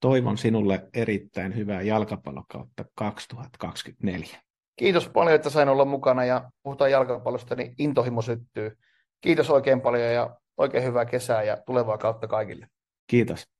toivon 0.00 0.38
sinulle 0.38 0.88
erittäin 0.94 1.56
hyvää 1.56 1.82
jalkapallokautta 1.82 2.84
2024. 2.94 4.49
Kiitos 4.80 5.08
paljon, 5.08 5.34
että 5.34 5.50
sain 5.50 5.68
olla 5.68 5.84
mukana 5.84 6.24
ja 6.24 6.50
puhutaan 6.62 6.90
jalkapallosta, 6.90 7.54
niin 7.54 7.74
intohimo 7.78 8.22
syttyy. 8.22 8.78
Kiitos 9.20 9.50
oikein 9.50 9.80
paljon 9.80 10.12
ja 10.12 10.36
oikein 10.56 10.84
hyvää 10.84 11.04
kesää 11.04 11.42
ja 11.42 11.56
tulevaa 11.66 11.98
kautta 11.98 12.28
kaikille. 12.28 12.66
Kiitos. 13.06 13.59